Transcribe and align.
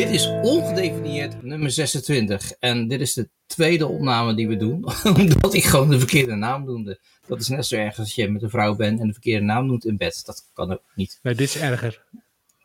Dit 0.00 0.10
is 0.10 0.26
ongedefinieerd 0.26 1.42
nummer 1.42 1.70
26. 1.70 2.52
En 2.52 2.88
dit 2.88 3.00
is 3.00 3.14
de 3.14 3.28
tweede 3.46 3.86
opname 3.86 4.34
die 4.34 4.48
we 4.48 4.56
doen. 4.56 4.84
Omdat 5.16 5.54
ik 5.54 5.64
gewoon 5.64 5.90
de 5.90 5.98
verkeerde 5.98 6.34
naam 6.34 6.64
noemde. 6.64 6.98
Dat 7.26 7.40
is 7.40 7.48
net 7.48 7.66
zo 7.66 7.76
erg 7.76 7.98
als 7.98 8.14
je 8.14 8.30
met 8.30 8.42
een 8.42 8.50
vrouw 8.50 8.74
bent 8.74 9.00
en 9.00 9.06
de 9.06 9.12
verkeerde 9.12 9.44
naam 9.44 9.66
noemt 9.66 9.84
in 9.84 9.96
bed. 9.96 10.22
Dat 10.26 10.44
kan 10.54 10.72
ook 10.72 10.82
niet. 10.94 11.18
Nee, 11.22 11.34
dit 11.34 11.48
is 11.48 11.56
erger. 11.58 12.02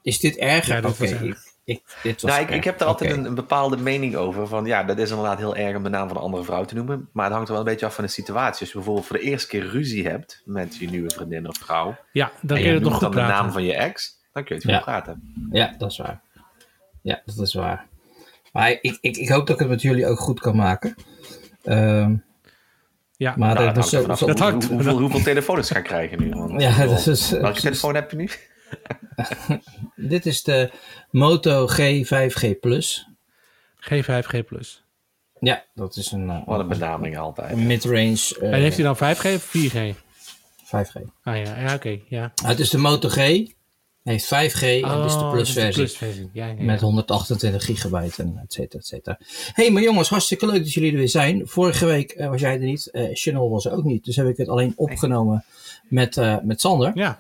Is 0.02 0.20
dit 0.20 0.38
erger? 0.38 0.82
Ja, 0.82 0.90
Oké, 0.90 1.06
ik, 1.06 1.38
ik, 1.64 1.82
dit 2.04 2.22
was 2.22 2.32
Nou, 2.32 2.44
ik, 2.44 2.50
ik 2.50 2.64
heb 2.64 2.80
er 2.82 2.88
altijd 2.88 3.12
een, 3.12 3.26
een 3.26 3.36
bepaalde 3.36 3.78
mening 3.78 4.16
over. 4.16 4.48
Van 4.48 4.66
ja, 4.66 4.84
dat 4.84 4.98
is 4.98 5.10
inderdaad 5.10 5.38
heel 5.38 5.56
erg 5.56 5.76
om 5.76 5.84
de 5.84 5.90
naam 5.90 6.08
van 6.08 6.18
een 6.18 6.24
andere 6.24 6.44
vrouw 6.44 6.66
te 6.66 6.76
noemen. 6.76 7.10
Maar 7.12 7.26
het 7.26 7.34
hangt 7.34 7.48
er 7.48 7.54
wel 7.56 7.64
een 7.64 7.70
beetje 7.72 7.86
af 7.86 7.96
van 7.96 8.04
de 8.04 8.10
situatie. 8.10 8.60
Als 8.60 8.70
je 8.70 8.76
bijvoorbeeld 8.76 9.06
voor 9.06 9.18
de 9.18 9.24
eerste 9.24 9.48
keer 9.48 9.70
ruzie 9.70 10.08
hebt 10.08 10.42
met 10.46 10.76
je 10.76 10.90
nieuwe 10.90 11.10
vriendin 11.10 11.48
of 11.48 11.58
vrouw. 11.58 11.98
Ja, 12.12 12.32
dan 12.42 12.58
kun 12.58 12.60
je 12.60 12.64
je 12.66 12.74
het 12.74 12.82
nog 12.84 12.92
noemt 12.92 13.04
goed 13.04 13.14
dan 13.14 13.26
de 13.26 13.32
naam 13.32 13.52
van 13.52 13.64
je 13.64 13.74
ex. 13.76 14.18
Dan 14.34 14.44
kun 14.44 14.56
je 14.56 14.62
het 14.62 14.72
Ja. 14.72 14.76
goed 14.76 14.86
praten. 14.86 15.34
Ja, 15.52 15.76
dat 15.78 15.92
is 15.92 15.98
waar. 15.98 16.24
Ja, 17.06 17.22
dat 17.26 17.38
is 17.40 17.54
waar. 17.54 17.88
Maar 18.52 18.70
ik, 18.70 18.98
ik, 19.02 19.18
ik 19.18 19.30
hoop 19.30 19.48
dat 19.48 19.56
ik 19.56 19.60
het 19.62 19.70
met 19.70 19.82
jullie 19.82 20.08
ook 20.08 20.20
goed 20.20 20.40
kan 20.40 20.56
maken. 20.56 20.96
Ehm, 21.64 22.16
Ja, 23.18 23.34
maar 23.38 23.54
Nou, 23.54 23.66
dat 23.66 23.76
hangt 23.76 23.90
zo- 24.20 24.26
Dat 24.26 24.40
hangt 24.40 24.66
hoe- 24.66 24.74
hoeveel, 24.74 25.00
hoeveel 25.00 25.22
telefoons 25.22 25.70
ga 25.72 25.78
ik 25.78 25.84
krijgen 25.84 26.20
nu? 26.22 26.30
Want, 26.30 26.62
Ja, 26.62 26.86
dat 26.86 27.08
is- 27.08 27.30
Welke 27.30 27.60
telefoon 27.62 27.96
heb 27.96 28.12
je 28.12 28.18
nu? 28.18 28.30
dit 30.10 30.26
is 30.26 30.44
de 30.44 30.72
Moto 31.12 31.68
G5G 31.68 32.60
Plus. 32.60 33.08
G5G+. 33.80 34.40
Ja, 35.40 35.64
dat 35.74 35.96
is 35.96 36.12
een, 36.12 36.30
eh, 36.30 36.46
Wat 36.46 36.60
een 36.60 36.68
benaming 36.68 37.18
altijd. 37.18 37.52
een 37.52 37.66
mid-range 37.68 38.36
eh, 38.42 38.54
En 38.54 38.60
heeft 38.60 38.76
hij 38.78 38.86
dan 38.86 38.96
5G 38.96 39.26
of 39.36 39.44
4G? 39.44 39.96
5G. 40.64 40.96
Ah 41.24 41.38
ja, 41.46 41.60
ja 41.60 41.74
oké. 41.74 42.00
ja. 42.08 42.32
Ah, 42.44 42.48
het 42.50 42.60
is 42.60 42.70
de 42.70 42.78
Moto 42.78 43.10
G. 43.10 43.18
Heeft 44.06 44.26
5G 44.26 44.32
en 44.32 44.42
dit 45.02 45.06
is 45.06 45.14
de 45.14 45.20
Oh, 45.20 45.32
Plus 45.32 45.48
dat 45.48 45.48
is 45.48 45.54
de 45.54 45.60
versie. 45.62 45.74
Plus-versie. 45.74 46.30
Ja, 46.34 46.46
ja, 46.46 46.54
ja. 46.58 46.64
Met 46.64 46.82
128 46.82 47.66
gigabyte 47.66 48.22
en 48.24 48.40
et 48.44 48.54
cetera, 48.54 48.80
et 48.80 48.86
cetera. 48.88 49.18
hey, 49.54 49.72
maar 49.72 49.82
jongens, 49.82 50.10
hartstikke 50.10 50.46
leuk 50.46 50.64
dat 50.64 50.74
jullie 50.74 50.92
er 50.92 50.98
weer 50.98 51.10
zijn. 51.10 51.48
Vorige 51.48 51.86
week 51.86 52.12
eh, 52.12 52.30
was 52.30 52.42
jij 52.42 52.54
er 52.54 52.60
niet. 52.60 52.90
eh 52.92 53.04
Chanel 53.14 53.50
was 53.50 53.66
er 53.66 53.72
ook 53.72 53.84
niet. 53.84 54.06
Dus 54.06 54.16
heb 54.16 54.28
ik 54.28 54.38
het 54.38 54.48
alleen 54.50 54.74
opgenomen 54.76 55.44
met, 55.88 56.18
eh, 56.18 56.38
met 56.44 56.62
Sander. 56.62 56.92
Ja, 56.96 57.20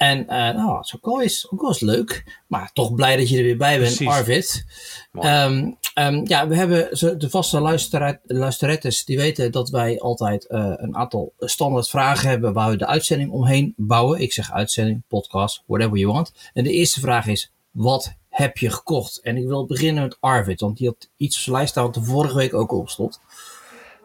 En 0.00 0.28
eh 0.28 0.54
nou, 0.54 0.74
dat 0.74 0.84
is 1.24 1.50
ook 1.50 1.62
eens 1.68 1.80
leuk. 1.80 2.40
Maar 2.46 2.70
toch 2.72 2.94
blij 2.94 3.16
dat 3.16 3.28
je 3.28 3.36
er 3.36 3.42
weer 3.42 3.56
bij 3.56 3.78
bent, 3.78 3.96
Precies. 3.96 4.14
Arvid. 4.14 4.64
Ehm, 5.12 5.70
ehm, 5.94 6.20
ja, 6.24 6.48
we 6.48 6.56
hebben 6.56 6.88
de 7.18 7.30
vaste 7.30 7.60
luistera- 7.60 8.20
luisterettes, 8.24 9.04
die 9.04 9.16
weten 9.16 9.52
dat 9.52 9.70
wij 9.70 10.00
altijd 10.00 10.46
eh, 10.46 10.72
een 10.76 10.96
aantal 10.96 11.32
standaard 11.38 11.88
vragen 11.88 12.28
hebben 12.28 12.52
waar 12.52 12.70
we 12.70 12.76
de 12.76 12.86
uitzending 12.86 13.30
omheen 13.30 13.74
bouwen. 13.76 14.20
Ik 14.20 14.32
zeg 14.32 14.52
uitzending, 14.52 15.02
podcast, 15.08 15.62
whatever 15.66 15.96
you 15.96 16.12
want. 16.12 16.32
En 16.52 16.64
de 16.64 16.72
eerste 16.72 17.00
vraag 17.00 17.26
is, 17.26 17.52
wat 17.70 18.14
heb 18.28 18.58
je 18.58 18.70
gekocht? 18.70 19.20
En 19.22 19.36
ik 19.36 19.46
wil 19.46 19.66
beginnen 19.66 20.02
met 20.02 20.16
Arvid, 20.20 20.60
want 20.60 20.76
die 20.78 20.86
had 20.86 21.08
iets 21.16 21.36
op 21.36 21.42
zijn 21.42 21.56
lijst 21.56 21.70
staan 21.70 21.84
wat 21.84 21.96
er 21.96 22.04
vorige 22.04 22.36
week 22.36 22.54
ook 22.54 22.72
op 22.72 22.88
stond. 22.90 23.20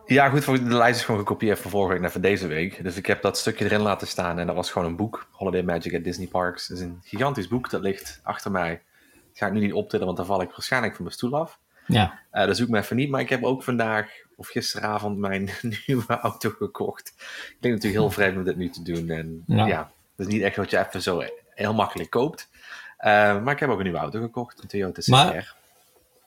Ja, 0.06 0.30
goed, 0.30 0.46
de 0.46 0.62
lijst 0.62 1.00
is 1.00 1.06
gewoon 1.06 1.20
gekopieerd 1.20 1.60
van 1.60 1.72
vorige 1.72 1.92
week 1.92 2.02
naar 2.02 2.12
van 2.12 2.22
deze 2.22 2.48
week. 2.48 2.84
Dus 2.84 2.96
ik 2.98 3.06
heb 3.06 3.22
dat 3.22 3.38
stukje 3.38 3.66
erin 3.66 3.82
laten 3.82 4.08
staan 4.08 4.40
en 4.40 4.48
dat 4.48 4.56
was 4.56 4.72
gewoon 4.72 4.88
een 4.88 4.96
boek. 4.96 5.28
Holiday 5.32 5.62
Magic 5.64 5.96
at 5.96 6.04
Disney 6.04 6.28
Parks. 6.28 6.68
Dat 6.68 6.78
is 6.78 6.84
een 6.84 7.00
gigantisch 7.04 7.48
boek, 7.48 7.70
dat 7.70 7.82
ligt 7.82 8.20
achter 8.24 8.52
mij. 8.52 8.82
Dat 9.14 9.38
ga 9.38 9.46
ik 9.48 9.54
nu 9.54 9.60
niet 9.60 9.74
optillen, 9.74 10.06
want 10.06 10.18
dan 10.18 10.26
val 10.26 10.42
ik 10.42 10.50
waarschijnlijk 10.52 10.94
van 10.96 11.04
mijn 11.04 11.16
stoel 11.16 11.38
af. 11.38 11.60
Ja, 11.88 12.20
Eh 12.32 12.46
dat 12.46 12.58
zoek 12.58 12.68
ik 12.68 12.74
me 12.74 12.80
even 12.80 12.96
niet, 12.96 13.10
maar 13.10 13.22
ik 13.22 13.30
heb 13.30 13.44
ook 13.44 13.64
vandaag 13.64 14.10
of 14.36 14.48
gisteravond 14.48 15.18
mijn 15.18 15.50
nieuwe 15.88 16.20
auto 16.20 16.50
gekocht. 16.50 17.14
Ik 17.50 17.58
denk 17.60 17.74
natuurlijk 17.74 18.02
heel 18.02 18.12
vreemd 18.12 18.38
om 18.38 18.44
dit 18.44 18.56
nu 18.58 18.70
te 18.70 18.82
doen. 18.84 19.10
En 19.10 19.44
Ja. 19.48 19.66
ja, 19.68 19.92
dat 20.16 20.28
is 20.28 20.34
niet 20.34 20.42
echt 20.44 20.56
wat 20.56 20.70
je 20.70 20.78
even 20.80 21.02
zo 21.02 21.24
heel 21.50 21.74
makkelijk 21.74 22.10
koopt. 22.10 22.50
Eh, 22.98 23.42
maar 23.44 23.54
ik 23.54 23.60
heb 23.60 23.70
ook 23.70 23.78
een 23.78 23.84
nieuwe 23.84 24.00
auto 24.00 24.22
gekocht, 24.22 24.62
een 24.62 24.68
Toyota 24.68 25.02
CR. 25.02 25.10
Maar- 25.10 25.56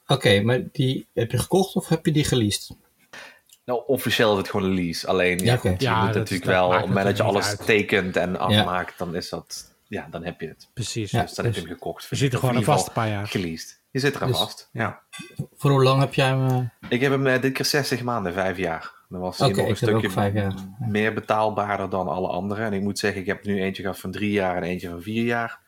oké, 0.07 0.41
maar 0.41 0.61
die 0.73 1.07
heb 1.15 1.31
je 1.31 1.39
gekocht 1.39 1.75
of 1.77 1.89
heb 1.89 2.07
je 2.07 2.13
die 2.13 2.25
geleased? 2.25 2.77
Nou, 3.69 3.83
officieel 3.87 4.33
is 4.33 4.39
het 4.39 4.49
gewoon 4.51 4.67
een 4.67 4.75
lease. 4.75 5.07
Alleen, 5.07 5.39
ja, 5.39 5.57
goed, 5.57 5.81
je 5.81 5.87
Ja, 5.89 5.97
moet 5.99 6.07
dat- 6.07 6.17
natuurlijk 6.17 6.51
dat 6.51 6.55
wel, 6.55 6.67
op 6.67 6.73
het 6.73 6.87
moment 6.87 7.07
dat 7.07 7.17
je 7.17 7.23
alles 7.23 7.47
uit. 7.49 7.65
tekent 7.67 8.17
en 8.17 8.39
afmaakt, 8.39 8.99
dan 8.99 9.15
is 9.17 9.29
dat, 9.29 9.75
ja, 9.89 10.07
dan 10.11 10.25
heb 10.25 10.41
je 10.41 10.49
het. 10.49 10.69
precies. 10.75 11.11
Ja. 11.11 11.23
Dus 11.23 11.35
dan 11.35 11.45
heb 11.45 11.55
je 11.55 11.61
hem 11.61 11.69
gekocht. 11.71 12.07
Je 12.11 12.17
zit 12.17 12.33
er 12.33 12.39
gewoon 12.39 12.57
aan 12.57 12.65
vast 12.65 12.81
een 12.87 12.87
geval 12.89 13.05
paar 13.05 13.13
jaar. 13.13 13.27
Geleased. 13.27 13.81
Je 13.91 13.99
zit 13.99 14.15
er 14.15 14.23
aan 14.23 14.29
Dus- 14.29 14.39
vast, 14.39 14.69
ja. 14.73 15.01
Voor 15.57 15.71
hoe 15.71 15.83
lang 15.83 16.01
heb 16.01 16.15
jij 16.15 16.27
hem... 16.27 16.47
eh, 16.49 16.59
Ik 16.89 17.01
heb 17.01 17.11
hem 17.11 17.27
eh, 17.27 17.41
dit 17.41 17.53
keer 17.53 17.65
60 17.65 18.03
maanden, 18.03 18.33
vijf 18.33 18.57
jaar. 18.57 18.93
Dan 19.09 19.21
was 19.21 19.39
hij 19.39 19.49
Oké, 19.49 19.61
nog 19.61 19.69
een 19.69 19.77
stukje 19.77 20.11
vijf 20.11 20.35
jaar. 20.35 20.55
meer 20.79 21.15
betaalbaarder 21.15 21.91
dan 21.91 22.09
alle 22.09 22.29
andere. 22.29 22.63
En 22.65 22.73
ik 22.73 22.81
moet 22.83 22.99
zeggen, 22.99 23.21
ik 23.21 23.27
heb 23.27 23.45
nu 23.45 23.63
eentje 23.63 23.83
gehad 23.83 23.99
van 23.99 24.11
drie 24.11 24.31
jaar 24.33 24.57
en 24.57 24.63
eentje 24.63 24.89
van 24.89 25.03
vier 25.03 25.25
jaar. 25.25 25.59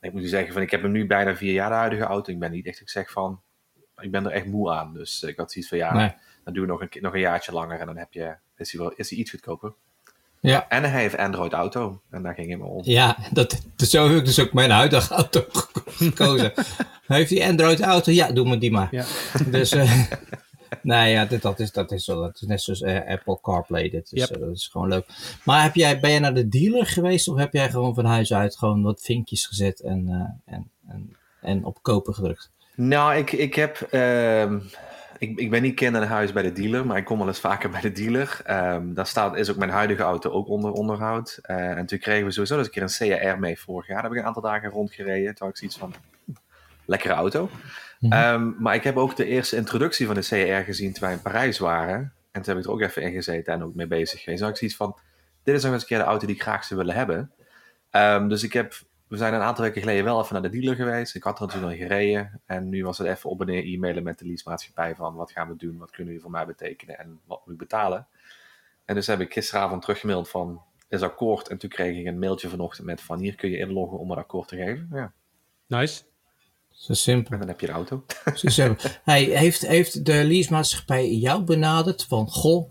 En 0.00 0.08
ik 0.08 0.14
moet 0.14 0.22
u 0.24 0.28
zeggen, 0.28 0.52
van, 0.52 0.62
ik 0.62 0.70
heb 0.70 0.82
hem 0.82 0.92
nu 0.92 1.06
bijna 1.06 1.36
vier 1.36 1.52
jaar 1.52 1.68
de 1.68 1.74
huidige 1.74 2.02
auto. 2.04 2.32
Ik 2.32 2.38
ben 2.38 2.50
niet 2.50 2.66
echt, 2.66 2.80
ik 2.80 2.88
zeg 2.88 3.10
van, 3.10 3.40
ik 3.96 4.10
ben 4.10 4.24
er 4.24 4.30
echt 4.32 4.46
moe 4.46 4.72
aan. 4.72 4.92
Dus 4.94 5.22
ik 5.22 5.36
had 5.36 5.52
zoiets 5.52 5.70
van, 5.70 5.78
ja, 5.78 5.94
Nee. 5.94 6.12
Dan 6.44 6.54
doen 6.54 6.62
we 6.62 6.68
nog 6.68 6.80
een, 6.80 6.88
keer- 6.88 7.02
nog 7.02 7.14
een 7.14 7.20
jaartje 7.20 7.52
langer 7.52 7.80
en 7.80 7.86
dan 7.86 7.96
heb 7.96 8.12
je, 8.12 8.34
is, 8.56 8.72
hij 8.72 8.80
wel, 8.80 8.92
is 8.96 9.10
hij 9.10 9.18
iets 9.18 9.30
goedkoper. 9.30 9.72
Ja, 10.40 10.68
En 10.68 10.82
hij 10.90 11.00
heeft 11.00 11.16
Android 11.16 11.52
Auto. 11.52 12.00
En 12.10 12.22
daar 12.22 12.34
ging 12.34 12.48
hij 12.48 12.56
me 12.56 12.64
om. 12.64 12.80
Ja, 12.84 13.16
dat, 13.32 13.60
dat, 13.76 13.88
zo 13.88 14.08
heb 14.08 14.18
ik 14.18 14.24
dus 14.24 14.40
ook 14.40 14.52
mijn 14.52 14.70
huidige 14.70 15.14
auto 15.14 15.44
gekozen. 15.86 16.52
Heeft 17.06 17.28
die 17.28 17.44
Android 17.44 17.80
auto? 17.80 18.12
Ja, 18.12 18.32
doe 18.32 18.46
maar 18.48 18.58
die 18.58 18.70
maar. 18.70 18.88
Ja. 18.90 19.04
Dus, 19.46 19.72
eh 19.72 20.02
nee, 20.82 21.12
ja, 21.12 21.24
dit, 21.24 21.42
dat, 21.42 21.60
is, 21.60 21.72
dat, 21.72 21.92
is 21.92 22.04
zo, 22.04 22.20
dat 22.20 22.34
is 22.34 22.40
net 22.40 22.62
zoals 22.62 22.80
eh, 22.82 23.06
Apple 23.08 23.38
CarPlay. 23.42 23.90
Dit 23.90 24.12
is, 24.12 24.20
Yep. 24.20 24.30
eh, 24.30 24.40
dat 24.40 24.50
is 24.56 24.68
gewoon 24.72 24.88
leuk. 24.88 25.06
Maar 25.44 25.62
heb 25.62 25.74
jij, 25.74 26.00
ben 26.00 26.10
jij 26.10 26.18
naar 26.18 26.34
de 26.34 26.48
dealer 26.48 26.86
geweest 26.86 27.28
of 27.28 27.36
heb 27.38 27.52
jij 27.52 27.70
gewoon 27.70 27.94
van 27.94 28.04
huis 28.04 28.32
uit 28.34 28.56
gewoon 28.56 28.82
wat 28.82 29.02
vinkjes 29.02 29.46
gezet 29.46 29.80
en, 29.80 30.08
eh, 30.08 30.54
en, 30.54 30.70
en, 30.88 31.16
en 31.40 31.64
op 31.64 31.78
kopen 31.82 32.14
gedrukt? 32.14 32.50
Nou, 32.74 33.14
ik, 33.16 33.32
ik 33.32 33.54
heb. 33.54 33.88
Ik, 35.28 35.38
ik 35.38 35.50
ben 35.50 35.62
niet 35.62 35.74
kind 35.74 35.96
aan 35.96 36.02
huis 36.02 36.32
bij 36.32 36.42
de 36.42 36.52
dealer, 36.52 36.86
maar 36.86 36.96
ik 36.96 37.04
kom 37.04 37.18
wel 37.18 37.26
eens 37.26 37.40
vaker 37.40 37.70
bij 37.70 37.80
de 37.80 37.92
dealer. 37.92 38.40
Ehm, 38.44 38.94
daar 38.94 39.06
staat, 39.06 39.36
is 39.36 39.50
ook 39.50 39.56
mijn 39.56 39.70
huidige 39.70 40.02
auto 40.02 40.30
ook 40.30 40.48
onder 40.48 40.70
onderhoud. 40.70 41.38
Eh, 41.42 41.70
en 41.70 41.86
toen 41.86 41.98
kregen 41.98 42.24
we 42.24 42.30
sowieso 42.30 42.58
eens 42.58 42.66
een 42.66 42.72
keer 42.72 42.82
een 42.82 43.18
CR 43.32 43.38
mee 43.38 43.58
vorig 43.58 43.86
jaar. 43.86 43.96
Daar 43.96 44.04
heb 44.04 44.12
ik 44.12 44.18
een 44.18 44.26
aantal 44.26 44.42
dagen 44.42 44.70
rondgereden. 44.70 45.34
Toen 45.34 45.46
had 45.46 45.48
ik 45.48 45.56
zoiets 45.56 45.78
van, 45.78 45.94
lekkere 46.84 47.14
auto. 47.14 47.50
Mhm. 48.00 48.12
Ehm, 48.12 48.52
maar 48.58 48.74
ik 48.74 48.84
heb 48.84 48.96
ook 48.96 49.16
de 49.16 49.24
eerste 49.24 49.56
introductie 49.56 50.06
van 50.06 50.14
de 50.14 50.20
CR 50.20 50.64
gezien 50.64 50.92
toen 50.92 51.02
wij 51.02 51.12
in 51.12 51.22
Parijs 51.22 51.58
waren. 51.58 52.12
En 52.32 52.42
toen 52.42 52.54
heb 52.54 52.62
ik 52.62 52.64
er 52.64 52.74
ook 52.74 52.80
even 52.80 53.02
in 53.02 53.12
gezeten 53.12 53.52
en 53.52 53.64
ook 53.64 53.74
mee 53.74 53.86
bezig 53.86 54.20
geweest. 54.20 54.38
Toen 54.38 54.46
had 54.46 54.50
ik 54.50 54.56
zoiets 54.56 54.76
van, 54.76 54.98
dit 55.42 55.54
is 55.54 55.62
nog 55.62 55.72
eens 55.72 55.82
een 55.82 55.88
keer 55.88 55.98
de 55.98 56.04
auto 56.04 56.26
die 56.26 56.34
ik 56.34 56.42
graag 56.42 56.64
zou 56.64 56.80
willen 56.80 56.94
hebben. 56.94 57.30
Ehm, 57.90 58.28
dus 58.28 58.42
ik 58.42 58.52
heb, 58.52 58.74
we 59.14 59.20
zijn 59.20 59.34
een 59.34 59.40
aantal 59.40 59.64
weken 59.64 59.80
geleden 59.80 60.04
wel 60.04 60.20
even 60.20 60.32
naar 60.32 60.50
de 60.50 60.58
dealer 60.58 60.76
geweest. 60.76 61.14
Ik 61.14 61.22
had 61.22 61.40
er 61.40 61.46
natuurlijk 61.46 61.72
al 61.72 61.78
gereden. 61.78 62.40
En 62.46 62.68
nu 62.68 62.84
was 62.84 62.98
het 62.98 63.06
even 63.06 63.30
op 63.30 63.40
en 63.40 63.46
neer 63.46 63.64
e-mailen 63.64 64.02
met 64.02 64.18
de 64.18 64.26
leasemaatschappij 64.26 64.94
van 64.94 65.14
wat 65.14 65.32
gaan 65.32 65.48
we 65.48 65.56
doen, 65.56 65.78
wat 65.78 65.90
kunnen 65.90 66.06
jullie 66.06 66.20
voor 66.20 66.30
mij 66.30 66.46
betekenen 66.46 66.98
en 66.98 67.20
wat 67.24 67.40
moet 67.44 67.54
ik 67.54 67.60
betalen. 67.60 68.06
En 68.84 68.94
dus 68.94 69.06
heb 69.06 69.20
ik 69.20 69.32
gisteravond 69.32 69.82
teruggemaild 69.82 70.28
van 70.28 70.62
is 70.88 71.02
akkoord. 71.02 71.48
En 71.48 71.58
toen 71.58 71.70
kreeg 71.70 71.96
ik 71.96 72.06
een 72.06 72.18
mailtje 72.18 72.48
vanochtend 72.48 72.86
met 72.86 73.00
van 73.00 73.18
hier 73.18 73.34
kun 73.34 73.50
je 73.50 73.58
inloggen 73.58 73.98
om 73.98 74.10
een 74.10 74.18
akkoord 74.18 74.48
te 74.48 74.56
geven. 74.56 74.88
Ja, 74.92 75.12
Nice. 75.66 76.02
Zo 76.70 76.94
simpel. 76.94 77.32
en 77.32 77.38
dan 77.38 77.48
heb 77.48 77.60
je 77.60 77.66
de 77.66 77.72
auto. 77.72 78.04
Zo 78.34 78.48
simpel. 78.48 78.90
Hey, 79.04 79.24
heeft, 79.24 79.66
heeft 79.66 80.04
de 80.04 80.24
leasemaatschappij 80.24 81.14
jou 81.14 81.42
benaderd 81.42 82.04
van, 82.04 82.28
goh, 82.28 82.70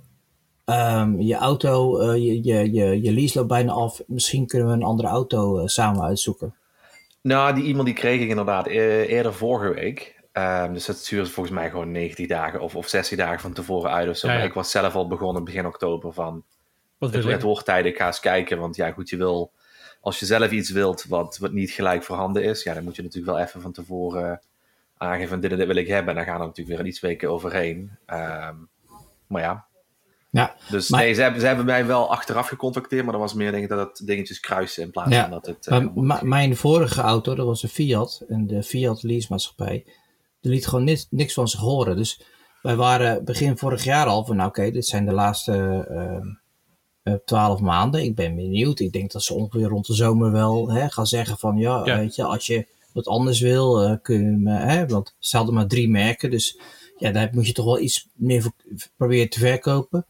ehm, 0.65 1.19
je 1.19 1.35
auto, 1.35 1.99
eh, 1.99 2.15
je, 2.15 2.43
je, 2.43 2.71
je, 2.73 3.01
je 3.01 3.11
lease 3.13 3.37
loopt 3.37 3.49
bijna 3.49 3.71
af. 3.71 4.01
Misschien 4.07 4.47
kunnen 4.47 4.67
we 4.67 4.73
een 4.73 4.83
andere 4.83 5.07
auto 5.07 5.59
eh, 5.59 5.67
samen 5.67 6.03
uitzoeken. 6.03 6.55
Nou, 7.21 7.55
die 7.55 7.63
e-mail 7.63 7.83
die 7.83 7.93
kreeg 7.93 8.21
ik 8.21 8.29
inderdaad 8.29 8.67
e- 8.67 9.05
eerder 9.05 9.33
vorige 9.33 9.73
week. 9.73 10.21
Ehm, 10.31 10.73
dus 10.73 10.85
dat 10.85 10.97
stuurde 10.97 11.29
volgens 11.29 11.55
mij 11.55 11.69
gewoon 11.69 11.91
90 11.91 12.27
dagen 12.27 12.61
of, 12.61 12.75
of 12.75 12.87
16 12.87 13.17
dagen 13.17 13.39
van 13.39 13.53
tevoren 13.53 13.91
uit 13.91 14.09
of 14.09 14.17
zo. 14.17 14.27
Ja, 14.27 14.33
ja. 14.33 14.39
Maar 14.39 14.47
ik 14.47 14.53
was 14.53 14.71
zelf 14.71 14.95
al 14.95 15.07
begonnen 15.07 15.43
begin 15.43 15.65
oktober 15.65 16.13
van... 16.13 16.43
Wat 16.97 17.13
Het, 17.13 17.23
wil 17.23 17.33
het 17.33 17.41
wordt 17.41 17.65
tijd, 17.65 17.85
ik 17.85 17.97
ga 17.97 18.05
eens 18.05 18.19
kijken. 18.19 18.57
Want 18.57 18.75
ja, 18.75 18.91
goed, 18.91 19.09
je 19.09 19.17
wil... 19.17 19.51
Als 20.01 20.19
je 20.19 20.25
zelf 20.25 20.51
iets 20.51 20.69
wilt 20.69 21.05
wat, 21.05 21.37
wat 21.37 21.51
niet 21.51 21.71
gelijk 21.71 22.03
voorhanden 22.03 22.43
is... 22.43 22.63
Ja, 22.63 22.73
dan 22.73 22.83
moet 22.83 22.95
je 22.95 23.01
natuurlijk 23.01 23.33
wel 23.33 23.43
even 23.43 23.61
van 23.61 23.71
tevoren 23.71 24.41
aangeven... 24.97 25.29
van 25.29 25.39
dit 25.39 25.51
en 25.51 25.57
dit 25.57 25.67
wil 25.67 25.75
ik 25.75 25.87
hebben. 25.87 26.09
En 26.09 26.15
dan 26.15 26.25
gaan 26.25 26.41
er 26.41 26.47
natuurlijk 26.47 26.77
weer 26.77 26.87
iets 26.87 26.99
weken 26.99 27.29
overheen. 27.29 27.91
Ehm, 28.05 28.55
maar 29.27 29.41
ja, 29.41 29.65
Ja, 30.33 30.55
dus 30.69 30.89
Maar- 30.89 31.01
nee, 31.01 31.13
ze 31.13 31.21
hebben, 31.21 31.41
ze 31.41 31.47
hebben 31.47 31.65
mij 31.65 31.85
wel 31.85 32.11
achteraf 32.11 32.47
gecontacteerd... 32.47 33.03
maar 33.03 33.11
dat 33.11 33.21
was 33.21 33.33
meer 33.33 33.51
denk 33.51 33.63
ik 33.63 33.69
dat 33.69 33.87
het 33.97 34.07
dingetjes 34.07 34.39
kruisen... 34.39 34.83
in 34.83 34.91
plaats 34.91 35.11
Ja, 35.11 35.21
van 35.21 35.31
dat 35.31 35.45
het... 35.45 35.67
eh, 35.67 35.79
Maar 35.79 35.91
ma- 36.03 36.19
mijn 36.23 36.55
vorige 36.55 37.01
auto, 37.01 37.35
dat 37.35 37.45
was 37.45 37.63
een 37.63 37.69
Fiat. 37.69 38.23
En 38.27 38.47
de 38.47 38.63
Fiat 38.63 39.03
leasemaatschappij, 39.03 39.85
die 40.41 40.51
liet 40.51 40.67
gewoon 40.67 40.83
niks, 40.83 41.07
niks 41.09 41.33
van 41.33 41.47
zich 41.47 41.59
horen. 41.59 41.95
Dus 41.95 42.21
wij 42.61 42.75
waren 42.75 43.25
begin 43.25 43.57
vorig 43.57 43.83
jaar 43.83 44.05
al 44.07 44.25
van, 44.25 44.35
nou 44.35 44.49
oké, 44.49 44.71
dit 44.71 44.85
zijn 44.85 45.05
de 45.05 45.11
laatste 45.13 45.85
ehm, 45.89 46.27
eh, 47.03 47.13
twaalf 47.25 47.59
maanden. 47.59 48.03
Ik 48.03 48.15
ben 48.15 48.35
benieuwd. 48.35 48.79
Ik 48.79 48.91
denk 48.91 49.11
dat 49.11 49.23
ze 49.23 49.33
ongeveer 49.33 49.67
rond 49.67 49.85
de 49.87 49.93
zomer 49.93 50.31
wel 50.31 50.71
hè, 50.71 50.89
gaan 50.89 51.07
zeggen 51.07 51.37
van, 51.37 51.57
ja, 51.57 51.81
Ja. 51.85 51.97
weet 51.97 52.15
je, 52.15 52.23
als 52.23 52.45
je 52.47 52.67
wat 52.93 53.07
anders 53.07 53.39
wil, 53.39 53.81
eh, 53.81 53.95
kun 54.01 54.41
je 54.43 54.49
eh, 54.49 54.65
hè, 54.65 54.87
want 54.87 55.15
ze 55.19 55.37
hadden 55.37 55.55
maar 55.55 55.67
drie 55.67 55.89
merken. 55.89 56.31
Dus 56.31 56.59
ja, 56.97 57.11
daar 57.11 57.29
moet 57.31 57.47
je 57.47 57.53
toch 57.53 57.65
wel 57.65 57.79
iets 57.79 58.07
meer 58.13 58.41
voor 58.41 58.53
proberen 58.97 59.29
te 59.29 59.39
verkopen. 59.39 60.05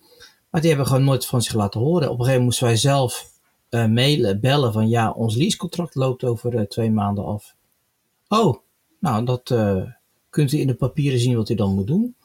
Maar 0.53 0.61
die 0.61 0.69
hebben 0.69 0.87
gewoon 0.87 1.03
nooit 1.03 1.25
van 1.25 1.41
zich 1.41 1.53
laten 1.53 1.79
horen. 1.79 1.95
Op 2.09 2.19
een 2.19 2.25
gegeven 2.25 2.25
moment 2.25 2.43
moesten 2.43 2.65
wij 2.67 2.75
zelf 2.75 3.29
eh, 3.69 3.85
mailen, 3.85 4.39
bellen 4.39 4.73
van 4.73 4.89
ja, 4.89 5.11
ons 5.11 5.35
leasecontract 5.35 5.95
loopt 5.95 6.23
over 6.23 6.55
eh, 6.57 6.65
twee 6.65 6.91
maanden 6.91 7.25
af. 7.25 7.55
Oh, 8.27 8.57
nou 8.99 9.25
dat, 9.25 9.51
eh, 9.51 9.83
kunt 10.29 10.51
u 10.51 10.59
in 10.59 10.67
de 10.67 10.73
papieren 10.73 11.19
zien 11.19 11.35
wat 11.35 11.49
u 11.49 11.55
dan 11.55 11.73
moet 11.73 11.87
doen. 11.87 12.15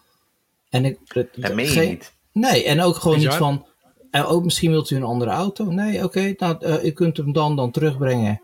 En 0.68 0.84
ik, 0.84 0.98
Dat 1.36 1.54
meen 1.54 1.72
je 1.72 1.80
niet. 1.80 2.12
Nee, 2.32 2.64
en 2.64 2.80
ook 2.80 2.96
gewoon 2.96 3.16
Bizar. 3.16 3.30
niet 3.32 3.40
van. 3.40 3.66
eh, 4.10 4.32
ook 4.32 4.44
misschien 4.44 4.70
wilt 4.70 4.90
u 4.90 4.96
een 4.96 5.02
andere 5.02 5.30
auto. 5.30 5.64
Nee, 5.64 6.04
oké, 6.04 6.34
nou, 6.36 6.64
eh, 6.64 6.84
u 6.84 6.90
kunt 6.90 7.16
hem 7.16 7.32
dan, 7.32 7.56
dan 7.56 7.70
terugbrengen. 7.70 8.40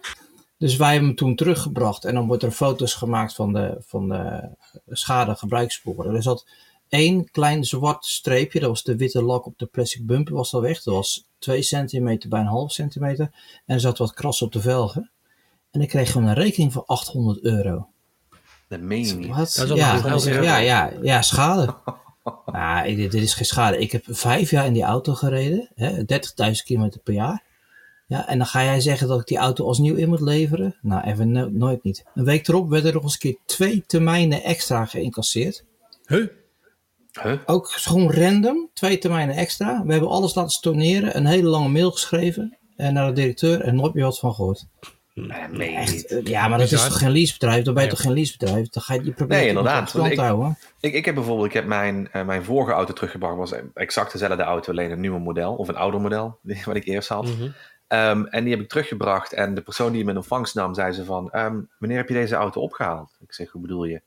Dus 0.58 0.76
wij 0.76 0.88
hebben 0.90 1.08
hem 1.08 1.16
toen 1.16 1.36
teruggebracht. 1.36 2.04
En 2.04 2.14
dan 2.14 2.26
wordt 2.26 2.42
er 2.42 2.50
foto's 2.50 2.94
gemaakt 2.94 3.34
van 3.34 3.52
de, 3.52 3.76
van 3.80 4.08
de 4.08 4.48
schade 4.88 5.34
gebruikssporen. 5.34 6.14
Er 6.14 6.22
zat 6.22 6.46
één 6.94 7.30
klein 7.30 7.64
zwart 7.64 8.04
streepje. 8.04 8.60
Dat 8.60 8.68
was 8.68 8.82
de 8.82 8.96
witte 8.96 9.22
lak 9.22 9.46
op 9.46 9.58
de 9.58 9.66
plastic 9.66 10.06
bumper 10.06 10.34
was 10.34 10.54
al 10.54 10.60
weg. 10.60 10.82
Dat 10.82 10.94
was 10.94 11.28
2 11.38 11.62
centimeter 11.62 12.28
bij 12.28 12.40
een 12.40 12.46
half 12.46 12.72
centimeter. 12.72 13.30
En 13.66 13.74
er 13.74 13.80
zat 13.80 13.98
wat 13.98 14.14
kras 14.14 14.42
op 14.42 14.52
de 14.52 14.60
velgen. 14.60 15.10
En 15.70 15.80
ik 15.80 15.88
kreeg 15.88 16.12
gewoon 16.12 16.28
een 16.28 16.34
rekening 16.34 16.72
van 16.72 16.86
800 16.86 17.42
euro. 17.42 17.88
Dat 18.68 18.80
meen 18.80 19.06
je 19.06 19.14
niet. 19.14 19.34
Dat 19.34 19.48
is 19.48 20.24
ja, 20.24 20.42
ja, 20.42 20.56
ja, 20.56 20.92
ja, 21.02 21.22
schade. 21.22 21.74
nou, 22.46 22.96
dit 22.96 23.14
is 23.14 23.34
geen 23.34 23.46
schade. 23.46 23.78
Ik 23.78 23.92
heb 23.92 24.04
vijf 24.08 24.50
jaar 24.50 24.66
in 24.66 24.72
die 24.72 24.82
auto 24.82 25.14
gereden. 25.14 25.68
hè, 25.74 25.90
30.000 25.96 26.62
kilometer 26.64 27.00
per 27.00 27.14
jaar. 27.14 27.42
Ja, 28.06 28.28
en 28.28 28.38
dan 28.38 28.46
ga 28.46 28.64
jij 28.64 28.80
zeggen 28.80 29.08
dat 29.08 29.20
ik 29.20 29.26
die 29.26 29.38
auto 29.38 29.66
als 29.66 29.78
nieuw 29.78 29.94
in 29.94 30.08
moet 30.08 30.20
leveren? 30.20 30.76
Nou, 30.82 31.04
even 31.04 31.32
no- 31.32 31.48
nooit 31.48 31.84
niet. 31.84 32.04
Een 32.14 32.24
week 32.24 32.48
erop 32.48 32.68
werden 32.68 32.88
er 32.88 32.94
nog 32.94 33.02
eens 33.02 33.12
een 33.12 33.18
keer 33.18 33.36
twee 33.46 33.84
termijnen 33.86 34.42
extra 34.42 34.84
geïncasseerd. 34.84 35.64
Huh? 36.06 36.26
Huh? 37.22 37.32
Ook 37.46 37.70
gewoon 37.70 38.12
random, 38.12 38.70
twee 38.72 38.98
termijnen 38.98 39.36
extra. 39.36 39.82
We 39.84 39.92
hebben 39.92 40.10
alles 40.10 40.34
laten 40.34 40.50
storneren, 40.50 41.16
een 41.16 41.26
hele 41.26 41.48
lange 41.48 41.68
mail 41.68 41.90
geschreven. 41.90 42.58
En 42.76 42.94
naar 42.94 43.06
de 43.06 43.12
directeur 43.12 43.60
en 43.60 43.74
nooit 43.76 43.94
meer 43.94 44.04
wat 44.04 44.18
van 44.18 44.34
gehoord. 44.34 44.66
Je 45.12 45.28
Echt, 45.28 45.92
niet. 45.92 46.06
eh, 46.06 46.24
ja, 46.24 46.48
maar 46.48 46.58
dat 46.58 46.72
is 46.72 46.84
toch 46.84 46.98
geen 46.98 47.10
leasebedrijf? 47.10 47.64
Dan 47.64 47.74
ben 47.74 47.82
je 47.82 47.88
Ja. 47.88 47.94
toch 47.94 48.04
geen 48.04 48.12
leasebedrijf? 48.14 48.68
Dan 48.68 48.82
ga 48.82 48.94
je, 48.94 49.04
je 49.04 49.12
probeert 49.12 49.40
Nee, 49.40 49.48
inderdaad, 49.48 49.92
want 49.92 50.10
ik- 50.12 50.18
houden. 50.18 50.58
Ik, 50.80 50.94
ik 50.94 51.04
heb 51.04 51.14
bijvoorbeeld, 51.14 51.46
ik 51.46 51.52
heb 51.52 51.66
mijn, 51.66 52.08
eh, 52.12 52.24
mijn 52.24 52.44
vorige 52.44 52.72
auto 52.72 52.92
teruggebracht. 52.92 53.36
was 53.36 53.52
exact 53.74 54.12
dezelfde 54.12 54.42
auto, 54.42 54.70
alleen 54.70 54.90
een 54.90 55.00
nieuwe 55.00 55.18
model. 55.20 55.54
Of 55.54 55.68
een 55.68 55.76
ouder 55.76 56.00
model, 56.00 56.38
die- 56.42 56.62
wat 56.64 56.76
ik 56.76 56.84
eerst 56.86 57.08
had. 57.08 57.24
Mhm. 57.24 57.48
Ehm, 57.88 58.24
en 58.24 58.44
die 58.44 58.52
heb 58.52 58.62
ik 58.62 58.68
teruggebracht. 58.68 59.32
En 59.32 59.54
de 59.54 59.60
persoon 59.60 59.90
die 59.92 60.00
hem 60.00 60.08
in 60.10 60.16
ontvangst 60.16 60.54
nam, 60.54 60.74
zei 60.74 60.92
ze 60.92 61.04
van... 61.04 61.30
ehm, 61.30 61.60
wanneer 61.78 61.98
heb 61.98 62.08
je 62.08 62.14
deze 62.14 62.34
auto 62.34 62.60
opgehaald? 62.60 63.16
Ik 63.20 63.32
zeg, 63.34 63.50
hoe 63.50 63.60
bedoel 63.60 63.84
je? 63.84 64.00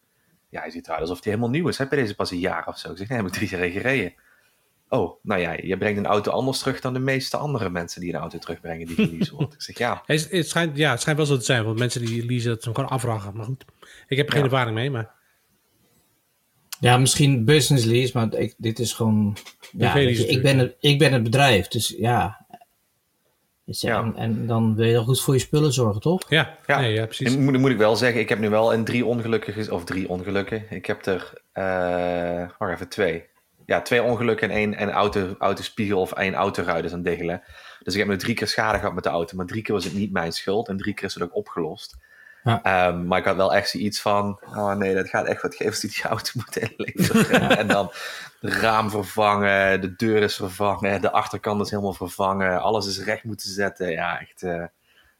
Ja, 0.49 0.61
hij 0.61 0.69
ziet 0.69 0.85
eruit 0.85 1.01
alsof 1.01 1.23
hij 1.23 1.33
helemaal 1.33 1.51
nieuw 1.53 1.67
is. 1.67 1.77
Heb 1.77 1.89
je 1.89 1.95
deze 1.95 2.15
pas 2.15 2.31
een 2.31 2.39
jaar 2.39 2.67
of 2.67 2.77
zo? 2.77 2.91
Ik 2.91 2.97
zeg, 2.97 3.07
nee, 3.09 3.17
heb 3.17 3.27
ik 3.27 3.33
drie 3.33 3.49
jaar 3.49 3.69
gereden. 3.69 4.13
Oh, 4.89 5.23
nou 5.23 5.41
ja, 5.41 5.55
je 5.63 5.77
brengt 5.77 5.97
een 5.97 6.05
auto 6.05 6.31
anders 6.31 6.59
terug 6.59 6.81
dan 6.81 6.93
de 6.93 6.99
meeste 6.99 7.37
andere 7.37 7.69
mensen 7.69 8.01
die 8.01 8.13
een 8.13 8.19
auto 8.19 8.37
terugbrengen 8.37 8.87
die 8.87 8.95
geleased 8.95 9.29
wordt. 9.29 9.53
Ik 9.53 9.61
zeg, 9.61 9.77
ja, 9.77 10.01
Het, 10.05 10.31
het 10.31 10.47
schijnt, 10.49 10.77
ja, 10.77 10.91
het 10.91 10.99
schijnt 11.01 11.17
wel 11.19 11.27
zo 11.27 11.37
te 11.37 11.43
zijn, 11.43 11.63
want 11.63 11.79
mensen 11.79 12.05
die 12.05 12.25
leasen 12.25 12.49
dat 12.49 12.59
ze 12.59 12.65
hem 12.65 12.75
gewoon 12.75 12.89
afvragen. 12.89 13.35
Maar 13.35 13.45
goed, 13.45 13.65
ik 14.07 14.17
heb 14.17 14.25
er 14.25 14.31
geen 14.33 14.41
Ja. 14.41 14.47
ervaring 14.49 14.75
mee, 14.75 14.89
maar 14.89 15.15
Ja, 16.79 16.97
misschien 16.97 17.45
business 17.45 17.85
lease, 17.85 18.11
maar 18.17 18.33
ik, 18.33 18.53
dit 18.57 18.79
is 18.79 18.93
gewoon. 18.93 19.37
Ja, 19.71 19.97
je, 19.97 20.27
ik, 20.27 20.41
ben 20.41 20.57
het, 20.57 20.75
ik 20.79 20.99
ben 20.99 21.13
het 21.13 21.23
bedrijf, 21.23 21.67
dus 21.67 21.95
ja. 21.97 22.45
Dus 23.67 23.81
ja, 23.81 23.89
Ja. 23.89 24.03
En, 24.03 24.15
en 24.15 24.47
dan 24.47 24.75
wil 24.75 24.85
je 24.85 24.91
wel 24.91 25.03
goed 25.03 25.21
voor 25.21 25.33
je 25.33 25.39
spullen 25.39 25.73
zorgen, 25.73 26.01
toch? 26.01 26.21
ja, 26.29 26.57
Ja. 26.67 26.79
Nee, 26.79 26.93
ja 26.93 27.05
precies. 27.05 27.33
En 27.33 27.43
moet, 27.43 27.57
moet 27.57 27.71
ik 27.71 27.77
wel 27.77 27.95
zeggen, 27.95 28.21
ik 28.21 28.29
heb 28.29 28.39
nu 28.39 28.49
wel 28.49 28.73
in 28.73 28.83
drie 28.83 29.05
ongelukken, 29.05 29.71
of 29.71 29.83
drie 29.83 30.09
ongelukken. 30.09 30.63
Ik 30.69 30.85
heb 30.85 31.05
er, 31.05 31.33
eh 31.51 32.49
wacht 32.57 32.73
even, 32.73 32.87
twee. 32.87 33.25
Ja, 33.65 33.81
twee 33.81 34.03
ongelukken 34.03 34.49
en 34.49 34.55
één 34.55 34.73
en 34.73 34.91
auto, 34.91 35.35
autospiegel 35.39 35.99
of 35.99 36.11
één 36.11 36.33
autoruit 36.33 36.93
aan 36.93 37.01
diggelen. 37.01 37.41
Dus 37.83 37.93
ik 37.93 37.99
heb 37.99 38.09
nu 38.09 38.17
drie 38.17 38.35
keer 38.35 38.47
schade 38.47 38.77
gehad 38.77 38.93
met 38.93 39.03
de 39.03 39.09
auto, 39.09 39.35
maar 39.35 39.45
drie 39.45 39.61
keer 39.61 39.75
was 39.75 39.83
het 39.83 39.93
niet 39.93 40.11
mijn 40.11 40.31
schuld 40.31 40.67
en 40.67 40.77
drie 40.77 40.93
keer 40.93 41.07
is 41.07 41.13
het 41.13 41.23
ook 41.23 41.35
opgelost. 41.35 41.97
Ja. 42.47 42.63
Ehm, 42.63 43.07
maar 43.07 43.19
ik 43.19 43.25
had 43.25 43.35
wel 43.35 43.53
echt 43.53 43.69
zoiets 43.69 44.01
van, 44.01 44.39
oh 44.55 44.73
nee, 44.73 44.95
dat 44.95 45.09
gaat 45.09 45.25
echt 45.25 45.41
wat 45.41 45.55
geven 45.55 45.89
die 45.89 46.03
auto 46.03 46.31
moeten 46.39 46.61
inleveren. 46.61 47.57
en 47.57 47.67
dan 47.67 47.91
het 48.39 48.53
raam 48.53 48.89
vervangen, 48.89 49.81
de 49.81 49.95
deur 49.95 50.21
is 50.21 50.35
vervangen, 50.35 51.01
de 51.01 51.11
achterkant 51.11 51.61
is 51.61 51.69
helemaal 51.69 51.93
vervangen, 51.93 52.61
alles 52.61 52.87
is 52.87 53.03
recht 53.03 53.23
moeten 53.23 53.49
zetten. 53.49 53.91
Ja, 53.91 54.19
echt 54.19 54.43
eh 54.43 54.63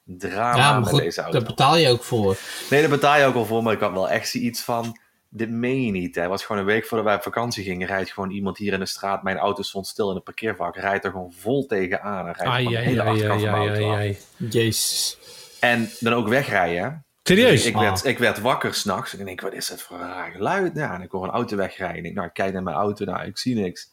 drama 0.04 0.58
ja, 0.58 0.72
maar 0.72 0.80
met 0.80 0.90
goed, 0.90 1.00
deze 1.00 1.22
auto. 1.22 1.38
daar 1.38 1.48
betaal 1.48 1.78
je 1.78 1.90
ook 1.90 2.04
voor. 2.04 2.38
Nee, 2.70 2.82
daar 2.82 2.90
betaal 2.90 3.18
je 3.18 3.26
ook 3.26 3.36
al 3.36 3.46
voor, 3.46 3.64
maar 3.64 3.74
ik 3.74 3.80
had 3.80 3.92
wel 3.92 4.10
echt 4.10 4.30
zoiets 4.30 4.62
van... 4.62 5.00
Dit 5.30 5.50
meen 5.50 5.82
je 5.84 5.92
niet. 5.92 6.16
hè. 6.16 6.22
Het 6.22 6.30
was 6.30 6.46
gewoon 6.46 6.62
een 6.62 6.68
week 6.68 6.86
voordat 6.86 7.06
wij 7.08 7.16
op 7.16 7.22
vakantie 7.22 7.64
gingen. 7.64 7.88
Rijdt 7.88 8.12
gewoon 8.12 8.30
iemand 8.30 8.58
hier 8.58 8.74
in 8.74 8.80
de 8.80 8.86
straat. 8.86 9.24
Mijn 9.24 9.38
auto 9.38 9.62
stond 9.62 9.88
stil 9.88 10.10
in 10.10 10.16
een 10.16 10.24
parkeervak. 10.24 10.76
Rijdt 10.76 11.06
er 11.06 11.12
gewoon 11.12 11.34
vol 11.38 11.66
tegenaan. 11.66 12.28
En 12.28 12.34
rijdt 12.34 12.42
Ai, 12.42 12.64
gewoon 12.64 12.72
de 12.72 12.78
ai, 12.78 12.88
hele 12.88 13.02
ai, 13.02 13.10
achterkant 13.10 13.44
ai, 13.44 13.50
van 13.50 13.60
mijn 13.60 14.00
auto. 14.00 14.20
Jezus. 14.50 15.18
En 15.60 15.90
dan 16.00 16.14
ook 16.14 16.28
wegrijden. 16.28 17.06
Serieus? 17.28 17.66
Ik 17.66 17.76
Ah. 17.76 17.82
werd, 17.82 18.06
ik 18.06 18.18
werd 18.18 18.40
wakker 18.40 18.74
s'nachts. 18.74 19.14
En 19.14 19.20
ik 19.20 19.26
denk, 19.26 19.42
wat 19.42 19.54
is 19.54 19.68
dat 19.68 19.82
voor 19.82 20.00
een 20.00 20.08
raar 20.08 20.32
geluid? 20.32 20.72
Ja, 20.76 20.94
en 20.94 21.02
ik 21.02 21.12
hoor 21.12 21.24
een 21.24 21.30
auto 21.30 21.56
wegrijden. 21.56 21.98
Ik 21.98 22.04
denk, 22.04 22.16
nou, 22.16 22.28
ik 22.28 22.34
kijk 22.34 22.54
naar 22.54 22.64
mijn 22.64 22.76
auto. 22.76 23.06
Nou, 23.06 23.26
ik 23.26 23.38
zie 23.38 23.56
niks. 23.56 23.92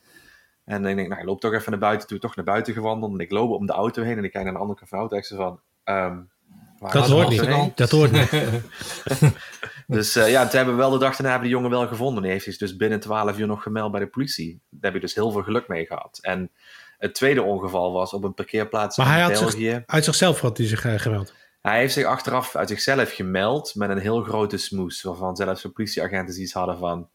En 0.65 0.75
dan 0.75 0.83
denk 0.83 0.99
ik, 0.99 1.09
nou, 1.09 1.21
ik 1.21 1.27
loop 1.27 1.41
toch 1.41 1.53
even 1.53 1.71
naar 1.71 1.81
buiten 1.81 2.09
toe. 2.09 2.19
Toch 2.19 2.37
naar 2.37 2.45
buiten 2.45 2.75
gewandeld. 2.75 3.13
En 3.13 3.19
ik 3.19 3.31
loop 3.31 3.51
om 3.51 3.67
de 3.67 3.73
auto 3.73 4.03
heen. 4.03 4.19
En 4.19 4.25
ik 4.25 4.33
kijk 4.33 4.45
naar 4.45 4.53
de 4.53 4.59
andere 4.59 4.79
kant 4.79 4.91
van 4.91 4.99
de 4.99 5.05
auto. 5.05 5.17
En 5.17 5.23
ik 5.23 5.29
zeg 5.29 5.39
van... 5.39 5.61
ehm, 5.85 6.19
waar 6.79 6.93
Dat 6.93 7.07
de 7.07 7.13
hoort 7.13 7.29
niet. 7.29 7.77
Dat 7.77 7.91
hoort 7.91 8.13
niet. 8.13 8.31
Dus 9.87 10.17
eh, 10.17 10.31
ja, 10.31 10.43
toen 10.43 10.57
hebben 10.57 10.75
we 10.75 10.81
wel 10.81 10.91
de 10.91 10.99
dag 10.99 11.11
daarna 11.11 11.29
hebben 11.31 11.49
die 11.49 11.57
jongen 11.57 11.71
wel 11.71 11.87
gevonden. 11.87 12.23
Die 12.23 12.33
heeft 12.33 12.45
zich 12.45 12.57
dus 12.57 12.77
binnen 12.77 13.01
12 13.01 13.39
uur 13.39 13.47
nog 13.47 13.63
gemeld 13.63 13.91
bij 13.91 14.01
de 14.01 14.07
politie. 14.07 14.61
Daar 14.71 14.81
heb 14.81 14.95
je 14.95 15.01
dus 15.01 15.15
heel 15.15 15.31
veel 15.31 15.43
geluk 15.43 15.69
mee 15.69 15.87
gehad. 15.87 16.19
En 16.23 16.51
het 16.99 17.15
tweede 17.15 17.43
ongeval 17.43 17.93
was 17.93 18.13
op 18.13 18.25
een 18.25 18.35
parkeerplaats 18.35 18.97
Maar 18.97 19.07
in 19.07 19.13
hij 19.13 19.23
had 19.23 19.33
België. 19.33 19.71
zich, 19.71 19.83
uit 19.87 20.05
zichzelf 20.05 20.41
had 20.41 20.57
hij 20.57 20.67
zich 20.67 20.85
eh, 20.85 20.95
gemeld. 20.99 21.33
Hij 21.65 21.79
heeft 21.79 21.93
zich 21.95 22.05
achteraf 22.05 22.57
uit 22.57 22.69
zichzelf 22.69 23.13
gemeld 23.13 23.75
met 23.75 23.91
een 23.91 23.99
heel 23.99 24.23
grote 24.23 24.57
smoes. 24.57 25.03
Waarvan 25.03 25.37
zelfs 25.37 25.63
de 25.63 25.69
politieagenten 25.69 26.41
iets 26.41 26.53
hadden 26.53 26.79
van... 26.79 27.09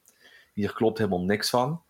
Hier 0.54 0.74
klopt 0.74 0.98
helemaal 0.98 1.24
niks 1.24 1.50
van. 1.50 1.82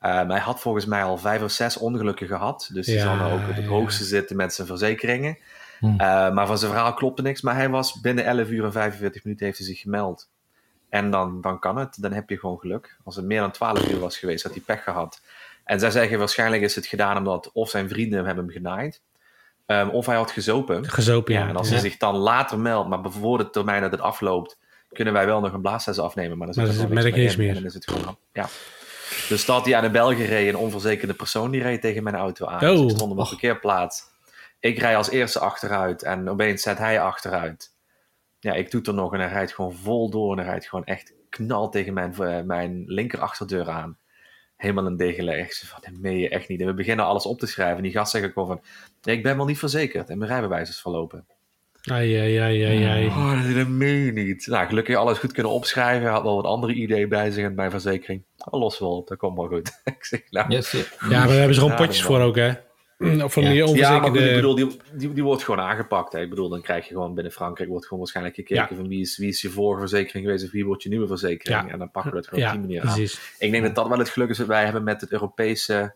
Ehm, 0.00 0.28
hij 0.28 0.40
had 0.40 0.60
volgens 0.60 0.86
mij 0.86 1.02
al 1.04 1.18
vijf 1.18 1.42
of 1.42 1.50
zes 1.50 1.76
ongelukken 1.76 2.26
gehad. 2.26 2.70
Dus 2.72 2.86
die 2.86 2.94
Ja, 2.94 3.02
zal 3.02 3.16
nou 3.16 3.32
ook 3.32 3.46
het 3.54 3.64
ja. 3.64 3.68
hoogste 3.68 4.04
zitten 4.04 4.36
met 4.36 4.54
zijn 4.54 4.66
verzekeringen. 4.66 5.38
Hm. 5.78 5.86
Eh, 5.86 5.96
maar 6.32 6.46
van 6.46 6.58
zijn 6.58 6.72
verhaal 6.72 6.94
klopte 6.94 7.22
niks. 7.22 7.42
Maar 7.42 7.54
hij 7.54 7.68
was 7.68 8.00
binnen 8.00 8.24
11 8.24 8.48
uur 8.48 8.64
en 8.64 8.72
45 8.72 9.24
minuten 9.24 9.46
heeft 9.46 9.58
hij 9.58 9.66
zich 9.66 9.80
gemeld. 9.80 10.28
En 10.88 11.10
dan, 11.10 11.40
dan 11.40 11.58
kan 11.58 11.76
het. 11.76 11.96
Dan 12.02 12.12
heb 12.12 12.30
je 12.30 12.38
gewoon 12.38 12.58
geluk. 12.58 12.96
Als 13.04 13.16
het 13.16 13.24
meer 13.24 13.40
dan 13.40 13.50
12 13.50 13.88
uur 13.88 13.98
was 13.98 14.18
geweest, 14.18 14.42
had 14.42 14.52
hij 14.52 14.62
pech 14.66 14.82
gehad. 14.82 15.20
En 15.64 15.80
zij 15.80 15.90
zeggen 15.90 16.18
waarschijnlijk 16.18 16.62
is 16.62 16.74
het 16.74 16.86
gedaan 16.86 17.16
omdat 17.16 17.52
of 17.52 17.70
zijn 17.70 17.88
vrienden 17.88 18.18
hem 18.18 18.26
hebben 18.26 18.50
genaaid. 18.50 19.02
Ehm, 19.66 19.88
of 19.88 20.06
hij 20.06 20.16
had 20.16 20.30
gezopen. 20.30 20.88
Gezopen, 20.88 21.34
ja. 21.34 21.48
En 21.48 21.56
als 21.56 21.68
hij 21.68 21.78
zich 21.78 21.96
dan 21.96 22.16
later 22.16 22.58
meldt, 22.58 22.88
maar 22.88 23.10
voor 23.10 23.38
de 23.38 23.50
termijn 23.50 23.82
dat 23.82 23.90
het 23.90 24.00
afloopt, 24.00 24.58
kunnen 24.92 25.12
wij 25.12 25.26
wel 25.26 25.40
nog 25.40 25.52
een 25.52 25.60
blaastest 25.60 25.98
afnemen. 25.98 26.38
Maar 26.38 26.46
dan 26.46 26.54
zit 26.54 26.66
dan 26.66 26.74
gewoon 26.74 26.94
merk 26.94 27.16
niks 27.16 27.36
meer. 27.36 27.48
En 27.48 27.54
dan 27.54 27.64
is 27.64 27.74
het 27.74 27.90
gewoon, 27.90 28.18
ja. 28.32 28.48
Dus 29.28 29.44
dat 29.44 29.64
hij 29.64 29.76
aan 29.76 29.82
de 29.82 29.90
België 29.90 30.24
reed, 30.24 30.48
een 30.48 30.56
onverzekerde 30.56 31.14
persoon, 31.14 31.50
die 31.50 31.62
reed 31.62 31.80
tegen 31.80 32.02
mijn 32.02 32.16
auto 32.16 32.46
aan. 32.46 32.62
Oh. 32.62 32.70
Dus 32.70 32.80
ik 32.80 32.90
stond 32.90 33.10
op 33.10 33.10
een 33.10 33.22
Och. 33.22 33.28
parkeerplaats. 33.28 34.02
Ik 34.60 34.78
rij 34.78 34.96
als 34.96 35.10
eerste 35.10 35.38
achteruit 35.38 36.02
en 36.02 36.28
opeens 36.28 36.62
zet 36.62 36.78
hij 36.78 37.00
achteruit. 37.00 37.74
Ja, 38.38 38.52
ik 38.52 38.70
doe 38.70 38.82
er 38.82 38.94
nog 38.94 39.12
en 39.12 39.20
hij 39.20 39.28
rijdt 39.28 39.54
gewoon 39.54 39.74
vol 39.74 40.10
door 40.10 40.32
en 40.32 40.38
hij 40.38 40.46
rijdt 40.46 40.68
gewoon 40.68 40.84
echt 40.84 41.12
knal 41.28 41.68
tegen 41.68 41.94
mijn, 41.94 42.14
eh, 42.14 42.42
mijn 42.42 42.84
linker 42.86 43.20
achterdeur 43.20 43.70
aan. 43.70 43.98
Helemaal 44.56 44.86
een 44.86 44.96
degelijk. 44.96 45.38
Ik 45.38 45.54
van, 45.54 45.80
dat 45.82 46.00
meen 46.00 46.18
je 46.18 46.28
echt 46.28 46.48
niet. 46.48 46.60
En 46.60 46.66
we 46.66 46.74
beginnen 46.74 47.04
alles 47.04 47.26
op 47.26 47.38
te 47.38 47.46
schrijven. 47.46 47.76
En 47.76 47.82
die 47.82 47.92
gast 47.92 48.10
zegt 48.10 48.24
ook 48.24 48.32
gewoon 48.32 48.48
van, 48.48 48.60
nee, 49.02 49.16
ik 49.16 49.22
ben 49.22 49.36
wel 49.36 49.46
niet 49.46 49.58
verzekerd 49.58 50.10
en 50.10 50.18
mijn 50.18 50.30
rijbewijs 50.30 50.68
is 50.68 50.80
verlopen. 50.80 51.26
Ai, 51.82 52.18
ai, 52.18 52.36
ai, 52.36 52.62
ai, 52.62 52.84
ai. 52.84 53.06
Oh, 53.06 53.54
dat 53.56 53.68
meen 53.68 54.04
je 54.04 54.12
niet. 54.12 54.46
Nou, 54.46 54.66
gelukkig 54.66 54.96
alles 54.96 55.18
goed 55.18 55.32
kunnen 55.32 55.52
opschrijven. 55.52 56.02
Hij 56.02 56.12
had 56.12 56.22
wel 56.22 56.34
wat 56.34 56.44
andere 56.44 56.72
ideeën 56.72 57.08
bij 57.08 57.30
zich 57.30 57.44
en 57.44 57.54
bij 57.54 57.70
verzekering. 57.70 58.22
Los 58.36 58.78
wel 58.78 58.96
op, 58.96 59.08
dat 59.08 59.18
komt 59.18 59.36
wel 59.36 59.46
goed. 59.46 59.80
ik 59.84 60.04
zeg, 60.04 60.20
nou, 60.30 60.52
Yes, 60.52 60.70
ja. 60.70 60.78
Ja, 60.78 60.84
maar 61.00 61.26
daar 61.26 61.36
hebben 61.36 61.54
ze 61.54 61.60
gewoon 61.60 61.76
Ja, 61.76 61.84
potjes 61.84 62.02
voor 62.02 62.20
ook, 62.20 62.36
hè? 62.36 62.52
Of 62.98 63.32
van 63.32 63.42
Ja. 63.42 63.48
die 63.48 63.56
ja, 63.58 63.64
maar 63.64 63.68
onverzekerde... 63.68 64.18
goed, 64.18 64.28
ik 64.28 64.34
bedoel, 64.34 64.54
die, 64.54 64.76
die, 64.92 65.12
die 65.12 65.22
wordt 65.22 65.42
gewoon 65.44 65.60
aangepakt. 65.60 66.12
Hè. 66.12 66.20
Ik 66.20 66.28
bedoel, 66.30 66.48
dan 66.48 66.60
krijg 66.60 66.88
je 66.88 66.94
gewoon 66.94 67.14
binnen 67.14 67.32
Frankrijk 67.32 67.68
wordt 67.68 67.84
gewoon 67.84 67.98
waarschijnlijk 67.98 68.36
gekeken 68.36 68.66
Ja. 68.70 68.76
van 68.76 68.88
wie 68.88 69.00
is, 69.00 69.16
wie 69.16 69.28
is 69.28 69.42
je 69.42 69.50
vorige 69.50 69.80
verzekering 69.80 70.24
geweest 70.24 70.44
of 70.44 70.50
wie 70.50 70.66
wordt 70.66 70.82
je 70.82 70.88
nieuwe 70.88 71.06
verzekering. 71.06 71.66
Ja. 71.66 71.72
En 71.72 71.78
dan 71.78 71.90
pakken 71.90 72.12
we 72.12 72.18
het 72.18 72.28
gewoon 72.28 72.44
op 72.44 72.50
die 72.50 72.60
manier 72.60 72.80
aan. 72.80 72.94
precies. 72.94 73.34
Ik 73.38 73.50
denk 73.50 73.64
dat 73.64 73.74
dat 73.74 73.88
wel 73.88 73.98
het 73.98 74.08
geluk 74.08 74.28
is 74.28 74.36
dat 74.36 74.46
wij 74.46 74.64
hebben 74.64 74.84
met 74.84 75.00
het 75.00 75.12
Europese 75.12 75.94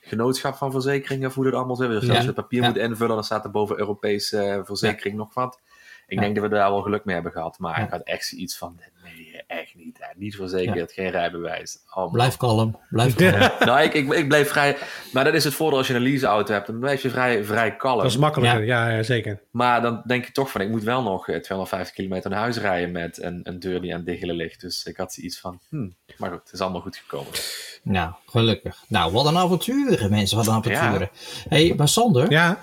genootschap 0.00 0.54
van 0.54 0.70
verzekeringen, 0.70 1.28
of 1.28 1.34
hoe 1.34 1.44
dat 1.44 1.54
allemaal 1.54 1.76
zit. 1.76 1.88
Dus 1.88 2.08
als 2.08 2.18
je 2.18 2.24
het 2.26 2.34
papier 2.34 2.62
moet 2.62 2.76
invullen, 2.76 3.14
dan 3.14 3.24
staat 3.24 3.44
er 3.44 3.50
boven 3.50 3.78
Europese 3.78 4.62
verzekering 4.64 5.16
nog 5.16 5.34
wat. 5.34 5.60
Ik 6.06 6.18
denk 6.20 6.34
dat 6.34 6.44
we 6.44 6.50
daar 6.50 6.70
wel 6.70 6.82
geluk 6.82 7.04
mee 7.04 7.14
hebben 7.14 7.32
gehad. 7.32 7.58
Maar 7.58 7.82
ik 7.82 7.90
had 7.90 8.02
echt 8.02 8.26
zoiets 8.26 8.56
van, 8.56 8.80
nee, 9.34 9.58
echt 9.58 9.74
niet. 9.74 9.98
Hè. 10.00 10.06
Niet 10.16 10.36
verzekerd, 10.36 10.92
geen 10.92 11.10
rijbewijs. 11.10 11.78
Oh. 11.94 12.12
Blijf 12.12 12.36
kalm. 12.36 12.78
Blijf 12.90 13.14
kalm. 13.14 13.50
Nou, 13.68 13.82
ik, 13.82 13.94
ik, 13.94 14.12
ik 14.12 14.28
bleef 14.28 14.48
vrij... 14.48 14.76
Maar 15.12 15.24
dat 15.24 15.34
is 15.34 15.44
het 15.44 15.54
voordeel 15.54 15.78
als 15.78 15.86
je 15.86 15.94
een 15.94 16.02
leaseauto 16.02 16.52
hebt. 16.52 16.66
Dan 16.66 16.78
blijf 16.78 17.02
je 17.02 17.10
vrij, 17.10 17.44
vrij 17.44 17.76
kalm. 17.76 17.96
Dat 17.96 18.10
is 18.10 18.16
makkelijker, 18.16 18.64
ja, 18.64 18.88
ja 18.88 19.02
zeker. 19.02 19.40
Maar 19.50 19.82
dan 19.82 20.02
denk 20.06 20.24
je 20.24 20.32
toch 20.32 20.50
van, 20.50 20.60
ik 20.60 20.68
moet 20.68 20.82
wel 20.82 21.02
nog 21.02 21.28
eh, 21.28 21.40
250 21.40 21.94
kilometer 21.94 22.30
naar 22.30 22.38
huis 22.38 22.58
rijden 22.58 22.92
met 22.92 23.22
een, 23.22 23.40
een 23.42 23.58
deur 23.58 23.80
die 23.80 23.90
aan 23.90 23.96
het 23.96 24.06
diggelen 24.06 24.36
ligt. 24.36 24.60
Dus 24.60 24.84
ik 24.84 24.96
had 24.96 25.16
iets 25.16 25.40
van, 25.40 25.60
hmm, 25.68 25.94
maar 26.16 26.30
goed, 26.30 26.40
het 26.44 26.52
is 26.52 26.60
allemaal 26.60 26.80
goed 26.80 26.96
gekomen. 26.96 27.32
Nou, 27.82 28.12
gelukkig. 28.26 28.84
Nou, 28.88 29.12
wat 29.12 29.26
een 29.26 29.36
avonturen, 29.36 30.10
mensen. 30.10 30.36
Wat 30.36 30.46
een 30.46 30.52
avonturen. 30.52 31.10
hey, 31.48 31.74
maar 31.76 31.88
Sander, 31.88 32.30
Ja, 32.30 32.58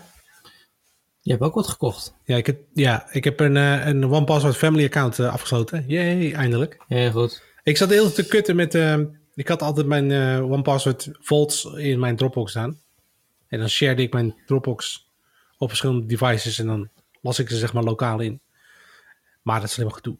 je 1.21 1.31
hebt 1.31 1.43
ook 1.43 1.55
wat 1.55 1.67
gekocht. 1.67 2.13
ja, 2.25 2.37
ik, 2.37 2.45
heb, 2.45 2.59
ja 2.73 3.07
ik 3.11 3.23
heb 3.23 3.39
een, 3.39 3.57
eh, 3.57 3.85
een 3.85 4.11
One 4.11 4.23
Password 4.23 4.57
Family 4.57 4.85
account 4.85 5.19
eh, 5.19 5.33
afgesloten. 5.33 5.83
Jee, 5.87 6.33
eindelijk. 6.33 6.77
Heel 6.87 7.11
goed. 7.11 7.43
Ik 7.63 7.77
zat 7.77 7.89
heel 7.89 8.11
te 8.11 8.27
kutten 8.27 8.55
met... 8.55 8.75
eh, 8.75 8.99
ik 9.35 9.47
had 9.47 9.61
altijd 9.61 9.87
mijn 9.87 10.11
OnePassword 10.43 11.09
vaults 11.19 11.65
in 11.65 11.99
mijn 11.99 12.15
Dropbox 12.15 12.51
staan. 12.51 12.79
En 13.47 13.59
dan 13.59 13.69
shared 13.69 13.99
ik 13.99 14.13
mijn 14.13 14.35
Dropbox 14.45 15.07
op 15.57 15.67
verschillende 15.67 16.05
devices 16.05 16.59
en 16.59 16.67
dan 16.67 16.89
las 17.21 17.39
ik 17.39 17.49
ze 17.49 17.57
zeg 17.57 17.73
maar 17.73 17.83
lokaal 17.83 18.19
in. 18.19 18.39
Maar 19.41 19.59
dat 19.59 19.69
is 19.69 19.75
helemaal 19.75 19.97
gedoe. 19.97 20.17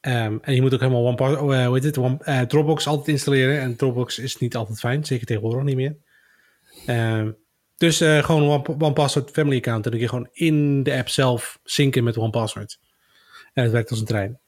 Ehm, 0.00 0.38
en 0.42 0.54
je 0.54 0.60
moet 0.60 0.74
ook 0.74 0.80
helemaal 0.80 1.04
OnePass, 1.04 1.34
oh, 1.34 1.66
hoe 1.66 1.74
heet 1.74 1.84
het? 1.84 1.98
One, 1.98 2.46
Dropbox 2.46 2.86
altijd 2.86 3.08
installeren. 3.08 3.60
En 3.60 3.76
Dropbox 3.76 4.18
is 4.18 4.38
niet 4.38 4.56
altijd 4.56 4.78
fijn, 4.78 5.04
zeker 5.04 5.26
tegenwoordig 5.26 5.62
niet 5.62 5.76
meer. 5.76 5.96
Ehm, 6.86 7.30
dus 7.80 8.00
eh, 8.00 8.22
gewoon 8.24 8.42
One, 8.42 8.84
OnePassword 8.84 9.30
Family 9.30 9.56
Account. 9.56 9.84
En 9.84 9.90
dan 9.90 10.00
kun 10.00 10.00
je 10.00 10.08
gewoon 10.08 10.28
in 10.32 10.82
de 10.82 10.96
app 10.96 11.08
zelf 11.08 11.58
synken 11.64 12.04
met 12.04 12.16
OnePassword. 12.16 12.78
En 13.52 13.62
het 13.62 13.72
werkt 13.72 13.90
als 13.90 14.00
een 14.00 14.06
trein. 14.06 14.38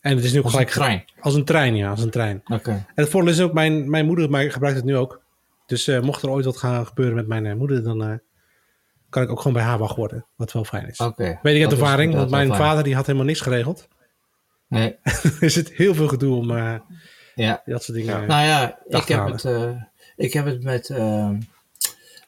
En 0.00 0.16
het 0.16 0.24
is 0.24 0.32
nu 0.32 0.38
ook 0.38 0.44
Als 0.44 0.54
een 0.54 0.68
gelijk 0.68 0.70
trein. 0.86 1.04
Als 1.20 1.34
een 1.34 1.44
trein, 1.44 1.76
ja, 1.76 1.90
als 1.90 2.02
een 2.02 2.10
trein. 2.10 2.40
Oké. 2.44 2.70
En 2.70 2.86
het 2.94 3.08
voordeel 3.08 3.32
is 3.32 3.40
ook, 3.40 3.52
mijn, 3.52 3.90
mijn 3.90 4.06
moeder 4.06 4.30
maar 4.30 4.50
gebruikt 4.50 4.76
het 4.76 4.86
nu 4.86 4.96
ook. 4.96 5.22
Dus 5.66 5.88
eh, 5.88 6.00
mocht 6.00 6.22
er 6.22 6.30
ooit 6.30 6.44
wat 6.44 6.56
gaan 6.56 6.86
gebeuren 6.86 7.14
met 7.14 7.26
mijn 7.26 7.46
eh, 7.46 7.54
moeder, 7.54 7.82
dan 7.82 8.20
kan 9.08 9.22
ik 9.22 9.30
ook 9.30 9.38
gewoon 9.38 9.52
bij 9.52 9.62
haar 9.62 9.78
wacht 9.78 9.96
worden. 9.96 10.26
Wat 10.36 10.52
wel 10.52 10.64
fijn 10.64 10.88
is. 10.88 10.98
Oké. 10.98 11.38
Weet 11.42 11.56
ik 11.56 11.62
uit 11.62 11.72
is 11.72 11.78
ervaring, 11.78 12.14
want 12.14 12.30
mijn 12.30 12.54
vader 12.54 12.84
die 12.84 12.94
had 12.94 13.06
helemaal 13.06 13.26
niks 13.26 13.40
geregeld. 13.40 13.88
Nee, 14.68 14.96
er 15.40 15.50
zit 15.50 15.72
heel 15.72 15.94
veel 15.94 16.08
gedoe 16.08 16.36
om 16.36 16.52
ja. 17.34 17.62
dat 17.64 17.82
soort 17.82 17.98
dingen. 17.98 18.20
Ja. 18.20 18.26
Nou 18.26 18.46
ja, 18.46 18.78
ik 18.86 19.08
heb, 19.08 19.26
het, 19.26 19.44
ik 20.16 20.32
heb 20.32 20.44
het 20.44 20.62
met. 20.62 20.90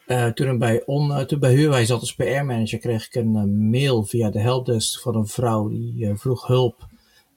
Eh, 0.06 0.26
toen, 0.26 0.50
ik 0.50 0.58
bij, 0.58 0.82
on, 0.86 1.12
eh, 1.12 1.24
toen 1.24 1.38
bij 1.38 1.54
Huawei 1.54 1.86
zat 1.86 2.00
als 2.00 2.14
PR-manager, 2.14 2.78
kreeg 2.78 3.06
ik 3.06 3.14
een 3.14 3.36
eh, 3.36 3.44
mail 3.44 4.04
via 4.04 4.30
de 4.30 4.40
helpdesk 4.40 5.00
van 5.00 5.16
een 5.16 5.26
vrouw 5.26 5.68
die 5.68 6.14
vroeg 6.14 6.46
hulp. 6.46 6.86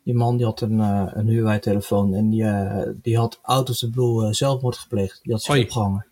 Die 0.04 0.16
man 0.16 0.38
die 0.38 0.46
had 0.46 0.62
een, 0.62 0.80
een 0.80 1.28
Huawei-telefoon 1.28 2.14
en 2.14 2.30
die, 2.30 2.46
die 3.02 3.18
had 3.18 3.40
out 3.42 3.70
of 3.70 3.78
the 3.78 3.90
blue 3.90 4.34
zelfmoord 4.34 4.78
gepleegd. 4.78 5.20
Die 5.24 5.34
had 5.34 5.42
zich 5.42 5.64
opgehangen. 5.64 6.06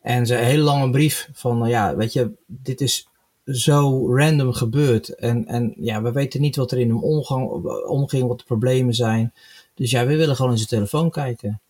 En 0.00 0.26
ze 0.26 0.38
een 0.38 0.44
hele 0.44 0.62
lange 0.62 0.90
brief 0.90 1.28
van, 1.32 1.68
ja, 1.68 1.96
weet 1.96 2.12
je, 2.12 2.32
dit 2.46 2.80
is 2.80 3.08
zo 3.44 4.14
random 4.16 4.52
gebeurd. 4.52 5.08
En, 5.08 5.46
en 5.46 5.74
ja, 5.76 6.02
we 6.02 6.12
weten 6.12 6.40
niet 6.40 6.56
wat 6.56 6.72
er 6.72 6.78
in 6.78 6.88
hem 6.88 7.02
omgang, 7.02 7.50
omging, 7.86 8.28
wat 8.28 8.38
de 8.38 8.44
problemen 8.44 8.94
zijn. 8.94 9.32
Dus 9.74 9.90
ja, 9.90 10.06
we 10.06 10.16
willen 10.16 10.36
gewoon 10.36 10.50
in 10.50 10.56
zijn 10.56 10.68
telefoon 10.68 11.10
kijken. 11.10 11.60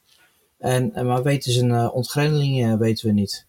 En, 0.59 0.95
en 0.95 1.07
maar 1.07 1.23
weten 1.23 1.53
zijn 1.53 1.71
uh, 1.71 1.89
ontgrendeling 1.95 2.65
eh, 2.65 2.75
weten 2.75 3.07
we 3.07 3.13
niet. 3.13 3.47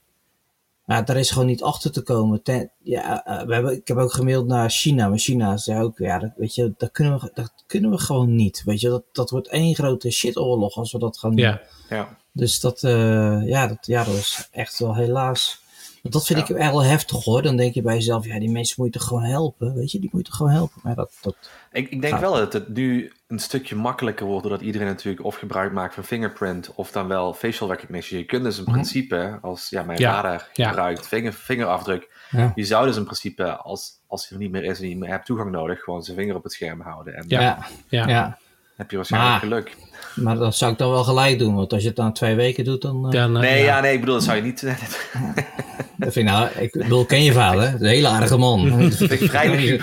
Ja, 0.89 1.01
daar 1.01 1.17
is 1.17 1.31
gewoon 1.31 1.47
niet 1.47 1.63
achter 1.63 1.91
te 1.91 2.01
komen. 2.01 2.43
Ten, 2.43 2.71
ja, 2.83 3.25
eh, 3.25 3.45
we 3.45 3.53
hebben, 3.53 3.73
ik 3.73 3.87
heb 3.87 3.97
ook 3.97 4.13
gemaild 4.13 4.47
naar 4.47 4.69
China. 4.69 5.07
Maar 5.09 5.17
China 5.17 5.57
zei 5.57 5.81
ook, 5.81 5.97
ja, 5.97 6.19
dat, 6.19 6.31
weet 6.35 6.55
je, 6.55 6.73
dat 6.77 6.91
kunnen, 6.91 7.19
we, 7.19 7.31
dat 7.33 7.53
kunnen 7.67 7.91
we 7.91 7.97
gewoon 7.97 8.35
niet. 8.35 8.61
Weet 8.65 8.81
je, 8.81 8.89
dat, 8.89 9.03
dat 9.11 9.29
wordt 9.29 9.47
één 9.47 9.75
grote 9.75 10.11
shitoorlog 10.11 10.75
als 10.75 10.91
we 10.91 10.99
dat 10.99 11.17
gaan 11.17 11.29
doen. 11.29 11.45
Ja, 11.45 11.61
Ja. 11.89 12.17
Dus 12.31 12.59
dat, 12.59 12.83
eh, 12.83 13.47
ja, 13.47 13.67
dat, 13.67 13.85
ja, 13.85 14.03
dat 14.03 14.13
is 14.13 14.47
echt 14.51 14.79
wel 14.79 14.95
helaas. 14.95 15.61
Want 16.01 16.13
dat 16.13 16.25
vind 16.25 16.39
Ja. 16.39 16.45
ik 16.55 16.59
echt 16.61 16.71
wel 16.71 16.83
heftig 16.83 17.23
hoor. 17.23 17.41
Dan 17.41 17.55
denk 17.55 17.73
je 17.73 17.81
bij 17.81 17.93
jezelf, 17.95 18.25
ja, 18.25 18.39
die 18.39 18.49
mensen 18.51 18.75
moet 18.77 18.93
je 18.93 18.99
toch 18.99 19.07
gewoon 19.07 19.23
helpen. 19.23 19.73
Weet 19.75 19.91
je, 19.91 19.99
die 19.99 20.09
moet 20.11 20.21
je 20.21 20.27
toch 20.27 20.37
gewoon 20.37 20.51
helpen. 20.51 20.81
Maar 20.83 20.95
dat, 20.95 21.11
dat, 21.21 21.35
Ik, 21.71 21.89
ik 21.89 22.01
denk 22.01 22.13
Ja. 22.13 22.19
wel 22.19 22.33
dat 22.33 22.53
het 22.53 22.67
nu 22.69 23.11
een 23.27 23.39
stukje 23.39 23.75
makkelijker 23.75 24.25
wordt, 24.25 24.43
doordat 24.43 24.61
iedereen 24.61 24.87
natuurlijk 24.87 25.25
of 25.25 25.35
gebruik 25.35 25.71
maakt 25.71 25.93
van 25.93 26.03
fingerprint 26.03 26.71
of 26.75 26.91
dan 26.91 27.07
wel 27.07 27.33
facial 27.33 27.69
recognition. 27.69 28.19
Je 28.19 28.25
kunt 28.25 28.43
dus 28.43 28.57
in 28.57 28.63
Mhm. 28.63 28.71
principe, 28.71 29.37
als 29.41 29.69
ja, 29.69 29.83
mijn 29.83 29.99
Ja. 29.99 30.13
vader 30.13 30.49
Ja. 30.53 30.67
gebruikt 30.67 31.07
vinger, 31.07 31.33
vingerafdruk, 31.33 32.27
ja. 32.31 32.51
je 32.55 32.63
zou 32.63 32.85
dus 32.87 32.97
in 32.97 33.03
principe, 33.03 33.55
als, 33.57 33.91
als 34.07 34.27
hij 34.29 34.37
er 34.37 34.43
niet 34.43 34.51
meer 34.51 34.63
is 34.63 34.81
en 34.81 34.89
je 34.99 35.05
hebt 35.05 35.25
toegang 35.25 35.51
nodig, 35.51 35.79
gewoon 35.83 36.03
zijn 36.03 36.17
vinger 36.17 36.35
op 36.35 36.43
het 36.43 36.53
scherm 36.53 36.81
houden. 36.81 37.13
En 37.15 37.25
Ja. 37.27 37.39
dan 37.39 37.63
Ja, 37.89 38.07
ja. 38.07 38.07
ja. 38.07 38.37
Heb 38.79 38.89
je 38.91 38.95
waarschijnlijk 38.95 39.31
Maar- 39.31 39.49
geluk. 39.61 39.75
Maar 40.15 40.35
dat 40.37 40.55
zou 40.55 40.71
ik 40.71 40.77
dan 40.77 40.89
wel 40.91 41.03
gelijk 41.03 41.39
doen. 41.39 41.55
Want 41.55 41.73
als 41.73 41.81
je 41.81 41.87
het 41.87 41.97
na 41.97 42.11
twee 42.11 42.35
weken 42.35 42.63
doet, 42.63 42.81
dan... 42.81 43.05
eh, 43.05 43.11
Dan, 43.11 43.35
eh, 43.35 43.41
Nee, 43.41 43.59
ja. 43.59 43.65
ja, 43.65 43.79
nee, 43.81 43.93
ik 43.93 43.99
bedoel, 43.99 44.15
dat 44.15 44.23
zou 44.23 44.35
je 44.37 44.43
niet. 44.43 44.61
dat 45.97 46.13
vind 46.13 46.15
ik, 46.15 46.23
nou, 46.23 46.49
ik 46.59 46.71
bedoel, 46.71 47.05
ken 47.05 47.23
je 47.23 47.31
vader? 47.31 47.63
Een 47.73 47.85
hele 47.85 48.07
aardige 48.07 48.37
man. 48.37 48.69
Dat 48.89 48.93
vind 48.95 49.11
ik 49.11 49.29
vrij 49.29 49.79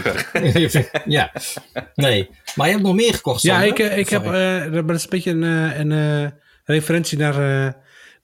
ja. 1.18 1.32
Nee. 1.94 2.28
Maar 2.54 2.66
je 2.66 2.72
hebt 2.72 2.84
nog 2.84 2.94
meer 2.94 3.14
gekocht, 3.14 3.42
Ja, 3.42 3.62
ik, 3.62 3.78
eh, 3.78 3.98
ik 3.98 4.08
heb, 4.08 4.24
eh, 4.24 4.72
dat 4.72 4.90
is 4.90 5.02
een 5.02 5.10
beetje 5.10 5.30
een, 5.30 5.42
eh, 5.44 5.78
een 5.78 5.92
eh, 5.92 6.30
referentie 6.64 7.18
naar 7.18 7.64
eh, 7.66 7.72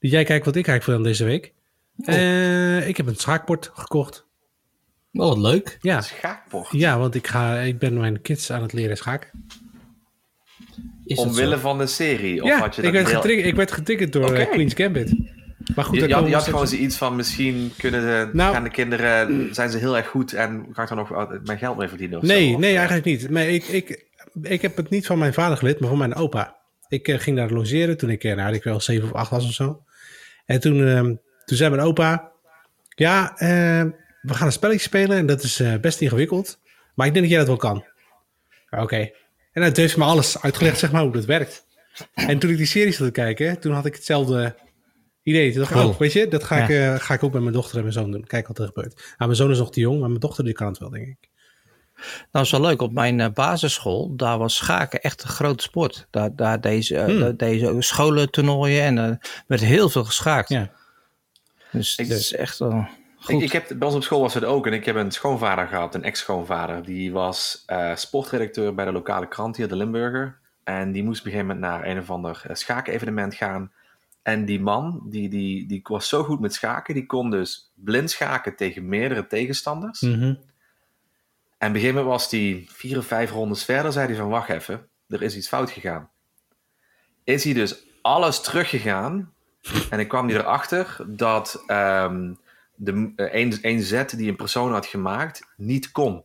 die 0.01 0.11
jij 0.11 0.25
kijkt 0.25 0.45
wat 0.45 0.57
ik 0.57 0.65
kijk 0.65 0.83
van 0.83 1.03
deze 1.03 1.25
week. 1.25 1.53
Oh. 1.97 2.15
Eh, 2.15 2.89
ik 2.89 2.97
heb 2.97 3.07
een 3.07 3.17
schaakbord 3.17 3.71
gekocht. 3.75 4.27
Oh, 5.13 5.29
wat 5.29 5.39
leuk. 5.39 5.79
Ja, 5.81 6.01
Schaakbord. 6.01 6.69
ja 6.71 6.99
want 6.99 7.15
ik, 7.15 7.27
ga, 7.27 7.55
ik 7.59 7.79
ben 7.79 7.99
mijn 8.01 8.21
kids 8.23 8.51
aan 8.53 8.63
het 8.63 8.73
leren 8.73 8.97
schaken. 8.97 9.29
Is 11.05 11.19
Omwille 11.19 11.55
zo? 11.55 11.61
van 11.61 11.79
de 11.79 11.87
serie. 11.87 12.43
Of 12.43 12.49
ja, 12.49 12.59
had 12.59 12.75
je 12.77 12.83
ik 12.83 12.87
dat 12.87 12.93
werd, 12.95 13.07
deel- 13.07 13.17
getriggerd, 13.21 13.49
ik 13.49 13.55
werd 13.57 13.73
getriggerd 13.73 14.13
door 14.13 14.35
eh, 14.35 14.41
Oké. 14.43 14.51
Queen's 14.51 14.75
Gambit. 14.75 15.15
Maar 15.75 15.85
goed, 15.85 15.99
Je, 16.01 16.09
je 16.09 16.15
had, 16.15 16.29
je 16.29 16.35
had 16.35 16.45
gewoon 16.45 16.69
zoiets 16.69 16.97
van, 16.97 17.17
misschien 17.17 17.73
kunnen 17.79 18.01
de, 18.01 18.31
Nou- 18.37 18.53
gaan 18.55 18.63
de 18.65 18.71
kinderen, 18.71 19.55
zijn 19.55 19.71
ze 19.71 19.79
heel 19.79 19.97
erg 19.97 20.07
goed 20.09 20.33
en 20.33 20.67
ga 20.73 20.83
ik 20.83 20.89
dan 20.89 20.97
nog 20.97 21.29
mijn 21.45 21.59
geld 21.59 21.77
mee 21.77 21.89
verdienen 21.89 22.19
of 22.19 22.27
zo? 22.27 22.33
Nee, 22.33 22.55
Of, 22.55 22.61
nee, 22.61 22.71
eh, 22.71 22.77
eigenlijk 22.77 23.07
niet. 23.07 23.31
Maar 23.31 23.47
ik, 23.47 23.65
ik, 23.65 24.05
ik 24.43 24.63
heb 24.63 24.77
het 24.77 24.91
niet 24.91 25.07
van 25.07 25.19
mijn 25.19 25.33
vader 25.33 25.57
geleerd, 25.57 25.81
maar 25.81 25.89
van 25.89 25.99
mijn 25.99 26.15
opa. 26.15 26.57
Ik 26.89 27.09
eh, 27.09 27.19
ging 27.19 27.37
daar 27.37 27.51
logeren 27.51 27.97
toen 27.97 28.11
ik, 28.11 28.23
nou, 28.23 28.55
ik 28.55 28.63
wel 28.65 28.81
zeven 28.81 29.05
of 29.09 29.15
acht 29.15 29.31
was 29.31 29.45
of 29.47 29.53
zo. 29.53 29.83
En 30.47 30.61
toen, 30.61 30.87
ehm, 30.87 31.15
toen 31.45 31.57
zei 31.57 31.71
mijn 31.71 31.83
opa, 31.87 32.31
ja, 32.89 33.33
we 34.23 34.35
gaan 34.35 34.47
een 34.47 34.53
spelletje 34.53 34.81
spelen 34.89 35.17
en 35.17 35.27
dat 35.27 35.43
is 35.43 35.63
best 35.81 36.01
ingewikkeld. 36.01 36.61
Maar 36.95 37.07
ik 37.07 37.13
denk 37.13 37.25
dat 37.25 37.35
jij 37.35 37.45
dat 37.45 37.61
wel 37.61 37.71
kan. 37.71 37.85
Oké. 38.71 39.11
En 39.53 39.63
hij 39.63 39.71
heeft 39.75 39.97
me 39.97 40.05
alles 40.05 40.41
uitgelegd, 40.43 40.79
zeg 40.79 40.93
maar, 40.93 41.03
hoe 41.03 41.13
dat 41.13 41.25
werkt. 41.25 41.67
En 42.15 42.39
toen 42.39 42.51
ik 42.51 42.57
die 42.57 42.67
serie 42.67 42.93
zat 42.93 43.07
te 43.07 43.13
kijken, 43.13 43.61
toen 43.61 43.73
had 43.73 43.87
ik 43.87 43.95
hetzelfde 43.95 44.55
idee. 45.23 45.51
Toen 45.51 45.61
dacht 45.61 45.71
ik, 45.75 45.77
Oh. 45.77 45.99
weet 45.99 46.13
je, 46.13 46.29
dat 46.29 46.45
ga, 46.45 46.57
ik, 46.63 46.69
eh, 46.69 46.95
ga 46.95 47.15
ik 47.15 47.23
ook 47.23 47.33
met 47.33 47.43
mijn 47.43 47.55
dochter 47.55 47.77
en 47.77 47.83
mijn 47.83 47.93
zoon 47.95 48.11
doen. 48.11 48.25
Kijk 48.27 48.47
wat 48.49 48.59
er 48.59 48.67
gebeurt. 48.67 48.95
Nou, 48.95 49.15
mijn 49.19 49.37
zoon 49.37 49.51
is 49.51 49.59
nog 49.59 49.73
te 49.73 49.81
jong, 49.81 49.99
maar 50.01 50.09
mijn 50.09 50.21
dochter 50.21 50.45
die 50.45 50.53
kan 50.53 50.67
het 50.67 50.79
wel, 50.79 50.91
denk 50.91 51.07
ik. 51.07 51.29
Nou, 52.33 52.45
is 52.45 52.51
wel 52.51 52.61
leuk. 52.61 52.83
Op 52.83 52.93
mijn 52.93 53.21
eh, 53.21 53.31
basisschool, 53.31 54.17
daar 54.17 54.39
was 54.39 54.57
schaken 54.57 55.01
echt 55.01 55.23
een 55.23 55.29
grote 55.29 55.63
sport. 55.63 56.07
Daar, 56.11 56.37
daar 56.37 56.61
deze, 56.61 56.97
eh, 56.97 57.05
Hmm. 57.05 57.19
daar 57.21 57.37
deze 57.37 57.75
scholentoernooien 57.79 58.83
en 58.83 58.97
er 58.99 59.19
werd 59.47 59.61
heel 59.61 59.89
veel 59.89 60.05
geschaakt. 60.05 60.49
Ja. 60.49 60.71
Dus 61.73 61.97
Ik- 61.97 62.09
dat 62.09 62.19
is 62.19 62.33
echt 62.35 62.59
wel 62.59 62.87
goed. 63.25 63.35
Ik, 63.35 63.43
ik 63.43 63.53
heb, 63.53 63.79
bij 63.79 63.87
ons 63.87 63.97
op 63.97 64.03
school 64.03 64.21
was 64.21 64.35
het 64.35 64.45
ook 64.45 64.67
en 64.67 64.73
ik 64.73 64.85
heb 64.85 64.97
een 64.97 65.11
schoonvader 65.11 65.67
gehad, 65.67 65.95
een 65.95 66.03
ex-schoonvader. 66.03 66.85
Die 66.85 67.13
was 67.13 67.63
eh, 67.67 67.95
sportredacteur 67.95 68.75
bij 68.75 68.85
de 68.85 68.93
lokale 68.93 69.29
krant 69.29 69.57
hier, 69.57 69.69
de 69.69 69.77
Limburger. 69.77 70.39
En 70.65 70.93
die 70.93 71.05
moest 71.05 71.21
op 71.21 71.27
een 71.27 71.33
gegeven 71.33 71.55
moment 71.55 71.73
naar 71.73 71.87
een 71.87 71.99
of 71.99 72.11
ander 72.11 72.43
eh, 72.47 72.55
schaakevenement 72.55 73.35
gaan. 73.35 73.73
En 74.23 74.45
die 74.45 74.61
man, 74.61 75.03
die, 75.05 75.29
die, 75.29 75.67
die 75.67 75.81
was 75.83 76.09
zo 76.09 76.23
goed 76.23 76.41
met 76.41 76.55
schaken, 76.55 76.95
die 76.95 77.07
kon 77.07 77.31
dus 77.31 77.73
blind 77.75 78.11
schaken 78.11 78.57
tegen 78.57 78.89
meerdere 78.89 79.27
tegenstanders. 79.27 80.01
Mhm. 80.01 80.35
En 81.59 81.69
op 81.69 81.75
een 81.75 81.81
gegeven 81.81 81.95
moment 81.95 82.07
was 82.07 82.31
hij 82.31 82.65
vier 82.69 82.99
of 82.99 83.07
vijf 83.07 83.31
rondes 83.31 83.65
verder, 83.65 83.93
zei 83.93 84.07
hij 84.07 84.17
van 84.17 84.29
wacht 84.29 84.49
even, 84.49 84.89
er 85.09 85.23
is 85.23 85.37
iets 85.37 85.49
fout 85.49 85.71
gegaan. 85.71 86.11
Is 87.25 87.45
hij 87.45 87.53
dus 87.53 87.85
alles 88.03 88.41
teruggegaan 88.41 89.33
en 89.91 89.97
dan 89.97 90.07
kwam 90.07 90.29
hij 90.29 90.39
erachter 90.39 90.97
dat 91.07 91.63
ehm, 91.67 92.33
de, 92.85 93.13
eh, 93.17 93.41
een, 93.41 93.59
een 93.63 93.83
zet 93.83 94.17
die 94.17 94.29
een 94.29 94.37
persoon 94.37 94.73
had 94.73 94.87
gemaakt 94.87 95.43
niet 95.57 95.93
kon. 95.93 96.25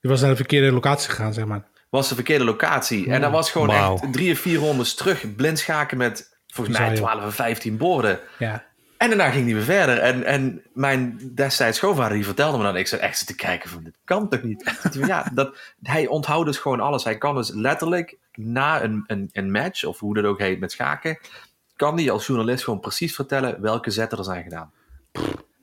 Die 0.00 0.10
was 0.10 0.20
naar 0.20 0.30
de 0.30 0.36
verkeerde 0.36 0.72
locatie 0.72 1.10
gegaan, 1.10 1.32
zeg 1.32 1.44
maar. 1.44 1.64
Was 1.88 2.08
de 2.08 2.14
verkeerde 2.14 2.44
locatie. 2.44 3.10
En 3.10 3.20
dat 3.20 3.30
was 3.30 3.50
gewoon 3.50 3.70
echt 3.70 4.12
drie 4.12 4.32
of 4.32 4.38
vier 4.38 4.58
rondes 4.58 4.94
terug, 4.94 5.34
blind 5.34 5.58
schaken 5.58 5.96
met 5.96 6.36
volgens 6.46 6.78
mij 6.78 6.90
Bizar, 6.90 7.04
joh. 7.06 7.14
12 7.16 7.28
of 7.28 7.34
15 7.34 7.76
borden. 7.76 8.20
Ja. 8.38 8.64
En 8.96 9.08
daarna 9.08 9.30
ging 9.30 9.44
hij 9.44 9.54
weer 9.54 9.64
verder. 9.64 9.98
En, 9.98 10.24
en 10.24 10.62
mijn 10.72 11.30
destijds 11.34 11.78
schoonvader 11.78 12.14
die 12.14 12.24
vertelde 12.24 12.58
me 12.58 12.64
dan, 12.64 12.76
ik 12.76 12.86
zat 12.86 13.00
echt 13.00 13.26
te 13.26 13.34
kijken 13.34 13.70
van, 13.70 13.82
dit 13.82 13.96
kan 14.04 14.28
toch 14.28 14.42
niet? 14.42 14.72
Ja, 15.06 15.30
dat, 15.34 15.56
hij 15.82 16.06
onthoudt 16.06 16.46
dus 16.46 16.58
gewoon 16.58 16.80
alles. 16.80 17.04
Hij 17.04 17.18
kan 17.18 17.34
dus 17.34 17.50
letterlijk 17.50 18.16
na 18.34 18.82
een, 18.82 19.04
een, 19.06 19.30
een 19.32 19.50
match, 19.50 19.84
of 19.84 19.98
hoe 19.98 20.14
dat 20.14 20.24
ook 20.24 20.38
heet 20.38 20.60
met 20.60 20.72
schaken, 20.72 21.18
kan 21.76 21.96
hij 21.96 22.10
als 22.10 22.26
journalist 22.26 22.64
gewoon 22.64 22.80
precies 22.80 23.14
vertellen 23.14 23.60
welke 23.60 23.90
zetten 23.90 24.18
er 24.18 24.24
zijn 24.24 24.42
gedaan. 24.42 24.72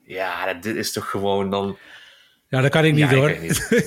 Ja, 0.04 0.46
dat- 0.52 0.62
dit 0.62 0.76
is 0.76 0.92
toch 0.92 1.10
gewoon 1.10 1.50
dan... 1.50 1.78
ja, 2.48 2.60
dat 2.60 2.70
kan 2.70 2.84
ik 2.84 2.92
niet 2.92 3.00
ja, 3.00 3.10
ik 3.10 3.16
hoor. 3.16 3.36
niet. 3.40 3.84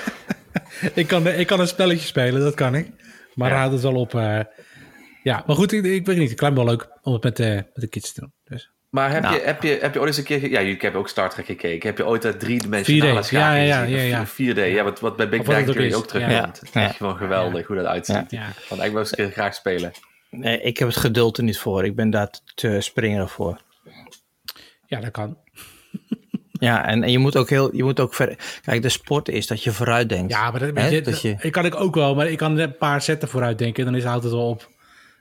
ik, 0.94 1.06
kan, 1.06 1.26
ik 1.28 1.46
kan 1.46 1.60
een 1.60 1.68
spelletje 1.68 2.06
spelen, 2.06 2.40
dat 2.40 2.54
kan 2.54 2.74
ik. 2.74 2.88
Maar 3.34 3.50
Ja. 3.50 3.56
houdt 3.56 3.72
het 3.72 3.82
wel 3.82 3.94
op. 3.94 4.14
eh, 4.14 4.40
ja, 5.22 5.42
maar 5.46 5.56
goed, 5.56 5.72
ik, 5.72 5.84
ik 5.84 6.06
weet 6.06 6.16
niet. 6.16 6.30
Ik 6.30 6.40
lijkt 6.40 6.56
me 6.56 6.64
wel 6.64 6.72
leuk 6.72 6.88
om 7.02 7.12
het 7.12 7.22
met, 7.22 7.40
eh, 7.40 7.54
met 7.54 7.70
de 7.74 7.86
kids 7.86 8.12
te 8.12 8.20
doen. 8.20 8.32
Dus. 8.44 8.70
Maar 8.90 9.10
heb, 9.12 9.22
Nou. 9.22 9.34
je, 9.34 9.40
heb, 9.40 9.62
je, 9.62 9.78
heb 9.80 9.92
je 9.94 9.98
ooit 10.00 10.08
eens 10.08 10.16
een 10.18 10.24
keer... 10.24 10.38
ge- 10.38 10.50
Ja, 10.50 10.58
ik 10.60 10.82
heb 10.82 10.94
ook 10.94 11.08
Star 11.08 11.30
Trek 11.30 11.46
gekeken. 11.46 11.88
Heb 11.88 11.98
je 11.98 12.06
ooit 12.06 12.22
dat 12.22 12.40
driedimensionale 12.40 13.22
4D, 13.22 13.26
schaken 13.26 13.60
ja, 13.60 13.62
ja, 13.62 13.80
gezien? 13.82 13.96
ja, 13.96 14.02
ja. 14.02 14.20
Of 14.20 14.32
4D, 14.32 14.56
ja, 14.74 14.82
wat, 14.84 15.00
wat 15.00 15.16
bij 15.16 15.28
Big 15.28 15.38
wat 15.38 15.46
Bang 15.46 15.58
het 15.58 15.68
ook 15.68 15.74
Theory 15.74 15.90
is, 15.90 15.96
ook 15.96 16.06
terugkomt. 16.06 16.34
ja. 16.36 16.46
Het 16.46 16.62
is 16.62 16.70
Ja. 16.72 16.82
echt 16.84 16.96
gewoon 16.96 17.16
geweldig 17.16 17.66
hoe 17.66 17.76
dat 17.76 17.86
uitziet. 17.86 18.30
Ja. 18.30 18.48
Want 18.68 18.82
ik 18.82 18.90
wil 18.90 19.00
eens 19.00 19.10
een 19.10 19.16
keer 19.16 19.30
graag 19.30 19.54
spelen. 19.54 19.92
Nee, 20.30 20.60
ik 20.60 20.78
heb 20.78 20.88
het 20.88 20.96
geduld 20.96 21.36
er 21.38 21.44
niet 21.44 21.58
voor. 21.58 21.84
Ik 21.84 21.96
ben 21.96 22.10
daar 22.10 22.30
te 22.54 22.76
springerig 22.80 23.30
voor. 23.32 23.60
ja, 24.86 25.00
dat 25.00 25.10
kan. 25.10 25.38
Ja, 26.52 26.86
en, 26.86 27.02
en 27.02 27.10
je 27.10 27.18
moet 27.18 27.36
ook 27.36 27.48
heel, 27.50 27.76
je 27.76 27.82
moet 27.84 28.00
ook 28.00 28.14
ver. 28.14 28.58
Kijk, 28.62 28.82
de 28.82 28.88
sport 28.88 29.28
is 29.28 29.46
dat 29.46 29.62
je 29.62 29.72
vooruit 29.72 30.08
denkt. 30.08 30.32
Ja, 30.32 30.50
maar 30.50 30.74
dat, 30.74 30.90
je, 31.22 31.36
dat 31.42 31.50
kan 31.50 31.64
ik 31.64 31.74
ook 31.74 31.94
wel. 31.94 32.14
Maar 32.14 32.30
ik 32.30 32.38
kan 32.38 32.58
een 32.58 32.76
paar 32.76 33.02
zetten 33.02 33.28
vooruit 33.28 33.58
denken. 33.58 33.84
Dan 33.84 33.94
is, 33.94 34.04
houdt 34.04 34.24
het 34.24 34.32
wel 34.32 34.48
op. 34.48 34.70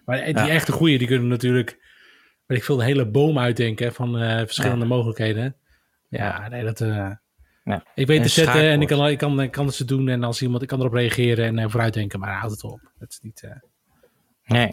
Maar 0.05 0.25
die 0.25 0.33
Ja. 0.35 0.49
echte 0.49 0.71
goeie, 0.71 0.97
die 0.97 1.07
kunnen 1.07 1.27
natuurlijk, 1.27 1.77
weet 2.45 2.57
ik 2.57 2.63
veel, 2.63 2.79
een 2.79 2.85
hele 2.85 3.05
boom 3.09 3.39
uitdenken 3.39 3.93
van 3.93 4.17
eh, 4.17 4.37
verschillende 4.37 4.85
mogelijkheden. 4.85 5.55
Ja, 6.09 6.47
nee, 6.47 6.63
dat... 6.63 6.81
eh, 6.81 7.11
Ja. 7.63 7.85
Ik 7.95 8.07
weet 8.07 8.17
En 8.17 8.23
te 8.23 8.29
zetten 8.29 8.61
en 8.61 8.81
ik 8.81 8.87
kan, 8.87 9.07
ik, 9.07 9.17
kan, 9.17 9.41
ik 9.41 9.51
kan 9.51 9.65
het 9.65 9.75
ze 9.75 9.85
doen. 9.85 10.09
En 10.09 10.23
als 10.23 10.41
iemand, 10.41 10.61
ik 10.61 10.67
kan 10.67 10.79
erop 10.79 10.93
reageren 10.93 11.45
en 11.45 11.59
eh, 11.59 11.69
vooruitdenken, 11.69 12.19
maar 12.19 12.33
houd 12.39 12.51
het 12.51 12.63
op. 12.63 12.79
Het 12.99 13.09
is 13.11 13.19
niet... 13.21 13.47
Nee. 14.45 14.69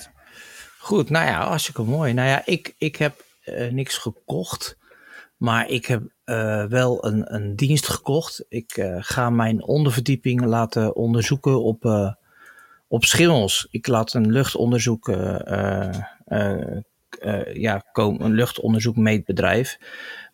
Goed, 0.78 1.11
nou 1.11 1.26
ja, 1.26 1.47
hartstikke 1.47 1.83
mooi. 1.83 2.12
Nou 2.12 2.28
ja, 2.28 2.42
ik, 2.45 2.75
ik 2.78 2.97
heb 2.97 3.25
niks 3.71 3.97
gekocht. 3.99 4.78
Maar 5.40 5.68
ik 5.68 5.87
heb 5.87 6.02
eh, 6.25 6.64
wel 6.64 7.04
een, 7.04 7.35
een 7.35 7.56
dienst 7.56 7.88
gekocht. 7.88 8.44
Ik 8.49 8.76
eh, 8.76 8.97
ga 9.00 9.30
mijn 9.30 9.62
onderverdieping 9.62 10.44
laten 10.44 10.97
onderzoeken 10.97 11.62
op, 11.62 11.85
eh, 11.85 12.12
op 12.88 13.04
schimmels. 13.04 13.68
Ik 13.70 13.87
laat 13.87 14.14
een 14.14 14.32
luchtonderzoek, 14.32 15.09
ja, 17.52 17.85
komen, 17.92 18.25
een 18.25 18.32
luchtonderzoekmeetbedrijf. 18.32 19.78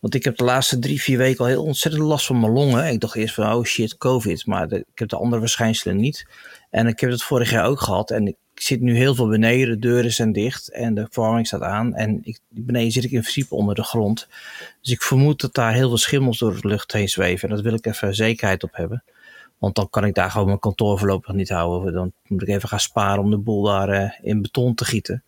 Want 0.01 0.15
ik 0.15 0.25
heb 0.25 0.37
de 0.37 0.45
laatste 0.45 0.79
drie, 0.79 1.03
vier 1.03 1.19
weken 1.19 1.41
al 1.41 1.47
heel 1.47 1.65
ontzettend 1.65 2.05
last 2.05 2.27
van 2.27 2.41
mijn 2.41 2.53
longen. 2.53 2.93
Ik 2.93 3.01
dacht 3.01 3.17
eerst 3.17 3.35
van, 3.35 3.53
oh 3.53 3.65
shit, 3.65 3.97
covid. 3.97 4.47
Maar 4.47 4.73
ik 4.73 4.99
heb 4.99 5.09
de 5.09 5.17
andere 5.17 5.41
verschijnselen 5.41 5.97
niet. 5.97 6.27
En 6.71 6.87
ik 6.87 7.01
heb 7.01 7.11
het 7.11 7.23
vorig 7.23 7.51
jaar 7.51 7.67
ook 7.67 7.81
gehad. 7.81 8.11
En 8.11 8.27
ik 8.27 8.37
zit 8.61 8.81
nu 8.81 8.97
heel 8.97 9.15
veel 9.15 9.29
beneden. 9.29 9.69
De 9.69 9.89
deuren 9.89 10.13
zijn 10.13 10.33
dicht 10.33 10.69
en 10.69 10.95
de 10.95 11.07
verwarming 11.11 11.47
staat 11.47 11.63
aan. 11.63 11.95
En 11.95 12.21
ik, 12.23 12.39
beneden 12.49 12.93
zit 12.93 13.05
ik 13.05 13.11
in 13.11 13.21
principe 13.21 13.55
onder 13.55 13.75
de 13.75 13.83
grond. 13.83 14.29
Dus 14.81 14.93
ik 14.93 15.03
vermoed 15.03 15.41
dat 15.41 15.55
daar 15.55 15.73
heel 15.73 15.89
veel 15.89 15.97
schimmels 15.97 16.39
door 16.39 16.61
de 16.61 16.69
lucht 16.69 16.93
heen 16.93 17.09
zweven. 17.09 17.49
En 17.49 17.55
dat 17.55 17.65
wil 17.65 17.75
ik 17.75 17.87
even 17.87 18.15
zekerheid 18.15 18.63
op 18.63 18.77
hebben. 18.77 19.05
Want 19.59 19.75
dan 19.75 19.91
kan 19.91 20.05
ik 20.05 20.15
daar 20.15 20.31
gewoon 20.31 20.47
mijn 20.47 20.59
kantoor 20.59 20.99
voorlopig 20.99 21.35
niet 21.35 21.49
houden. 21.49 21.93
Dan 21.93 22.13
moet 22.27 22.43
ik 22.43 22.49
even 22.49 22.69
gaan 22.69 22.81
sparen 22.81 23.25
om 23.25 23.31
de 23.31 23.39
boel 23.39 23.63
daar 23.63 23.89
eh, 23.89 24.11
in 24.23 24.43
beton 24.43 24.75
te 24.75 24.85
gieten. 24.85 25.25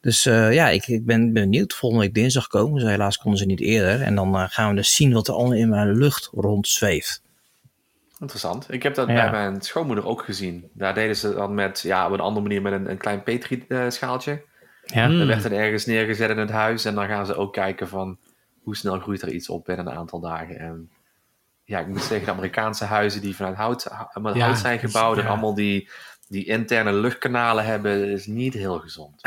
Dus 0.00 0.26
eh, 0.26 0.52
ja, 0.52 0.68
ik, 0.68 0.86
ik 0.86 1.06
ben 1.06 1.32
benieuwd. 1.32 1.74
Volgende 1.74 2.04
week 2.04 2.14
dinsdag 2.14 2.46
komen 2.46 2.80
ze. 2.80 2.88
Helaas 2.88 3.18
konden 3.18 3.40
ze 3.40 3.46
niet 3.46 3.60
eerder. 3.60 4.02
En 4.02 4.14
dan 4.14 4.34
eh, 4.34 4.44
gaan 4.48 4.70
we 4.70 4.76
dus 4.76 4.94
zien 4.94 5.12
wat 5.12 5.28
er 5.28 5.34
allemaal 5.34 5.58
in 5.58 5.68
mijn 5.68 5.96
lucht 5.96 6.30
rondzweeft. 6.32 7.22
Interessant. 8.20 8.72
Ik 8.72 8.82
heb 8.82 8.94
dat 8.94 9.08
Ja. 9.08 9.14
bij 9.14 9.30
mijn 9.30 9.62
schoonmoeder 9.62 10.06
ook 10.06 10.24
gezien. 10.24 10.70
Daar 10.72 10.94
deden 10.94 11.16
ze 11.16 11.34
dan 11.34 11.54
met, 11.54 11.80
ja, 11.80 12.06
op 12.06 12.12
een 12.12 12.20
andere 12.20 12.46
manier 12.46 12.62
met 12.62 12.72
een, 12.72 12.90
een 12.90 12.98
klein 12.98 13.22
petri-schaaltje. 13.22 14.42
Ja, 14.84 15.06
Hmm. 15.06 15.18
Dat 15.18 15.26
werd 15.26 15.42
dan 15.42 15.52
ergens 15.52 15.86
neergezet 15.86 16.30
in 16.30 16.38
het 16.38 16.50
huis. 16.50 16.84
En 16.84 16.94
dan 16.94 17.06
gaan 17.06 17.26
ze 17.26 17.34
ook 17.34 17.52
kijken 17.52 17.88
van 17.88 18.18
hoe 18.62 18.76
snel 18.76 18.98
groeit 18.98 19.22
er 19.22 19.28
iets 19.32 19.48
op 19.48 19.64
binnen 19.64 19.86
een 19.86 19.96
aantal 19.96 20.20
dagen. 20.20 20.58
En 20.58 20.90
ja, 21.64 21.78
ik 21.78 21.86
moet 21.86 22.02
zeggen, 22.02 22.26
de 22.26 22.32
Amerikaanse 22.32 22.84
huizen 22.84 23.20
die 23.20 23.36
vanuit 23.36 23.56
hout, 23.56 23.90
met 24.22 24.34
Ja, 24.34 24.44
hout 24.44 24.58
zijn 24.58 24.80
dus, 24.80 24.90
gebouwd 24.92 25.18
en 25.18 25.26
allemaal 25.26 25.54
die, 25.54 25.90
die 26.28 26.44
interne 26.44 26.92
luchtkanalen 26.92 27.64
hebben, 27.64 28.08
is 28.10 28.26
niet 28.26 28.54
heel 28.54 28.78
gezond. 28.78 29.20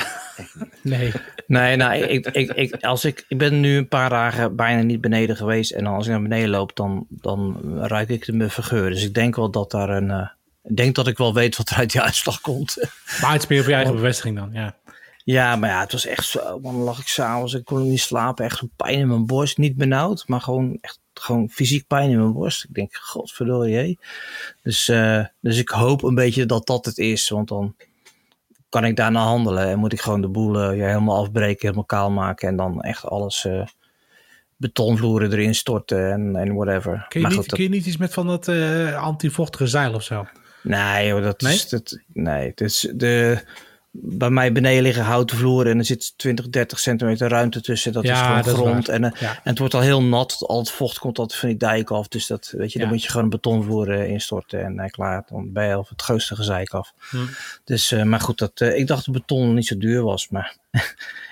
Nee. 0.81 1.11
Nee, 1.47 1.75
nou, 1.75 1.95
ik, 1.95 2.27
ik, 2.27 2.51
ik, 2.51 2.83
als 2.83 3.05
ik, 3.05 3.25
ik 3.27 3.37
ben 3.37 3.59
nu 3.59 3.77
een 3.77 3.87
paar 3.87 4.09
dagen 4.09 4.55
bijna 4.55 4.81
niet 4.81 5.01
beneden 5.01 5.35
geweest. 5.35 5.71
En 5.71 5.85
als 5.85 6.05
ik 6.05 6.11
naar 6.11 6.21
beneden 6.21 6.49
loop, 6.49 6.75
dan, 6.75 7.05
dan 7.09 7.59
ruik 7.79 8.09
ik 8.09 8.25
de 8.25 8.33
muffe 8.33 8.63
geur. 8.63 8.89
Dus 8.89 9.03
ik 9.03 9.13
denk 9.13 9.35
wel 9.35 9.51
dat 9.51 9.71
daar 9.71 9.89
een... 9.89 10.11
eh, 10.11 10.27
ik 10.63 10.75
denk 10.75 10.95
dat 10.95 11.07
ik 11.07 11.17
wel 11.17 11.33
weet 11.33 11.57
wat 11.57 11.69
er 11.69 11.75
uit 11.75 11.91
die 11.91 12.01
uitslag 12.01 12.41
komt. 12.41 12.75
Maar 13.21 13.31
het 13.31 13.41
is 13.43 13.47
meer 13.47 13.61
voor 13.61 13.69
je 13.69 13.75
eigen 13.75 13.95
bevestiging 13.95 14.37
dan, 14.37 14.49
ja. 14.53 14.75
Ja, 15.23 15.55
maar 15.55 15.69
ja, 15.69 15.79
het 15.79 15.91
was 15.91 16.05
echt 16.05 16.25
zo. 16.25 16.59
Man, 16.59 16.73
dan 16.73 16.83
lag 16.83 16.99
ik 16.99 17.07
s'avonds, 17.07 17.53
ik 17.53 17.65
kon 17.65 17.89
niet 17.89 17.99
slapen. 17.99 18.45
Echt 18.45 18.63
pijn 18.75 18.99
in 18.99 19.07
mijn 19.07 19.25
borst. 19.25 19.57
Niet 19.57 19.77
benauwd, 19.77 20.23
maar 20.27 20.41
gewoon 20.41 20.77
echt 20.81 20.99
gewoon 21.13 21.49
fysiek 21.49 21.87
pijn 21.87 22.09
in 22.09 22.19
mijn 22.19 22.33
borst. 22.33 22.63
Ik 22.63 22.73
denk, 22.73 22.95
godverdorie, 22.95 23.75
hé. 23.75 23.95
Dus, 24.61 24.89
eh, 24.89 25.25
dus 25.41 25.57
ik 25.57 25.69
hoop 25.69 26.03
een 26.03 26.15
beetje 26.15 26.45
dat 26.45 26.67
dat 26.67 26.85
het 26.85 26.97
is. 26.97 27.29
Want 27.29 27.47
dan 27.47 27.75
kan 28.73 28.85
ik 28.85 28.95
daarna 28.95 29.23
handelen. 29.23 29.67
En 29.67 29.79
moet 29.79 29.93
ik 29.93 30.01
gewoon 30.01 30.21
de 30.21 30.27
boel 30.29 30.59
eh, 30.61 30.77
ja, 30.77 30.87
helemaal 30.87 31.17
afbreken, 31.17 31.59
helemaal 31.61 31.85
kaal 31.85 32.11
maken. 32.11 32.47
En 32.47 32.55
dan 32.55 32.81
echt 32.81 33.05
alles 33.05 33.45
eh, 33.45 33.65
betonvloeren 34.57 35.31
erin 35.31 35.55
storten 35.55 36.11
en, 36.11 36.35
en 36.35 36.53
whatever. 36.55 37.05
Kun 37.09 37.21
je, 37.21 37.27
niet, 37.27 37.35
goed, 37.35 37.45
dat- 37.49 37.55
kun 37.55 37.63
je 37.63 37.69
niet 37.69 37.85
iets 37.85 37.97
met 37.97 38.13
van 38.13 38.27
dat 38.27 38.47
eh, 38.47 38.95
antivochtige 39.03 39.67
zeil 39.67 39.93
of 39.93 40.03
zo? 40.03 40.25
Nee, 40.63 41.07
joh, 41.07 41.23
dat 41.23 41.41
Nee? 41.41 41.53
is. 41.53 41.69
Dat, 41.69 41.99
nee, 42.13 42.47
het 42.49 42.61
is 42.61 42.91
de. 42.95 43.43
Bij 43.95 44.29
mij 44.29 44.51
beneden 44.51 44.83
liggen 44.83 45.03
houten 45.03 45.37
vloeren 45.37 45.71
en 45.71 45.77
er 45.77 45.85
zit 45.85 46.13
20, 46.17 46.49
30 46.49 46.79
centimeter 46.79 47.29
ruimte 47.29 47.61
tussen. 47.61 47.93
Dat 47.93 48.03
Ja, 48.03 48.13
is 48.13 48.19
gewoon 48.19 48.41
dat 48.41 48.53
grond. 48.53 48.89
en, 48.89 49.03
eh, 49.03 49.21
Ja. 49.21 49.29
en 49.29 49.39
het 49.43 49.59
wordt 49.59 49.73
al 49.73 49.79
heel 49.81 50.03
nat. 50.03 50.37
Al 50.47 50.59
het 50.59 50.71
vocht 50.71 50.99
komt 50.99 51.19
altijd 51.19 51.39
van 51.39 51.49
die 51.49 51.57
dijk 51.57 51.91
af. 51.91 52.07
Dus 52.07 52.27
dat, 52.27 52.53
weet 52.57 52.71
je, 52.73 52.79
dan 52.79 52.87
moet 52.87 53.03
je 53.03 53.07
gewoon 53.09 53.23
een 53.23 53.29
betonvloer 53.29 53.91
eh, 53.91 54.09
instorten. 54.09 54.63
En 54.63 54.79
eh, 54.79 54.89
klaar, 54.89 55.23
dan 55.29 55.51
ben 55.53 55.67
je 55.67 55.73
al 55.73 55.85
het 55.89 56.01
grootste 56.01 56.35
gezeik 56.35 56.69
af. 56.69 56.93
Hm. 57.09 57.17
Dus, 57.63 57.91
eh, 57.91 58.03
maar 58.03 58.19
goed, 58.19 58.37
dat, 58.37 58.61
eh, 58.61 58.77
ik 58.77 58.87
dacht 58.87 59.05
dat 59.05 59.13
beton 59.15 59.53
niet 59.53 59.67
zo 59.67 59.77
duur 59.77 60.01
was. 60.03 60.29
Maar 60.29 60.57
Ja, 60.71 60.81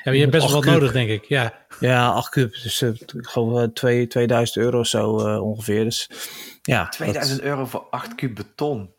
maar 0.03 0.13
je 0.13 0.19
hebt 0.19 0.31
best 0.37 0.45
wel 0.45 0.55
wat 0.55 0.65
nodig, 0.65 0.91
denk 0.91 1.09
ik. 1.09 1.25
Ja. 1.25 1.53
ja, 1.79 2.09
8 2.09 2.29
kub. 2.29 2.53
Dus 2.63 2.83
gewoon 3.07 3.61
eh, 3.61 3.67
twee- 3.73 4.07
2000 4.07 4.57
euro 4.57 4.79
of 4.79 4.87
zo 4.87 5.19
eh, 5.27 5.43
ongeveer. 5.43 5.83
Dus 5.83 6.09
ja. 6.61 6.83
dat- 6.83 6.91
2000 6.91 7.41
euro 7.41 7.65
voor 7.65 7.85
8 7.89 8.15
kub 8.15 8.35
beton. 8.35 8.89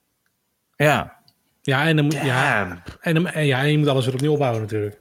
ja, 0.76 1.20
Ja, 1.62 1.86
en 1.86 1.96
dan, 1.96 2.04
moet, 2.04 2.14
ja, 2.14 2.82
en, 3.00 3.14
dan, 3.14 3.26
en 3.26 3.46
ja, 3.46 3.60
en 3.60 3.70
je 3.70 3.78
moet 3.78 3.88
alles 3.88 4.04
weer 4.04 4.14
opnieuw 4.14 4.32
opbouwen 4.32 4.60
natuurlijk. 4.60 5.00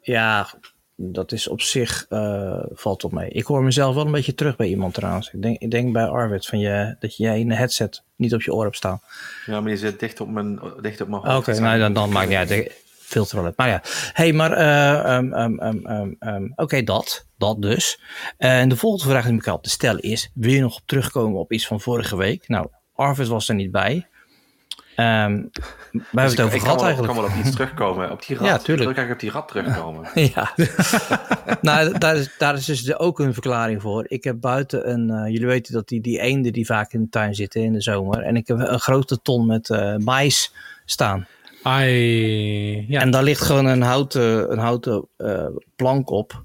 Ja, 0.00 0.48
dat 0.96 1.32
is 1.32 1.48
op 1.48 1.60
zich 1.60 2.06
uh, 2.08 2.62
valt 2.72 3.04
op 3.04 3.12
mee. 3.12 3.30
Ik 3.30 3.44
hoor 3.44 3.62
mezelf 3.62 3.94
wel 3.94 4.04
een 4.06 4.12
beetje 4.12 4.34
terug 4.34 4.56
bij 4.56 4.66
iemand 4.66 4.94
trouwens. 4.94 5.30
Ik 5.32 5.42
denk, 5.42 5.58
ik 5.58 5.70
denk 5.70 5.92
bij 5.92 6.06
Arvid 6.06 6.46
van 6.46 6.58
je, 6.58 6.96
dat 6.98 7.16
jij 7.16 7.40
in 7.40 7.50
een 7.50 7.56
headset 7.56 8.02
niet 8.16 8.34
op 8.34 8.42
je 8.42 8.54
oor 8.54 8.64
hebt 8.64 8.76
staan. 8.76 9.00
Ja, 9.46 9.60
maar 9.60 9.70
die 9.70 9.76
zit 9.76 10.00
dicht 10.00 10.20
op 10.20 10.28
mijn, 10.28 10.60
dicht 10.80 11.00
op 11.00 11.08
mijn 11.08 11.20
Oké, 11.22 11.30
hoofd. 11.30 11.48
okay, 11.48 11.60
nou, 11.60 11.78
dan, 11.78 11.92
dan 11.92 12.10
maakt 12.10 12.28
niet 12.28 12.38
uit. 12.38 12.72
Filter 12.98 13.36
wel 13.36 13.44
uit. 13.44 13.56
Maar 13.56 13.68
ja, 13.68 13.80
hey, 14.12 14.32
maar 14.32 14.58
uh, 14.58 15.16
um, 15.16 15.32
um, 15.32 16.16
um, 16.20 16.50
oké, 16.50 16.62
okay, 16.62 16.84
dat. 16.84 17.26
Dat 17.38 17.62
dus. 17.62 18.00
En 18.36 18.68
de 18.68 18.76
volgende 18.76 19.12
vraag 19.12 19.24
die 19.24 19.34
ik 19.34 19.44
had 19.44 19.62
te 19.62 19.70
stellen 19.70 20.02
is: 20.02 20.30
wil 20.34 20.52
je 20.52 20.60
nog 20.60 20.76
op 20.76 20.82
terugkomen 20.86 21.40
op 21.40 21.52
iets 21.52 21.66
van 21.66 21.80
vorige 21.80 22.16
week? 22.16 22.48
Nou, 22.48 22.68
Arvid 22.94 23.26
was 23.26 23.48
er 23.48 23.54
niet 23.54 23.70
bij. 23.70 24.06
Um, 25.00 25.50
we 25.92 25.98
hebben 26.02 26.22
dus 26.22 26.30
het 26.30 26.40
over 26.40 26.54
ik 26.54 26.60
gehad 26.60 26.76
kan 26.76 26.76
wel, 26.76 26.84
eigenlijk. 26.84 27.12
Ik 27.12 27.20
kan 27.20 27.30
wel 27.30 27.38
op 27.38 27.44
iets 27.44 27.56
terugkomen. 27.56 28.10
Op 28.10 28.26
die 28.26 28.36
rat. 28.38 28.46
Ja, 28.46 28.58
tuurlijk. 28.58 28.88
Ik 28.88 28.94
wil 28.94 29.04
graag 29.04 29.14
op 29.14 29.20
die 29.20 29.30
rat 29.30 29.48
terugkomen. 29.48 30.08
ja. 30.34 30.52
nou, 31.60 31.98
daar 31.98 32.16
is, 32.16 32.34
daar 32.38 32.54
is 32.54 32.64
dus 32.64 32.98
ook 32.98 33.18
een 33.18 33.32
verklaring 33.32 33.82
voor. 33.82 34.04
Ik 34.08 34.24
heb 34.24 34.40
buiten 34.40 34.90
een... 34.90 35.10
Uh, 35.10 35.32
jullie 35.32 35.46
weten 35.46 35.72
dat 35.72 35.88
die, 35.88 36.00
die 36.00 36.20
eenden 36.20 36.52
die 36.52 36.66
vaak 36.66 36.92
in 36.92 37.02
de 37.02 37.08
tuin 37.08 37.34
zitten 37.34 37.62
in 37.62 37.72
de 37.72 37.82
zomer. 37.82 38.22
En 38.22 38.36
ik 38.36 38.46
heb 38.46 38.58
een 38.58 38.80
grote 38.80 39.22
ton 39.22 39.46
met 39.46 39.68
uh, 39.68 39.96
mais 39.96 40.54
staan. 40.84 41.26
Ai, 41.62 42.86
ja. 42.88 43.00
En 43.00 43.10
daar 43.10 43.22
ligt 43.22 43.42
gewoon 43.42 43.66
een 43.66 43.82
houten, 43.82 44.52
een 44.52 44.58
houten 44.58 45.08
uh, 45.18 45.46
plank 45.76 46.10
op. 46.10 46.44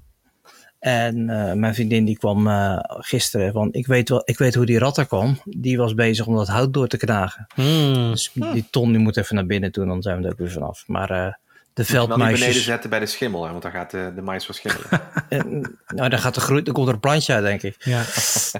En 0.86 1.16
uh, 1.16 1.52
mijn 1.52 1.74
vriendin 1.74 2.04
die 2.04 2.18
kwam 2.18 2.46
uh, 2.46 2.78
gisteren 2.82 3.52
van, 3.52 3.68
ik 3.72 3.86
weet, 3.86 4.08
wel, 4.08 4.22
ik 4.24 4.38
weet 4.38 4.54
hoe 4.54 4.66
die 4.66 4.78
rat 4.78 4.98
er 4.98 5.06
kwam. 5.06 5.40
Die 5.44 5.76
was 5.76 5.94
bezig 5.94 6.26
om 6.26 6.36
dat 6.36 6.48
hout 6.48 6.72
door 6.74 6.88
te 6.88 6.96
knagen. 6.96 7.46
Hmm. 7.54 8.10
Dus 8.10 8.30
die 8.32 8.66
ton 8.70 8.90
die 8.90 9.00
moet 9.00 9.16
even 9.16 9.34
naar 9.34 9.46
binnen 9.46 9.72
toe, 9.72 9.86
dan 9.86 10.02
zijn 10.02 10.18
we 10.18 10.24
er 10.24 10.30
ook 10.30 10.38
weer 10.38 10.50
vanaf. 10.50 10.84
Maar 10.86 11.10
uh, 11.10 11.16
de 11.16 11.32
Moet 11.74 11.86
je 11.86 11.92
wel 11.92 12.00
niet 12.02 12.08
veldmuisjes... 12.08 12.40
beneden 12.40 12.62
zetten 12.62 12.90
bij 12.90 12.98
de 12.98 13.06
schimmel, 13.06 13.44
hè, 13.44 13.50
want 13.50 13.62
dan 13.62 13.70
gaat 13.72 13.90
de, 13.90 14.12
de 14.14 14.22
mais 14.22 14.44
verschimmelen. 14.44 14.88
nou, 15.96 16.08
dan, 16.08 16.18
gaat 16.18 16.34
de 16.34 16.40
groei, 16.40 16.62
dan 16.62 16.74
komt 16.74 16.88
er 16.88 16.94
een 16.94 17.00
plantje 17.00 17.32
uit, 17.32 17.44
denk 17.44 17.62
ik. 17.62 17.76
Ja. 17.78 18.02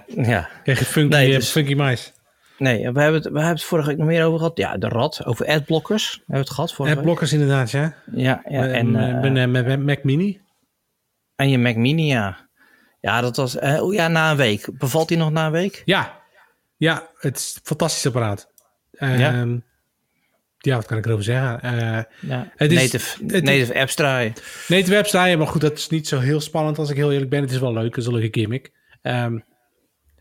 ja. 0.32 0.48
Krijg 0.62 0.78
je 0.78 0.84
funky, 0.84 1.16
Nee, 1.16 1.28
nee, 1.28 1.38
dus- 1.38 1.50
funky 1.50 1.74
mais. 1.74 2.12
Nee, 2.58 2.78
we 2.78 3.00
hebben, 3.00 3.14
het, 3.14 3.24
we 3.24 3.38
hebben 3.38 3.48
het 3.48 3.64
vorige 3.64 3.88
week 3.88 3.98
nog 3.98 4.06
meer 4.06 4.24
over 4.24 4.38
gehad. 4.38 4.56
Ja, 4.56 4.76
de 4.76 4.88
rat, 4.88 5.24
over 5.24 5.46
adblockers. 5.46 6.12
Hebben 6.12 6.34
we 6.34 6.38
het 6.38 6.72
gehad 6.74 7.02
blokkers 7.02 7.32
inderdaad, 7.32 7.70
ja. 7.70 7.94
Ja, 8.12 8.42
ja 8.48 8.66
en, 8.66 8.96
en, 8.96 9.36
eh, 9.36 9.46
met 9.48 9.84
Mac 9.84 10.02
Mini. 10.02 10.44
En 11.36 11.48
je 11.48 11.58
Mac 11.58 11.76
Mini, 11.76 12.06
ja. 12.06 12.48
Ja, 13.00 13.20
dat 13.20 13.36
was... 13.36 13.56
eh, 13.56 13.82
oh 13.82 13.94
ja, 13.94 14.08
na 14.08 14.30
een 14.30 14.36
week. 14.36 14.68
Bevalt 14.78 15.08
die 15.08 15.16
nog 15.16 15.30
na 15.30 15.46
een 15.46 15.52
week? 15.52 15.82
Ja. 15.84 16.20
Ja, 16.76 17.08
het 17.18 17.36
is 17.36 17.54
een 17.54 17.60
fantastisch 17.64 18.06
apparaat. 18.06 18.50
Um, 18.90 19.18
Ja. 19.18 19.44
ja. 20.58 20.74
wat 20.76 20.86
kan 20.86 20.98
ik 20.98 21.06
erover 21.06 21.24
zeggen? 21.24 21.60
Uh, 21.64 22.02
Ja, 22.30 22.52
Het 22.56 22.72
is- 22.72 22.78
native, 22.80 23.24
het- 23.26 23.44
native 23.44 23.74
apps 23.80 23.94
draaien. 23.94 24.32
Nee, 24.68 24.80
het 24.80 24.88
website, 24.88 25.36
maar 25.36 25.46
goed, 25.46 25.60
dat 25.60 25.72
is 25.78 25.88
niet 25.88 26.08
zo 26.08 26.18
heel 26.18 26.40
spannend 26.40 26.78
als 26.78 26.90
ik 26.90 26.96
heel 26.96 27.12
eerlijk 27.12 27.30
ben. 27.30 27.40
Het 27.40 27.50
is 27.50 27.58
wel 27.58 27.72
leuk, 27.72 27.84
het 27.94 27.96
is 27.96 28.06
een 28.06 28.14
leuke 28.14 28.40
gimmick. 28.40 28.72
Um, 29.02 29.44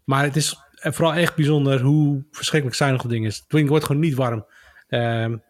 maar 0.04 0.24
het 0.24 0.36
is 0.36 0.60
vooral 0.80 1.14
echt 1.14 1.36
bijzonder 1.36 1.82
hoe 1.82 2.26
verschrikkelijk 2.32 2.78
zuinig 2.78 3.02
dat 3.02 3.12
ding 3.12 3.26
is. 3.26 3.36
Het 3.36 3.50
ding 3.50 3.70
wordt 3.70 3.86
gewoon 3.86 4.02
niet 4.02 4.16
warm. 4.16 4.46
Um, 4.90 5.44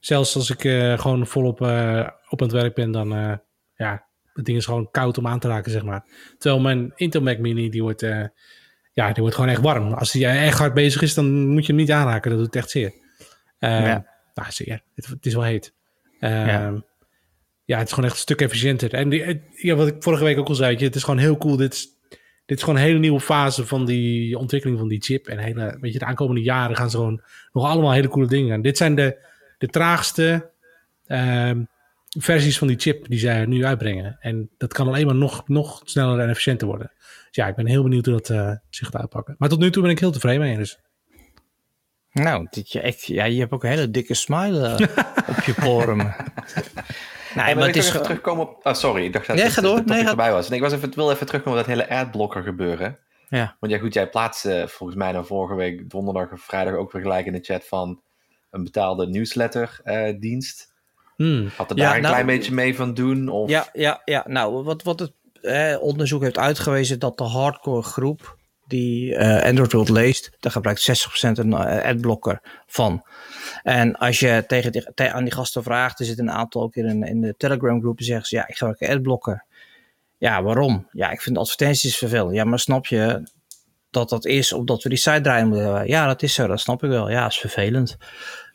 zelfs 0.00 0.34
als 0.34 0.50
ik 0.50 0.64
uh, 0.64 0.98
gewoon 0.98 1.26
volop 1.26 1.60
uh, 1.60 2.08
op 2.28 2.40
aan 2.42 2.48
het 2.48 2.56
werk 2.56 2.74
ben, 2.74 2.90
dan 2.90 3.16
uh, 3.18 3.32
ja, 3.76 4.04
het 4.32 4.44
ding 4.44 4.58
is 4.58 4.64
gewoon 4.64 4.90
koud 4.90 5.18
om 5.18 5.26
aan 5.26 5.38
te 5.38 5.48
raken, 5.48 5.70
zeg 5.70 5.82
maar. 5.82 6.04
Terwijl 6.38 6.62
mijn 6.62 6.92
Intel 6.94 7.20
Mac 7.20 7.38
Mini, 7.38 7.68
die 7.68 7.82
wordt, 7.82 8.02
uh, 8.02 8.24
ja, 8.92 9.06
die 9.06 9.22
wordt 9.22 9.34
gewoon 9.34 9.50
echt 9.50 9.60
warm. 9.60 9.92
Als 9.92 10.12
die 10.12 10.26
echt 10.26 10.58
hard 10.58 10.74
bezig 10.74 11.02
is, 11.02 11.14
dan 11.14 11.46
moet 11.46 11.66
je 11.66 11.72
hem 11.72 11.80
niet 11.80 11.90
aanraken. 11.90 12.30
Dat 12.30 12.40
doet 12.40 12.56
echt 12.56 12.70
zeer. 12.70 12.92
Um, 13.58 13.70
ja. 13.70 14.06
Nou, 14.34 14.50
zeer. 14.50 14.82
Het, 14.94 15.06
het, 15.06 15.26
is 15.26 15.34
wel 15.34 15.42
heet. 15.42 15.74
Um, 16.20 16.30
ja. 16.30 16.82
ja. 17.64 17.78
het 17.78 17.86
is 17.86 17.92
gewoon 17.92 18.08
echt 18.08 18.14
een 18.18 18.22
stuk 18.22 18.40
efficiënter. 18.40 18.94
En 18.94 19.08
die, 19.08 19.42
ja, 19.54 19.74
wat 19.74 19.86
ik 19.86 20.02
vorige 20.02 20.24
week 20.24 20.38
ook 20.38 20.48
al 20.48 20.54
zei, 20.54 20.76
het 20.76 20.94
is 20.94 21.02
gewoon 21.02 21.18
heel 21.18 21.36
cool. 21.36 21.56
Dit 21.56 21.72
is, 21.72 21.88
dit 22.46 22.56
is 22.56 22.62
gewoon 22.62 22.78
een 22.78 22.86
hele 22.86 22.98
nieuwe 22.98 23.20
fase 23.20 23.66
van 23.66 23.86
die 23.86 24.38
ontwikkeling 24.38 24.78
van 24.78 24.88
die 24.88 25.02
chip. 25.02 25.26
En 25.26 25.38
hele, 25.38 25.76
weet 25.80 25.92
je, 25.92 25.98
de 25.98 26.04
aankomende 26.04 26.42
jaren 26.42 26.76
gaan 26.76 26.90
ze 26.90 26.96
gewoon 26.96 27.22
nog 27.52 27.64
allemaal 27.64 27.92
hele 27.92 28.08
coole 28.08 28.28
dingen 28.28 28.54
aan. 28.54 28.62
Dit 28.62 28.76
zijn 28.76 28.94
de, 28.94 29.26
de 29.58 29.66
traagste, 29.66 30.50
um, 31.06 31.68
versies 32.18 32.58
van 32.58 32.68
die 32.68 32.78
chip 32.78 33.08
die 33.08 33.18
zij 33.18 33.46
nu 33.46 33.64
uitbrengen. 33.64 34.16
En 34.20 34.50
dat 34.56 34.72
kan 34.72 34.86
alleen 34.86 35.06
maar 35.06 35.14
nog, 35.14 35.48
nog 35.48 35.82
sneller 35.84 36.20
en 36.20 36.28
efficiënter 36.28 36.66
worden. 36.66 36.92
Dus 36.96 37.26
ja, 37.30 37.46
ik 37.46 37.54
ben 37.54 37.66
heel 37.66 37.82
benieuwd 37.82 38.06
hoe 38.06 38.14
dat 38.14 38.28
uh, 38.28 38.52
zich 38.70 38.86
gaat 38.86 39.00
uitpakken. 39.00 39.34
Maar 39.38 39.48
tot 39.48 39.58
nu 39.58 39.70
toe 39.70 39.82
ben 39.82 39.90
ik 39.90 39.98
heel 39.98 40.10
tevreden 40.10 40.40
mee. 40.40 40.56
Dus. 40.56 40.80
Nou, 42.12 42.46
dit, 42.50 42.72
je, 42.72 42.94
ja, 42.98 43.24
je 43.24 43.40
hebt 43.40 43.52
ook 43.52 43.64
een 43.64 43.70
hele 43.70 43.90
dikke 43.90 44.14
smile 44.14 44.68
uh, 44.68 44.88
op 45.36 45.42
je 45.44 45.54
poren. 45.54 45.96
nee, 45.96 46.06
maar, 47.34 47.56
maar 47.56 47.66
het 47.66 47.76
is 47.76 47.88
even 47.88 48.02
terugkomen 48.02 48.48
op. 48.48 48.66
Oh, 48.66 48.74
sorry, 48.74 49.04
ik 49.04 49.12
dacht 49.12 49.26
dat 49.26 49.36
nee, 49.36 49.44
het, 49.44 49.64
door. 49.64 49.82
nee, 49.84 50.04
erbij 50.04 50.32
was. 50.32 50.48
Nee, 50.48 50.58
ik 50.58 50.64
was 50.64 50.74
even, 50.74 50.94
wil 50.94 51.10
even 51.10 51.26
terugkomen 51.26 51.60
op 51.60 51.66
dat 51.66 51.74
hele 51.76 51.88
adblocker 51.88 52.42
gebeuren. 52.42 52.98
Ja. 53.28 53.56
Want 53.60 53.72
ja, 53.72 53.78
goed, 53.78 53.94
jij 53.94 54.08
plaatste 54.08 54.64
volgens 54.68 54.98
mij 54.98 55.12
dan 55.12 55.26
vorige 55.26 55.54
week 55.54 55.90
donderdag 55.90 56.32
of 56.32 56.40
vrijdag 56.40 56.74
ook 56.74 56.92
weer 56.92 57.02
gelijk 57.02 57.26
in 57.26 57.32
de 57.32 57.42
chat 57.42 57.66
van 57.66 58.02
een 58.50 58.64
betaalde 58.64 59.06
newsletterdienst. 59.06 60.66
Uh, 60.66 60.71
hmm. 61.22 61.50
Had 61.56 61.70
er 61.70 61.76
daar 61.76 61.86
ja, 61.86 61.94
een 61.94 62.02
nou, 62.02 62.12
klein 62.14 62.26
beetje 62.26 62.54
mee 62.54 62.76
van 62.76 62.94
doen? 62.94 63.28
Of? 63.28 63.50
Ja, 63.50 63.68
ja, 63.72 64.02
ja, 64.04 64.24
nou, 64.28 64.64
wat, 64.64 64.82
wat 64.82 65.00
het 65.00 65.12
eh, 65.42 65.76
onderzoek 65.80 66.22
heeft 66.22 66.38
uitgewezen 66.38 66.98
dat 66.98 67.18
de 67.18 67.24
hardcore 67.24 67.82
groep 67.82 68.36
die 68.66 69.12
uh, 69.12 69.42
Android 69.42 69.72
World 69.72 69.88
leest, 69.88 70.36
daar 70.40 70.52
gebruikt 70.52 71.08
60% 71.26 71.30
een 71.32 71.54
adblocker 71.54 72.40
van. 72.66 73.04
En 73.62 73.96
als 73.96 74.20
je 74.20 74.44
tegen 74.46 74.72
die, 74.72 74.86
te, 74.94 75.12
aan 75.12 75.24
die 75.24 75.32
gasten 75.32 75.62
vraagt, 75.62 76.00
er 76.00 76.06
zit 76.06 76.18
een 76.18 76.30
aantal 76.30 76.62
ook 76.62 76.74
in, 76.74 77.02
in 77.02 77.20
de 77.20 77.34
Telegram 77.36 77.80
groepen, 77.80 78.04
zeggen 78.04 78.26
ze 78.26 78.36
ja, 78.36 78.48
ik 78.48 78.56
gebruik 78.56 78.80
een 78.80 78.96
adblocker. 78.96 79.44
Ja, 80.18 80.42
waarom? 80.42 80.88
Ja, 80.92 81.10
ik 81.10 81.20
vind 81.20 81.38
advertenties 81.38 81.96
vervelend. 81.96 82.34
Ja, 82.34 82.44
maar 82.44 82.58
snap 82.58 82.86
je 82.86 83.22
dat 83.90 84.08
dat 84.08 84.26
is 84.26 84.52
omdat 84.52 84.82
we 84.82 84.88
die 84.88 84.98
site 84.98 85.20
draaien 85.20 85.48
moeten 85.48 85.86
Ja, 85.86 86.06
dat 86.06 86.22
is 86.22 86.34
zo, 86.34 86.46
dat 86.46 86.60
snap 86.60 86.82
ik 86.82 86.90
wel. 86.90 87.10
Ja, 87.10 87.26
is 87.26 87.38
vervelend. 87.38 87.96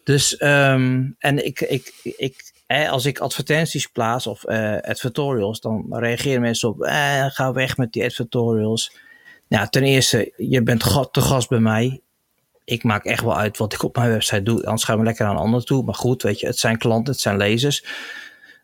Dus, 0.03 0.41
um, 0.41 1.15
en 1.19 1.45
ik, 1.45 1.61
ik, 1.61 1.93
ik, 2.17 2.46
als 2.67 3.05
ik 3.05 3.19
advertenties 3.19 3.87
plaats 3.87 4.27
of 4.27 4.47
uh, 4.47 4.77
advertorials, 4.77 5.61
dan 5.61 5.85
reageren 5.89 6.41
mensen 6.41 6.69
op, 6.69 6.81
eh, 6.81 7.25
ga 7.25 7.51
weg 7.51 7.77
met 7.77 7.93
die 7.93 8.03
advertorials. 8.03 8.95
Nou, 9.47 9.67
ten 9.69 9.83
eerste, 9.83 10.33
je 10.37 10.63
bent 10.63 10.79
te 11.11 11.21
gast 11.21 11.49
bij 11.49 11.59
mij. 11.59 12.01
Ik 12.63 12.83
maak 12.83 13.05
echt 13.05 13.23
wel 13.23 13.37
uit 13.37 13.57
wat 13.57 13.73
ik 13.73 13.83
op 13.83 13.95
mijn 13.95 14.09
website 14.09 14.43
doe. 14.43 14.65
Anders 14.65 14.83
gaan 14.83 14.97
we 14.97 15.03
lekker 15.03 15.25
aan 15.25 15.35
een 15.35 15.41
ander 15.41 15.63
toe. 15.63 15.83
Maar 15.83 15.95
goed, 15.95 16.23
weet 16.23 16.39
je, 16.39 16.47
het 16.47 16.57
zijn 16.57 16.77
klanten, 16.77 17.13
het 17.13 17.21
zijn 17.21 17.37
lezers. 17.37 17.85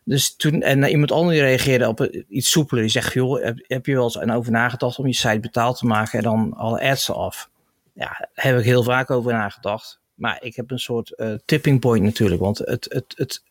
Dus 0.04 0.36
toen, 0.36 0.62
en 0.62 0.84
iemand 0.84 1.12
anders 1.12 1.38
reageerde 1.38 1.88
op 1.88 2.00
iets 2.28 2.50
soepeler. 2.50 2.82
Die 2.82 2.92
zegt, 2.92 3.12
joh, 3.12 3.44
heb, 3.66 3.86
je 3.86 3.94
wel 3.94 4.04
eens 4.04 4.18
over 4.18 4.52
nagedacht 4.52 4.98
om 4.98 5.06
je 5.06 5.14
site 5.14 5.40
betaald 5.40 5.78
te 5.78 5.86
maken 5.86 6.18
en 6.18 6.24
dan 6.24 6.52
alle 6.56 6.80
ads 6.80 7.10
af? 7.10 7.50
Ja, 7.92 8.28
heb 8.34 8.58
ik 8.58 8.64
heel 8.64 8.82
vaak 8.82 9.10
over 9.10 9.32
nagedacht. 9.32 10.00
Maar 10.14 10.38
ik 10.42 10.56
heb 10.56 10.70
een 10.70 10.78
soort 10.78 11.12
uh, 11.16 11.34
tipping 11.44 11.80
point 11.80 12.02
natuurlijk. 12.04 12.40
Want 12.40 12.58
het, 12.58 12.86
het, 12.88 13.14
het, 13.16 13.42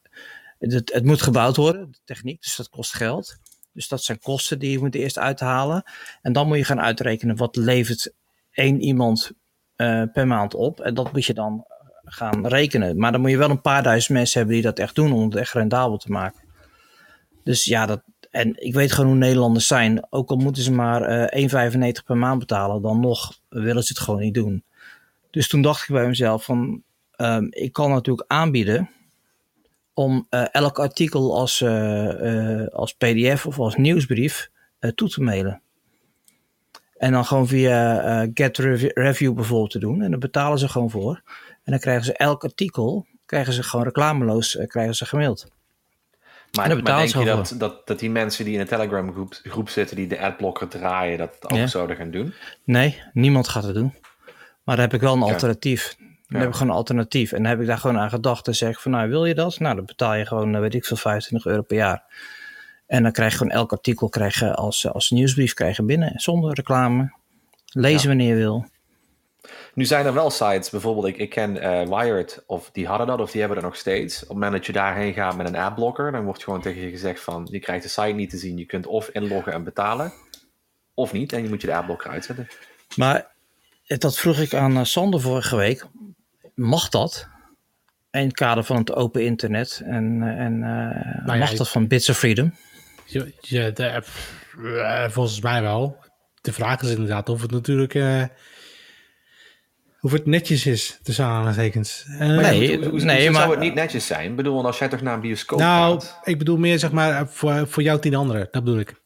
het, 0.71 0.93
het, 0.93 1.06
moet 1.06 1.21
gebouwd 1.21 1.56
worden, 1.56 1.91
de 1.91 1.99
techniek, 2.06 2.41
dus 2.41 2.56
dat 2.56 2.69
kost 2.69 2.93
geld. 2.93 3.38
Dus 3.73 3.88
dat 3.88 4.04
zijn 4.04 4.19
kosten 4.19 4.60
die 4.60 4.71
je 4.71 4.80
moet 4.80 4.95
eerst 4.95 5.17
uithalen. 5.17 5.84
En 6.21 6.34
dan 6.34 6.47
moet 6.47 6.58
je 6.58 6.63
gaan 6.63 6.82
uitrekenen 6.82 7.36
wat 7.36 7.56
levert 7.56 8.13
één 8.52 8.82
iemand 8.82 9.32
uh, 9.78 10.04
per 10.13 10.28
maand 10.28 10.54
op. 10.54 10.80
En 10.80 10.93
dat 10.93 11.12
moet 11.12 11.26
je 11.26 11.34
dan 11.34 11.65
gaan 12.04 12.47
rekenen. 12.47 12.97
Maar 12.97 13.12
dan 13.12 13.21
moet 13.21 13.30
je 13.30 13.38
wel 13.38 13.49
een 13.49 13.62
paar 13.62 13.84
duizend 13.84 14.13
mensen 14.13 14.38
hebben 14.38 14.56
die 14.56 14.65
dat 14.65 14.80
echt 14.80 14.95
doen 14.95 15.12
om 15.12 15.23
het 15.23 15.36
echt 15.36 15.54
rendabel 15.54 15.97
te 15.97 16.12
maken. 16.12 16.41
Dus 17.43 17.63
ja, 17.63 17.86
dat, 17.86 18.04
en 18.30 18.65
ik 18.65 18.73
weet 18.73 18.91
gewoon 18.91 19.10
hoe 19.10 19.19
Nederlanders 19.19 19.67
zijn. 19.67 20.08
Ook 20.10 20.30
al 20.30 20.38
moeten 20.38 20.63
ze 20.63 20.71
maar 20.71 21.32
uh, 21.34 21.93
1,95 21.99 22.06
per 22.06 22.17
maand 22.17 22.39
betalen, 22.39 22.82
dan 22.82 22.99
nog 22.99 23.39
willen 23.49 23.84
ze 23.84 23.93
het 23.93 24.02
gewoon 24.02 24.19
niet 24.19 24.34
doen. 24.34 24.63
Dus 25.32 25.47
toen 25.47 25.62
dacht 25.62 25.82
ik 25.82 25.95
bij 25.95 26.08
mezelf 26.08 26.43
van, 26.43 26.84
um, 27.17 27.47
ik 27.49 27.73
kan 27.73 27.89
natuurlijk 27.89 28.32
aanbieden 28.32 28.89
om 29.93 30.27
uh, 30.29 30.45
elk 30.51 30.79
artikel 30.79 31.38
als, 31.38 31.62
uh, 31.62 32.67
als 32.67 32.93
pdf 32.93 33.45
of 33.45 33.60
als 33.60 33.75
nieuwsbrief 33.75 34.49
toe 34.95 35.10
te 35.10 35.21
mailen. 35.21 35.62
En 36.97 37.12
dan 37.12 37.25
gewoon 37.25 37.47
via 37.47 38.29
Get 38.34 38.58
Review 38.93 39.34
bijvoorbeeld 39.34 39.71
te 39.71 39.79
doen. 39.79 40.01
En 40.01 40.10
daar 40.10 40.19
betalen 40.19 40.60
ze 40.60 40.69
gewoon 40.69 40.89
voor. 40.89 41.21
En 41.63 41.71
dan 41.71 41.79
krijgen 41.79 42.06
ze 42.06 42.13
elk 42.13 42.43
artikel, 42.43 43.06
krijgen 43.25 43.53
ze 43.53 43.63
gewoon 43.63 43.86
reclameloos, 43.86 44.58
krijgen 44.67 44.95
ze 44.95 45.06
gemaild. 45.06 45.47
Maar, 46.51 46.67
maar 46.67 46.84
denk 46.84 47.10
je 47.10 47.25
dat, 47.25 47.56
dat, 47.58 47.88
dat 47.88 47.99
die 47.99 48.10
mensen 48.10 48.45
die 48.45 48.53
in 48.53 48.60
een 48.60 48.67
Telegram 48.67 49.12
groep, 49.13 49.39
groep 49.43 49.69
zitten, 49.69 49.95
die 49.95 50.08
de 50.08 50.19
adblocker 50.19 50.67
draaien, 50.67 51.17
dat 51.17 51.38
ook 51.41 51.58
ja. 51.58 51.67
zouden 51.67 51.95
gaan 51.95 52.12
doen? 52.12 52.34
Nee, 52.63 53.01
niemand 53.13 53.47
gaat 53.47 53.63
het 53.63 53.73
doen. 53.73 53.93
Maar 54.63 54.75
dan 54.75 54.86
heb 54.86 54.93
ik 54.93 55.01
wel 55.01 55.13
een 55.13 55.21
alternatief. 55.21 55.95
Dan 56.34 56.41
heb 56.41 56.52
ik 56.52 56.56
gewoon 56.56 56.72
een 56.72 56.78
alternatief. 56.78 57.32
En 57.32 57.38
dan 57.38 57.52
heb 57.52 57.62
ik 57.62 57.67
daar 57.67 57.78
gewoon 57.78 58.00
aan 58.00 58.10
gedacht. 58.10 58.48
En 58.48 58.56
zeg 58.56 58.82
van, 58.82 58.91
nou, 58.91 59.10
wil 59.10 59.26
je 59.26 59.36
dat? 59.36 59.60
Nou, 59.60 59.76
dan 59.76 59.86
betaal 59.86 60.13
je 60.13 60.26
gewoon, 60.26 60.60
weet 60.60 60.74
ik 60.74 60.86
veel, 60.86 60.98
25 60.98 61.52
euro 61.52 61.62
per 61.62 61.78
jaar. 61.78 62.04
En 62.88 63.04
dan 63.04 63.12
krijg 63.12 63.32
je 63.32 63.38
gewoon 63.38 63.54
elk 63.54 63.72
artikel 63.72 64.10
krijg 64.10 64.39
je 64.39 64.56
als, 64.56 64.88
als 64.88 65.10
nieuwsbrief 65.10 65.54
krijg 65.54 65.78
je 65.78 65.84
binnen. 65.84 66.19
Zonder 66.19 66.54
reclame. 66.54 67.13
Lezen 67.65 68.08
wanneer 68.08 68.28
je 68.28 68.36
wil. 68.36 68.65
Nu 69.74 69.86
zijn 69.86 70.06
er 70.06 70.13
wel 70.13 70.30
sites, 70.30 70.69
bijvoorbeeld 70.69 71.06
ik, 71.06 71.17
ik 71.17 71.30
ken 71.30 71.56
uh, 71.56 72.00
Wired, 72.00 72.43
of 72.48 72.69
die 72.72 72.88
hadden 72.88 73.08
dat, 73.08 73.19
of 73.19 73.32
die 73.32 73.39
hebben 73.39 73.60
dat 73.60 73.69
nog 73.69 73.80
steeds. 73.80 74.15
Op 74.15 74.28
het 74.28 74.38
moment 74.38 74.52
dat 74.52 74.65
je 74.65 74.72
daarheen 74.72 75.13
gaat 75.13 75.36
met 75.36 75.48
een 75.48 75.56
adblocker, 75.56 76.12
dan 76.12 76.24
wordt 76.24 76.43
gewoon 76.43 76.62
tegen 76.62 76.82
je 76.82 76.89
gezegd 76.89 77.24
van, 77.24 77.48
je 77.52 77.60
krijgt 77.60 77.84
de 77.84 77.89
site 77.89 78.08
niet 78.08 78.30
te 78.30 78.38
zien. 78.38 78.58
Je 78.58 78.65
kunt 78.65 78.86
of 78.86 79.10
inloggen 79.10 79.54
en 79.54 79.63
betalen, 79.63 80.13
of 80.93 81.13
niet. 81.13 81.34
En 81.34 81.43
je 81.43 81.50
moet 81.50 81.62
je 81.62 81.67
de 81.67 81.76
adblocker 81.76 82.10
uitzetten. 82.10 82.48
Maar 82.96 83.32
dat 83.86 84.17
vroeg 84.17 84.38
ik 84.38 84.54
aan 84.54 84.86
Sander 84.86 85.22
vorige 85.22 85.56
week. 85.56 85.86
Mag 86.56 86.89
dat? 86.89 87.28
In 88.12 88.26
het 88.26 88.34
kader 88.34 88.63
van 88.63 88.78
het 88.78 88.94
open 88.94 89.26
internet. 89.26 89.82
En, 89.86 90.22
uh, 90.22 90.28
en 90.28 90.54
uh, 90.54 91.26
nou 91.26 91.39
mag 91.39 91.52
ja, 91.52 91.58
dat 91.58 91.70
van 91.70 91.88
Bits 91.88 92.10
of 92.10 92.18
Freedom? 92.18 92.54
Je, 93.06 93.34
je, 93.42 93.72
de, 93.74 94.02
volgens 95.12 95.42
mij 95.42 95.62
wel. 95.62 95.98
De 96.42 96.54
vraag 96.54 96.82
is 96.82 96.89
inderdaad 96.89 97.30
of 97.30 97.42
het 97.42 97.52
natuurlijk 97.52 97.94
of 100.04 100.12
het 100.12 100.26
netjes 100.26 100.66
is, 100.66 101.00
tussen 101.04 101.26
aanhalingstekens. 101.26 102.06
Uh, 102.08 102.20
nee, 102.20 102.78
hoe, 102.78 102.88
hoe, 102.88 103.00
nee 103.00 103.30
maar... 103.30 103.42
zou 103.42 103.52
het 103.52 103.60
niet 103.63 103.74
netjes 103.74 104.08
zijn? 104.08 104.30
Ik 104.30 104.36
bedoel, 104.36 104.66
als 104.66 104.78
jij 104.78 104.88
toch 104.88 105.02
naar 105.02 105.13
een 105.13 105.20
bioscoop 105.20 105.60
nou, 105.60 106.02
gaat... 106.02 106.20
ik 106.24 106.38
bedoel 106.38 106.58
meer 106.58 106.80
zeg 106.80 106.92
maar 106.92 107.28
voor, 107.28 107.68
voor 107.68 107.84
jou 107.84 108.00
tien 108.00 108.16
anderen, 108.16 108.48
dat 108.52 108.63
bedoel 108.63 108.80
ik. 108.80 109.02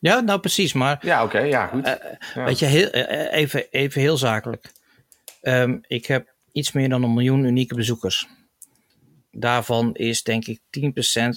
Ja, 0.00 0.20
nou 0.20 0.40
precies, 0.40 0.72
maar... 0.72 0.98
Ja, 1.00 1.24
oké, 1.24 1.38
ja, 1.38 1.66
goed. 1.66 1.86
Uh, 1.86 1.92
ja. 2.34 2.44
Weet 2.44 2.58
je, 2.58 2.66
heel, 2.66 2.94
uh, 2.94 3.32
even, 3.32 3.70
even 3.70 4.00
heel 4.00 4.16
zakelijk. 4.16 4.72
Um, 5.42 5.80
ik 5.86 6.06
heb 6.06 6.29
iets 6.52 6.72
meer 6.72 6.88
dan 6.88 7.02
een 7.02 7.14
miljoen 7.14 7.44
unieke 7.44 7.74
bezoekers. 7.74 8.28
Daarvan 9.30 9.94
is 9.94 10.22
denk 10.22 10.46
ik 10.46 10.60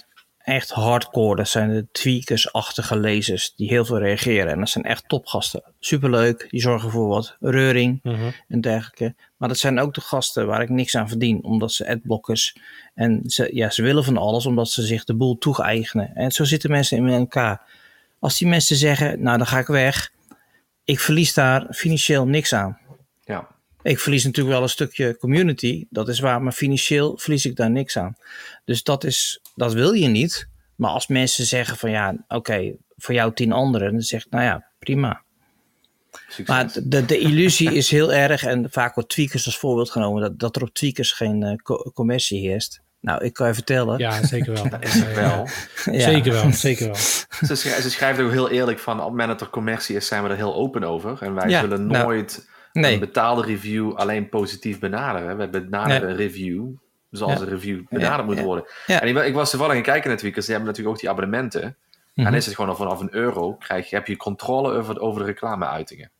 10% 0.03 0.13
echt 0.43 0.69
hardcore. 0.69 1.35
Dat 1.35 1.47
zijn 1.47 1.69
de 1.69 1.87
tweakers-achtige 1.91 2.99
lezers 2.99 3.53
die 3.55 3.67
heel 3.67 3.85
veel 3.85 3.99
reageren. 3.99 4.51
En 4.51 4.59
dat 4.59 4.69
zijn 4.69 4.83
echt 4.83 5.09
topgasten. 5.09 5.63
Superleuk, 5.79 6.47
die 6.49 6.61
zorgen 6.61 6.91
voor 6.91 7.07
wat 7.07 7.37
reuring 7.39 7.99
-huh. 8.03 8.27
en 8.47 8.61
dergelijke. 8.61 9.15
Maar 9.37 9.47
dat 9.49 9.57
zijn 9.57 9.79
ook 9.79 9.93
de 9.93 10.01
gasten 10.01 10.47
waar 10.47 10.61
ik 10.61 10.69
niks 10.69 10.95
aan 10.95 11.09
verdien. 11.09 11.43
Omdat 11.43 11.71
ze 11.71 11.87
adblockers 11.87 12.57
en 12.93 13.21
ze, 13.25 13.49
ja, 13.55 13.69
ze 13.69 13.81
willen 13.81 14.03
van 14.03 14.17
alles 14.17 14.45
omdat 14.45 14.69
ze 14.69 14.81
zich 14.81 15.03
de 15.03 15.15
boel 15.15 15.37
toegeëigenen. 15.37 16.15
En 16.15 16.31
zo 16.31 16.43
zitten 16.43 16.71
mensen 16.71 16.97
in 16.97 17.07
elkaar. 17.07 17.61
Als 18.19 18.37
die 18.37 18.47
mensen 18.47 18.75
zeggen, 18.75 19.21
nou 19.21 19.37
dan 19.37 19.47
ga 19.47 19.59
ik 19.59 19.67
weg. 19.67 20.11
Ik 20.83 20.99
verlies 20.99 21.33
daar 21.33 21.67
financieel 21.69 22.27
niks 22.27 22.53
aan. 22.53 22.77
Ja. 23.21 23.47
Ik 23.83 23.99
verlies 23.99 24.23
natuurlijk 24.23 24.55
wel 24.55 24.63
een 24.63 24.69
stukje 24.69 25.17
community, 25.17 25.85
dat 25.89 26.07
is 26.07 26.19
waar, 26.19 26.41
maar 26.41 26.51
financieel 26.51 27.17
verlies 27.17 27.45
ik 27.45 27.55
daar 27.55 27.71
niks 27.71 27.97
aan. 27.97 28.17
Dus 28.65 28.83
dat, 28.83 29.03
is, 29.03 29.41
dat 29.55 29.73
wil 29.73 29.91
je 29.91 30.07
niet. 30.07 30.47
Maar 30.75 30.91
als 30.91 31.07
mensen 31.07 31.45
zeggen 31.45 31.77
van 31.77 31.91
ja, 31.91 32.09
oké, 32.09 32.35
okay, 32.35 32.75
voor 32.97 33.13
jou 33.13 33.33
tien 33.33 33.51
anderen, 33.51 33.91
dan 33.91 34.01
zeg 34.01 34.25
ik 34.25 34.31
nou 34.31 34.43
ja, 34.43 34.67
prima. 34.79 35.21
Succes. 36.11 36.45
Maar 36.47 36.71
de, 36.83 37.05
de 37.05 37.17
illusie 37.17 37.73
is 37.73 37.89
heel 37.89 38.13
erg, 38.13 38.43
en 38.43 38.67
vaak 38.71 38.95
wordt 38.95 39.09
tweakers 39.09 39.45
als 39.45 39.57
voorbeeld 39.57 39.89
genomen, 39.89 40.21
dat, 40.21 40.39
dat 40.39 40.55
er 40.55 40.61
op 40.61 40.73
tweakers 40.73 41.11
geen 41.11 41.41
uh, 41.41 41.55
co 41.55 41.91
commercie 41.93 42.39
heerst. 42.39 42.81
Nou, 42.99 43.23
ik 43.23 43.33
kan 43.33 43.47
je 43.47 43.53
vertellen. 43.53 43.97
Ja, 43.99 44.25
zeker 44.25 44.53
wel. 44.53 44.69
dat 44.69 44.83
is 44.83 44.93
het 44.93 45.13
wel. 45.13 45.47
ja. 45.85 45.99
Zeker 45.99 46.31
wel, 46.31 46.51
zeker 46.51 46.85
wel. 46.85 46.95
Ze, 46.95 47.55
ze 47.55 47.89
schrijft 47.89 48.19
ook 48.19 48.31
heel 48.31 48.49
eerlijk 48.49 48.79
van, 48.79 48.93
op 48.93 48.99
het 48.99 49.09
moment 49.09 49.29
dat 49.29 49.41
er 49.41 49.49
commercie 49.49 49.95
is, 49.95 50.07
zijn 50.07 50.23
we 50.23 50.29
er 50.29 50.35
heel 50.35 50.55
open 50.55 50.83
over. 50.83 51.17
En 51.21 51.33
wij 51.33 51.49
ja, 51.49 51.59
zullen 51.59 51.87
nooit... 51.87 52.33
Nou 52.37 52.51
nee. 52.73 52.93
een 52.93 52.99
betaalde 52.99 53.41
review 53.41 53.93
alleen 53.93 54.29
positief 54.29 54.79
benaderen. 54.79 55.37
We 55.37 55.47
benaderen 55.49 56.09
een 56.09 56.15
review 56.15 56.69
zoals 57.09 57.33
ja. 57.33 57.39
een 57.39 57.49
review 57.49 57.81
benaderd 57.89 58.29
ja. 58.29 58.35
moet 58.35 58.39
worden. 58.39 58.65
Ja. 58.85 59.01
En 59.01 59.07
ik, 59.07 59.17
ik, 59.17 59.33
was 59.33 59.49
toevallig 59.49 59.75
aan 59.75 59.81
kijken 59.81 60.09
natuurlijk, 60.09 60.43
ze 60.43 60.51
hebben 60.51 60.67
natuurlijk 60.67 60.95
ook 60.95 61.01
die 61.01 61.09
abonnementen. 61.09 61.63
Mm 61.63 61.75
-hmm. 62.13 62.25
En 62.25 62.33
is 62.33 62.45
het 62.45 62.55
gewoon 62.55 62.69
al 62.69 62.75
vanaf 62.75 62.99
een 62.99 63.15
euro, 63.15 63.53
krijg 63.53 63.89
je, 63.89 63.95
heb 63.95 64.07
je 64.07 64.17
controle 64.17 64.73
over, 64.73 64.99
over 64.99 65.19
de 65.19 65.25
reclameuitingen. 65.25 66.11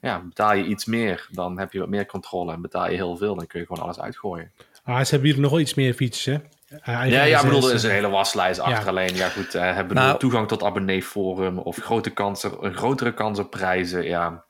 Ja, 0.00 0.20
betaal 0.20 0.54
je 0.54 0.64
iets 0.64 0.84
meer, 0.84 1.28
dan 1.30 1.58
heb 1.58 1.72
je 1.72 1.78
wat 1.78 1.88
meer 1.88 2.06
controle. 2.06 2.52
En 2.52 2.60
betaal 2.60 2.90
je 2.90 2.96
heel 2.96 3.16
veel, 3.16 3.34
dan 3.34 3.46
kun 3.46 3.60
je 3.60 3.66
gewoon 3.66 3.82
alles 3.82 4.00
uitgooien. 4.00 4.52
Ah, 4.84 5.04
ze 5.04 5.10
hebben 5.10 5.30
hier 5.30 5.40
nog 5.40 5.50
wel 5.50 5.60
iets 5.60 5.74
meer 5.74 5.94
features, 5.94 6.24
hè? 6.24 6.32
Uh, 6.72 7.10
ja, 7.10 7.24
ja, 7.24 7.38
ik 7.38 7.44
bedoel, 7.44 7.68
er 7.68 7.74
is 7.74 7.82
een 7.82 7.90
hele 7.90 8.08
waslijst 8.08 8.60
achter. 8.60 8.82
Ja. 8.82 8.88
Alleen, 8.88 9.14
ja 9.14 9.28
goed, 9.28 9.54
uh, 9.54 9.62
hebben 9.62 9.96
nou, 9.96 10.18
toegang 10.18 10.48
tot 10.48 10.62
abonneeforum 10.62 11.58
of 11.58 11.76
grote 11.76 12.10
kansen, 12.10 12.64
een 12.64 12.74
grotere 12.74 13.14
kans 13.14 13.38
op 13.38 13.50
prijzen. 13.50 14.04
Ja, 14.04 14.44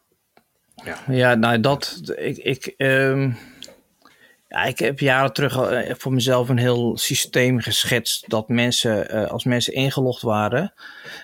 ja, 0.74 0.98
ja 1.08 1.34
nou 1.34 1.60
dat, 1.60 2.00
ik, 2.16 2.36
ik, 2.36 2.74
um, 2.76 3.36
Ja, 4.54 4.64
ik 4.64 4.78
heb 4.78 4.98
jaren 4.98 5.32
terug 5.32 5.70
uh, 5.70 5.94
voor 5.96 6.12
mezelf 6.12 6.48
een 6.48 6.58
heel 6.58 6.96
systeem 6.96 7.60
geschetst 7.60 8.30
dat 8.30 8.48
mensen, 8.48 9.16
uh, 9.16 9.30
als 9.30 9.44
mensen 9.44 9.72
ingelogd 9.72 10.22
waren 10.22 10.72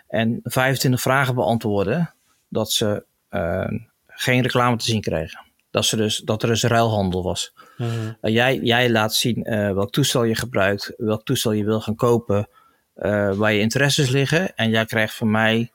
en 0.08 0.40
25 0.42 1.00
vragen 1.00 1.34
beantwoorden, 1.34 2.14
dat 2.48 2.72
ze 2.72 3.04
uh, 3.30 3.68
geen 4.06 4.42
reclame 4.42 4.76
te 4.76 4.84
zien 4.84 5.00
kregen. 5.00 5.40
Dat, 5.70 5.84
ze 5.84 5.96
dus, 5.96 6.16
dat 6.16 6.42
er 6.42 6.48
dus 6.48 6.62
ruilhandel 6.62 7.22
was. 7.22 7.52
Mm. 7.76 8.16
jij, 8.20 8.56
jij 8.56 8.90
laat 8.90 9.14
zien 9.14 9.42
welk 9.74 9.90
toestel 9.90 10.24
je 10.24 10.34
gebruikt, 10.34 10.94
welk 10.96 11.24
toestel 11.24 11.52
je 11.52 11.64
wil 11.64 11.80
gaan 11.80 11.94
kopen, 11.94 12.48
waar 13.34 13.52
je 13.52 13.60
interesses 13.60 14.08
liggen. 14.08 14.56
En 14.56 14.70
jij 14.70 14.84
krijgt 14.84 15.14
van 15.14 15.30
mij 15.30 15.70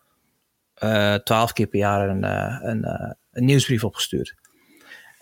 twaalf 1.24 1.54
keer 1.54 1.68
per 1.68 1.80
jaar 1.80 2.10
een, 2.10 2.24
een, 2.70 3.16
een 3.36 3.45
nieuwsbrief 3.45 3.84
opgestuurd. 3.84 4.36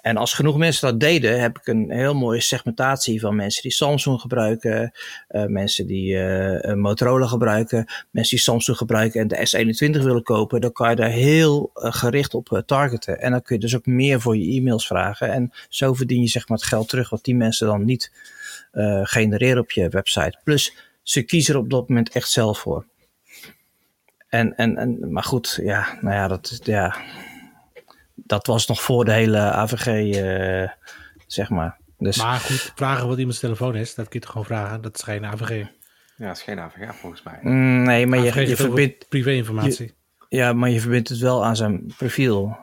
En 0.02 0.18
als 0.18 0.34
genoeg 0.34 0.58
mensen 0.58 0.92
dat 0.92 1.00
deden, 1.00 1.42
heb 1.42 1.58
ik 1.58 1.68
een 1.68 1.92
heel 1.92 2.14
mooie 2.14 2.42
segmentatie 2.42 3.20
van 3.20 3.36
mensen 3.36 3.62
die 3.62 3.72
Samsung 3.72 4.22
gebruiken, 4.22 4.92
uh, 5.30 5.46
mensen 5.46 5.88
die 5.88 6.14
uh, 6.14 6.74
Motorola 6.74 7.28
gebruiken, 7.28 7.86
mensen 8.12 8.36
die 8.36 8.46
Samsung 8.46 8.78
gebruiken 8.78 9.22
en 9.22 9.28
de 9.28 9.36
S21 9.36 10.04
willen 10.04 10.24
kopen. 10.24 10.62
Dan 10.62 10.72
kan 10.72 10.90
je 10.90 10.96
daar 10.96 11.10
heel 11.10 11.72
uh, 11.76 11.94
gericht 11.94 12.34
op 12.34 12.64
targeten. 12.66 13.22
En 13.22 13.32
dan 13.32 13.42
kun 13.42 13.56
je 13.56 13.62
dus 13.62 13.76
ook 13.76 13.86
meer 13.86 14.22
voor 14.22 14.38
je 14.38 14.60
e-mails 14.60 14.88
vragen. 14.88 15.32
En 15.32 15.52
zo 15.70 15.94
verdien 15.94 16.22
je 16.22 16.28
zeg 16.28 16.48
maar 16.48 16.58
het 16.58 16.68
geld 16.68 16.90
terug 16.90 17.10
wat 17.10 17.24
die 17.24 17.36
mensen 17.36 17.68
dan 17.68 17.86
niet 17.86 18.12
genereren 19.04 19.62
op 19.62 19.72
je 19.72 19.90
website. 19.90 20.40
Plus, 20.44 20.76
ze 21.04 21.22
kiezen 21.22 21.54
er 21.54 21.60
op 21.60 21.70
dat 21.70 21.90
moment 21.90 22.10
echt 22.10 22.30
zelf 22.30 22.60
voor. 22.60 22.86
En, 24.28 24.56
en, 24.56 24.78
en, 24.78 25.12
maar 25.12 25.24
goed, 25.24 25.60
ja, 25.62 25.98
nou 26.02 26.16
ja, 26.16 26.28
dat, 26.28 26.60
ja, 26.64 26.96
dat 28.16 28.48
was 28.48 28.68
nog 28.68 28.82
voor 28.82 29.06
de 29.06 29.12
hele 29.12 29.40
AVG, 29.40 29.88
uh, 29.88 30.64
eh, 30.64 30.70
zeg 31.28 31.50
maar. 31.50 31.82
Dus, 31.98 32.18
maar 32.18 32.40
goed, 32.40 32.72
vragen 32.76 33.08
wat 33.08 33.18
iemands 33.18 33.40
telefoon 33.40 33.76
is, 33.76 33.96
dat 33.96 34.08
kun 34.08 34.20
je 34.20 34.26
toch 34.26 34.32
gewoon 34.32 34.48
vragen. 34.48 34.82
Dat 34.82 34.96
is 34.96 35.04
geen 35.04 35.26
AVG. 35.26 35.66
Ja, 36.18 36.28
dat 36.28 36.38
is 36.38 36.44
geen 36.44 36.60
AVG 36.60 36.96
volgens 36.96 37.24
mij. 37.24 37.40
Mm, 37.42 37.84
nee, 37.84 38.08
maar 38.08 38.20
je, 38.20 38.48
je 38.48 38.56
verbindt... 38.56 39.10
Privé-informatie. 39.10 39.94
Ja, 40.30 40.54
maar 40.54 40.70
je 40.70 40.80
verbindt 40.80 41.10
het 41.10 41.20
wel 41.20 41.46
aan 41.46 41.56
zijn 41.56 41.94
profiel. 41.98 42.58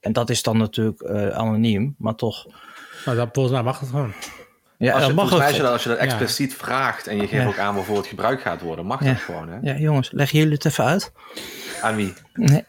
En 0.00 0.12
dat 0.12 0.30
is 0.30 0.42
dan 0.42 0.56
natuurlijk 0.56 1.02
uh, 1.02 1.28
anoniem, 1.28 1.94
maar 1.98 2.14
toch... 2.14 2.46
Nou, 3.04 3.16
dat, 3.16 3.28
volgens 3.32 3.54
mij 3.54 3.64
mag 3.64 3.80
het 3.80 3.88
gewoon. 3.88 4.12
Ja, 4.78 4.92
als 4.92 5.06
je, 5.06 5.12
mag 5.12 5.30
je, 5.30 5.62
dat, 5.62 5.72
als 5.72 5.82
je 5.82 5.88
dat 5.88 5.98
expliciet 5.98 6.50
ja. 6.50 6.56
vraagt 6.56 7.06
en 7.06 7.16
je 7.16 7.26
geeft 7.26 7.42
ja. 7.42 7.48
ook 7.48 7.58
aan 7.58 7.74
waarvoor 7.74 7.96
het 7.96 8.06
gebruikt 8.06 8.42
gaat 8.42 8.60
worden, 8.60 8.86
mag 8.86 9.00
dat 9.00 9.16
gewoon. 9.16 9.48
Hè? 9.48 9.58
Ja, 9.62 9.76
jongens, 9.76 10.10
leg 10.12 10.30
jullie 10.30 10.52
het 10.52 10.64
even 10.64 10.84
uit. 10.84 11.12
Aan 11.82 11.96
wie? 11.96 12.14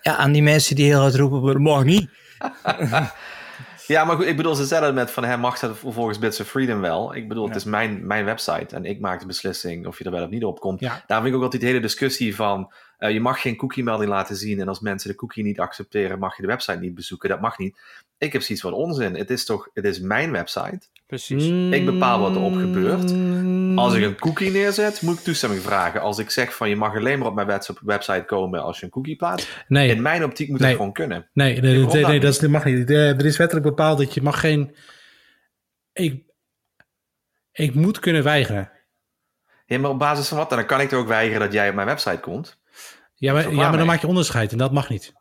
Ja, 0.02 0.16
aan 0.16 0.32
die 0.32 0.44
mensen 0.44 0.76
die 0.76 0.86
heel 0.86 1.00
hard 1.00 1.16
roepen, 1.16 1.46
dat 1.46 1.58
mag 1.58 1.84
niet. 1.84 2.10
ja, 3.88 4.06
maar 4.06 4.16
goed, 4.16 4.26
ik 4.26 4.38
bedoel, 4.38 4.56
ze 4.56 4.66
zeggen 4.66 4.94
met 4.94 5.12
van, 5.12 5.24
hè, 5.24 5.38
mag 5.38 5.60
dat 5.60 5.78
volgens 5.78 6.20
Bits 6.20 6.40
of 6.40 6.48
Freedom 6.48 6.82
wel? 6.82 7.16
Ik 7.16 7.28
bedoel, 7.28 7.48
het 7.48 7.56
is 7.56 7.64
mijn, 7.64 8.08
mijn 8.08 8.26
website 8.26 8.76
en 8.76 8.86
ik 8.86 9.00
maak 9.00 9.20
de 9.20 9.26
beslissing 9.26 9.88
of 9.88 9.98
je 9.98 10.04
er 10.04 10.12
wel 10.12 10.24
of 10.24 10.30
niet 10.30 10.44
op 10.44 10.60
komt. 10.60 10.80
Daar 10.80 11.02
vind 11.08 11.26
ik 11.26 11.36
ook 11.36 11.44
altijd 11.44 11.62
die 11.62 11.72
hele 11.72 11.82
discussie 11.82 12.36
van, 12.36 12.74
uh, 13.00 13.12
je 13.12 13.20
mag 13.20 13.42
geen 13.42 13.56
cookie-melding 13.56 14.10
laten 14.10 14.36
zien 14.36 14.60
en 14.60 14.68
als 14.68 14.80
mensen 14.80 15.10
de 15.10 15.16
cookie 15.16 15.44
niet 15.44 15.60
accepteren, 15.60 16.20
mag 16.20 16.36
je 16.36 16.42
de 16.42 16.48
website 16.48 16.80
niet 16.80 16.96
bezoeken. 16.96 17.30
Dat 17.30 17.42
mag 17.42 17.58
niet. 17.58 17.78
Ik 18.18 18.34
heb 18.34 18.42
zoiets 18.42 18.64
van 18.64 18.74
onzin. 18.74 19.16
Het 19.16 19.30
is 19.30 19.46
toch, 19.46 19.70
het 19.74 19.86
is 19.86 20.00
mijn 20.00 20.32
website. 20.32 20.80
Precies. 21.06 21.48
Ik 21.72 21.86
bepaal 21.86 22.20
wat 22.20 22.36
erop 22.36 22.54
gebeurt. 22.54 23.14
Als 23.78 23.94
ik 23.94 24.04
een 24.04 24.16
cookie 24.16 24.52
neerzet, 24.52 25.02
moet 25.02 25.18
ik 25.18 25.24
toestemming 25.24 25.62
vragen. 25.62 26.02
Als 26.02 26.18
ik 26.18 26.30
zeg 26.30 26.56
van 26.56 26.70
je 26.70 26.76
mag 26.76 26.96
alleen 26.96 27.20
maar 27.20 27.28
op 27.28 27.36
mijn 27.36 27.62
website 27.82 28.24
komen 28.26 28.64
als 28.64 28.80
je 28.80 28.86
een 28.86 28.92
cookie 28.92 29.16
plaatst. 29.16 29.66
Nee. 29.68 29.90
In 29.90 30.02
mijn 30.02 30.24
optiek 30.24 30.50
moet 30.50 30.60
nee. 30.60 30.70
dat 30.70 30.78
gewoon 30.78 30.94
kunnen. 30.94 31.30
Nee, 31.34 31.62
nee, 31.62 31.86
nee, 31.86 32.06
nee 32.06 32.20
dat, 32.20 32.42
mag 32.42 32.66
niet. 32.66 32.90
Er 32.90 33.26
is 33.26 33.38
wettelijk 33.38 33.66
bepaald 33.66 33.98
dat 33.98 34.14
je 34.14 34.22
mag 34.22 34.40
geen... 34.40 34.76
Ik, 35.94 36.24
ik 37.52 37.74
moet 37.74 38.00
kunnen 38.00 38.24
weigeren. 38.24 38.72
Ja, 39.66 39.80
maar 39.80 39.92
op 39.92 40.00
basis 40.00 40.28
van 40.28 40.38
wat? 40.38 40.50
Dan 40.50 40.66
kan 40.66 40.82
ik 40.82 40.92
er 40.92 40.98
ook 40.98 41.08
weigeren 41.08 41.42
dat 41.42 41.54
jij 41.54 41.70
op 41.70 41.76
mijn 41.76 41.88
website 41.88 42.20
komt. 42.20 42.59
Ja, 43.20 43.34
maar, 43.34 43.50
ja, 43.50 43.70
maar 43.70 43.78
dan 43.78 43.88
maak 43.88 44.02
je 44.02 44.08
onderscheid 44.08 44.52
en 44.52 44.58
dat 44.58 44.72
mag 44.72 44.90
niet. 44.90 45.14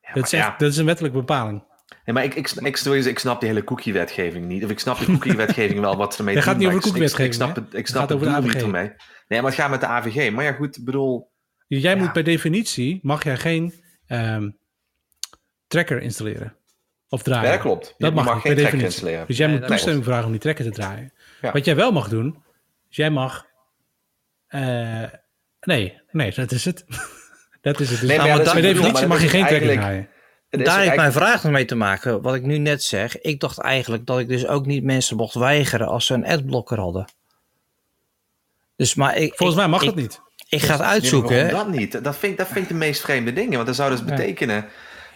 Ja, 0.00 0.12
dat, 0.12 0.24
is 0.24 0.32
echt, 0.32 0.44
ja. 0.44 0.54
dat 0.58 0.70
is 0.70 0.76
een 0.76 0.86
wettelijke 0.86 1.18
bepaling. 1.18 1.62
Nee, 2.04 2.14
maar 2.14 2.24
ik, 2.24 2.34
ik, 2.34 2.50
ik, 2.50 2.78
ik 3.06 3.18
snap 3.18 3.40
die 3.40 3.48
hele 3.48 3.64
cookie-wetgeving 3.64 4.46
niet. 4.46 4.64
Of 4.64 4.70
ik 4.70 4.78
snap 4.78 4.98
de 4.98 5.04
cookie-wetgeving 5.04 5.80
wel, 5.80 5.96
wat 5.96 6.12
ze 6.12 6.18
ermee 6.18 6.34
doen. 6.34 6.42
Gaat 6.42 6.56
niet 6.56 6.66
over 6.66 6.80
cookie-wetgeving. 6.80 7.28
Ik, 7.28 7.34
snap 7.34 7.54
het, 7.54 7.74
ik 7.74 7.86
snap 7.86 8.08
het, 8.08 8.20
het 8.20 8.44
niet 8.44 8.62
ermee. 8.62 8.92
Nee, 9.28 9.40
maar 9.40 9.50
het 9.50 9.60
gaat 9.60 9.70
met 9.70 9.80
de 9.80 9.86
AVG. 9.86 10.30
Maar 10.32 10.44
ja, 10.44 10.52
goed, 10.52 10.76
ik 10.76 10.84
bedoel... 10.84 11.30
Jij 11.66 11.94
ja. 11.94 11.96
moet 11.96 12.12
per 12.12 12.24
definitie, 12.24 12.98
mag 13.02 13.24
jij 13.24 13.36
geen 13.36 13.74
um, 14.08 14.58
tracker 15.66 16.02
installeren. 16.02 16.56
Of 17.08 17.22
draaien. 17.22 17.44
Ja, 17.44 17.50
dat 17.50 17.60
klopt. 17.60 17.86
Je 17.86 18.04
dat 18.04 18.14
mag, 18.14 18.24
mag 18.24 18.32
geen 18.32 18.42
per 18.42 18.50
tracker 18.52 18.64
definitie. 18.64 18.86
installeren. 18.86 19.26
Dus 19.26 19.36
jij 19.36 19.46
nee, 19.46 19.58
moet 19.58 19.66
toestemming 19.66 20.04
vragen 20.04 20.24
om 20.24 20.30
die 20.30 20.40
tracker 20.40 20.64
te 20.64 20.70
draaien. 20.70 21.12
Wat 21.40 21.64
jij 21.64 21.76
wel 21.76 21.92
mag 21.92 22.08
doen, 22.08 22.42
is 22.90 22.96
jij 22.96 23.10
mag... 23.10 23.46
Uh, 24.48 25.02
nee, 25.60 26.00
nee, 26.10 26.32
dat 26.34 26.52
is 26.52 26.64
het. 26.64 26.84
dat 27.60 27.80
is 27.80 27.90
het. 27.90 28.00
Dus 28.00 28.08
nee, 28.08 28.18
maar 28.18 28.26
ja, 28.26 28.52
per 28.52 28.62
definitie 28.62 29.06
mag 29.06 29.22
je 29.22 29.28
geen 29.28 29.46
tracker 29.46 29.72
draaien. 29.72 30.08
Daar 30.50 30.60
heeft 30.60 30.68
eigenlijk... 30.68 30.96
mijn 30.96 31.12
vraag 31.12 31.44
mee 31.44 31.64
te 31.64 31.74
maken, 31.74 32.22
wat 32.22 32.34
ik 32.34 32.42
nu 32.42 32.58
net 32.58 32.82
zeg. 32.82 33.20
Ik 33.20 33.40
dacht 33.40 33.58
eigenlijk 33.58 34.06
dat 34.06 34.18
ik 34.18 34.28
dus 34.28 34.46
ook 34.46 34.66
niet 34.66 34.84
mensen 34.84 35.16
mocht 35.16 35.34
weigeren 35.34 35.86
als 35.86 36.06
ze 36.06 36.14
een 36.14 36.26
adblocker 36.26 36.78
hadden. 36.78 37.04
Dus, 38.76 38.94
maar 38.94 39.16
ik, 39.16 39.34
Volgens 39.34 39.58
mij 39.58 39.68
mag 39.68 39.80
ik, 39.80 39.86
dat 39.86 39.96
niet. 39.96 40.20
Ik 40.48 40.62
ga 40.62 40.72
het 40.72 40.82
uitzoeken. 40.82 41.36
Nee, 41.36 41.50
dat 41.50 41.68
niet. 41.68 42.04
Dat 42.04 42.16
vind, 42.16 42.38
dat 42.38 42.46
vind 42.46 42.58
ik 42.58 42.68
de 42.68 42.74
meest 42.74 43.00
vreemde 43.00 43.32
dingen. 43.32 43.54
Want 43.54 43.66
dat 43.66 43.76
zou 43.76 43.90
dus 43.90 44.04
betekenen 44.04 44.68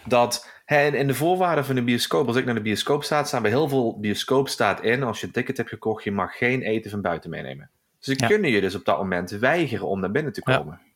dat 0.05 0.49
hè, 0.65 0.87
in 0.87 1.07
de 1.07 1.13
voorwaarden 1.13 1.65
van 1.65 1.75
de 1.75 1.83
bioscoop, 1.83 2.27
als 2.27 2.35
ik 2.35 2.45
naar 2.45 2.53
de 2.53 2.61
bioscoop 2.61 3.03
sta, 3.03 3.23
staan 3.23 3.41
bij 3.41 3.51
heel 3.51 3.69
veel 3.69 3.99
bioscoop 3.99 4.49
staat 4.49 4.81
in, 4.81 5.03
als 5.03 5.19
je 5.19 5.25
een 5.25 5.31
ticket 5.31 5.57
hebt 5.57 5.69
gekocht, 5.69 6.03
je 6.03 6.11
mag 6.11 6.37
geen 6.37 6.61
eten 6.61 6.91
van 6.91 7.01
buiten 7.01 7.29
meenemen. 7.29 7.69
Dus 8.05 8.17
ze 8.17 8.23
ja. 8.23 8.27
kunnen 8.27 8.51
je 8.51 8.61
dus 8.61 8.75
op 8.75 8.85
dat 8.85 8.97
moment 8.97 9.29
weigeren 9.29 9.87
om 9.87 9.99
naar 9.99 10.11
binnen 10.11 10.33
te 10.33 10.41
komen. 10.41 10.79
Ja. 10.81 10.91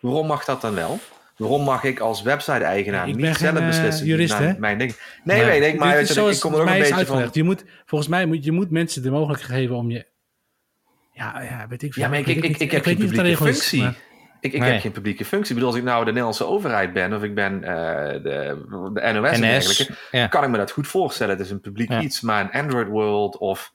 Waarom 0.00 0.26
mag 0.26 0.44
dat 0.44 0.60
dan 0.60 0.74
wel? 0.74 0.98
Waarom 1.36 1.62
mag 1.62 1.84
ik 1.84 2.00
als 2.00 2.22
website-eigenaar 2.22 3.08
ik 3.08 3.16
niet 3.16 3.36
zelf 3.36 3.56
geen, 3.56 3.66
beslissen? 3.66 4.06
Jurist, 4.06 4.38
mijn, 4.38 4.54
hè? 4.54 4.58
mijn 4.58 4.78
ding. 4.78 4.96
Nee, 5.24 5.36
nee, 5.36 5.46
weet 5.46 5.72
ik, 5.72 5.78
maar 5.78 5.96
weet, 5.96 6.08
zoals, 6.08 6.34
ik 6.34 6.40
kom 6.40 6.54
er 6.54 6.60
ook 6.60 6.66
een 6.66 6.78
beetje 6.78 6.94
uitgelegd. 6.94 7.22
van. 7.22 7.30
Je 7.32 7.42
moet, 7.42 7.64
volgens 7.86 8.10
mij 8.10 8.26
moet 8.26 8.44
je 8.44 8.52
moet 8.52 8.70
mensen 8.70 9.02
de 9.02 9.10
mogelijkheid 9.10 9.52
geven 9.52 9.76
om 9.76 9.90
je. 9.90 10.06
Ja, 11.12 11.40
ja 11.40 11.66
weet 11.68 11.82
ik 11.82 11.92
veel. 11.92 12.02
Ja, 12.02 12.08
maar 12.08 12.18
ik, 12.18 12.26
ik, 12.26 12.44
ik, 12.44 12.58
ik 12.58 12.70
heb 12.70 12.84
geen 12.84 12.96
publieke 12.96 13.36
functie. 13.36 13.78
Is, 13.78 13.84
maar... 13.84 13.94
Ik, 14.40 14.52
ik 14.52 14.60
nee. 14.60 14.70
heb 14.70 14.80
geen 14.80 14.92
publieke 14.92 15.24
functie. 15.24 15.48
Ik 15.48 15.54
bedoel, 15.54 15.68
als 15.68 15.78
ik 15.78 15.84
nou 15.84 15.98
de 16.00 16.06
Nederlandse 16.06 16.46
overheid 16.46 16.92
ben 16.92 17.12
of 17.12 17.22
ik 17.22 17.34
ben 17.34 17.54
uh, 17.54 17.66
de, 17.66 18.64
de 18.92 19.12
NOS, 19.12 19.30
en 19.30 19.40
dergelijke, 19.40 19.94
ja. 20.10 20.26
kan 20.26 20.44
ik 20.44 20.50
me 20.50 20.56
dat 20.56 20.70
goed 20.70 20.86
voorstellen. 20.86 21.36
Het 21.36 21.44
is 21.44 21.50
een 21.50 21.60
publiek 21.60 21.90
ja. 21.90 22.00
iets, 22.00 22.20
maar 22.20 22.40
een 22.40 22.62
Android 22.62 22.88
World 22.88 23.38
of 23.38 23.72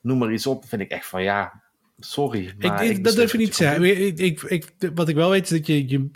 noem 0.00 0.18
maar 0.18 0.32
iets 0.32 0.46
op, 0.46 0.64
vind 0.66 0.82
ik 0.82 0.90
echt 0.90 1.06
van 1.06 1.22
ja, 1.22 1.62
sorry. 2.00 2.54
Maar 2.58 2.84
ik, 2.84 2.90
ik, 2.90 3.04
dat 3.04 3.14
durf 3.14 3.32
je 3.32 3.38
niet 3.38 3.54
zeggen. 3.54 3.84
Ik, 3.84 4.18
ik, 4.18 4.42
ik, 4.42 4.72
wat 4.94 5.08
ik 5.08 5.14
wel 5.14 5.30
weet 5.30 5.42
is 5.42 5.48
dat 5.48 5.66
je, 5.66 5.88
je 5.88 6.10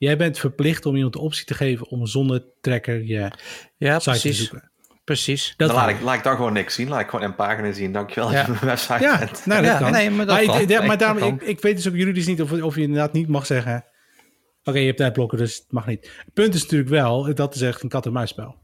Jij 0.00 0.16
bent 0.16 0.38
verplicht 0.38 0.86
om 0.86 0.96
iemand 0.96 1.12
de 1.12 1.18
optie 1.18 1.44
te 1.44 1.54
geven 1.54 1.88
om 1.88 2.06
zonder 2.06 2.44
tracker 2.60 3.04
je 3.04 3.32
ja, 3.76 3.98
site 3.98 4.10
precies. 4.10 4.36
te 4.36 4.42
zoeken. 4.42 4.70
Precies. 5.04 5.54
Dat 5.56 5.68
dan 5.68 5.76
laat 5.76 5.88
ik, 5.88 6.00
laat 6.00 6.16
ik 6.16 6.22
dan 6.22 6.36
gewoon 6.36 6.52
niks 6.52 6.74
zien. 6.74 6.88
Laat 6.88 7.00
ik 7.00 7.08
gewoon 7.08 7.24
een 7.24 7.34
pagina 7.34 7.72
zien. 7.72 7.92
Dankjewel 7.92 8.30
ja. 8.30 8.36
dat 8.36 8.46
je 8.46 8.52
mijn 8.52 8.64
website 8.64 9.00
ja, 9.00 9.18
bent. 9.18 9.46
Nou, 9.46 9.62
dat 9.62 9.70
ja, 9.70 9.78
kan. 9.78 9.92
Nee, 9.92 10.10
maar 10.10 10.26
dat 10.26 10.46
maar, 10.46 10.56
kan. 10.56 10.70
Ik, 10.70 10.86
maar 10.86 10.98
daarom, 10.98 11.34
ik, 11.34 11.42
ik 11.42 11.60
weet 11.60 11.76
dus 11.76 11.88
ook 11.88 11.94
juridisch 11.94 12.26
niet 12.26 12.42
of, 12.42 12.52
of 12.52 12.74
je 12.74 12.82
inderdaad 12.82 13.12
niet 13.12 13.28
mag 13.28 13.46
zeggen... 13.46 13.76
Oké, 13.76 14.68
okay, 14.68 14.80
je 14.80 14.86
hebt 14.86 14.98
tijdblokken, 14.98 15.38
dus 15.38 15.56
het 15.56 15.72
mag 15.72 15.86
niet. 15.86 16.10
Het 16.24 16.34
punt 16.34 16.54
is 16.54 16.62
natuurlijk 16.62 16.90
wel, 16.90 17.34
dat 17.34 17.54
is 17.54 17.60
echt 17.60 17.82
een 17.82 17.88
kat-en-muisspel. 17.88 18.56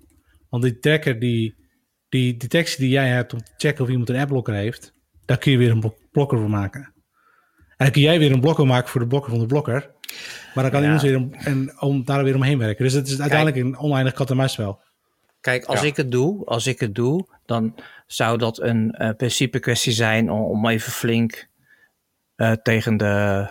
Want 0.50 0.62
die 0.62 0.78
tracker, 0.78 1.18
die, 1.18 1.54
die 2.08 2.36
detectie 2.36 2.78
die 2.78 2.90
jij 2.90 3.08
hebt 3.08 3.32
om 3.32 3.42
te 3.42 3.52
checken 3.56 3.84
of 3.84 3.90
iemand 3.90 4.08
een 4.08 4.16
appblokker 4.16 4.54
heeft... 4.54 4.92
daar 5.24 5.38
kun 5.38 5.52
je 5.52 5.58
weer 5.58 5.70
een 5.70 5.80
blokker 6.16 6.38
voor 6.38 6.50
maken. 6.50 6.80
En 7.68 7.84
dan 7.84 7.90
kun 7.90 8.02
jij 8.02 8.18
weer 8.18 8.32
een 8.32 8.40
blokker 8.40 8.66
maken 8.66 8.88
voor 8.88 9.00
de 9.00 9.06
blokker 9.06 9.30
van 9.30 9.40
de 9.40 9.46
blokker... 9.46 9.94
Maar 10.54 10.64
dan 10.64 10.72
kan 10.72 10.82
ja. 10.82 10.86
iemand 10.86 11.02
weer 11.02 11.16
om, 11.16 11.32
en, 11.34 11.80
om 11.80 12.04
daar 12.04 12.24
weer 12.24 12.34
omheen 12.34 12.58
werken. 12.58 12.84
Dus 12.84 12.92
het 12.92 13.06
is 13.06 13.20
uiteindelijk 13.20 13.62
Kijk, 13.62 13.68
een 13.68 13.78
oneindig 13.78 14.12
kat 14.12 14.30
en 14.30 14.36
muisspel. 14.36 14.80
Kijk, 15.40 15.64
als 15.64 15.80
ja. 15.80 15.86
ik 15.86 15.96
het 15.96 16.10
doe, 16.10 16.44
als 16.44 16.66
ik 16.66 16.80
het 16.80 16.94
doe, 16.94 17.26
dan 17.46 17.74
zou 18.06 18.38
dat 18.38 18.60
een 18.60 18.94
uh, 18.98 19.10
principe 19.16 19.58
kwestie 19.58 19.92
zijn 19.92 20.30
om, 20.30 20.40
om 20.40 20.68
even 20.68 20.92
flink 20.92 21.48
uh, 22.36 22.52
tegen, 22.52 22.96
de, 22.96 23.46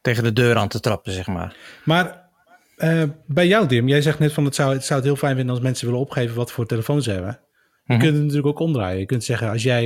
tegen 0.00 0.22
de 0.22 0.32
deur 0.32 0.56
aan 0.56 0.68
te 0.68 0.80
trappen, 0.80 1.12
zeg 1.12 1.26
maar. 1.26 1.56
Maar 1.84 2.28
uh, 2.76 3.02
bij 3.26 3.46
jou, 3.46 3.66
Dim, 3.66 3.88
jij 3.88 4.02
zegt 4.02 4.18
net 4.18 4.32
van 4.32 4.44
het 4.44 4.54
zou, 4.54 4.72
het 4.72 4.84
zou 4.84 4.98
het 4.98 5.08
heel 5.08 5.18
fijn 5.18 5.36
vinden 5.36 5.54
als 5.54 5.64
mensen 5.64 5.86
willen 5.86 6.00
opgeven 6.00 6.36
wat 6.36 6.52
voor 6.52 6.66
telefoon 6.66 7.02
ze 7.02 7.10
hebben. 7.10 7.40
Je 7.84 7.92
Mhm. 7.92 8.02
kunt 8.02 8.14
het 8.14 8.22
natuurlijk 8.22 8.48
ook 8.48 8.58
omdraaien. 8.58 8.98
Je 8.98 9.06
kunt 9.06 9.24
zeggen, 9.24 9.50
als 9.50 9.62
jij 9.62 9.84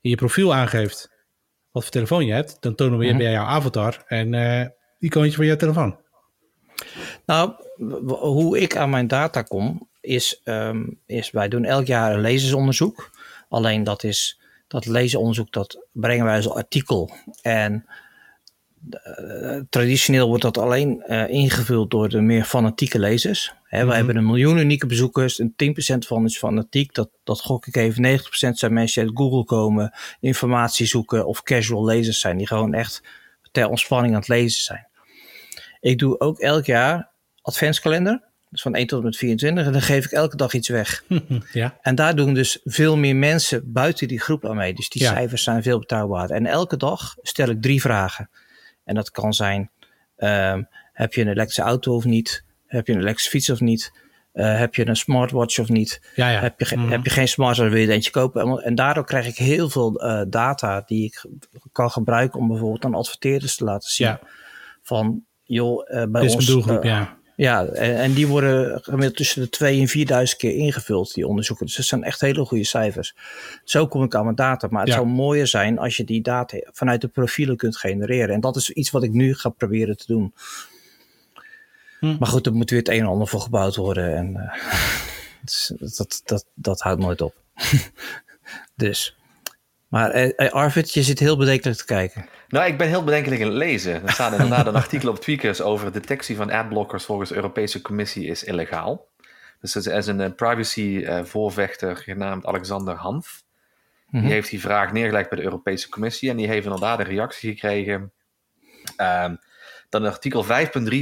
in 0.00 0.10
je 0.10 0.16
profiel 0.16 0.54
aangeeft 0.54 1.09
wat 1.72 1.82
voor 1.82 1.92
telefoon 1.92 2.26
je 2.26 2.32
hebt, 2.32 2.56
dan 2.60 2.74
tonen 2.74 2.98
we 2.98 3.04
je 3.04 3.10
Mhm. 3.10 3.22
bij 3.22 3.30
jouw 3.32 3.44
avatar 3.44 4.04
en 4.06 4.32
uh, 4.32 4.66
icoontje 4.98 5.36
van 5.36 5.46
jouw 5.46 5.56
telefoon. 5.56 5.98
Nou, 7.26 7.52
hoe 8.06 8.58
ik 8.58 8.76
aan 8.76 8.90
mijn 8.90 9.06
data 9.08 9.42
kom, 9.42 9.88
is, 10.00 10.40
ehm, 10.44 10.84
is 11.06 11.30
wij 11.30 11.48
doen 11.48 11.64
elk 11.64 11.86
jaar 11.86 12.12
een 12.14 12.20
lezersonderzoek. 12.20 13.10
Alleen 13.48 13.84
dat 13.84 14.04
is, 14.04 14.40
dat 14.68 14.86
lezersonderzoek, 14.86 15.52
dat 15.52 15.86
brengen 15.92 16.24
wij 16.24 16.36
als 16.36 16.50
artikel. 16.50 17.10
En 17.42 17.86
eh, 18.90 19.60
traditioneel 19.70 20.28
wordt 20.28 20.42
dat 20.42 20.58
alleen 20.58 21.02
eh, 21.02 21.28
ingevuld 21.28 21.90
door 21.90 22.08
de 22.08 22.20
meer 22.20 22.44
fanatieke 22.44 22.98
lezers. 22.98 23.54
We 23.70 23.76
Mhm. 23.84 23.88
hebben 23.90 24.16
een 24.16 24.26
miljoen 24.26 24.58
unieke 24.58 24.86
bezoekers. 24.86 25.38
En 25.38 25.52
10% 25.56 26.06
van 26.06 26.24
is 26.24 26.38
fanatiek. 26.38 26.94
Dat, 26.94 27.10
dat 27.24 27.40
gok 27.40 27.66
ik 27.66 27.76
even. 27.76 28.02
90% 28.02 28.58
zijn 28.58 28.72
mensen 28.72 29.00
die 29.02 29.10
uit 29.10 29.18
Google 29.20 29.44
komen. 29.44 29.92
Informatie 30.20 30.86
zoeken. 30.86 31.26
Of 31.26 31.42
casual 31.42 31.84
lezers 31.84 32.20
zijn. 32.20 32.36
Die 32.36 32.46
gewoon 32.46 32.74
echt 32.74 33.02
ter 33.52 33.68
ontspanning 33.68 34.14
aan 34.14 34.20
het 34.20 34.28
lezen 34.28 34.60
zijn. 34.62 34.88
Ik 35.80 35.98
doe 35.98 36.20
ook 36.20 36.38
elk 36.38 36.64
jaar 36.66 37.10
adventskalender. 37.42 38.22
Dus 38.50 38.62
van 38.62 38.74
1 38.74 38.86
tot 38.86 38.98
en 38.98 39.04
met 39.04 39.16
24. 39.16 39.66
En 39.66 39.72
dan 39.72 39.82
geef 39.82 40.04
ik 40.04 40.10
elke 40.10 40.36
dag 40.36 40.52
iets 40.52 40.68
weg. 40.68 41.04
Ja. 41.52 41.78
En 41.82 41.94
daar 41.94 42.16
doen 42.16 42.34
dus 42.34 42.60
veel 42.64 42.96
meer 42.96 43.16
mensen 43.16 43.72
buiten 43.72 44.08
die 44.08 44.20
groep 44.20 44.46
aan 44.46 44.56
mee. 44.56 44.74
Dus 44.74 44.88
die 44.88 45.02
Ja. 45.02 45.12
cijfers 45.12 45.42
zijn 45.42 45.62
veel 45.62 45.78
betrouwbaarder. 45.78 46.36
En 46.36 46.46
elke 46.46 46.76
dag 46.76 47.16
stel 47.22 47.48
ik 47.48 47.62
drie 47.62 47.80
vragen. 47.80 48.30
En 48.84 48.94
dat 48.94 49.10
kan 49.10 49.32
zijn: 49.34 49.70
ehm, 50.16 50.62
heb 50.92 51.14
je 51.14 51.20
een 51.20 51.28
elektrische 51.28 51.62
auto 51.62 51.94
of 51.94 52.04
niet? 52.04 52.44
Heb 52.70 52.86
je 52.86 52.92
een 52.92 52.98
elektrische 53.00 53.30
fiets 53.30 53.50
of 53.50 53.60
niet? 53.60 53.92
Eh, 54.32 54.58
heb 54.58 54.74
je 54.74 54.86
een 54.88 54.96
smartwatch 54.96 55.58
of 55.58 55.68
niet? 55.68 56.00
Ja, 56.14 56.30
ja. 56.30 56.40
Heb, 56.40 56.60
je, 56.60 56.76
Mhm. 56.76 56.90
heb 56.90 57.04
je 57.04 57.10
geen 57.10 57.28
smartwatch, 57.28 57.70
wil 57.70 57.80
je 57.80 57.86
er 57.86 57.92
eentje 57.92 58.10
kopen? 58.10 58.62
En 58.62 58.74
daardoor 58.74 59.04
krijg 59.04 59.26
ik 59.26 59.36
heel 59.36 59.68
veel 59.68 60.00
eh, 60.00 60.22
data 60.28 60.82
die 60.86 61.04
ik 61.04 61.24
kan 61.72 61.90
gebruiken 61.90 62.40
om 62.40 62.48
bijvoorbeeld 62.48 62.84
aan 62.84 62.94
adverteerders 62.94 63.56
te 63.56 63.64
laten 63.64 63.90
zien. 63.90 64.06
Ja. 64.06 64.20
Van, 64.82 65.24
joh, 65.42 65.84
eh, 65.90 66.04
bij 66.10 66.20
Dit 66.20 66.30
is 66.30 66.36
ons... 66.36 66.46
doelgroep, 66.46 66.82
ja. 66.82 67.16
ja, 67.36 67.64
en, 67.64 67.96
en 67.96 68.12
die 68.12 68.26
worden 68.26 68.80
gemiddeld 68.82 69.16
tussen 69.16 69.42
de 69.42 69.48
2 69.48 69.80
en 69.80 69.88
4000 69.88 70.38
keer 70.40 70.56
ingevuld, 70.56 71.14
die 71.14 71.26
onderzoeken. 71.26 71.66
Dus 71.66 71.76
dat 71.76 71.84
zijn 71.86 72.02
echt 72.04 72.20
hele 72.20 72.44
goede 72.44 72.64
cijfers. 72.64 73.14
Zo 73.64 73.86
kom 73.86 74.02
ik 74.02 74.14
aan 74.14 74.24
mijn 74.24 74.36
data. 74.36 74.68
Maar 74.70 74.84
het 74.84 74.92
zou 74.92 75.06
mooier 75.06 75.46
zijn 75.46 75.78
als 75.78 75.96
je 75.96 76.04
die 76.04 76.22
data 76.22 76.58
vanuit 76.72 77.00
de 77.00 77.08
profielen 77.08 77.56
kunt 77.56 77.76
genereren. 77.76 78.34
En 78.34 78.40
dat 78.40 78.56
is 78.56 78.70
iets 78.70 78.90
wat 78.90 79.02
ik 79.02 79.12
nu 79.12 79.34
ga 79.34 79.48
proberen 79.48 79.96
te 79.96 80.04
doen. 80.06 80.34
Hm. 82.00 82.16
Maar 82.18 82.28
goed, 82.28 82.46
er 82.46 82.52
moet 82.52 82.70
weer 82.70 82.78
het 82.78 82.88
een 82.88 83.00
en 83.00 83.06
ander 83.06 83.28
voor 83.28 83.40
gebouwd 83.40 83.76
worden. 83.76 84.16
En 84.16 84.36
eh, 84.36 84.62
dus 85.42 85.72
dat, 85.78 85.96
dat, 85.96 86.22
dat, 86.24 86.44
dat 86.54 86.80
houdt 86.80 87.00
nooit 87.00 87.20
op. 87.20 87.34
dus. 88.74 89.16
Maar 89.88 90.10
eh, 90.10 90.32
eh, 90.36 90.52
Arvid, 90.52 90.92
je 90.92 91.02
zit 91.02 91.18
heel 91.18 91.36
bedenkelijk 91.36 91.78
te 91.78 91.84
kijken. 91.84 92.28
Nou, 92.48 92.66
ik 92.66 92.78
ben 92.78 92.88
heel 92.88 93.04
bedenkelijk 93.04 93.40
in 93.40 93.46
het 93.46 93.56
lezen. 93.56 94.06
Er 94.06 94.12
staat 94.12 94.32
inderdaad 94.32 94.66
een 94.66 94.74
artikel 94.74 95.08
op 95.08 95.20
Tweakers 95.20 95.60
over 95.60 95.92
detectie 95.92 96.36
van 96.36 96.50
adblockers 96.50 97.04
volgens 97.04 97.28
de 97.28 97.34
Europese 97.34 97.80
Commissie 97.80 98.26
is 98.26 98.44
illegaal. 98.44 99.08
Dus 99.60 99.74
er 99.74 99.96
is 99.96 100.06
een 100.06 100.34
privacy-voorvechter 100.34 101.96
genaamd 101.96 102.46
Alexander 102.46 102.94
Hanf. 102.94 103.42
Mhm. 104.10 104.22
Die 104.22 104.32
heeft 104.32 104.50
die 104.50 104.60
vraag 104.60 104.92
neergelegd 104.92 105.28
bij 105.28 105.38
de 105.38 105.44
Europese 105.44 105.88
Commissie 105.88 106.30
en 106.30 106.36
die 106.36 106.46
heeft 106.46 106.64
inderdaad 106.64 106.98
een 106.98 107.04
reactie 107.04 107.50
gekregen. 107.50 108.12
Ehm, 108.96 109.34
dan 109.90 110.04
in 110.04 110.10
artikel 110.10 110.44
5.3 110.44 110.48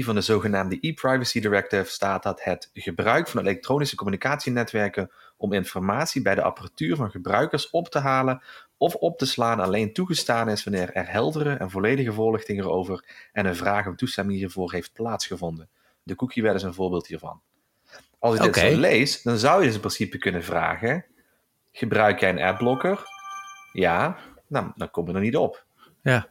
van 0.04 0.14
de 0.14 0.20
zogenaamde 0.20 0.78
e-privacy 0.80 1.40
directive 1.40 1.90
staat 1.90 2.22
dat 2.22 2.44
het 2.44 2.70
gebruik 2.72 3.28
van 3.28 3.40
elektronische 3.40 3.96
communicatienetwerken 3.96 5.10
om 5.36 5.52
informatie 5.52 6.22
bij 6.22 6.34
de 6.34 6.42
apparatuur 6.42 6.96
van 6.96 7.10
gebruikers 7.10 7.70
op 7.70 7.88
te 7.88 7.98
halen 7.98 8.42
of 8.76 8.94
op 8.94 9.18
te 9.18 9.26
slaan 9.26 9.60
alleen 9.60 9.92
toegestaan 9.92 10.48
is 10.48 10.64
wanneer 10.64 10.92
er 10.92 11.10
heldere 11.10 11.54
en 11.54 11.70
volledige 11.70 12.12
voorlichting 12.12 12.60
erover 12.60 13.04
en 13.32 13.46
een 13.46 13.56
vraag 13.56 13.86
om 13.86 13.96
toestemming 13.96 14.38
hiervoor 14.38 14.72
heeft 14.72 14.92
plaatsgevonden. 14.92 15.68
De 16.02 16.14
cookie-wet 16.14 16.54
is 16.54 16.62
een 16.62 16.74
voorbeeld 16.74 17.06
hiervan. 17.06 17.40
Als 18.18 18.34
ik 18.34 18.42
dit 18.42 18.56
zo 18.56 18.76
lees, 18.76 19.22
dan 19.22 19.38
zou 19.38 19.60
je 19.60 19.66
dus 19.66 19.74
in 19.74 19.80
principe 19.80 20.18
kunnen 20.18 20.44
vragen: 20.44 21.04
gebruik 21.72 22.20
jij 22.20 22.30
een 22.30 22.42
adblocker? 22.42 23.02
Ja, 23.72 24.16
nou, 24.46 24.72
dan 24.76 24.90
kom 24.90 25.08
je 25.08 25.14
er 25.14 25.20
niet 25.20 25.36
op. 25.36 25.64
Ja. 26.02 26.28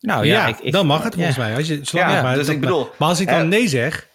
Nou 0.00 0.26
ja, 0.26 0.32
ja, 0.34 0.46
ik, 0.46 0.58
ik- 0.58 0.72
dan 0.72 0.86
mag 0.86 1.02
het 1.02 1.14
volgens 1.14 1.36
ja. 1.36 1.42
mij. 1.42 1.56
Als 1.56 1.66
je, 1.66 1.80
zolang 1.82 2.12
Ja, 2.12 2.22
maar, 2.22 2.34
dus 2.36 2.46
dat- 2.46 2.54
ik 2.54 2.60
bedoel, 2.60 2.90
maar 2.98 3.08
als 3.08 3.20
ik 3.20 3.28
dan 3.28 3.48
nee 3.48 3.68
zeg, 3.68 4.08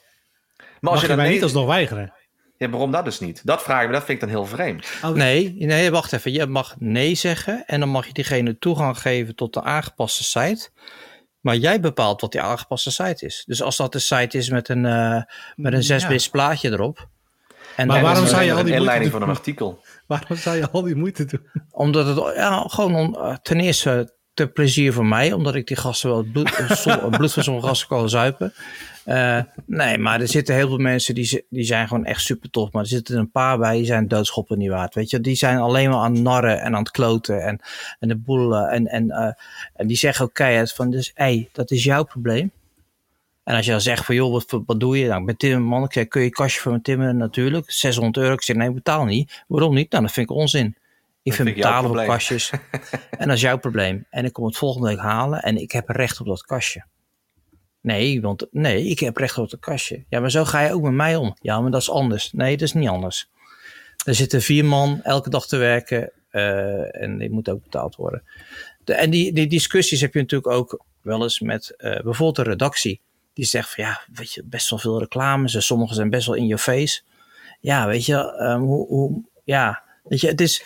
Maar 0.57 0.67
als 0.79 0.91
mag 0.91 1.01
je, 1.01 1.07
dan 1.07 1.15
mij 1.15 1.25
nee- 1.25 1.33
niet 1.35 1.43
alsnog 1.43 1.65
weigeren. 1.67 2.13
Ja, 2.57 2.69
waarom 2.69 2.91
dat 2.91 3.05
dus 3.05 3.19
niet? 3.19 3.41
Dat 3.45 3.63
vraag 3.63 3.81
ik 3.81 3.87
me, 3.87 3.93
dat 3.93 4.03
vind 4.05 4.21
ik 4.21 4.27
dan 4.29 4.29
heel 4.29 4.45
vreemd. 4.45 4.87
Oh, 5.03 5.09
Nee, 5.09 5.55
nee, 5.57 5.91
wacht 5.91 6.13
even. 6.13 6.31
Je 6.31 6.45
mag 6.45 6.75
nee 6.79 7.15
zeggen 7.15 7.63
en 7.65 7.79
dan 7.79 7.89
mag 7.89 8.07
je 8.07 8.13
diegene 8.13 8.57
toegang 8.57 8.99
geven 8.99 9.35
tot 9.35 9.53
de 9.53 9.63
aangepaste 9.63 10.23
site. 10.23 10.69
Maar 11.39 11.55
jij 11.55 11.79
bepaalt 11.79 12.21
wat 12.21 12.31
die 12.31 12.41
aangepaste 12.41 12.91
site 12.91 13.25
is. 13.25 13.43
Dus 13.47 13.61
als 13.61 13.77
dat 13.77 13.93
een 13.93 14.01
site 14.01 14.37
is 14.37 14.49
met 14.49 14.69
een, 14.69 14.85
eh 14.85 15.21
met 15.55 15.73
een 15.73 15.83
6 15.83 16.01
Ja. 16.01 16.07
bits 16.07 16.29
plaatje 16.29 16.69
erop. 16.71 17.07
En 17.75 17.87
Maar 17.87 18.01
waarom 18.01 18.25
zou 18.27 18.41
je 18.43 18.49
al 18.49 18.55
die 18.55 18.63
moeite 18.63 18.79
inleiding 18.79 19.11
doen? 19.11 19.19
van 19.19 19.29
een 19.29 19.35
artikel? 19.35 19.83
Waarom 20.07 20.37
zou 20.37 20.55
je 20.55 20.69
al 20.69 20.81
die 20.81 20.95
moeite 20.95 21.25
doen? 21.25 21.49
Omdat 21.71 22.05
het 22.07 22.35
ja, 22.35 22.63
gewoon 22.67 22.95
om, 22.95 23.15
eh, 23.15 23.35
ten 23.41 23.59
eerste 23.59 24.13
te 24.35 24.47
plezier 24.47 24.93
voor 24.93 25.05
mij, 25.05 25.33
omdat 25.33 25.55
ik 25.55 25.67
die 25.67 25.77
gasten 25.77 26.09
wel 26.09 26.17
het 26.17 26.31
bloed, 26.31 26.49
som- 26.77 26.99
het 26.99 27.17
bloed 27.17 27.33
van 27.33 27.43
sommige 27.43 27.67
gasten 27.67 27.87
kan 27.87 28.09
zuipen. 28.09 28.53
Eh, 29.03 29.39
nee, 29.65 29.97
maar 29.97 30.21
er 30.21 30.27
zitten 30.27 30.55
heel 30.55 30.67
veel 30.67 30.77
mensen 30.77 31.15
die, 31.15 31.45
die 31.49 31.63
zijn 31.63 31.87
gewoon 31.87 32.05
echt 32.05 32.21
super 32.21 32.49
tof. 32.49 32.71
Maar 32.71 32.81
er 32.81 32.87
zitten 32.87 33.17
een 33.17 33.31
paar 33.31 33.57
bij 33.57 33.75
die 33.77 33.85
zijn 33.85 34.07
doodschoppen 34.07 34.57
niet 34.57 34.69
waard. 34.69 34.95
Weet 34.95 35.09
je, 35.09 35.21
die 35.21 35.35
zijn 35.35 35.57
alleen 35.57 35.89
maar 35.89 35.99
aan 35.99 36.13
het 36.13 36.21
narren 36.23 36.61
en 36.61 36.73
aan 36.75 36.79
het 36.81 36.91
kloten 36.91 37.43
en, 37.43 37.59
en 37.99 38.07
de 38.07 38.15
boel. 38.15 38.55
eh, 38.55 38.73
en, 38.75 38.87
en, 38.87 39.11
eh, 39.11 39.31
en 39.75 39.87
die 39.87 39.97
zeggen 39.97 40.25
ook 40.25 40.33
keihard 40.33 40.73
van, 40.73 40.89
dus 40.91 41.11
hé, 41.13 41.23
hey, 41.23 41.49
dat 41.51 41.71
is 41.71 41.83
jouw 41.83 42.03
probleem. 42.03 42.51
En 43.43 43.55
als 43.55 43.65
je 43.65 43.71
dan 43.71 43.81
zegt 43.81 44.05
van, 44.05 44.15
joh, 44.15 44.31
wat, 44.31 44.61
wat 44.65 44.79
doe 44.79 44.97
je? 44.99 45.07
Nou, 45.07 45.19
ik 45.19 45.25
ben 45.25 45.37
timmerman. 45.37 45.83
Ik 45.83 45.93
zeg, 45.93 46.07
kun 46.07 46.21
je 46.21 46.29
kastje 46.29 46.61
voor 46.61 46.71
me 46.71 46.81
timmeren? 46.81 47.17
Natuurlijk. 47.17 47.71
600 47.71 48.17
euro. 48.17 48.33
Ik 48.33 48.41
zeg, 48.41 48.55
nee, 48.55 48.71
betaal 48.71 49.05
niet. 49.05 49.43
Waarom 49.47 49.73
niet? 49.73 49.91
Nou, 49.91 50.03
dat 50.03 50.11
vind 50.11 50.29
ik 50.29 50.35
onzin. 50.35 50.75
Ik 51.25 51.33
vind 51.33 51.53
betalen 51.53 51.75
voor 51.75 51.83
probleem. 51.83 52.07
kastjes. 52.07 52.49
en 53.19 53.27
dat 53.27 53.35
is 53.35 53.41
jouw 53.41 53.57
probleem. 53.57 54.05
En 54.09 54.25
ik 54.25 54.33
kom 54.33 54.45
het 54.45 54.57
volgende 54.57 54.87
week 54.87 54.99
halen 54.99 55.41
en 55.41 55.57
ik 55.57 55.71
heb 55.71 55.89
recht 55.89 56.19
op 56.19 56.25
dat 56.25 56.43
kastje. 56.43 56.85
Nee, 57.81 58.21
want 58.21 58.47
nee, 58.51 58.85
ik 58.85 58.99
heb 58.99 59.17
recht 59.17 59.37
op 59.37 59.49
dat 59.49 59.59
kastje. 59.59 60.05
Ja, 60.09 60.19
maar 60.19 60.31
zo 60.31 60.45
ga 60.45 60.61
je 60.61 60.73
ook 60.73 60.81
met 60.81 60.93
mij 60.93 61.15
om. 61.15 61.35
Ja, 61.41 61.61
maar 61.61 61.71
dat 61.71 61.81
is 61.81 61.89
anders. 61.89 62.31
Nee, 62.31 62.57
dat 62.57 62.67
is 62.67 62.73
niet 62.73 62.89
anders. 62.89 63.29
Er 64.05 64.15
zitten 64.15 64.41
vier 64.41 64.65
man 64.65 65.01
elke 65.03 65.29
dag 65.29 65.47
te 65.47 65.57
werken 65.57 66.11
eh, 66.29 67.01
en 67.01 67.17
die 67.17 67.29
moet 67.29 67.49
ook 67.49 67.63
betaald 67.63 67.95
worden. 67.95 68.23
De, 68.83 68.93
en 68.93 69.09
die, 69.09 69.33
die 69.33 69.47
discussies 69.47 70.01
heb 70.01 70.13
je 70.13 70.19
natuurlijk 70.19 70.53
ook 70.53 70.85
wel 71.01 71.23
eens 71.23 71.39
met 71.39 71.75
eh, 71.77 72.01
bijvoorbeeld 72.01 72.35
de 72.35 72.51
redactie. 72.51 73.01
Die 73.33 73.45
zegt 73.45 73.73
van 73.73 73.83
ja, 73.83 74.01
weet 74.13 74.33
je, 74.33 74.43
best 74.43 74.69
wel 74.69 74.79
veel 74.79 74.99
reclames. 74.99 75.55
en 75.55 75.63
Sommige 75.63 75.93
zijn 75.93 76.09
best 76.09 76.27
wel 76.27 76.35
in 76.35 76.45
your 76.45 76.61
face. 76.61 77.01
Ja, 77.59 77.87
weet 77.87 78.05
je, 78.05 78.35
ehm, 78.37 78.59
hoe, 78.59 78.87
hoe, 78.87 79.23
ja, 79.43 79.83
weet 80.03 80.21
je, 80.21 80.27
het 80.27 80.41
is, 80.41 80.63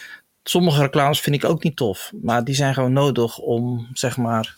sommige 0.50 0.82
reclames 0.82 1.20
vind 1.20 1.36
ik 1.36 1.46
ook 1.46 1.64
niet 1.64 1.76
tof. 1.76 2.12
Maar 2.22 2.44
die 2.44 2.56
zijn 2.56 2.74
gewoon 2.74 2.94
nodig 2.94 3.38
om, 3.38 3.88
zeg 3.94 4.18
maar, 4.18 4.54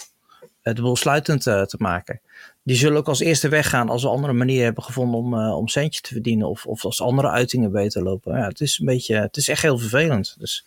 het 0.61 0.81
boel 0.81 0.95
sluitend 0.95 1.47
eh, 1.47 1.61
te 1.61 1.75
maken. 1.79 2.21
Die 2.63 2.75
zullen 2.75 2.97
ook 2.97 3.07
als 3.07 3.19
eerste 3.19 3.49
weggaan 3.49 3.89
als 3.89 4.03
we 4.03 4.09
andere 4.09 4.33
manieren 4.33 4.63
hebben 4.63 4.83
gevonden 4.83 5.19
om, 5.19 5.33
eh, 5.33 5.57
om 5.57 5.67
centje 5.67 6.01
te 6.01 6.13
verdienen. 6.13 6.49
Of, 6.49 6.65
of 6.65 6.85
als 6.85 7.01
andere 7.01 7.29
uitingen 7.29 7.71
beter 7.71 8.03
lopen. 8.03 8.37
Ja, 8.37 8.47
het 8.47 8.61
is 8.61 8.79
een 8.79 8.85
beetje, 8.85 9.15
het 9.15 9.37
is 9.37 9.47
echt 9.47 9.61
heel 9.61 9.77
vervelend. 9.77 10.35
Dus. 10.39 10.65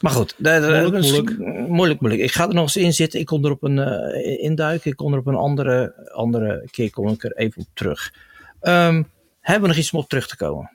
Maar 0.00 0.12
goed, 0.12 0.34
Moeilijk, 0.38 0.92
dus- 0.92 1.10
moeilijk. 1.12 1.38
moeilijk, 1.68 2.00
moeilijk. 2.00 2.22
Ik 2.22 2.32
ga 2.32 2.48
er 2.48 2.54
nog 2.54 2.62
eens 2.62 2.76
in 2.76 2.92
zitten. 2.92 3.20
Ik 3.20 3.26
kom 3.26 3.44
er 3.44 3.50
op 3.50 3.62
een 3.62 3.78
eh, 3.78 4.42
induiken. 4.42 4.90
Ik 4.90 4.96
kom 4.96 5.12
er 5.12 5.18
op 5.18 5.26
een 5.26 5.34
andere, 5.34 6.08
andere 6.12 6.68
keer 6.70 6.90
kom 6.90 7.08
ik 7.08 7.24
er 7.24 7.36
even 7.36 7.62
op 7.62 7.68
terug. 7.74 8.14
Ehm, 8.60 9.02
hebben 9.40 9.62
we 9.62 9.68
nog 9.68 9.76
iets 9.76 9.92
om 9.92 9.98
op 9.98 10.08
terug 10.08 10.28
te 10.28 10.36
komen? 10.36 10.70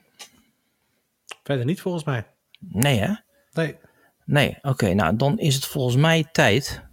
Verder 1.43 1.65
niet 1.65 1.81
volgens 1.81 2.03
mij. 2.03 2.25
Nee 2.69 2.99
hè? 2.99 3.13
Nee. 3.51 3.77
Nee, 4.25 4.57
oké. 4.61 4.93
nou, 4.93 5.15
dan 5.15 5.39
is 5.39 5.55
het 5.55 5.65
volgens 5.65 5.95
mij 5.95 6.25
tijd 6.31 6.83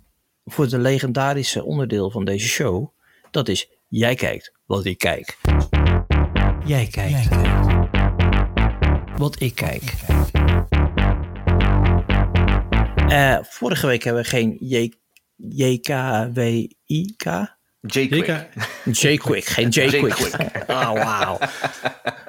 voor 0.44 0.64
het 0.64 0.72
legendarische 0.72 1.64
onderdeel 1.64 2.10
van 2.10 2.24
deze 2.24 2.48
show. 2.48 2.88
Dat 3.30 3.48
is 3.48 3.70
jij 3.88 4.14
kijkt 4.14 4.52
wat 4.66 4.84
ik 4.84 4.98
kijk. 4.98 5.38
Jij 6.64 6.86
kijkt 6.86 7.28
wat 9.16 9.40
ik 9.40 9.54
kijk. 9.54 9.94
Eh, 13.08 13.38
vorige 13.42 13.86
week 13.86 14.02
hebben 14.02 14.22
we 14.22 14.28
geen 14.28 14.56
J- 14.60 14.92
JKWIK. 15.36 17.24
J-Quick. 17.86 18.46
J-Quick, 18.84 19.44
geen 19.44 19.68
J-Quick. 19.68 20.18
Oh, 20.66 20.92
wauw. 20.92 21.38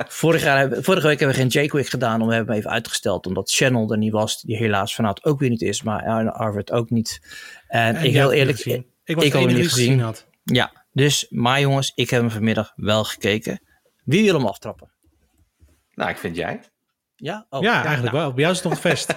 Vorige, 0.08 0.46
jaar 0.46 0.58
hebben- 0.58 0.84
vorige 0.84 1.08
week 1.08 1.20
hebben 1.20 1.38
we 1.38 1.50
geen 1.50 1.64
J-Quick 1.64 1.88
gedaan, 1.88 2.14
omdat 2.14 2.28
we 2.28 2.34
hebben 2.34 2.54
hem 2.54 2.62
even 2.64 2.76
uitgesteld. 2.76 3.26
Omdat 3.26 3.52
Channel 3.52 3.92
er 3.92 3.98
niet 3.98 4.12
was, 4.12 4.42
die 4.42 4.58
helaas 4.58 4.96
vanavond 4.96 5.24
ook 5.26 5.40
weer 5.40 5.50
niet 5.50 5.62
is, 5.62 5.84
maar 5.84 6.32
Arvid 6.32 6.72
ook 6.72 6.90
niet. 6.90 7.22
En, 7.68 7.96
En 7.96 8.04
ik 8.06 8.14
heel 8.14 8.32
eerlijk, 8.32 8.60
ik, 8.60 8.84
Ik 9.04 9.16
was 9.16 9.26
ik 9.26 9.32
de 9.32 9.38
had 9.38 9.48
hem 9.48 9.56
niet 9.56 9.68
gezien 9.68 9.86
gezien. 9.86 10.00
had. 10.00 10.28
ja, 10.44 10.72
dus, 10.92 11.26
maar 11.30 11.60
jongens, 11.60 11.92
ik 11.96 12.10
heb 12.10 12.22
hem 12.22 12.32
vanmiddag 12.32 12.74
wel 12.76 13.04
gekeken. 13.04 13.62
Wie 14.04 14.24
wil 14.24 14.34
hem 14.34 14.46
aftrappen? 14.46 14.92
Nou, 15.94 16.10
ik 16.10 16.18
vind 16.18 16.36
jij. 16.36 16.60
Ja, 17.16 17.46
oh, 17.50 17.62
ja, 17.62 17.74
eigenlijk 17.84 18.14
nou, 18.14 18.18
wel. 18.24 18.34
Bij 18.34 18.42
jou 18.42 18.56
is 18.56 18.60
het 18.62 18.70
nog 18.70 18.80
vest. 18.82 19.12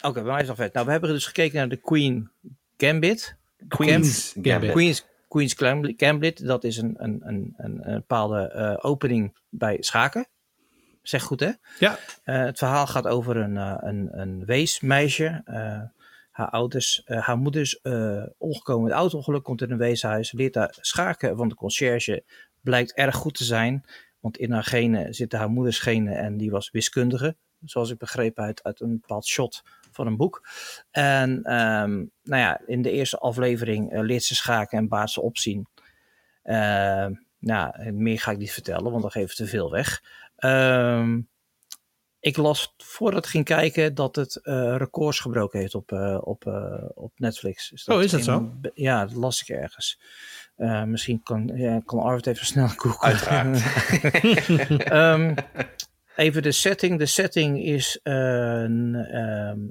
Oké, 0.00 0.12
bij 0.12 0.22
mij 0.22 0.34
is 0.34 0.40
het 0.40 0.48
al 0.58 0.64
vet. 0.64 0.72
Nou, 0.72 0.86
we 0.86 0.92
hebben 0.92 1.10
dus 1.10 1.26
gekeken 1.26 1.56
naar 1.56 1.68
de 1.68 1.76
Queen 1.76 2.30
Gambit. 2.76 3.36
Queen's 3.68 4.30
Gambit. 4.32 4.52
Gambit. 4.52 4.70
Queen's, 4.70 5.04
Queen's 5.34 5.54
Gambit, 5.96 6.46
dat 6.46 6.64
is 6.64 6.76
een, 6.76 6.94
een, 6.98 7.20
een, 7.24 7.54
een, 7.56 7.80
bepaalde 7.82 8.48
eh, 8.48 8.76
opening 8.80 9.36
bij 9.48 9.76
schaken. 9.80 10.26
Zeg 11.02 11.22
goed, 11.22 11.40
hè? 11.40 11.50
Ja. 11.78 11.98
Eh, 12.24 12.44
het 12.44 12.58
verhaal 12.58 12.86
gaat 12.86 13.06
over 13.06 13.36
een, 13.36 13.56
eh, 13.56 13.76
een, 13.78 14.08
een 14.20 14.44
weesmeisje. 14.44 15.42
Haar 16.30 16.50
ouders, 16.50 17.02
haar 17.04 17.38
moeder 17.38 17.60
is 17.60 17.80
omgekomen 18.38 18.84
met 18.84 18.92
auto-ongeluk, 18.92 19.42
komt 19.42 19.62
in 19.62 19.70
een 19.70 19.78
weeshuis, 19.78 20.32
leert 20.32 20.52
daar 20.52 20.76
schaken 20.80 21.36
van 21.36 21.48
de 21.48 21.54
conciërge 21.54 22.24
blijkt 22.60 22.94
erg 22.94 23.14
goed 23.14 23.34
te 23.34 23.44
zijn. 23.44 23.84
Want 24.20 24.38
in 24.38 24.52
haar 24.52 24.64
genen 24.64 25.14
zitten 25.14 25.38
haar 25.38 25.50
moeders 25.50 25.78
genen 25.78 26.16
en 26.16 26.36
die 26.36 26.50
was 26.50 26.70
wiskundige. 26.70 27.36
Zoals 27.64 27.90
ik 27.90 27.98
begreep 27.98 28.38
uit, 28.38 28.62
uit 28.62 28.80
een 28.80 29.00
bepaald 29.00 29.26
shot 29.26 29.62
van 29.94 30.06
een 30.06 30.16
boek. 30.16 30.48
En 30.90 31.42
ehm, 31.42 31.92
nou 32.22 32.42
ja, 32.42 32.60
in 32.66 32.82
de 32.82 32.90
eerste 32.90 33.18
aflevering 33.18 33.92
eh, 33.92 34.00
leert 34.00 34.22
ze 34.22 34.34
schaken 34.34 34.78
en 34.78 34.88
baat 34.88 35.10
ze 35.10 35.20
opzien. 35.20 35.66
Uh, 36.44 37.06
nou, 37.38 37.92
meer 37.92 38.20
ga 38.20 38.30
ik 38.30 38.38
niet 38.38 38.52
vertellen, 38.52 38.90
want 38.90 39.02
dan 39.02 39.10
geef 39.10 39.30
ik 39.30 39.36
te 39.36 39.46
veel 39.46 39.70
weg. 39.70 40.02
Ehm, 40.36 41.20
ik 42.20 42.36
las 42.36 42.74
voordat 42.76 43.24
ik 43.24 43.30
ging 43.30 43.44
kijken 43.44 43.94
dat 43.94 44.16
het 44.16 44.40
uh, 44.42 44.76
records 44.76 45.18
gebroken 45.18 45.58
heeft 45.60 45.74
op, 45.74 45.92
uh, 45.92 46.18
op, 46.20 46.44
uh, 46.46 46.82
op 46.94 47.12
Netflix. 47.16 47.82
Dat 47.84 47.96
oh, 47.96 48.02
is 48.02 48.10
dat 48.10 48.24
zo? 48.24 48.52
Ja, 48.74 49.06
dat 49.06 49.14
las 49.14 49.40
ik 49.40 49.48
ergens. 49.48 50.00
misschien 50.86 51.22
kan, 51.22 51.50
ja, 51.54 51.80
kan 51.84 51.98
Arvid 51.98 52.26
even 52.26 52.46
snel 52.46 52.68
googlen. 52.68 53.12
Uiteraard. 53.12 53.62
um, 54.92 55.34
even 56.16 56.42
de 56.42 56.52
setting. 56.52 56.98
De 56.98 57.06
setting 57.06 57.64
is 57.64 58.00
um, 58.02 58.96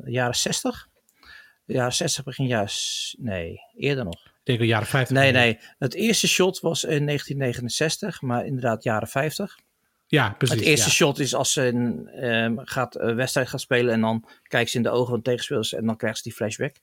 jaren 0.09 0.35
60. 0.35 0.87
Jaren 1.65 1.93
60, 1.93 2.23
begin 2.23 2.47
jaren... 2.47 2.71
Nee, 3.17 3.59
eerder 3.75 4.03
nog. 4.03 4.25
Ik 4.25 4.41
denk 4.43 4.59
de 4.59 4.65
jaren 4.65 4.87
50. 4.87 5.17
Nee, 5.17 5.31
nee. 5.31 5.59
Het 5.79 5.93
eerste 5.93 6.27
shot 6.27 6.59
was 6.59 6.83
in 6.83 7.05
1969, 7.05 8.21
maar 8.21 8.45
inderdaad 8.45 8.83
jaren 8.83 9.07
50. 9.07 9.57
Ja, 10.07 10.35
precies. 10.37 10.55
Het 10.55 10.65
eerste 10.65 10.91
shot 10.91 11.19
is 11.19 11.35
als 11.35 11.53
ze 11.53 11.65
een 11.67 12.09
um, 12.25 12.59
gaat, 12.63 12.99
een 12.99 13.15
wedstrijd 13.15 13.47
gaat 13.49 13.61
spelen 13.61 13.93
en 13.93 14.01
dan 14.01 14.25
kijkt 14.43 14.69
ze 14.69 14.77
in 14.77 14.83
de 14.83 14.89
ogen 14.89 15.07
van 15.07 15.17
de 15.17 15.21
tegenspelers 15.21 15.73
en 15.73 15.85
dan 15.85 15.97
krijgt 15.97 16.17
ze 16.17 16.23
die 16.23 16.33
flashback. 16.33 16.75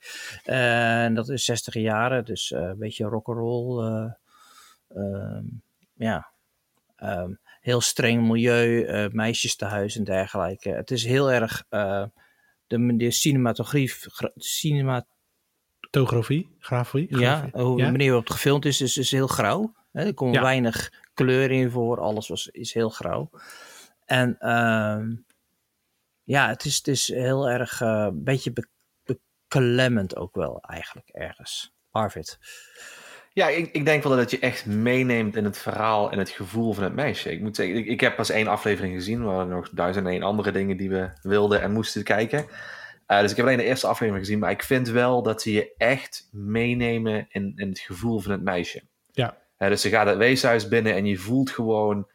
Uh, 0.47 1.05
en 1.05 1.15
dat 1.15 1.29
is 1.29 1.45
60 1.45 1.75
jaren, 1.75 2.25
dus 2.25 2.51
uh, 2.51 2.61
een 2.61 2.79
beetje 2.79 3.05
rock'n'roll. 3.05 4.11
Um, 4.97 5.63
ja, 5.95 6.31
um, 7.03 7.39
heel 7.61 7.81
streng 7.81 8.29
milieu, 8.29 9.09
meisjes 9.13 9.57
te 9.57 9.65
huis 9.65 9.97
en 9.97 10.05
dergelijke. 10.05 10.69
Het 10.69 10.91
is 10.91 11.05
heel 11.05 11.33
erg 11.33 11.65
de, 12.67 12.97
de 12.97 13.11
cinematografie, 13.11 13.93
cinematografie, 14.37 16.57
grafie, 16.59 17.19
ja, 17.19 17.49
hoe 17.53 17.79
ja? 17.79 17.85
de 17.85 17.91
manier 17.91 18.07
waarop 18.07 18.27
het 18.27 18.37
gefilmd 18.37 18.65
is, 18.65 18.81
is, 18.81 18.97
is 18.97 19.11
heel 19.11 19.27
grauw. 19.27 19.75
Er 19.93 20.15
komt 20.15 20.35
ja. 20.35 20.43
weinig 20.43 20.93
kleur 21.15 21.51
in 21.51 21.71
voor, 21.71 22.01
alles 22.01 22.29
was, 22.29 22.47
is 22.47 22.75
heel 22.75 22.89
grauw. 22.89 23.31
En 24.05 24.37
uh, 24.41 25.03
ja, 26.23 26.49
het 26.49 26.65
is, 26.65 26.77
het 26.77 26.89
is 26.89 27.09
heel 27.09 27.49
erg 27.49 27.81
een 27.81 28.07
uh, 28.07 28.09
beetje 28.13 28.53
be 28.53 28.69
beklemmend 29.05 30.17
ook 30.17 30.35
wel 30.35 30.61
eigenlijk 30.61 31.09
ergens. 31.09 31.73
Arvid. 31.91 32.39
Ja, 33.33 33.49
ik, 33.49 33.73
ik 33.73 33.85
denk 33.85 34.03
wel 34.03 34.17
dat 34.17 34.31
je 34.31 34.39
echt 34.39 34.67
meeneemt 34.67 35.37
in 35.37 35.45
het 35.45 35.59
verhaal 35.59 36.11
en 36.11 36.19
het 36.19 36.31
gevoel 36.31 36.73
van 36.73 36.85
het 36.85 36.95
meisje. 36.95 37.33
Ik 37.33 37.41
moet 37.41 37.57
zeggen, 37.57 37.77
ik, 37.77 37.87
ik 37.87 38.01
heb 38.01 38.17
pas 38.17 38.31
één 38.31 38.47
aflevering 38.47 38.95
gezien. 38.95 39.25
Waren 39.25 39.49
nog 39.49 39.69
duizend 39.69 40.07
en 40.07 40.13
één 40.13 40.23
andere 40.23 40.53
dingen 40.53 40.77
die 40.77 40.91
we 40.91 41.11
wilden 41.23 41.63
en 41.63 41.73
moesten 41.73 42.05
kijken. 42.05 42.47
Uh, 43.07 43.21
dus 43.21 43.31
ik 43.31 43.37
heb 43.37 43.47
alleen 43.47 43.59
de 43.59 43.65
eerste 43.65 43.87
aflevering 43.87 44.25
gezien. 44.25 44.41
Maar 44.41 44.51
ik 44.51 44.63
vind 44.63 44.89
wel 44.89 45.23
dat 45.23 45.43
ze 45.43 45.53
je 45.53 45.75
echt 45.77 46.29
meenemen 46.33 47.27
in, 47.29 47.53
in 47.57 47.69
het 47.69 47.79
gevoel 47.79 48.21
van 48.21 48.33
het 48.33 48.43
meisje. 48.43 48.83
Ja. 49.11 49.37
Uh, 49.59 49.69
dus 49.69 49.81
ze 49.81 49.89
gaat 49.89 50.07
het 50.07 50.17
weeshuis 50.17 50.69
binnen 50.69 50.95
en 50.95 51.07
je 51.07 51.19
voelt 51.19 51.51
gewoon... 51.51 52.09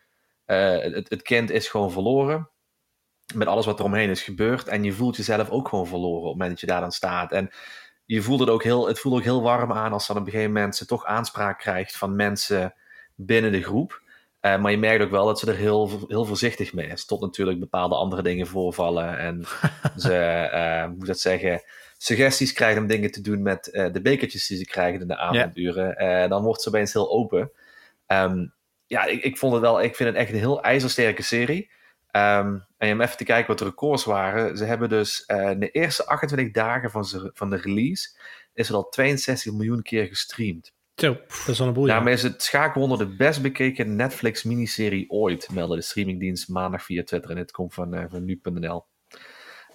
Uh, 0.46 0.78
het, 0.78 1.10
het 1.10 1.22
kind 1.22 1.52
is 1.52 1.68
gewoon 1.68 1.92
verloren. 1.92 2.50
Met 3.34 3.48
alles 3.48 3.66
wat 3.66 3.80
er 3.80 3.86
omheen 3.86 4.10
is 4.10 4.24
gebeurd. 4.24 4.68
En 4.68 4.84
je 4.84 4.92
voelt 4.92 5.16
jezelf 5.16 5.50
ook 5.50 5.68
gewoon 5.68 5.88
verloren 5.88 6.22
op 6.22 6.24
het 6.24 6.32
moment 6.32 6.50
dat 6.50 6.60
je 6.60 6.68
daar 6.68 6.82
dan 6.82 6.92
staat. 6.92 7.32
En 7.32 7.50
je 8.06 8.22
voelt 8.22 8.40
het 8.40 8.50
ook 8.50 8.64
heel, 8.64 8.88
het 8.88 9.00
voelt 9.00 9.16
ook 9.16 9.24
heel 9.24 9.42
warm 9.42 9.72
aan 9.72 9.94
als 9.94 10.08
dan 10.08 10.18
op 10.18 10.26
een 10.26 10.32
gegeven 10.32 10.54
moment 10.54 10.76
ze 10.76 10.86
toch 10.86 11.06
aanspraak 11.06 11.60
krijgt 11.60 11.98
van 11.98 12.16
mensen 12.16 12.74
binnen 13.16 13.52
de 13.52 13.64
groep. 13.64 14.04
Uh, 14.42 14.58
maar 14.58 14.72
je 14.72 14.78
merkt 14.78 15.04
ook 15.04 15.10
wel 15.10 15.26
dat 15.26 15.40
ze 15.40 15.48
er 15.48 15.56
heel, 15.56 16.06
heel 16.08 16.26
voorzichtig 16.26 16.74
mee 16.74 16.88
is. 16.88 17.06
Tot 17.06 17.22
natuurlijk 17.22 17.60
bepaalde 17.60 17.96
andere 17.96 18.22
dingen 18.22 18.48
voorvallen. 18.48 19.18
En 19.18 19.46
ze, 19.98 20.50
uh, 20.54 20.98
moet 20.98 21.08
dat 21.08 21.20
zeggen, 21.20 21.62
suggesties 21.98 22.54
krijgen 22.54 22.82
om 22.82 22.88
dingen 22.88 23.12
te 23.12 23.22
doen 23.22 23.42
met 23.42 23.70
uh, 23.72 23.92
de 23.92 24.02
bekertjes 24.02 24.48
die 24.48 24.58
ze 24.58 24.66
krijgen 24.66 25.02
in 25.02 25.08
de 25.08 25.18
avonduren. 25.18 25.96
Yeah. 25.98 26.30
dan 26.30 26.44
wordt 26.44 26.62
ze 26.62 26.70
opeens 26.70 26.94
heel 26.94 27.12
open. 27.12 27.52
Um, 28.08 28.54
ja, 28.88 29.06
ik, 29.06 29.24
ik, 29.24 29.38
vond 29.38 29.54
het 29.54 29.62
wel, 29.62 29.82
ik 29.82 29.96
vind 29.96 30.10
het 30.10 30.18
echt 30.18 30.32
een 30.32 30.38
heel 30.38 30.64
ijzersterke 30.64 31.24
serie. 31.24 31.72
Um, 32.16 32.66
en 32.78 32.92
om 32.94 33.02
even 33.02 33.18
te 33.18 33.24
kijken 33.24 33.48
wat 33.48 33.58
de 33.58 33.66
records 33.66 34.04
waren. 34.04 34.58
Ze 34.58 34.66
hebben 34.66 34.90
dus 34.90 35.24
uh, 35.28 35.50
in 35.50 35.60
de 35.60 35.72
eerste 35.72 36.06
28 36.06 36.54
dagen 36.54 36.92
van, 36.92 37.06
ze, 37.06 37.32
van 37.34 37.50
de 37.50 37.56
release 37.56 38.10
is 38.54 38.68
het 38.68 38.78
al 38.78 38.90
62 38.90 39.54
miljoen 39.54 39.82
keer 39.82 40.08
gestreamd. 40.08 40.74
Zo, 40.96 41.14
dat 41.14 41.48
is 41.48 41.58
wel 41.58 41.68
een 41.68 41.74
boel. 41.74 41.86
Daarmee 41.86 42.14
is 42.14 42.24
het 42.24 42.44
schaakwonder 42.44 42.98
de 42.98 43.16
best 43.16 43.42
bekeken 43.42 43.96
Netflix 43.96 44.44
miniserie 44.44 45.10
ooit, 45.10 45.50
meldde 45.52 45.76
de 45.76 45.82
streamingdienst 45.82 46.50
maandag 46.50 46.84
via 46.84 47.04
Twitter. 47.04 47.30
En 47.30 47.36
dit 47.36 47.52
komt 47.52 47.74
van, 47.74 47.96
uh, 47.96 48.04
van 48.08 48.26
nu.nl. 48.26 48.86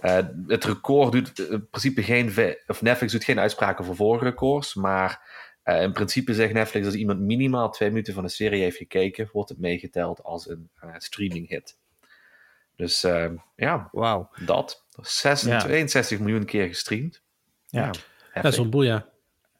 Uh, 0.02 0.18
het 0.46 0.64
record 0.64 1.12
doet 1.12 1.38
in 1.38 1.68
principe 1.68 2.02
geen, 2.02 2.56
of 2.66 2.82
Netflix 2.82 3.12
doet 3.12 3.24
geen 3.24 3.38
uitspraken 3.38 3.84
voor 3.84 3.96
vorige 3.96 4.24
records, 4.24 4.74
maar 4.74 5.28
uh, 5.64 5.82
in 5.82 5.92
principe 5.92 6.34
zegt 6.34 6.52
Netflix 6.52 6.84
dat 6.84 6.92
als 6.92 7.02
iemand 7.02 7.20
minimaal 7.20 7.70
twee 7.70 7.88
minuten 7.88 8.14
van 8.14 8.22
de 8.22 8.28
serie 8.28 8.62
heeft 8.62 8.76
gekeken, 8.76 9.28
wordt 9.32 9.48
het 9.48 9.58
meegeteld 9.58 10.22
als 10.22 10.48
een 10.48 10.70
streaming 10.98 11.48
hit. 11.48 11.78
Dus 12.76 13.04
uh, 13.04 13.30
ja, 13.56 13.88
wow. 13.92 14.34
dat. 14.44 14.84
62 15.02 16.18
ja. 16.18 16.24
miljoen 16.24 16.44
keer 16.44 16.66
gestreamd. 16.66 17.22
Ja, 17.66 17.90
ja 18.34 18.42
dat 18.42 18.52
is 18.52 18.58
wel 18.58 18.68
boeien. 18.68 19.04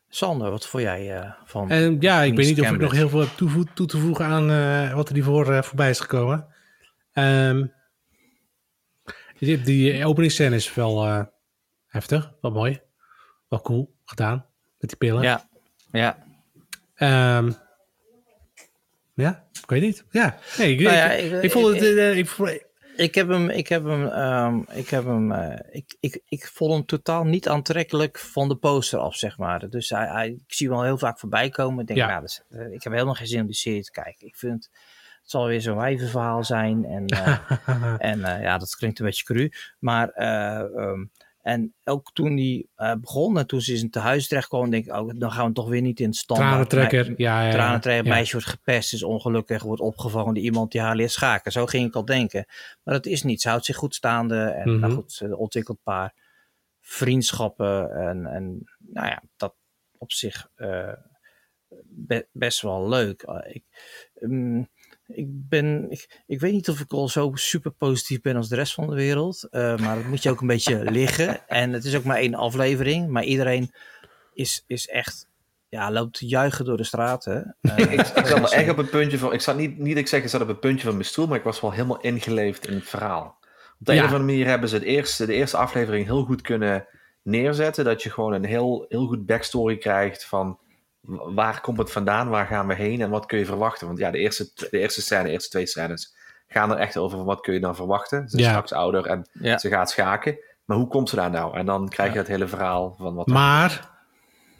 Sander, 0.08 0.50
wat 0.50 0.66
vond 0.66 0.82
jij 0.82 1.18
uh, 1.18 1.32
van? 1.44 1.72
Uh, 1.72 2.00
ja, 2.00 2.22
ik 2.22 2.36
weet 2.36 2.46
niet 2.46 2.60
of 2.60 2.70
ik 2.70 2.78
nog 2.78 2.92
heel 2.92 3.08
veel 3.08 3.20
heb 3.20 3.28
toevo 3.28 3.64
toe 3.74 3.86
te 3.86 3.98
voegen 3.98 4.24
aan 4.24 4.50
uh, 4.50 4.94
wat 4.94 5.08
er 5.08 5.14
hiervoor 5.14 5.64
voorbij 5.64 5.90
is 5.90 6.00
gekomen. 6.00 6.46
Um, 7.14 7.72
die, 9.38 9.60
die 9.60 10.04
openingsscène 10.04 10.56
is 10.56 10.74
wel 10.74 11.26
heftig, 11.86 12.32
wel 12.40 12.50
mooi. 12.50 12.80
Wel 13.48 13.60
cool 13.60 13.94
gedaan 14.04 14.46
met 14.78 14.88
die 14.90 14.98
pillen. 14.98 15.22
Ja, 15.22 15.48
ja. 15.92 16.18
Um, 17.38 17.56
ja, 19.14 19.44
ik 19.62 19.70
weet 19.70 19.82
niet. 19.82 20.04
Ja, 20.10 20.38
nee, 20.58 20.72
ik, 20.72 20.80
nou 20.80 20.96
ja, 20.96 21.10
ik, 21.10 21.32
ik, 21.32 21.42
ik, 21.42 21.50
vond 21.50 21.66
het. 21.66 21.82
Ik, 21.82 22.38
ik, 22.38 22.66
ik 23.00 23.14
heb 23.14 23.28
hem, 23.28 23.50
ik 23.50 23.68
heb 23.68 23.84
hem, 23.84 24.02
um, 24.02 24.64
ik 24.72 24.88
heb 24.88 25.04
hem, 25.04 25.32
uh, 25.32 25.58
ik, 25.70 25.96
ik, 26.00 26.22
ik 26.28 26.46
vond 26.46 26.72
hem 26.72 26.84
totaal 26.84 27.24
niet 27.24 27.48
aantrekkelijk 27.48 28.18
van 28.18 28.48
de 28.48 28.56
poster 28.56 28.98
af, 28.98 29.16
zeg 29.16 29.38
maar. 29.38 29.68
Dus 29.68 29.90
hij, 29.90 30.06
hij, 30.06 30.28
ik 30.28 30.52
zie 30.54 30.68
hem 30.68 30.76
al 30.76 30.82
heel 30.82 30.98
vaak 30.98 31.18
voorbij 31.18 31.48
komen. 31.48 31.80
Ik 31.80 31.86
denk, 31.86 31.98
ja. 31.98 32.06
nou, 32.06 32.20
dus, 32.20 32.42
uh, 32.50 32.72
ik 32.72 32.82
heb 32.82 32.92
helemaal 32.92 33.14
geen 33.14 33.26
zin 33.26 33.40
om 33.40 33.46
die 33.46 33.54
serie 33.54 33.82
te 33.82 33.90
kijken. 33.90 34.26
Ik 34.26 34.36
vind, 34.36 34.68
het 35.20 35.30
zal 35.30 35.46
weer 35.46 35.60
zo'n 35.60 35.76
wijvenverhaal 35.76 36.44
zijn. 36.44 36.84
En, 36.84 37.04
uh, 37.12 37.50
en 38.10 38.20
ja, 38.20 38.58
dat 38.58 38.76
klinkt 38.76 38.98
een 38.98 39.06
beetje 39.06 39.24
cru. 39.24 39.50
Maar 39.78 40.22
um, 40.72 41.10
en 41.42 41.74
ook 41.84 42.12
toen 42.12 42.36
hij 42.36 42.66
uh, 42.76 42.94
begon 43.00 43.38
en 43.38 43.46
toen 43.46 43.60
ze 43.60 43.72
in 43.72 43.78
zijn 43.78 43.90
tehuis 43.90 44.28
terecht 44.28 44.48
kwam, 44.48 44.70
denk 44.70 44.86
ik, 44.86 44.92
oh, 44.92 45.10
dan 45.14 45.32
gaan 45.32 45.46
we 45.46 45.52
toch 45.52 45.68
weer 45.68 45.80
niet 45.80 46.00
in 46.00 46.12
standaard. 46.12 46.70
Tranentrekker, 46.70 47.14
ja, 47.20 47.40
ja, 47.40 47.46
ja. 47.46 47.52
Tranentrekker, 47.52 48.06
ja. 48.06 48.14
meisje 48.14 48.32
wordt 48.32 48.48
gepest, 48.48 48.92
is 48.92 49.02
ongelukkig, 49.02 49.62
wordt 49.62 49.82
opgevangen 49.82 50.34
door 50.34 50.42
iemand 50.42 50.72
die 50.72 50.80
haar 50.80 50.96
leert 50.96 51.10
schaken. 51.10 51.52
Zo 51.52 51.66
ging 51.66 51.86
ik 51.86 51.94
al 51.94 52.04
denken. 52.04 52.44
Maar 52.82 52.94
dat 52.94 53.06
is 53.06 53.22
niet. 53.22 53.40
Ze 53.40 53.48
houdt 53.48 53.64
zich 53.64 53.76
goed 53.76 53.94
staande 53.94 54.40
en 54.40 54.68
mm 54.68 54.72
-hmm. 54.72 54.80
nou 54.80 54.92
goed, 54.92 55.12
ze 55.12 55.36
ontwikkelt 55.36 55.76
een 55.76 55.92
paar 55.92 56.14
vriendschappen 56.80 57.90
en, 57.90 58.26
en 58.26 58.70
nou 58.78 59.06
ja, 59.06 59.22
dat 59.36 59.54
op 59.98 60.12
zich 60.12 60.50
uh, 60.56 60.92
be 61.84 62.28
best 62.32 62.60
wel 62.60 62.88
leuk. 62.88 63.22
Uh, 63.28 63.54
ik, 63.54 63.64
um, 64.20 64.68
ik 65.12 65.26
ben, 65.28 65.90
ik, 65.90 66.22
ik 66.26 66.40
weet 66.40 66.52
niet 66.52 66.68
of 66.68 66.80
ik 66.80 66.92
al 66.92 67.08
zo 67.08 67.30
super 67.34 67.70
positief 67.70 68.20
ben 68.20 68.36
als 68.36 68.48
de 68.48 68.54
rest 68.54 68.74
van 68.74 68.86
de 68.86 68.94
wereld. 68.94 69.48
Uh, 69.50 69.76
maar 69.76 69.96
dat 69.96 70.04
moet 70.04 70.22
je 70.22 70.30
ook 70.30 70.40
een 70.40 70.46
beetje 70.46 70.90
liggen. 70.90 71.48
En 71.48 71.72
het 71.72 71.84
is 71.84 71.96
ook 71.96 72.04
maar 72.04 72.16
één 72.16 72.34
aflevering. 72.34 73.08
Maar 73.08 73.24
iedereen 73.24 73.74
is, 74.34 74.64
is 74.66 74.88
echt, 74.88 75.28
ja, 75.68 75.92
loopt 75.92 76.18
juichen 76.18 76.64
door 76.64 76.76
de 76.76 76.84
straten. 76.84 77.56
Uh, 77.60 77.78
ik, 77.78 77.90
ik, 77.90 78.06
ik 78.06 78.26
zat 78.26 78.52
echt 78.52 78.70
op 78.70 78.78
een 78.78 78.88
puntje 78.88 79.18
van, 79.18 79.32
ik 79.32 79.40
zat 79.40 79.56
niet, 79.56 79.78
niet 79.78 79.96
ik 79.96 80.08
zeg, 80.08 80.22
ik 80.22 80.28
zat 80.28 80.40
op 80.40 80.48
een 80.48 80.58
puntje 80.58 80.86
van 80.86 80.94
mijn 80.94 81.06
stoel, 81.06 81.26
maar 81.26 81.38
ik 81.38 81.44
was 81.44 81.60
wel 81.60 81.72
helemaal 81.72 82.00
ingeleefd 82.00 82.68
in 82.68 82.74
het 82.74 82.88
verhaal. 82.88 83.38
Op 83.80 83.86
de 83.86 83.92
ja. 83.92 83.98
een 83.98 84.04
of 84.04 84.12
andere 84.12 84.32
manier 84.32 84.46
hebben 84.46 84.68
ze 84.68 84.74
het 84.74 84.84
eerste, 84.84 85.26
de 85.26 85.34
eerste 85.34 85.56
aflevering 85.56 86.04
heel 86.04 86.24
goed 86.24 86.40
kunnen 86.40 86.86
neerzetten. 87.22 87.84
Dat 87.84 88.02
je 88.02 88.10
gewoon 88.10 88.32
een 88.32 88.44
heel, 88.44 88.84
heel 88.88 89.06
goed 89.06 89.26
backstory 89.26 89.76
krijgt 89.76 90.24
van 90.24 90.58
waar 91.34 91.60
komt 91.60 91.78
het 91.78 91.92
vandaan, 91.92 92.28
waar 92.28 92.46
gaan 92.46 92.66
we 92.66 92.74
heen 92.74 93.00
en 93.00 93.10
wat 93.10 93.26
kun 93.26 93.38
je 93.38 93.44
verwachten? 93.44 93.86
Want 93.86 93.98
ja, 93.98 94.10
de 94.10 94.18
eerste, 94.18 94.50
de 94.54 94.78
eerste 94.78 95.02
scène, 95.02 95.22
de 95.22 95.30
eerste 95.30 95.50
twee 95.50 95.66
scènes 95.66 96.16
gaan 96.48 96.70
er 96.70 96.76
echt 96.76 96.96
over 96.96 97.24
wat 97.24 97.40
kun 97.40 97.54
je 97.54 97.60
dan 97.60 97.76
verwachten. 97.76 98.28
Ze 98.28 98.36
is 98.36 98.42
ja. 98.42 98.48
straks 98.48 98.72
ouder 98.72 99.06
en 99.06 99.28
ja. 99.32 99.58
ze 99.58 99.68
gaat 99.68 99.90
schaken. 99.90 100.38
Maar 100.64 100.76
hoe 100.76 100.88
komt 100.88 101.08
ze 101.08 101.16
daar 101.16 101.30
nou? 101.30 101.56
En 101.56 101.66
dan 101.66 101.88
krijg 101.88 102.12
je 102.12 102.18
het 102.18 102.28
hele 102.28 102.48
verhaal 102.48 102.94
van 102.98 103.14
wat. 103.14 103.26
Maar 103.26 103.90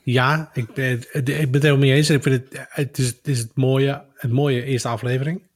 ja, 0.03 0.51
ik 0.53 0.75
ben, 0.75 0.93
ik 1.13 1.25
ben 1.25 1.53
het 1.53 1.63
helemaal 1.63 1.79
mee 1.79 1.93
eens. 1.93 2.11
Ik 2.11 2.23
vind 2.23 2.51
het, 2.51 2.67
het, 2.69 2.99
is, 2.99 3.07
het 3.07 3.29
is 3.29 3.39
het 3.39 3.57
mooie, 3.57 4.05
het 4.15 4.33
mooie 4.33 4.65
eerste 4.65 4.89
aflevering. 4.89 5.49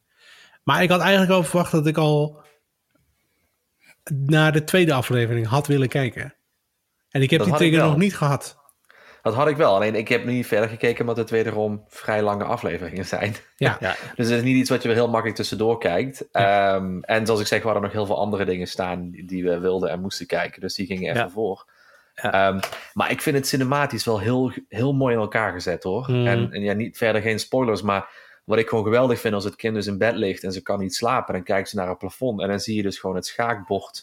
Maar 0.62 0.82
ik 0.82 0.90
had 0.90 1.00
eigenlijk 1.00 1.32
al 1.32 1.42
verwacht 1.42 1.72
dat 1.72 1.86
ik 1.86 1.96
al 1.96 2.42
naar 4.10 4.52
de 4.52 4.64
tweede 4.64 4.92
aflevering 4.92 5.46
had 5.46 5.66
willen 5.66 5.88
kijken. 5.88 6.34
En 7.08 7.22
ik 7.22 7.30
heb 7.30 7.38
dat 7.38 7.48
die 7.48 7.56
trigger 7.56 7.82
nog 7.82 7.96
niet 7.96 8.16
gehad. 8.16 8.63
Dat 9.24 9.34
had 9.34 9.48
ik 9.48 9.56
wel. 9.56 9.74
Alleen 9.74 9.94
ik 9.94 10.08
heb 10.08 10.24
niet 10.24 10.46
verder 10.46 10.68
gekeken, 10.68 11.00
omdat 11.00 11.16
het 11.16 11.30
wederom 11.30 11.84
vrij 11.88 12.22
lange 12.22 12.44
afleveringen 12.44 13.04
zijn. 13.06 13.34
Ja. 13.56 13.76
Ja. 13.80 13.94
Dus 14.16 14.28
het 14.28 14.36
is 14.36 14.42
niet 14.42 14.56
iets 14.56 14.70
wat 14.70 14.82
je 14.82 14.88
heel 14.88 15.08
makkelijk 15.08 15.36
tussendoor 15.36 15.78
kijkt. 15.78 16.24
Ja. 16.32 16.74
Ehm, 16.74 16.98
en 17.00 17.26
zoals 17.26 17.40
ik 17.40 17.46
zeg, 17.46 17.58
we 17.58 17.64
hadden 17.64 17.82
nog 17.82 17.92
heel 17.92 18.06
veel 18.06 18.18
andere 18.18 18.44
dingen 18.44 18.66
staan 18.66 19.10
die, 19.10 19.44
we 19.44 19.58
wilden 19.58 19.90
en 19.90 20.00
moesten 20.00 20.26
kijken. 20.26 20.60
Dus 20.60 20.74
die 20.74 20.86
gingen 20.86 21.10
even 21.10 21.20
Ja. 21.22 21.30
voor. 21.30 21.66
Ehm, 22.14 22.60
maar 22.92 23.10
ik 23.10 23.20
vind 23.22 23.36
het 23.36 23.46
cinematisch 23.46 24.04
wel 24.04 24.18
heel, 24.20 24.52
heel 24.68 24.92
mooi 24.92 25.14
in 25.14 25.20
elkaar 25.20 25.52
gezet 25.52 25.82
hoor. 25.82 26.10
Mhm. 26.10 26.26
En, 26.26 26.52
en 26.52 26.62
ja, 26.62 26.72
niet 26.72 26.96
verder 26.96 27.22
geen 27.22 27.38
spoilers, 27.38 27.82
maar 27.82 28.08
wat 28.44 28.58
ik 28.58 28.68
gewoon 28.68 28.84
geweldig 28.84 29.20
vind 29.20 29.34
als 29.34 29.44
het 29.44 29.56
kind 29.56 29.74
dus 29.74 29.86
in 29.86 29.98
bed 29.98 30.14
ligt 30.14 30.44
en 30.44 30.52
ze 30.52 30.62
kan 30.62 30.78
niet 30.78 30.94
slapen, 30.94 31.34
dan 31.34 31.42
kijkt 31.42 31.68
ze 31.68 31.76
naar 31.76 31.88
het 31.88 31.98
plafond 31.98 32.40
en 32.40 32.48
dan 32.48 32.60
zie 32.60 32.76
je 32.76 32.82
dus 32.82 32.98
gewoon 32.98 33.16
het 33.16 33.26
schaakbord 33.26 34.02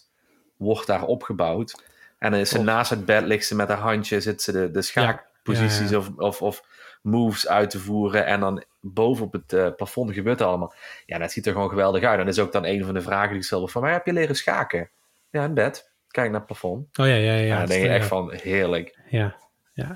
wordt 0.57 0.87
daar 0.87 1.03
opgebouwd. 1.05 1.83
En 2.21 2.31
dan 2.31 2.39
is 2.39 2.49
ze 2.49 2.55
Klopt. 2.55 2.69
naast 2.69 2.89
het 2.89 3.05
bed, 3.05 3.23
ligt 3.23 3.45
ze 3.45 3.55
met 3.55 3.67
haar 3.67 3.77
handje, 3.77 4.21
zit 4.21 4.41
ze 4.41 4.51
de, 4.51 4.71
de 4.71 4.81
schaakposities 4.81 5.89
Ja, 5.89 5.97
ja. 5.97 5.97
Of, 5.97 6.09
of, 6.17 6.41
of 6.41 6.63
moves 7.01 7.47
uit 7.47 7.69
te 7.69 7.79
voeren. 7.79 8.25
En 8.25 8.39
dan 8.39 8.63
boven 8.79 9.25
op 9.25 9.33
het 9.33 9.53
eh, 9.53 9.67
plafond 9.75 10.13
gebeurt 10.13 10.39
het 10.39 10.47
allemaal. 10.47 10.73
Ja, 11.05 11.17
dat 11.17 11.31
ziet 11.31 11.45
er 11.45 11.53
gewoon 11.53 11.69
geweldig 11.69 12.03
uit. 12.03 12.19
En 12.19 12.25
dat 12.25 12.33
is 12.33 12.39
ook 12.39 12.51
dan 12.51 12.65
een 12.65 12.85
van 12.85 12.93
de 12.93 13.01
vragen 13.01 13.29
die 13.29 13.37
ik 13.37 13.43
stel. 13.43 13.67
Van 13.67 13.81
waar 13.81 13.91
heb 13.91 14.05
je 14.05 14.13
leren 14.13 14.35
schaken? 14.35 14.89
Ja, 15.29 15.43
in 15.43 15.53
bed. 15.53 15.91
Kijk 16.07 16.29
naar 16.29 16.37
het 16.39 16.45
plafond. 16.45 16.97
Oh 16.97 17.05
ja, 17.05 17.13
ja, 17.13 17.31
ja. 17.31 17.33
Ja, 17.33 17.43
ja 17.43 17.57
dan 17.57 17.67
denk 17.67 17.83
je 17.83 17.89
echt 17.89 18.07
van 18.07 18.31
heerlijk. 18.33 18.99
Ja, 19.09 19.35
ja. 19.73 19.95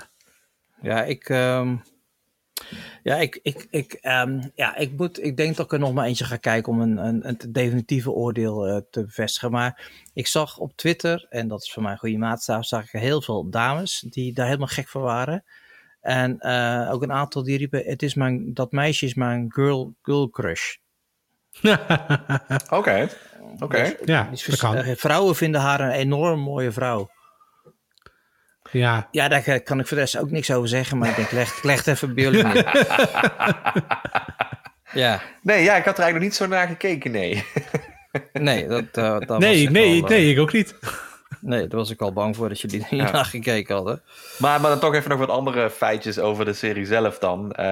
Ja, 0.82 1.04
ik, 1.04 1.30
ehm, 1.30 1.76
ja, 3.04 3.16
ik, 3.16 3.40
ik, 3.44 3.68
ik, 3.70 3.94
ehm, 3.94 4.42
ja, 4.56 4.76
ik, 4.76 4.92
moet, 4.98 5.24
ik 5.24 5.38
denk 5.38 5.56
dat 5.56 5.66
ik 5.66 5.72
er 5.72 5.80
nog 5.80 5.94
maar 5.94 6.06
eentje 6.06 6.26
ga 6.26 6.38
kijken 6.38 6.72
om 6.74 6.82
een, 6.82 6.98
een, 6.98 7.28
een 7.28 7.38
definitieve 7.52 8.12
oordeel 8.12 8.68
eh, 8.68 8.78
te 8.92 9.04
bevestigen. 9.06 9.52
Maar 9.52 9.92
ik 10.14 10.28
zag 10.28 10.58
op 10.58 10.76
Twitter, 10.76 11.26
en 11.30 11.48
dat 11.48 11.62
is 11.64 11.72
voor 11.72 11.84
mij 11.84 11.92
een 11.92 11.98
goede 11.98 12.18
maatstaf, 12.18 12.66
zag 12.66 12.84
ik 12.94 13.02
heel 13.02 13.22
veel 13.22 13.50
dames 13.50 14.06
die 14.10 14.34
daar 14.34 14.46
helemaal 14.46 14.68
gek 14.68 14.88
voor 14.88 15.02
waren. 15.02 15.44
En 16.02 16.40
eh, 16.40 16.90
ook 16.92 17.04
een 17.04 17.12
aantal 17.12 17.44
die 17.44 17.58
riepen, 17.58 17.84
het 17.86 18.04
is 18.04 18.14
mijn, 18.14 18.54
dat 18.54 18.72
meisje 18.72 19.06
is 19.06 19.14
mijn 19.14 19.46
girl, 19.54 19.94
girl 20.02 20.30
crush. 20.30 20.76
Oké. 22.70 23.08
Oké. 23.60 23.96
ja, 24.06 24.24
is 24.24 24.30
dat 24.30 24.40
vers- 24.42 24.60
kan. 24.60 24.76
eh, 24.76 24.96
vrouwen 24.96 25.36
vinden 25.36 25.62
haar 25.62 25.80
een 25.80 25.92
enorm 25.92 26.40
mooie 26.40 26.72
vrouw. 26.72 27.10
Ja, 28.78 29.08
Ja, 29.12 29.28
daar 29.28 29.62
kan- 29.62 29.80
ik 29.80 29.88
voor 29.88 29.98
de 29.98 30.04
rest 30.04 30.18
ook 30.18 30.32
niks 30.32 30.52
over 30.52 30.70
zeggen, 30.70 30.98
maar 30.98 31.10
ik 31.10 31.16
denk, 31.16 31.32
leg, 31.32 31.64
leg 31.64 31.78
het 31.78 31.88
even 31.88 32.14
bij 32.16 32.24
jullie 32.24 32.44
neer. 32.54 32.66
Ja, 34.94 35.22
Nee, 35.42 35.64
ja, 35.64 35.76
ik 35.76 35.86
had 35.86 35.98
er 35.98 36.04
eigenlijk 36.04 36.14
nog 36.14 36.22
niet 36.24 36.36
zo 36.36 36.48
naar 36.48 36.68
gekeken, 36.68 37.12
nee. 37.12 37.44
nee, 38.34 38.68
dat, 38.68 38.84
eh, 38.92 39.04
dat 39.20 39.26
was 39.28 39.40
nee, 39.40 39.62
ik 39.62 39.70
nee, 39.70 40.02
al, 40.02 40.10
eh, 40.10 40.16
nee, 40.16 40.32
ik 40.32 40.40
ook 40.40 40.54
niet. 40.54 40.76
Nee, 41.42 41.68
daar 41.68 41.80
was 41.80 41.90
ik 41.90 42.02
al 42.02 42.14
bang 42.14 42.36
voor 42.36 42.50
dat 42.50 42.62
jullie 42.62 42.80
er 42.82 42.88
niet 42.90 43.02
Ja. 43.02 43.12
naar 43.12 43.26
gekeken 43.26 43.76
hadden. 43.76 44.02
Maar, 44.38 44.62
maar 44.62 44.70
dan 44.70 44.80
toch 44.80 44.94
even 44.96 45.10
nog 45.10 45.20
wat 45.20 45.30
andere 45.30 45.70
feitjes 45.70 46.20
over 46.20 46.46
de 46.46 46.54
serie 46.54 46.86
zelf 46.86 47.18
dan. 47.20 47.52
Eh, 47.52 47.66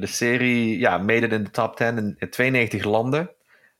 de 0.00 0.06
serie, 0.06 0.78
ja, 0.78 0.98
made 0.98 1.26
it 1.26 1.32
in 1.32 1.44
de 1.44 1.50
top 1.50 1.76
10 1.76 1.96
in, 1.96 2.16
in 2.18 2.30
92 2.30 2.84
landen. 2.84 3.30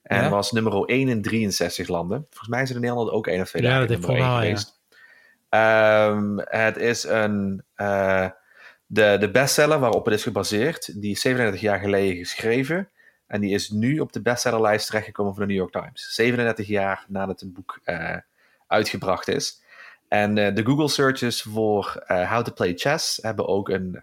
En 0.03 0.23
Ja. 0.23 0.29
was 0.29 0.53
nummer 0.53 0.73
1 0.85 1.09
in 1.09 1.23
63 1.23 1.89
landen. 1.89 2.27
Volgens 2.29 2.49
mij 2.49 2.63
is 2.63 2.69
het 2.69 2.77
in 2.77 2.83
Nederland 2.83 3.11
ook 3.11 3.27
één 3.27 3.41
of 3.41 3.49
twee 3.49 3.63
Ja, 3.63 3.69
dagen 3.69 3.87
dat 3.89 3.97
heeft 3.97 4.07
nummer 4.09 4.25
1 4.27 4.33
wel, 4.35 4.41
ja. 4.43 4.49
geweest. 4.49 4.80
Ehm, 5.51 6.39
het 6.39 6.77
is 6.77 7.05
een, 7.05 7.63
eh, 7.75 8.29
de, 8.87 9.17
de 9.21 9.31
bestseller 9.31 9.79
waarop 9.79 10.05
het 10.05 10.15
is 10.15 10.23
gebaseerd. 10.23 11.01
Die 11.01 11.11
is 11.11 11.21
37 11.21 11.61
jaar 11.61 11.79
geleden 11.79 12.17
geschreven. 12.17 12.91
En 13.27 13.41
die 13.41 13.55
is 13.55 13.71
nu 13.71 13.99
op 13.99 14.13
de 14.13 14.23
bestsellerlijst 14.23 14.87
terechtgekomen 14.87 15.35
van 15.35 15.43
de 15.43 15.49
New 15.49 15.57
York 15.57 15.73
Times. 15.73 16.15
37 16.15 16.67
jaar 16.67 17.05
nadat 17.09 17.41
het 17.41 17.53
boek 17.53 17.81
eh, 17.85 18.17
uitgebracht 18.67 19.29
is. 19.29 19.63
En 20.09 20.39
eh, 20.39 20.55
de 20.55 20.65
Google 20.65 20.89
searches 20.89 21.43
voor 21.43 22.05
How 22.07 22.45
to 22.45 22.53
Play 22.53 22.73
Chess 22.77 23.19
hebben 23.23 23.49
ook 23.49 23.69
een, 23.69 23.97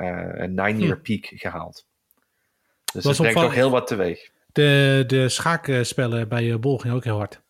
een 0.44 0.54
nine-year 0.54 0.98
peak 0.98 1.26
gehaald. 1.36 1.86
Dus 2.94 3.04
dat 3.04 3.18
brengt 3.18 3.40
nog 3.40 3.54
heel 3.54 3.70
wat 3.70 3.88
teweeg. 3.88 4.30
De, 4.52 5.04
de 5.08 5.30
schaakspellen 5.30 6.28
bij 6.28 6.60
Bol 6.60 6.78
gingen 6.78 6.96
ook 6.96 7.04
heel 7.04 7.18
hard. 7.18 7.42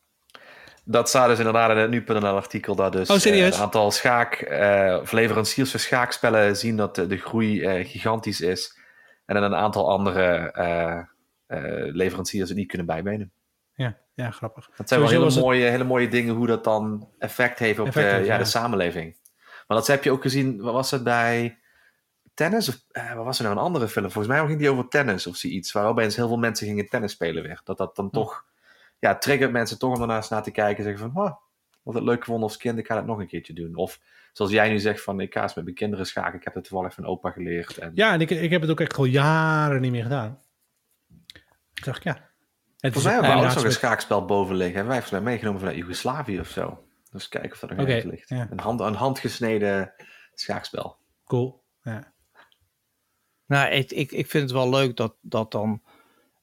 Dat 0.90 1.10
staat 1.10 1.28
dus 1.28 1.38
inderdaad 1.38 1.72
in 1.72 1.78
het 1.78 1.90
nu.nl 1.90 2.26
artikel 2.36 2.76
dat 2.76 2.92
dus 2.92 3.10
Oh, 3.10 3.26
eh, 3.34 3.46
een 3.46 3.54
aantal 3.54 3.92
schaak, 3.92 4.34
eh, 4.34 4.98
of 5.02 5.12
leveranciers 5.12 5.72
voor 5.72 5.80
schaakspellen 5.80 6.58
zien 6.58 6.78
dat 6.78 6.96
de, 6.96 7.08
de 7.08 7.18
groei 7.18 7.64
eh, 7.64 7.88
gigantisch 7.88 8.42
is. 8.42 8.78
En 9.26 9.36
dan 9.36 9.44
een 9.44 9.56
aantal 9.56 9.90
andere 9.90 10.24
eh, 10.52 10.98
eh, 11.48 11.94
leveranciers 11.96 12.50
het 12.50 12.58
niet 12.58 12.68
kunnen 12.68 12.88
bijbenen. 12.88 13.32
Ja, 13.74 13.98
ja 14.14 14.32
grappig. 14.32 14.70
Dat 14.76 14.88
zijn 14.88 15.00
wel 15.00 15.10
hele 15.10 15.26
het- 15.26 15.40
mooie, 15.40 15.66
hele 15.66 15.84
mooie 15.84 16.08
dingen 16.08 16.36
hoe 16.36 16.48
dat 16.48 16.64
dan 16.64 17.10
effect 17.20 17.60
heeft 17.60 17.80
op 17.80 17.88
Effect 17.88 18.10
de, 18.10 18.16
heeft, 18.16 18.28
ja, 18.28 18.34
ja. 18.34 18.40
de 18.40 18.46
samenleving. 18.46 19.16
Maar 19.68 19.78
dat 19.78 19.88
heb 19.88 20.04
je 20.04 20.12
ook 20.12 20.22
gezien, 20.22 20.62
wat 20.62 20.74
was 20.74 20.92
het 20.92 21.04
bij 21.04 21.58
tennis? 22.34 22.70
Of 22.70 22.78
eh, 22.92 23.14
wat 23.14 23.26
was 23.26 23.38
er 23.38 23.44
nou 23.44 23.56
een 23.58 23.64
andere 23.64 23.88
film? 23.88 24.12
Volgens 24.12 24.34
mij 24.38 24.46
ging 24.46 24.60
die 24.60 24.70
over 24.70 24.88
tennis 24.88 25.28
of 25.28 25.36
zoiets. 25.36 25.72
Waar 25.72 25.86
opeens 25.88 26.16
heel 26.16 26.28
veel 26.28 26.38
mensen 26.38 26.68
gingen 26.68 26.90
tennis 26.90 27.12
spelen 27.12 27.44
weer. 27.44 27.62
Dat 27.64 27.78
dat 27.78 27.96
dan 27.96 28.10
toch, 28.10 28.46
ja, 29.00 29.18
triggert 29.18 29.52
mensen 29.52 29.80
toch 29.80 29.96
om 29.96 30.02
ernaast 30.02 30.30
naar 30.30 30.44
te 30.44 30.52
kijken 30.52 30.78
en 30.78 30.84
zeggen 30.84 31.12
van, 31.12 31.24
oh, 31.24 31.36
wat 31.84 31.94
het 31.94 32.04
leuk 32.04 32.20
gevonden 32.20 32.44
als 32.44 32.58
kind, 32.58 32.78
ik 32.78 32.88
ga 32.88 32.96
het 32.96 33.06
nog 33.06 33.20
een 33.20 33.28
keertje 33.28 33.54
doen. 33.54 33.76
Of 33.76 34.00
zoals 34.34 34.52
jij 34.52 34.70
nu 34.70 34.80
zegt 34.80 35.04
van, 35.04 35.20
ik 35.20 35.34
ga 35.34 35.42
eens 35.42 35.54
met 35.54 35.64
mijn 35.64 35.76
kinderen 35.76 36.06
schaken, 36.06 36.38
ik 36.38 36.44
heb 36.44 36.54
het 36.54 36.64
toevallig 36.64 36.94
van 36.94 37.06
opa 37.06 37.32
geleerd. 37.32 37.78
En 37.78 37.92
Ja, 37.94 38.14
en 38.14 38.22
ik, 38.22 38.30
ik 38.30 38.50
heb 38.50 38.62
het 38.62 38.70
ook 38.70 38.80
echt 38.80 38.98
al 38.98 39.06
jaren 39.06 39.82
niet 39.82 39.92
meer 39.92 40.04
gedaan. 40.04 40.40
Ik 41.74 41.84
dacht, 41.84 42.04
ja. 42.04 42.14
Het 42.80 42.94
Volgens 42.94 43.04
mij 43.04 43.14
hebben 43.14 43.50
we 43.50 43.60
ook 43.60 43.66
een 43.66 43.72
schaakspel 43.72 44.26
boven 44.26 44.56
liggen. 44.56 44.76
Hebben 44.76 44.94
wij 44.94 45.02
volgens 45.02 45.22
mij 45.22 45.32
meegenomen 45.32 45.60
vanuit 45.60 45.78
Joegoslavië 45.78 46.40
of 46.40 46.50
zo. 46.50 46.88
Dus 47.12 47.28
kijken 47.28 47.52
of 47.52 47.60
dat 47.60 47.70
nog 47.70 47.88
ergens 47.88 48.12
ligt. 48.12 48.30
ja. 48.30 48.48
Een, 48.52 48.60
hand, 48.60 48.80
een 48.80 48.94
handgesneden 48.94 49.94
schaakspel. 50.34 50.98
Cool. 51.26 51.64
Ja. 51.82 52.14
Nou, 53.46 53.72
ik, 53.72 53.92
ik, 53.92 54.12
ik 54.12 54.30
vind 54.30 54.44
het 54.44 54.52
wel 54.52 54.70
leuk 54.70 54.96
dat, 54.96 55.16
dat 55.22 55.52
dan 55.52 55.82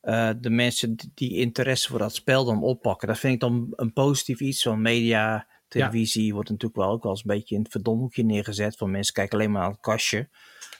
eh, 0.04 0.30
de 0.40 0.50
mensen 0.50 0.96
die- 1.14 1.36
interesse 1.38 1.88
voor 1.88 1.98
dat 1.98 2.14
spel 2.14 2.44
dan 2.44 2.62
oppakken. 2.62 3.08
Dat 3.08 3.18
vind 3.18 3.34
ik 3.34 3.40
dan 3.40 3.72
een 3.76 3.92
positief 3.92 4.40
iets 4.40 4.62
van 4.62 4.82
media, 4.82 5.46
televisie. 5.68 6.34
Wordt 6.34 6.48
natuurlijk 6.50 6.80
wel 6.80 6.90
ook 6.90 7.02
wel 7.02 7.12
eens 7.12 7.20
een 7.24 7.34
beetje 7.36 7.54
in 7.54 7.62
het 7.62 7.70
verdomhoekje 7.72 8.24
neergezet. 8.24 8.76
Van 8.76 8.90
mensen 8.90 9.14
kijken 9.14 9.38
alleen 9.38 9.50
maar 9.50 9.62
aan 9.62 9.70
het 9.70 9.80
kastje. 9.80 10.28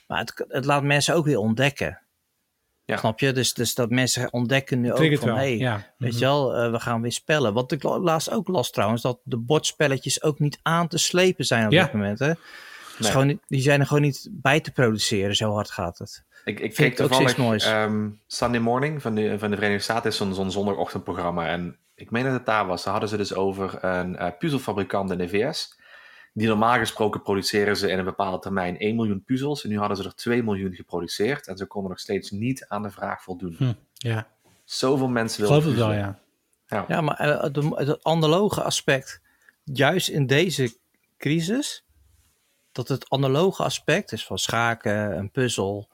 Maar 0.07 0.18
het, 0.18 0.45
het 0.49 0.64
laat 0.64 0.83
mensen 0.83 1.14
ook 1.14 1.25
weer 1.25 1.39
ontdekken. 1.39 1.99
Ja. 2.85 2.97
Snap 2.97 3.20
je? 3.20 3.33
Dus, 3.33 3.55
dus 3.55 3.75
dat 3.75 3.91
mensen 3.91 4.33
ontdekken 4.33 4.81
nu 4.81 4.93
ook 4.93 5.18
van... 5.18 5.29
Hey, 5.35 5.57
ja. 5.57 5.75
Weet 5.99 6.11
Mhm. 6.11 6.18
je 6.18 6.25
wel, 6.25 6.55
eh, 6.55 6.70
we 6.70 6.81
gaan 6.81 7.01
weer 7.03 7.12
spellen. 7.12 7.53
Wat 7.55 7.72
ik 7.72 7.83
la- 7.83 7.99
laatst 7.99 8.31
ook 8.31 8.49
las 8.49 8.70
trouwens, 8.70 9.03
dat 9.03 9.20
de 9.25 9.37
bordspelletjes 9.39 10.22
ook 10.22 10.39
niet 10.39 10.59
aan 10.62 10.89
te 10.89 10.99
slepen 10.99 11.45
zijn 11.45 11.66
op 11.66 11.72
Ja. 11.72 11.85
dit 11.85 11.93
moment. 11.93 12.18
Hè? 12.18 12.33
Dus 12.33 12.99
Nee. 12.99 13.11
gewoon, 13.11 13.27
niet- 13.27 13.43
die 13.47 13.61
zijn 13.61 13.81
er 13.81 13.87
gewoon 13.87 14.03
niet 14.03 14.29
bij 14.33 14.61
te 14.61 14.72
produceren, 14.72 15.37
zo 15.37 15.53
hard 15.53 15.70
gaat 15.70 15.99
het. 15.99 16.25
Ik, 16.45 16.61
ik 16.61 16.74
Vind 16.74 16.76
keek 16.88 16.97
toevallig 16.97 17.28
steeds 17.28 17.47
moois. 17.47 17.64
ehm, 17.64 18.11
Sunday 18.26 18.61
Morning 18.61 19.03
van 19.03 19.14
de, 19.14 19.38
van 19.38 19.51
de 19.51 19.57
Verenigde 19.57 19.82
Staten. 19.82 20.11
is 20.11 20.16
zo'n 20.16 20.34
zo'n 20.34 20.51
zondagochtendprogramma. 20.51 21.47
En 21.47 21.78
ik 21.95 22.11
meen 22.11 22.24
dat 22.24 22.32
het 22.32 22.47
daar 22.47 22.66
was. 22.66 22.82
Daar 22.82 22.92
hadden 22.92 23.11
ze 23.11 23.16
dus 23.16 23.34
over 23.34 23.84
een 23.84 24.16
eh, 24.16 24.30
puzzelfabrikant 24.38 25.11
in 25.11 25.18
de 25.18 25.28
VS. 25.28 25.78
Die 26.32 26.49
normaal 26.49 26.78
gesproken 26.78 27.22
produceren 27.22 27.76
ze 27.76 27.90
in 27.90 27.99
een 27.99 28.05
bepaalde 28.05 28.38
termijn 28.38 28.78
1 28.78 28.97
miljoen 28.97 29.22
puzzels. 29.24 29.64
En 29.64 29.70
nu 29.70 29.78
hadden 29.78 29.97
ze 29.97 30.05
er 30.05 30.14
2 30.14 30.42
miljoen 30.42 30.74
geproduceerd. 30.74 31.47
En 31.47 31.57
ze 31.57 31.66
konden 31.66 31.90
nog 31.90 32.01
steeds 32.01 32.30
niet 32.30 32.64
aan 32.68 32.82
de 32.82 32.90
vraag 32.90 33.22
voldoen. 33.22 33.55
Hm, 33.59 33.72
ja. 33.92 34.26
Zoveel 34.64 35.09
mensen 35.09 35.40
willen 35.40 35.62
geloof 35.62 35.76
het 35.76 35.84
wel, 35.84 35.88
puzzelen. 35.90 36.18
ja. 36.68 36.84
Ja, 36.88 37.01
maar 37.01 37.16
eh, 37.16 37.76
het 37.86 38.05
analoge 38.05 38.62
aspect, 38.62 39.20
juist 39.64 40.09
in 40.09 40.26
deze 40.26 40.76
crisis, 41.18 41.84
dat 42.72 42.88
het 42.88 43.11
analoge 43.11 43.62
aspect 43.62 44.12
is 44.12 44.26
van 44.26 44.38
schaken, 44.38 45.18
een 45.18 45.30
puzzel, 45.30 45.88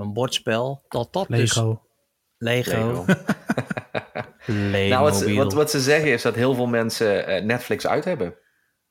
een 0.00 0.12
bordspel, 0.12 0.82
dat 0.88 1.12
dat 1.12 1.26
dus... 1.28 1.56
Lego. 1.56 1.82
Lego. 2.38 2.70
Lego. 2.76 3.04
Lego. 3.10 3.14
Nou, 4.88 5.02
wat, 5.02 5.16
ze- 5.16 5.34
wat, 5.34 5.52
wat 5.52 5.70
ze 5.70 5.80
zeggen 5.80 6.10
is 6.12 6.22
dat 6.22 6.34
heel 6.34 6.54
veel 6.54 6.66
mensen 6.66 7.26
eh, 7.26 7.42
Netflix 7.44 7.86
uit 7.86 8.04
hebben. 8.04 8.34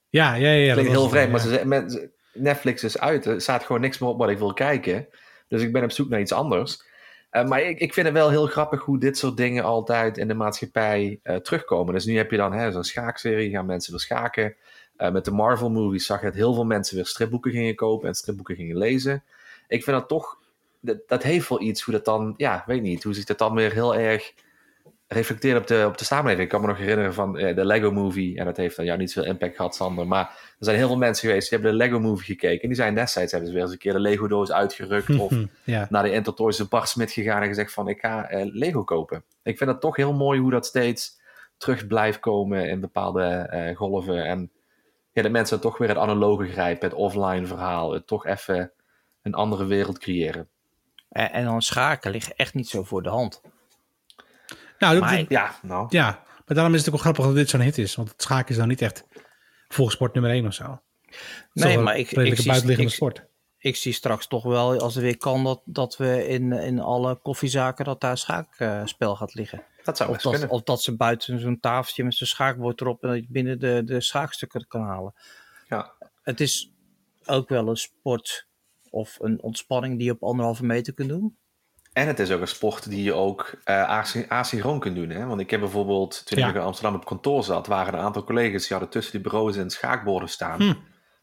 Ja, 0.10 0.34
ja, 0.34 0.50
ja. 0.50 0.52
ja, 0.52 0.74
Klinkt 0.74 0.92
dat 0.92 1.02
heel 1.02 1.10
vreemd, 1.10 1.32
maar 1.32 1.40
ze 1.40 1.50
zeggen, 1.50 2.12
Netflix 2.34 2.84
is 2.84 2.98
uit. 3.00 3.26
Er 3.26 3.42
staat 3.42 3.64
gewoon 3.64 3.82
niks 3.82 3.98
meer 4.00 4.10
op 4.10 4.18
wat 4.18 4.30
ik 4.30 4.38
wil 4.38 4.54
kijken. 4.54 5.08
Dus 5.48 5.62
ik 5.62 5.72
ben 5.74 5.84
op 5.84 5.92
zoek 5.92 6.10
naar 6.10 6.20
iets 6.20 6.32
anders. 6.32 6.84
Eh, 7.30 7.46
maar 7.48 7.62
ik, 7.62 7.80
ik 7.80 7.94
vind 7.94 8.06
het 8.06 8.16
wel 8.16 8.30
heel 8.30 8.46
grappig 8.48 8.84
hoe 8.84 9.00
dit 9.00 9.18
soort 9.18 9.38
dingen 9.38 9.64
altijd 9.64 10.18
in 10.18 10.28
de 10.28 10.34
maatschappij 10.34 11.20
eh, 11.24 11.36
terugkomen. 11.36 11.94
Dus 11.94 12.06
nu 12.06 12.18
heb 12.18 12.32
je 12.32 12.38
dan 12.38 12.54
hè, 12.54 12.72
zo'n 12.72 12.84
schaakserie, 12.84 13.50
gaan 13.50 13.66
mensen 13.66 13.92
weer 13.92 14.02
schaken. 14.02 14.56
Eh, 14.96 15.12
met 15.12 15.26
de 15.26 15.32
Marvel 15.32 15.70
movies 15.70 16.06
zag 16.06 16.20
je 16.20 16.26
dat 16.26 16.36
heel 16.36 16.54
veel 16.54 16.66
mensen 16.66 16.96
weer 16.96 17.06
stripboeken 17.06 17.52
gingen 17.52 17.76
kopen 17.76 18.08
en 18.08 18.16
stripboeken 18.16 18.56
gingen 18.56 18.78
lezen. 18.78 19.24
Ik 19.72 19.84
vind 19.84 19.98
dat 19.98 20.08
toch, 20.08 20.38
dat, 20.80 20.98
dat 21.08 21.24
heeft 21.24 21.50
wel 21.50 21.62
iets 21.62 21.82
hoe 21.82 21.94
dat 21.94 22.06
dan, 22.06 22.34
ja, 22.38 22.64
weet 22.66 22.82
niet, 22.82 23.04
hoe 23.04 23.14
zich 23.14 23.26
dat 23.26 23.38
dan 23.38 23.56
weer 23.56 23.72
heel 23.72 23.96
erg 23.96 24.34
reflecteert 25.08 25.58
op 25.58 25.68
de, 25.68 25.84
op 25.88 25.98
de 25.98 26.04
samenleving. 26.04 26.44
Ik 26.44 26.50
kan 26.50 26.62
me 26.62 26.68
nog 26.68 26.78
herinneren 26.78 27.14
van 27.14 27.38
eh, 27.38 27.56
de 27.56 27.66
Lego 27.66 27.92
Movie. 27.92 28.38
En 28.38 28.46
dat 28.46 28.58
heeft 28.58 28.76
dan 28.76 28.86
jou 28.86 28.98
niet 28.98 29.12
zoveel 29.12 29.30
impact 29.30 29.56
gehad, 29.56 29.76
Sander. 29.76 30.08
Maar 30.08 30.26
er 30.26 30.66
zijn 30.66 30.78
heel 30.78 30.88
veel 30.88 30.98
mensen 30.98 31.28
geweest 31.28 31.50
die 31.50 31.60
hebben 31.60 31.78
de 31.78 31.84
Lego 31.84 32.00
Movie 32.00 32.26
gekeken. 32.26 32.62
En 32.62 32.68
die 32.68 32.78
zijn 32.78 32.96
destijds 32.96 33.32
hebben 33.32 33.50
ze 33.50 33.56
weer 33.56 33.64
eens 33.64 33.74
een 33.74 33.80
keer 33.80 33.94
de 33.94 34.00
Lego 34.00 34.28
doos 34.28 34.52
uitgerukt. 34.52 35.20
of 35.20 35.34
ja. 35.64 35.88
naar 35.90 36.04
de 36.04 36.12
Intertoys 36.12 36.58
de 36.58 36.66
Bart 36.66 36.90
Smit 36.90 37.12
gegaan 37.12 37.42
en 37.42 37.48
gezegd 37.48 37.74
van 37.74 37.88
ik 37.88 38.00
ga 38.00 38.30
eh, 38.30 38.46
Lego 38.46 38.84
kopen. 38.84 39.24
Ik 39.44 39.58
vind 39.58 39.70
het 39.70 39.82
toch 39.82 39.96
heel 39.96 40.14
mooi 40.14 40.40
hoe 40.40 40.52
dat 40.52 40.66
steeds 40.66 41.20
terug 41.58 41.88
blijft 41.88 42.20
komen 42.20 42.70
in 42.70 42.80
bepaalde 42.80 43.24
eh, 43.24 43.76
golven. 43.76 44.26
En 44.26 44.52
ja, 45.12 45.22
dat 45.22 45.32
mensen 45.32 45.60
toch 45.60 45.78
weer 45.78 45.90
het 45.90 45.98
analoge 45.98 46.48
grijpen, 46.48 46.90
het 46.90 46.98
offline 46.98 47.46
verhaal, 47.46 47.94
het 47.94 48.08
toch 48.08 48.26
even 48.26 48.72
een 49.22 49.34
andere 49.34 49.66
wereld 49.66 50.00
creëren. 50.00 50.48
En, 51.10 51.32
en 51.32 51.46
dan 51.46 51.62
schaken 51.62 52.12
ligt 52.12 52.34
echt 52.36 52.54
niet 52.54 52.70
zo 52.70 52.84
voor 52.84 53.04
de 53.04 53.10
hand. 53.10 53.42
Nou, 54.80 54.94
dat- 54.94 55.04
Maar- 55.04 55.26
Ja, 55.28 55.56
nou. 55.62 55.86
ja, 55.90 56.24
maar 56.46 56.56
daarom 56.56 56.74
is 56.74 56.80
het 56.80 56.88
ook 56.88 56.94
wel 56.94 57.04
grappig 57.04 57.26
dat 57.26 57.36
dit 57.36 57.50
zo'n 57.50 57.60
hit 57.62 57.78
is. 57.78 57.96
Want 57.96 58.10
het 58.12 58.22
schaken 58.22 58.50
is 58.50 58.56
nou 58.56 58.68
niet 58.70 58.82
echt 58.82 59.06
volgsport 59.68 60.14
nummer 60.14 60.32
1 60.32 60.48
of 60.48 60.54
zo. 60.54 60.82
Nee, 61.54 61.78
maar 61.78 61.98
ik, 61.98 62.12
ik, 62.12 62.38
zie, 62.38 62.78
ik, 62.78 62.90
sport. 62.90 63.26
ik 63.58 63.76
zie 63.76 63.94
straks 63.94 64.28
toch 64.28 64.44
wel, 64.44 64.80
als 64.80 64.96
het 64.96 65.04
weer 65.04 65.18
kan, 65.18 65.44
dat, 65.44 65.62
dat 65.66 65.98
we 65.98 66.28
in, 66.28 66.52
in 66.52 66.80
alle 66.80 67.16
koffiezaken 67.16 67.86
dat 67.86 68.02
daar 68.02 68.18
schaakspel 68.18 69.16
gaat 69.16 69.34
liggen. 69.34 69.64
Dat 69.84 69.98
zou 69.98 70.10
Of 70.10 70.16
best 70.16 70.28
dat, 70.28 70.34
kunnen. 70.40 70.56
of 70.56 70.64
dat 70.64 70.82
ze 70.84 70.96
buiten 70.96 71.40
zo'n 71.40 71.60
tafeltje 71.60 72.04
met 72.04 72.14
zo'n 72.16 72.28
schaakbord 72.28 72.82
erop 72.82 73.04
en 73.04 73.10
dat 73.10 73.18
je 73.18 73.28
binnen 73.30 73.60
de, 73.60 73.82
de 73.86 74.02
schaakstukken 74.02 74.68
kan 74.68 74.82
halen. 74.82 75.14
Ja. 75.68 75.94
Het 76.22 76.40
is 76.40 76.72
ook 77.26 77.50
wel 77.50 77.68
een 77.68 77.78
sport 77.78 78.48
of 78.92 79.18
een 79.20 79.42
ontspanning 79.42 79.98
die 79.98 80.06
je 80.06 80.12
op 80.12 80.24
anderhalve 80.24 80.66
meter 80.66 80.94
kunt 80.94 81.10
doen. 81.10 81.38
En 81.94 82.08
het 82.08 82.20
is 82.20 82.32
ook 82.32 82.42
een 82.42 82.48
sport 82.48 82.90
die 82.90 83.04
je 83.04 83.14
ook 83.14 83.54
eh 83.64 83.84
asy- 83.90 84.26
asynchroon 84.28 84.80
kunt 84.80 84.96
doen. 84.96 85.10
Hè? 85.10 85.26
Want 85.26 85.42
ik 85.42 85.50
heb 85.50 85.60
bijvoorbeeld, 85.60 86.26
toen 86.26 86.40
Ja. 86.40 86.48
ik 86.50 86.56
in 86.56 86.62
Amsterdam 86.62 86.96
op 86.96 87.06
kantoor 87.06 87.44
zat, 87.44 87.68
waren 87.68 87.94
er 87.94 88.00
een 88.00 88.06
aantal 88.06 88.24
collega's 88.24 88.62
die 88.62 88.72
hadden 88.78 88.90
tussen 88.90 89.12
die 89.14 89.22
bureaus 89.22 89.58
en 89.58 89.70
schaakborden 89.70 90.30
staan. 90.30 90.62
Hm. 90.62 90.74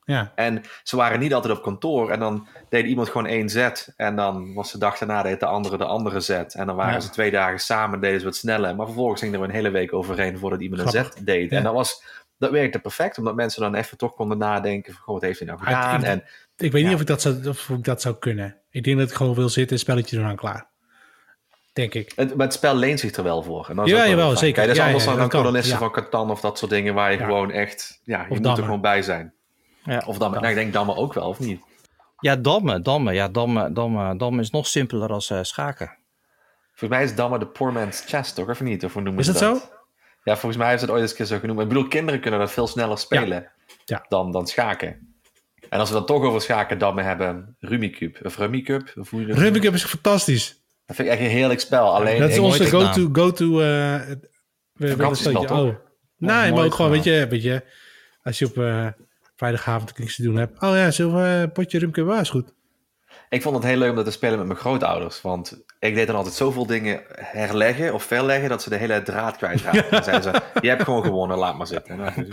Ja, 0.04 0.32
En 0.34 0.62
ze 0.82 0.96
waren 0.96 1.20
niet 1.20 1.34
altijd 1.34 1.56
op 1.56 1.62
kantoor. 1.62 2.10
En 2.10 2.18
dan 2.20 2.46
deed 2.68 2.86
iemand 2.86 3.08
gewoon 3.08 3.26
één 3.26 3.48
zet. 3.48 3.92
En 3.96 4.16
dan 4.16 4.54
was 4.54 4.72
de 4.72 4.78
dag 4.78 4.98
daarna 4.98 5.22
deed 5.22 5.40
de 5.40 5.46
andere 5.46 5.76
de 5.78 5.84
andere 5.84 6.20
zet. 6.20 6.54
En 6.54 6.66
dan 6.66 6.76
waren 6.76 6.92
Ja. 6.94 7.00
ze 7.00 7.10
twee 7.10 7.30
dagen 7.30 7.58
samen, 7.58 8.00
deden 8.00 8.18
ze 8.18 8.24
wat 8.26 8.36
sneller. 8.36 8.76
Maar 8.76 8.86
vervolgens 8.86 9.20
ging 9.20 9.34
er 9.34 9.42
een 9.42 9.50
hele 9.50 9.70
week 9.70 9.92
overheen 9.92 10.38
voordat 10.38 10.60
iemand 10.60 10.82
een 10.82 10.88
zet 10.88 11.20
deed. 11.26 11.50
Ja. 11.50 11.56
En 11.56 11.62
dat, 11.62 11.72
was, 11.74 12.02
dat 12.38 12.50
werkte 12.50 12.78
perfect, 12.78 13.18
omdat 13.18 13.34
mensen 13.34 13.62
dan 13.62 13.74
even 13.74 13.96
toch 13.98 14.14
konden 14.14 14.38
nadenken 14.38 14.92
van, 14.92 15.02
goh, 15.02 15.14
wat 15.14 15.22
heeft 15.22 15.38
hij 15.38 15.48
nou 15.48 15.60
gedaan? 15.60 16.04
En 16.04 16.24
ik 16.58 16.72
weet 16.72 16.84
niet 16.84 16.94
of 16.94 17.00
ik, 17.00 17.06
dat 17.06 17.20
zou, 17.22 17.48
of 17.48 17.68
ik 17.68 17.84
dat 17.84 18.02
zou 18.02 18.14
kunnen. 18.18 18.56
Ik 18.70 18.84
denk 18.84 18.98
dat 18.98 19.10
ik 19.10 19.14
gewoon 19.16 19.34
wil 19.34 19.48
zitten, 19.48 19.72
een 19.72 19.78
spelletje 19.82 20.16
doen 20.16 20.24
aan 20.26 20.36
klaar. 20.36 20.66
Denk 21.72 21.94
ik. 21.94 22.12
het, 22.16 22.34
maar 22.36 22.46
het 22.46 22.54
spel 22.54 22.74
leent 22.74 23.00
zich 23.00 23.12
er 23.16 23.22
wel 23.22 23.42
voor. 23.42 23.66
En 23.68 23.76
dat 23.76 23.86
is 23.86 23.92
Ja, 23.92 23.98
wel 23.98 24.08
jawel, 24.08 24.36
zeker. 24.36 24.54
Kijk, 24.54 24.66
dat 24.66 24.76
is 24.76 24.82
Ja, 24.82 24.86
anders 24.86 25.04
ja, 25.04 25.14
dan 25.16 25.28
kan. 25.28 25.40
kolonisten 25.40 25.78
van 25.78 25.90
Catan 25.92 26.30
of 26.30 26.40
dat 26.40 26.58
soort 26.58 26.70
dingen 26.70 26.94
waar 26.94 27.12
je 27.12 27.18
gewoon 27.18 27.50
echt, 27.50 28.00
ja, 28.04 28.20
je 28.20 28.26
moet 28.28 28.36
Dammen. 28.42 28.56
er 28.58 28.64
gewoon 28.64 28.80
bij 28.80 29.02
zijn. 29.02 29.32
Ja, 29.84 30.02
Of 30.06 30.18
dan, 30.18 30.30
nou, 30.30 30.46
ik 30.46 30.54
denk 30.54 30.72
Damme 30.72 30.94
ook 30.96 31.14
wel, 31.14 31.28
of 31.28 31.38
niet? 31.38 31.60
ja 32.20 32.36
dammen, 32.36 32.82
dammen. 32.82 33.14
Ja, 33.14 33.28
dammen, 33.28 33.74
dammen, 33.74 34.18
dammen 34.18 34.40
is 34.40 34.50
nog 34.50 34.66
simpeler 34.66 35.10
als 35.12 35.30
eh, 35.30 35.38
schaken. 35.42 35.96
Volgens 36.74 36.90
mij 37.00 37.02
is 37.08 37.14
Damme 37.14 37.38
de 37.38 37.46
poor 37.46 37.72
man's 37.72 38.04
chess, 38.06 38.32
toch? 38.32 38.48
Of 38.48 38.60
niet? 38.60 38.84
Of 38.84 38.92
hoe 38.92 39.02
noemen 39.02 39.20
Is 39.20 39.26
dat 39.26 39.38
zo? 39.38 39.60
Ja, 40.24 40.36
volgens 40.36 40.56
mij 40.56 40.68
heeft 40.68 40.80
het 40.80 40.90
ooit 40.90 41.00
eens 41.00 41.10
een 41.10 41.16
keer 41.16 41.26
zo 41.26 41.38
genoemd. 41.38 41.60
Ik 41.60 41.68
bedoel, 41.68 41.88
kinderen 41.88 42.20
kunnen 42.20 42.40
dat 42.40 42.50
veel 42.52 42.66
sneller 42.66 42.98
spelen 42.98 43.50
Ja. 43.84 44.04
Dan, 44.08 44.32
dan 44.32 44.46
schaken. 44.46 45.07
En 45.68 45.78
als 45.78 45.88
we 45.88 45.94
dan 45.94 46.06
toch 46.06 46.22
over 46.22 46.40
schaken 46.40 46.78
dammen 46.78 47.04
hebben, 47.04 47.56
Rummikub. 47.60 48.18
Of 48.22 48.36
Rummikub. 48.36 48.92
Of 48.96 49.10
hoe 49.10 49.20
je 49.20 49.26
dat 49.26 49.36
noemt. 49.36 49.48
Rummikub 49.48 49.74
is 49.74 49.84
fantastisch. 49.84 50.60
Dat 50.86 50.96
vind 50.96 51.08
ik 51.08 51.14
echt 51.14 51.22
een 51.24 51.30
heerlijk 51.30 51.60
spel. 51.60 51.94
Alleen, 51.94 52.20
Dat 52.20 52.30
is 52.30 52.38
onze- 52.38 52.66
go-to, 52.66 53.08
go-to, 53.12 53.44
eh, 53.46 53.56
we- 53.56 54.18
we- 54.72 54.88
Vakantiespel, 54.88 55.32
dat 55.32 55.42
spelletje. 55.42 55.46
toch? 55.46 55.58
Oh. 55.58 55.74
Nee, 56.16 56.52
maar 56.52 56.64
ook 56.64 56.74
gewoon, 56.74 56.90
weet 56.90 57.04
je, 57.04 57.26
weet 57.30 57.42
je, 57.42 57.62
als 58.22 58.38
je 58.38 58.44
op 58.46 58.58
eh, 58.58 58.86
vrijdagavond 59.36 59.98
niks 59.98 60.16
te 60.16 60.22
doen 60.22 60.36
hebt. 60.36 60.62
Oh 60.62 60.74
ja, 60.74 60.90
zullen 60.90 61.14
we 61.14 61.28
een 61.42 61.52
potje 61.52 61.78
Rummikub? 61.78 62.06
Ja, 62.08 62.20
is 62.20 62.30
goed. 62.30 62.52
ik 63.28 63.42
vond 63.42 63.54
het 63.56 63.64
heel 63.64 63.76
leuk 63.76 63.90
om 63.90 63.96
dat 63.96 64.04
te 64.04 64.10
spelen 64.10 64.38
met 64.38 64.46
mijn 64.46 64.58
grootouders. 64.58 65.20
Want 65.20 65.62
ik 65.78 65.94
deed 65.94 66.06
dan 66.06 66.16
altijd 66.16 66.34
zoveel 66.34 66.66
dingen 66.66 67.00
herleggen 67.14 67.94
of 67.94 68.02
verleggen... 68.02 68.48
dat 68.48 68.62
ze 68.62 68.68
de 68.70 68.76
hele 68.76 69.02
draad 69.02 69.36
kwijtraakten. 69.36 69.90
Dan 69.90 70.02
zeiden 70.04 70.32
ze, 70.34 70.40
je 70.60 70.68
hebt 70.68 70.82
gewoon 70.82 71.02
gewonnen, 71.04 71.36
laat 71.38 71.56
maar 71.58 71.66
zitten. 71.66 71.90
En 71.90 71.96
dan 71.98 72.28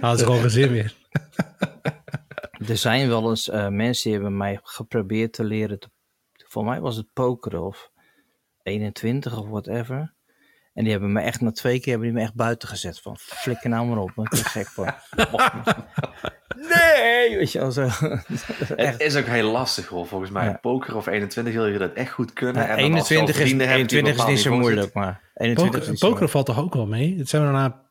hadden 0.00 0.18
ze 0.18 0.24
gewoon 0.30 0.40
geen 0.40 0.50
zin 0.50 0.72
meer. 0.72 0.94
Er 2.68 2.76
zijn 2.76 3.08
wel 3.08 3.30
eens 3.30 3.48
eh, 3.48 3.68
mensen 3.68 4.02
die 4.02 4.12
hebben 4.12 4.36
mij 4.36 4.60
geprobeerd 4.62 5.32
te 5.32 5.44
leren. 5.44 5.78
Te, 5.78 5.88
voor 6.36 6.64
mij 6.64 6.80
was 6.80 6.96
het 6.96 7.12
pokeren 7.12 7.62
of 7.66 7.90
21 8.62 9.38
of 9.38 9.48
whatever. 9.48 10.14
En 10.74 10.82
die 10.82 10.92
hebben 10.92 11.12
me 11.12 11.20
echt 11.20 11.40
na 11.40 11.50
twee 11.50 11.80
keer 11.80 11.92
hebben 11.92 12.08
die 12.08 12.16
me 12.18 12.22
echt 12.22 12.34
buiten 12.34 12.68
gezet. 12.68 13.00
Van 13.00 13.16
flikker 13.18 13.68
nou 13.70 13.86
maar 13.86 13.98
op. 13.98 14.08
Ik 14.08 14.28
ben 14.28 14.38
gek 14.38 14.66
van. 14.66 14.84
nee! 16.74 17.36
Weet 17.36 17.52
je 17.52 17.58
wel 17.58 17.72
zo. 17.72 17.88
Het 18.76 19.00
is 19.00 19.16
ook 19.16 19.24
heel 19.24 19.50
lastig 19.50 19.88
hoor, 19.88 20.06
volgens 20.06 20.30
mij. 20.30 20.44
Ja. 20.44 20.58
Poker 20.60 20.96
of 20.96 21.06
21 21.06 21.54
wil 21.54 21.66
je 21.66 21.78
dat 21.78 21.92
echt 21.92 22.10
goed 22.12 22.32
kunnen. 22.32 22.62
Ja, 22.62 22.68
en 22.68 22.82
dan 22.82 22.98
als 22.98 23.08
je 23.08 23.14
al 23.14 23.20
21 23.20 23.36
is, 23.36 23.42
vrienden 23.42 23.68
hebt 23.68 23.88
die 23.88 23.98
21 23.98 24.24
is 24.24 24.30
niet 24.34 24.52
zo 24.52 24.58
moeilijk, 24.60 24.94
maar 24.94 25.30
21 25.34 25.80
is 25.80 25.86
Poker, 25.86 26.08
poker 26.08 26.28
valt 26.28 26.46
toch 26.46 26.58
ook 26.58 26.74
wel 26.74 26.86
mee? 26.86 27.18
Het 27.18 27.28
zijn 27.28 27.46
we 27.46 27.52
daarna 27.52 27.82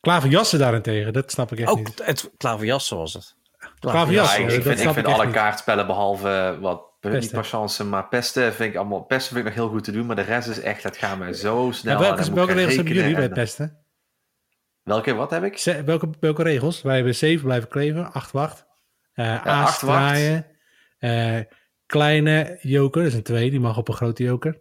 klaverjassen 0.00 0.58
daarentegen. 0.58 1.12
Dat 1.12 1.30
snap 1.30 1.52
ik 1.52 1.58
echt 1.58 1.70
Ook 1.70 1.78
niet. 1.78 2.02
het 2.04 2.30
klaverjassen 2.36 2.96
was 2.96 3.12
het. 3.12 3.36
Ja, 3.80 4.34
ik, 4.34 4.42
dat 4.42 4.52
ik 4.52 4.62
vind, 4.62 4.66
ik 4.66 4.78
snap 4.78 4.94
vind 4.94 4.96
ik 4.96 5.06
echt 5.06 5.14
alle 5.14 5.24
niet. 5.26 5.34
kaartspellen 5.34 5.86
behalve 5.86 6.58
wat 6.60 6.84
niet 7.00 7.30
patience, 7.32 7.84
maar 7.84 8.08
pesten 8.08 8.54
vind 8.54 8.70
ik 8.72 8.76
allemaal. 8.78 9.02
Pesten 9.02 9.34
vind 9.34 9.46
ik 9.46 9.54
nog 9.54 9.64
heel 9.64 9.72
goed 9.74 9.84
te 9.84 9.92
doen, 9.92 10.06
maar 10.06 10.16
de 10.16 10.22
rest 10.22 10.48
is 10.48 10.60
echt, 10.60 10.82
dat 10.82 10.96
gaat 10.96 11.18
mij 11.18 11.32
zo 11.32 11.68
snel. 11.72 11.94
Maar 11.98 12.02
welke 12.02 12.32
welke 12.34 12.48
gaan 12.50 12.58
regels 12.58 12.76
hebben 12.76 12.94
jullie 12.94 13.14
bij 13.16 13.28
pesten? 13.28 13.78
Welke, 14.82 15.14
wat 15.14 15.30
heb 15.30 15.44
ik? 15.44 15.58
Ze- 15.58 15.82
welke, 15.84 16.08
welke 16.20 16.42
regels? 16.42 16.82
Wij 16.82 16.94
hebben 16.94 17.14
7 17.14 17.44
blijven 17.44 17.68
kleven, 17.68 18.12
8 18.12 18.30
wacht. 18.32 18.66
eh 19.14 19.46
aas 19.46 19.68
acht 19.68 19.80
wacht. 19.82 19.98
draaien. 19.98 20.46
eh, 20.98 21.38
kleine 21.86 22.58
joker, 22.60 23.02
dat 23.02 23.10
is 23.10 23.16
een 23.16 23.22
2, 23.22 23.50
die 23.50 23.60
mag 23.60 23.76
op 23.78 23.88
een 23.88 23.94
grote 23.94 24.22
joker. 24.22 24.58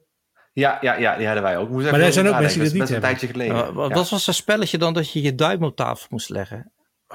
Ja, 0.53 0.77
ja, 0.81 0.95
ja, 0.95 1.15
die 1.17 1.25
hadden 1.25 1.43
wij 1.43 1.57
ook. 1.57 1.69
Moest 1.69 1.91
Maar 1.91 1.99
er 1.99 2.13
zijn 2.13 2.27
ook 2.27 2.39
mensen 2.39 2.59
dat 2.59 2.69
die 2.69 2.79
dat 2.79 2.87
niet 2.87 2.95
een 2.97 3.03
tijdje 3.03 3.27
Ja, 3.27 3.31
geleden. 3.33 3.73
wat 3.73 3.89
Ja. 3.89 3.95
wat 3.95 4.09
was 4.09 4.25
dat 4.25 4.35
spelletje 4.35 4.77
dan 4.77 4.93
dat 4.93 5.11
je 5.11 5.21
je 5.21 5.35
duim 5.35 5.63
op 5.63 5.75
tafel 5.75 6.07
moest 6.09 6.29
leggen? 6.29 6.71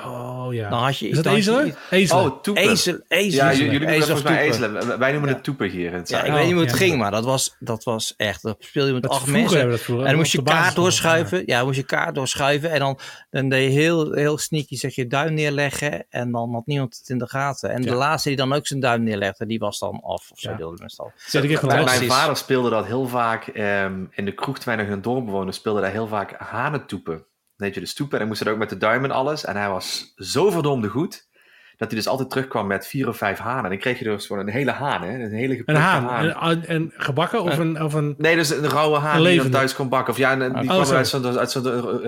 Oh 0.06 0.54
ja. 0.54 0.68
Dan 0.70 0.82
had 0.82 0.98
je, 0.98 1.08
is 1.08 1.16
dat 1.22 1.34
ezelen? 1.34 1.74
Ezelen. 1.90 2.24
Oh, 2.24 2.40
toepen. 2.42 2.62
Ezel, 2.70 3.00
ezel, 3.08 3.44
ja, 3.44 3.52
jullie 3.54 3.78
noemen 3.78 4.08
dat 4.08 4.22
mij 4.22 4.40
ezelen. 4.40 4.98
Wij 4.98 5.12
noemen 5.12 5.28
het 5.28 5.44
toepen 5.44 5.68
hier 5.70 5.86
in 5.92 5.98
het 5.98 6.08
Ja, 6.08 6.22
ik 6.22 6.32
weet 6.32 6.44
niet 6.44 6.52
hoe 6.52 6.60
het 6.62 6.70
ja. 6.70 6.76
ging, 6.76 6.98
maar 6.98 7.10
dat 7.10 7.24
was, 7.24 7.56
dat 7.58 7.84
was 7.84 8.14
echt. 8.16 8.42
Dat 8.42 8.56
speel 8.58 8.86
je 8.86 8.92
met 8.92 9.02
Dat 9.02 9.10
acht 9.10 9.26
mensen. 9.26 9.70
dat 9.70 9.80
vroeger, 9.80 10.04
En 10.04 10.10
dan 10.10 10.20
moest 10.20 10.32
je 10.32 10.42
kaart 10.42 10.74
doorschuiven. 10.74 11.42
Ja, 11.46 11.56
dan 11.56 11.66
moest 11.66 11.78
je 11.78 11.84
kaart 11.84 12.14
doorschuiven. 12.14 12.70
En 12.70 12.78
dan, 12.78 12.98
dan 13.30 13.48
deed 13.48 13.72
je 13.72 13.78
heel, 13.78 14.12
heel 14.12 14.38
sneaky 14.38 14.76
zeg 14.76 14.94
je 14.94 15.06
duim 15.06 15.34
neerleggen. 15.34 16.06
En 16.08 16.30
dan 16.32 16.52
had 16.52 16.66
niemand 16.66 16.96
het 16.98 17.08
in 17.08 17.18
de 17.18 17.28
gaten. 17.28 17.70
En 17.70 17.82
de 17.82 17.94
laatste 17.94 18.28
die 18.28 18.38
dan 18.38 18.52
ook 18.52 18.66
zijn 18.66 18.80
duim 18.80 19.02
neerlegde, 19.02 19.46
die 19.46 19.58
was 19.58 19.78
dan 19.78 20.00
af. 20.02 20.30
Of 20.30 20.38
zo 20.38 20.50
Ja. 20.50 20.56
deelde 20.56 20.82
meestal. 20.82 21.12
Mijn, 21.32 21.48
wel 21.48 21.60
mijn 21.68 21.84
Precies. 21.84 22.06
vader 22.06 22.36
speelde 22.36 22.70
dat 22.70 22.86
heel 22.86 23.06
vaak 23.08 23.46
ehm, 23.46 24.04
in 24.10 24.24
de 24.24 24.34
kroeg, 24.34 24.56
terwijl 24.56 24.76
hij 24.78 24.86
nog 24.86 24.96
in 24.96 25.02
het 25.02 25.14
dorp 25.14 25.28
woonde, 25.28 25.52
speelde 25.52 25.80
hij 25.80 25.90
heel 25.90 26.06
vaak 26.08 26.34
hanentoepen. 26.38 27.24
Je, 27.60 27.80
de 27.80 27.86
stoepen. 27.86 28.12
En 28.12 28.18
hij 28.18 28.28
moest 28.28 28.40
het 28.40 28.48
ook 28.48 28.58
met 28.58 28.68
de 28.68 28.76
duim 28.76 29.04
en 29.04 29.10
alles. 29.10 29.44
En 29.44 29.56
hij 29.56 29.68
was 29.68 30.12
zo 30.16 30.50
verdomde 30.50 30.88
goed, 30.88 31.28
dat 31.76 31.88
hij 31.90 31.98
dus 31.98 32.08
altijd 32.08 32.30
terugkwam 32.30 32.66
met 32.66 32.86
vier 32.86 33.08
of 33.08 33.16
vijf 33.16 33.38
hanen. 33.38 33.64
En 33.64 33.70
dan 33.70 33.78
kreeg 33.78 33.98
je 33.98 34.04
dus 34.04 34.26
gewoon 34.26 34.46
een 34.46 34.52
hele 34.52 34.70
haan, 34.70 35.02
hè? 35.02 35.24
Een 35.24 35.32
hele 35.32 35.62
Een 35.64 35.76
haan. 35.76 36.32
En, 36.42 36.66
en 36.66 36.92
gebakken 36.96 37.42
of 37.42 37.58
een... 37.58 37.82
Of 37.82 37.92
een 37.92 38.14
Nee, 38.18 38.36
dus 38.36 38.50
een 38.50 38.68
rauwe 38.68 38.98
haan 38.98 39.16
Een 39.16 39.22
die 39.24 39.32
je 39.32 39.42
dan 39.42 39.50
thuis 39.50 39.74
kon 39.74 39.88
bakken. 39.88 40.12
Of 40.12 40.18
ja, 40.18 40.32
een- 40.32 40.38
die 40.38 40.70
Oh, 40.70 40.82
kwam 40.82 40.96
uit 40.96 41.08
zo'n 41.08 41.38
uit 41.38 41.50
zo'n 41.50 41.62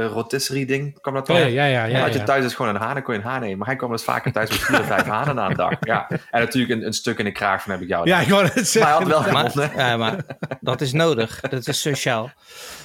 rotisserie 0.07 0.67
ding. 0.67 1.01
Kwam 1.01 1.15
dat 1.15 1.29
oh, 1.29 1.37
ja, 1.37 1.45
ja, 1.45 1.85
ja. 1.85 2.01
Had 2.01 2.13
je 2.13 2.19
ja. 2.19 2.25
thuis 2.25 2.43
dus 2.43 2.55
gewoon 2.55 2.75
een 2.75 2.81
haan, 2.81 2.95
dan 2.95 3.03
kon 3.03 3.15
je 3.15 3.21
een 3.21 3.27
haan 3.27 3.41
nemen. 3.41 3.59
Maar 3.59 3.67
hij 3.67 3.77
kwam 3.77 3.91
dus 3.91 4.05
vaker 4.05 4.33
thuis 4.33 4.51
met 4.51 4.59
vier 4.59 4.81
of 4.81 4.87
vijf 4.87 5.05
hanen 5.05 5.41
aan 5.41 5.51
de 5.51 5.57
dag. 5.57 5.73
Ja. 5.81 6.07
En 6.11 6.41
natuurlijk 6.41 6.73
een, 6.73 6.87
een 6.87 6.93
stuk 6.93 7.19
in 7.19 7.25
de 7.25 7.33
kraag 7.33 7.63
van 7.63 7.73
heb 7.73 7.81
ik 7.81 7.89
jou. 7.89 8.07
Ja, 8.09 8.21
ik 8.21 8.29
wou 8.29 8.45
het 8.45 8.55
maar 8.55 8.63
hij 8.63 8.65
zeggen. 8.65 8.93
had 8.93 9.07
wel 9.07 9.33
Maar, 9.33 9.77
ja, 9.77 9.97
maar 9.97 10.17
dat 10.61 10.81
is 10.81 10.93
nodig. 10.93 11.41
Dat 11.41 11.67
is 11.67 11.81
sociaal. 11.81 12.31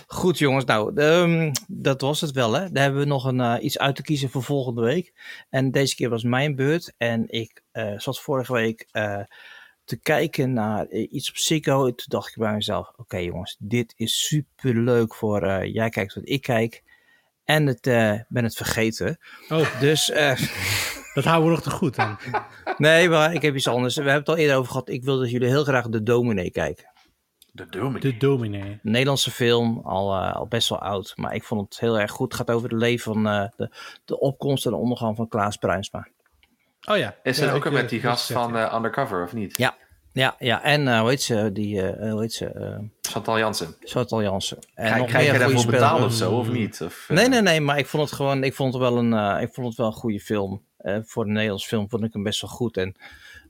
Goed 0.09 0.37
jongens, 0.37 0.65
nou, 0.65 1.01
ehm, 1.01 1.51
dat 1.67 2.01
was 2.01 2.21
het 2.21 2.31
wel. 2.31 2.53
Hè? 2.53 2.71
Daar 2.71 2.83
hebben 2.83 3.01
we 3.01 3.07
nog 3.07 3.25
een, 3.25 3.39
eh, 3.39 3.63
iets 3.63 3.77
uit 3.79 3.95
te 3.95 4.01
kiezen 4.01 4.29
voor 4.29 4.43
volgende 4.43 4.81
week. 4.81 5.13
En 5.49 5.71
deze 5.71 5.95
keer 5.95 6.09
was 6.09 6.23
mijn 6.23 6.55
beurt. 6.55 6.93
En 6.97 7.29
ik 7.29 7.61
eh, 7.71 7.99
zat 7.99 8.19
vorige 8.19 8.53
week 8.53 8.87
eh, 8.91 9.19
te 9.83 9.99
kijken 9.99 10.53
naar 10.53 10.89
iets 10.89 11.29
op 11.29 11.37
Ziggo. 11.37 11.83
Toen 11.83 12.05
dacht 12.07 12.29
ik 12.29 12.35
bij 12.37 12.53
mezelf, 12.53 12.91
oké 12.95 13.17
jongens, 13.17 13.55
dit 13.59 13.93
is 13.95 14.25
super 14.27 14.75
leuk 14.75 15.15
voor 15.15 15.65
jij 15.65 15.89
kijkt 15.89 16.13
wat 16.13 16.29
ik 16.29 16.41
kijk. 16.41 16.83
En 17.43 17.65
het, 17.65 17.81
ben 18.27 18.43
het 18.43 18.55
vergeten. 18.55 19.17
Oh, 19.49 19.79
Dus 19.79 20.05
dat 21.13 21.23
houden 21.23 21.49
we 21.49 21.55
nog 21.55 21.61
te 21.61 21.69
goed 21.69 21.97
aan. 21.97 22.17
nee, 22.77 23.09
maar 23.09 23.33
ik 23.33 23.41
heb 23.41 23.55
iets 23.55 23.67
anders. 23.67 23.95
We 23.95 24.01
hebben 24.01 24.19
het 24.19 24.29
al 24.29 24.37
eerder 24.37 24.55
over 24.55 24.71
gehad. 24.71 24.89
Ik 24.89 25.03
wil 25.03 25.19
dat 25.19 25.31
jullie 25.31 25.47
heel 25.47 25.63
graag 25.63 25.87
de 25.87 26.03
dominee 26.03 26.51
kijken. 26.51 26.91
De 27.57 27.65
dominee. 27.79 28.01
De 28.11 28.17
dominee. 28.17 28.61
Een 28.61 28.79
Nederlandse 28.83 29.31
film, 29.31 29.81
al, 29.83 30.13
eh, 30.15 30.35
al 30.35 30.47
best 30.47 30.69
wel 30.69 30.79
oud. 30.79 31.13
Maar 31.15 31.35
ik 31.35 31.43
vond 31.43 31.61
het 31.69 31.79
heel 31.79 31.99
erg 31.99 32.11
goed. 32.11 32.27
Het 32.31 32.35
gaat 32.41 32.55
over 32.55 32.69
het 32.69 32.79
leven 32.79 33.13
van 33.13 33.27
eh, 33.27 33.45
de, 33.55 33.69
de 34.05 34.19
opkomst 34.19 34.65
en 34.65 34.71
de 34.71 34.77
ondergang 34.77 35.15
van 35.15 35.27
Klaas 35.27 35.57
Bruinsma. 35.57 36.07
Oh 36.89 36.97
ja. 36.97 37.15
Is 37.23 37.37
ja, 37.37 37.45
dat 37.45 37.51
ook 37.51 37.57
ik, 37.57 37.63
weer 37.63 37.73
eh, 37.73 37.79
met 37.81 37.89
die 37.89 37.99
gast 37.99 38.29
is 38.29 38.35
van 38.35 38.57
eh, 38.57 38.73
Undercover, 38.75 39.23
of 39.23 39.33
niet? 39.33 39.57
Ja, 39.57 39.75
ja, 40.13 40.35
ja. 40.39 40.63
En 40.63 40.87
eh, 40.87 40.99
hoe 40.99 41.09
heet 41.09 41.21
ze? 41.21 41.49
Die, 41.53 41.81
eh, 41.91 42.11
hoe 42.11 42.21
heet 42.21 42.33
ze? 42.33 42.45
eh 42.45 42.77
Chantal 43.01 43.37
Jansen. 43.37 43.75
Chantal 43.79 44.21
Jansen. 44.21 44.57
En 44.57 44.85
Krijg, 44.85 44.97
nog 44.97 45.07
krijg 45.07 45.23
meer 45.31 45.33
je 45.33 45.39
goede 45.39 45.53
daarvoor 45.53 45.71
betaald 45.71 46.03
of 46.03 46.13
zo, 46.13 46.31
of 46.31 46.49
niet? 46.51 46.81
Of, 46.81 47.05
Nee, 47.09 47.27
nee, 47.27 47.41
nee. 47.41 47.61
Maar 47.61 47.77
ik 47.77 47.85
vond 47.85 48.03
het 48.03 48.13
gewoon, 48.13 48.43
ik 48.43 48.53
vond 48.53 48.73
het 48.73 48.81
wel 48.81 48.97
een, 48.97 49.13
eh, 49.13 49.41
ik 49.41 49.53
vond 49.53 49.67
het 49.67 49.77
wel 49.77 49.87
een 49.87 49.93
goede 49.93 50.19
film. 50.19 50.61
Eh, 50.77 50.97
voor 51.03 51.23
een 51.25 51.31
Nederlands 51.31 51.65
film 51.65 51.89
vond 51.89 52.03
ik 52.03 52.13
hem 52.13 52.23
best 52.23 52.41
wel 52.41 52.49
goed. 52.49 52.77
En 52.77 52.95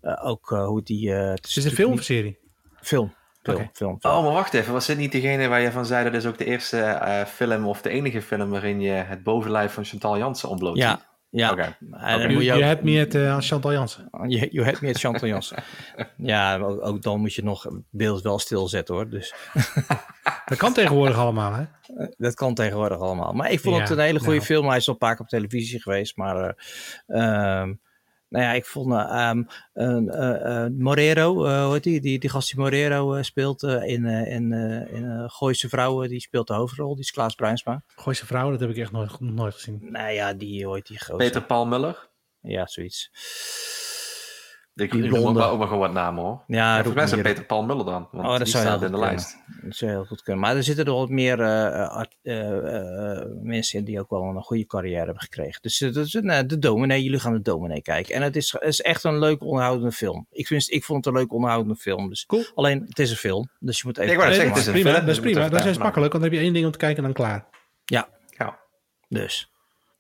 eh, 0.01 0.26
ook 0.26 0.49
hoe 0.49 0.84
die... 0.84 1.14
eh, 1.14 1.30
het 1.30 1.45
Is 1.47 1.55
het 1.55 1.66
een 1.66 1.72
film 1.72 1.91
of 1.93 2.01
serie? 2.03 2.38
Film. 2.82 3.14
Film, 3.54 3.58
Oké. 3.66 3.70
film, 3.74 4.00
film. 4.00 4.14
Oh, 4.16 4.24
maar 4.24 4.34
wacht 4.34 4.54
even. 4.54 4.74
Was 4.74 4.86
dit 4.86 4.98
niet 4.98 5.12
degene 5.12 5.48
waar 5.48 5.62
je 5.62 5.72
van 5.72 5.86
zei 5.86 6.04
dat 6.04 6.14
is 6.14 6.26
ook 6.26 6.38
de 6.38 6.45
eerste 6.45 6.80
eh, 6.82 7.26
film 7.26 7.66
of 7.68 7.82
de 7.82 7.89
enige 7.89 8.22
film 8.22 8.50
waarin 8.50 8.82
je 8.82 8.91
het 8.91 9.24
bovenlijf 9.24 9.74
van 9.74 9.86
Chantal 9.86 10.18
Jansen 10.18 10.50
ontbloot? 10.50 10.78
Ja, 10.78 11.00
Ja, 11.30 11.52
Oké. 11.52 11.78
en 11.91 12.20
dan 12.20 12.43
Je, 12.43 12.54
ook, 12.54 12.60
hebt 12.62 12.84
me 12.84 12.91
het 12.91 13.16
eh, 13.16 13.38
Chantal 13.39 13.72
Jansen. 13.74 14.10
je, 14.28 14.48
je 14.52 14.64
hebt 14.64 14.82
meer 14.82 14.95
Chantal 14.95 15.28
Jansen. 15.28 15.64
ja, 16.18 16.58
ook, 16.58 16.86
ook 16.86 17.02
dan 17.02 17.20
moet 17.20 17.34
je 17.34 17.43
nog 17.43 17.64
het 17.64 17.74
beeld 17.89 18.22
wel 18.22 18.39
stilzetten 18.39 18.95
hoor. 18.95 19.10
Dus 19.10 19.34
Dat 20.45 20.58
kan 20.58 20.74
tegenwoordig 20.74 21.18
allemaal, 21.18 21.54
hè? 21.54 21.64
dat 22.18 22.34
kan 22.34 22.54
tegenwoordig 22.54 23.00
allemaal. 23.00 23.34
Maar 23.34 23.52
ik 23.52 23.60
vond 23.60 23.76
Ja, 23.76 23.82
het 23.82 23.89
een 23.91 24.00
hele 24.00 24.20
goede 24.20 24.34
nou. 24.34 24.45
film. 24.45 24.68
Hij 24.68 24.78
is 24.78 24.88
al 24.88 24.93
een 24.93 25.00
paar 25.00 25.12
keer 25.16 25.22
op 25.22 25.30
televisie 25.30 25.82
geweest. 25.82 26.18
Maar 26.18 26.56
eh, 27.08 27.60
ehm, 27.62 27.74
nou 28.30 28.43
ja, 28.43 28.51
ik 28.51 28.65
vond 28.65 28.93
eh, 28.93 28.99
ehm, 28.99 29.43
een, 29.73 30.09
eh, 30.09 30.65
eh, 30.65 30.71
Morero, 30.71 31.45
eh, 31.45 31.63
hoe 31.63 31.73
heet 31.73 31.84
die? 31.84 32.01
Die, 32.01 32.19
die 32.19 32.30
gast 32.30 32.49
die 32.51 32.59
Morero 32.59 33.23
speelt 33.23 33.63
in, 33.63 34.05
eh, 34.05 34.34
in, 34.34 34.53
eh, 34.53 34.93
in 34.93 35.05
eh, 35.05 35.23
Gooise 35.28 35.69
Vrouwen. 35.69 36.09
Die 36.09 36.19
speelt 36.19 36.47
de 36.47 36.53
hoofdrol. 36.53 36.95
Die 36.95 37.03
is 37.03 37.11
Klaas 37.11 37.36
Bruinsma. 37.36 37.84
Gooise 37.95 38.25
vrouwen, 38.25 38.51
dat 38.51 38.61
heb 38.61 38.69
ik 38.69 38.78
echt 38.78 38.91
nooit, 38.91 39.19
nooit 39.19 39.53
gezien. 39.53 39.80
Nou 39.91 40.11
ja, 40.11 40.34
die 40.34 40.65
hoort 40.65 40.88
die 40.88 40.99
gozer. 40.99 41.15
Peter 41.15 41.43
Paul 41.43 41.65
Muller. 41.65 42.09
Ja, 42.41 42.65
zoiets. 42.65 43.09
Ik 44.78 44.91
Die 44.91 45.03
ik 45.03 45.11
noem 45.11 45.25
ook 45.25 45.57
maar, 45.57 45.67
gewoon 45.67 45.80
wat 45.80 45.93
namen 45.93 46.23
hoor. 46.23 46.43
Ja, 46.47 46.84
volgens 46.84 46.95
mij 47.11 47.13
hier. 47.13 47.23
Peter 47.23 47.45
Paul 47.45 47.63
Muller 47.63 47.86
dan. 47.86 48.07
Want 48.11 48.25
Oh, 48.25 48.32
dat 48.32 48.38
die 48.39 48.47
zou 48.47 48.63
heel 48.65 48.71
staat 48.78 48.86
in 48.86 48.91
de 48.91 48.97
goed 48.97 49.05
lijst. 49.07 49.38
Dat 49.61 49.75
zou 49.75 49.91
heel 49.91 50.05
goed 50.05 50.21
kunnen. 50.21 50.41
Maar 50.43 50.55
er 50.55 50.63
zitten 50.63 50.86
er 50.86 50.91
wat 50.93 51.09
meer 51.09 51.41
eh, 51.41 51.89
art- 51.89 52.17
eh, 52.21 53.17
eh, 53.17 53.25
mensen 53.41 53.80
in 53.80 53.86
die 53.86 53.99
ook 53.99 54.09
wel 54.09 54.21
een 54.23 54.41
goede 54.41 54.65
carrière 54.65 55.05
hebben 55.05 55.19
gekregen. 55.21 55.61
Dus 55.61 55.78
dat 55.78 55.95
is 55.95 56.13
een, 56.13 56.47
de 56.47 56.59
dominee. 56.59 57.03
Jullie 57.03 57.19
gaan 57.19 57.34
de 57.34 57.41
dominee 57.41 57.82
kijken. 57.82 58.15
En 58.15 58.21
het 58.21 58.36
is, 58.36 58.53
is 58.59 58.82
echt 58.82 59.03
een 59.03 59.19
leuk 59.19 59.41
onderhoudende 59.43 59.91
film. 59.91 60.28
Ik, 60.30 60.47
vind, 60.47 60.71
ik 60.71 60.84
vond 60.84 61.05
het 61.05 61.13
een 61.13 61.19
leuk 61.21 61.34
onderhoudende 61.34 61.75
film. 61.80 62.09
Dus 62.09 62.25
Cool. 62.25 62.45
Alleen, 62.55 62.86
het 62.88 62.99
is 62.99 63.11
een 63.11 63.17
film. 63.17 63.49
Dus 63.59 63.78
je 63.78 63.84
moet 63.86 63.97
even... 63.97 64.11
Ik 64.11 64.17
wou 64.17 64.30
net 64.30 64.38
kijken. 64.39 64.55
zeggen, 64.55 64.73
het 64.73 64.75
is 64.75 64.82
prima, 64.82 64.95
film, 64.95 65.05
dat 65.07 65.15
is 65.15 65.21
dus 65.23 65.32
prima. 65.34 65.49
Dat 65.49 65.65
is 65.65 65.78
makkelijk, 65.78 66.11
want 66.11 66.23
dan 66.23 66.32
heb 66.32 66.39
je 66.41 66.45
één 66.45 66.53
ding 66.53 66.65
om 66.65 66.71
te 66.71 66.78
kijken 66.78 66.97
en 66.97 67.03
dan 67.03 67.13
klaar. 67.13 67.45
Ja, 67.86 68.07
Ja. 68.38 68.59
dus. 69.09 69.51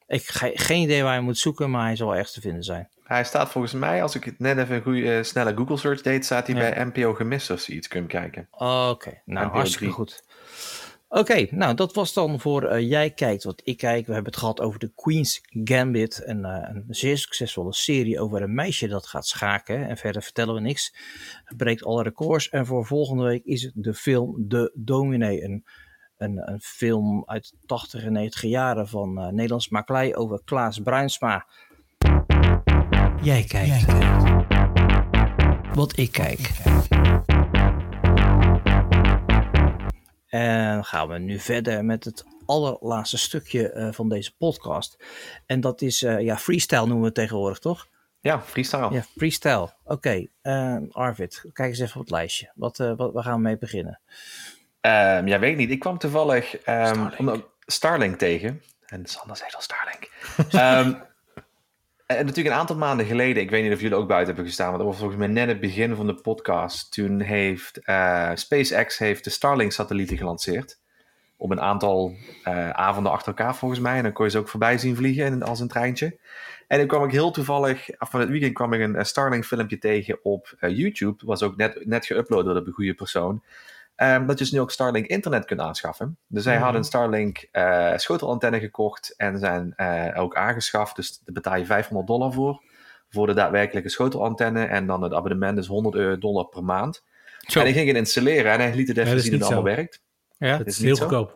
Ik 0.07 0.27
ga 0.27 0.49
geen 0.53 0.81
idee 0.81 1.03
waar 1.03 1.15
je 1.15 1.21
moet 1.21 1.37
zoeken, 1.37 1.69
maar 1.69 1.85
hij 1.85 1.95
zal 1.95 2.11
ergens 2.15 2.31
te 2.33 2.41
vinden 2.41 2.63
zijn. 2.63 2.89
Hij 3.07 3.23
staat 3.23 3.49
volgens 3.49 3.73
mij, 3.73 4.01
als 4.01 4.15
ik 4.15 4.23
het 4.23 4.39
net 4.39 4.57
even 4.57 4.75
een 4.75 4.81
goede 4.81 5.17
eh, 5.17 5.23
snelle 5.23 5.55
Google 5.55 5.77
search 5.77 6.01
deed, 6.01 6.25
staat 6.25 6.47
hij 6.47 6.55
Ja. 6.55 6.61
bij 6.61 6.83
NPO 6.85 7.13
Gemist 7.13 7.49
als 7.49 7.65
je 7.65 7.73
iets 7.73 7.87
kunt 7.87 8.07
kijken. 8.07 8.47
Oké, 8.51 9.21
nou 9.25 9.45
NPO 9.45 9.53
hartstikke 9.55 9.83
3. 9.83 9.91
goed. 9.95 10.23
Oké, 11.09 11.47
nou 11.49 11.73
dat 11.75 11.93
was 11.93 12.13
dan 12.13 12.39
voor 12.39 12.63
eh, 12.63 12.89
Jij 12.89 13.11
Kijkt 13.11 13.43
Wat 13.43 13.61
Ik 13.63 13.77
Kijk. 13.77 14.05
We 14.07 14.13
hebben 14.13 14.31
het 14.31 14.39
gehad 14.41 14.59
over 14.61 14.79
de 14.79 14.91
Queen's 14.95 15.41
Gambit. 15.63 16.21
Een, 16.25 16.45
eh, 16.45 16.69
een 16.75 16.83
zeer 16.87 17.17
succesvolle 17.17 17.73
serie 17.73 18.19
over 18.19 18.41
een 18.41 18.53
meisje 18.53 18.87
dat 18.87 19.07
gaat 19.07 19.27
schaken. 19.27 19.87
En 19.87 19.97
verder 19.97 20.21
vertellen 20.21 20.53
we 20.53 20.59
niks. 20.59 20.95
Het 21.43 21.57
breekt 21.57 21.83
alle 21.83 22.03
records. 22.03 22.49
En 22.49 22.65
voor 22.65 22.85
volgende 22.85 23.23
week 23.23 23.43
is 23.45 23.63
het 23.63 23.71
de 23.75 23.93
film 23.93 24.47
De 24.47 24.71
Dominee. 24.75 25.43
Een, 25.43 25.65
een, 26.17 26.51
een 26.51 26.59
film 26.61 27.23
uit 27.25 27.49
de 27.51 27.57
80 27.65 28.03
en 28.03 28.11
90 28.11 28.41
jaren 28.41 28.87
van 28.87 29.13
Nederlands 29.13 29.69
Maklei 29.69 30.15
over 30.15 30.41
Klaas 30.45 30.79
Bruinsma. 30.79 31.45
Jij 33.27 33.43
kijkt. 33.43 33.85
Wat 35.73 35.97
ik 35.97 36.11
kijk. 36.11 36.51
En 40.27 40.73
dan 40.73 40.85
gaan 40.85 41.07
we 41.07 41.17
nu 41.17 41.39
verder 41.39 41.85
met 41.85 42.03
het 42.03 42.25
allerlaatste 42.45 43.17
stukje 43.17 43.71
eh, 43.71 43.91
van 43.91 44.09
deze 44.09 44.35
podcast. 44.37 44.97
En 45.45 45.61
dat 45.61 45.81
is, 45.81 46.03
eh, 46.03 46.19
ja, 46.19 46.37
freestyle 46.37 46.79
noemen 46.79 46.99
we 46.99 47.05
het 47.05 47.15
tegenwoordig, 47.15 47.59
toch? 47.59 47.87
Ja, 48.19 48.41
freestyle. 48.41 48.91
Ja, 48.91 49.01
freestyle. 49.17 49.73
Oké, 49.83 50.27
eh, 50.41 50.77
Arvid, 50.91 51.43
kijk 51.53 51.69
eens 51.69 51.79
even 51.79 51.95
op 51.95 52.01
het 52.01 52.11
lijstje. 52.11 52.51
Wat, 52.55 52.79
eh, 52.79 52.93
wat, 52.97 53.13
waar 53.13 53.23
gaan 53.23 53.35
we 53.35 53.41
mee 53.41 53.57
beginnen? 53.57 53.99
Ehm, 54.81 55.27
ja, 55.27 55.39
weet 55.39 55.51
ik 55.51 55.57
niet. 55.57 55.71
Ik 55.71 55.79
kwam 55.79 55.97
toevallig 55.97 56.57
ehm, 56.57 57.09
Starlink. 57.09 57.45
Starlink 57.65 58.17
tegen. 58.17 58.61
En 58.85 59.05
Sander 59.05 59.37
zei 59.37 59.49
al 59.53 59.61
Starlink. 59.61 60.11
Ehm, 60.51 61.05
en 62.07 62.25
natuurlijk 62.25 62.55
een 62.55 62.61
aantal 62.61 62.77
maanden 62.77 63.05
geleden, 63.05 63.43
ik 63.43 63.49
weet 63.49 63.63
niet 63.63 63.73
of 63.73 63.81
jullie 63.81 63.97
ook 63.97 64.07
buiten 64.07 64.27
hebben 64.27 64.45
gestaan, 64.45 64.67
want 64.67 64.77
dat 64.77 64.87
was 64.87 64.97
volgens 64.97 65.19
mij 65.19 65.27
net 65.27 65.47
het 65.47 65.59
begin 65.59 65.95
van 65.95 66.07
de 66.07 66.21
podcast. 66.21 66.91
Toen 66.91 67.21
heeft 67.21 67.77
eh, 67.77 68.31
SpaceX 68.33 68.97
heeft 68.97 69.23
de 69.23 69.29
Starlink-satellieten 69.29 70.17
gelanceerd. 70.17 70.79
Op 71.37 71.51
een 71.51 71.61
aantal 71.61 72.15
eh, 72.43 72.69
avonden 72.69 73.11
achter 73.11 73.27
elkaar 73.27 73.55
volgens 73.55 73.79
mij. 73.79 73.97
En 73.97 74.03
dan 74.03 74.13
kon 74.13 74.25
je 74.25 74.31
ze 74.31 74.37
ook 74.37 74.49
voorbij 74.49 74.77
zien 74.77 74.95
vliegen 74.95 75.43
als 75.43 75.59
een 75.59 75.67
treintje. 75.67 76.17
En 76.67 76.77
dan 76.77 76.87
kwam 76.87 77.03
ik 77.03 77.11
heel 77.11 77.31
toevallig, 77.31 77.89
van 77.97 78.19
het 78.19 78.29
weekend 78.29 78.53
kwam 78.53 78.73
ik 78.73 78.81
een 78.81 78.95
eh, 78.95 79.03
Starlink-filmpje 79.03 79.77
tegen 79.77 80.19
op 80.23 80.55
eh, 80.59 80.77
YouTube. 80.77 81.25
Was 81.25 81.43
ook 81.43 81.55
net, 81.55 81.85
net 81.85 82.13
geüpload 82.13 82.43
door 82.43 82.63
de 82.65 82.71
goede 82.71 82.93
persoon. 82.93 83.43
Ehm, 83.97 84.25
dat 84.25 84.37
je 84.37 84.43
dus 84.43 84.53
nu 84.53 84.59
ook 84.59 84.71
Starlink 84.71 85.05
internet 85.05 85.45
kunt 85.45 85.59
aanschaffen. 85.59 86.17
Dus 86.27 86.43
zij 86.43 86.53
Mhm. 86.53 86.61
hadden 86.63 86.81
een 86.81 86.87
Starlink 86.87 87.47
eh, 87.51 87.91
schotelantenne 87.95 88.59
gekocht 88.59 89.13
en 89.17 89.39
zijn 89.39 89.73
eh, 89.75 90.21
ook 90.21 90.35
aangeschaft. 90.35 90.95
Dus 90.95 91.19
daar 91.25 91.33
betaal 91.33 91.55
je 91.57 91.65
500 91.65 92.07
dollar 92.07 92.33
voor. 92.33 92.61
Voor 93.09 93.27
de 93.27 93.33
daadwerkelijke 93.33 93.89
schotelantenne. 93.89 94.65
En 94.65 94.87
dan 94.87 95.01
het 95.01 95.13
abonnement 95.13 95.57
is 95.57 95.67
100 95.67 95.95
euro 95.95 96.17
dollar 96.17 96.45
per 96.45 96.63
maand. 96.63 97.03
Zo. 97.39 97.59
En 97.59 97.67
ik 97.67 97.73
ging 97.73 97.87
het 97.87 97.97
installeren 97.97 98.51
en 98.51 98.59
hij 98.59 98.75
liet 98.75 98.87
het 98.87 98.97
even 98.97 99.09
Ja, 99.09 99.15
dat 99.15 99.23
zien 99.23 99.33
hoe 99.33 99.41
het 99.43 99.51
allemaal 99.53 99.75
werkt. 99.75 100.01
Ja? 100.37 100.57
Het 100.57 100.67
is 100.67 100.79
heel 100.81 100.95
goedkoop. 100.95 101.29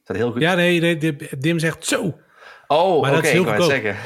Is 0.00 0.04
dat 0.04 0.16
heel 0.16 0.32
goed? 0.32 0.40
Ja, 0.40 0.54
nee, 0.54 0.80
nee, 0.80 1.16
Dim- 1.38 1.58
zegt 1.58 1.86
zo. 1.86 2.18
Oh, 2.66 2.96
oké, 2.96 3.10
dat 3.10 3.24
is 3.24 3.30
heel 3.30 3.44
goedkoop. 3.44 3.70
zeggen. 3.70 3.96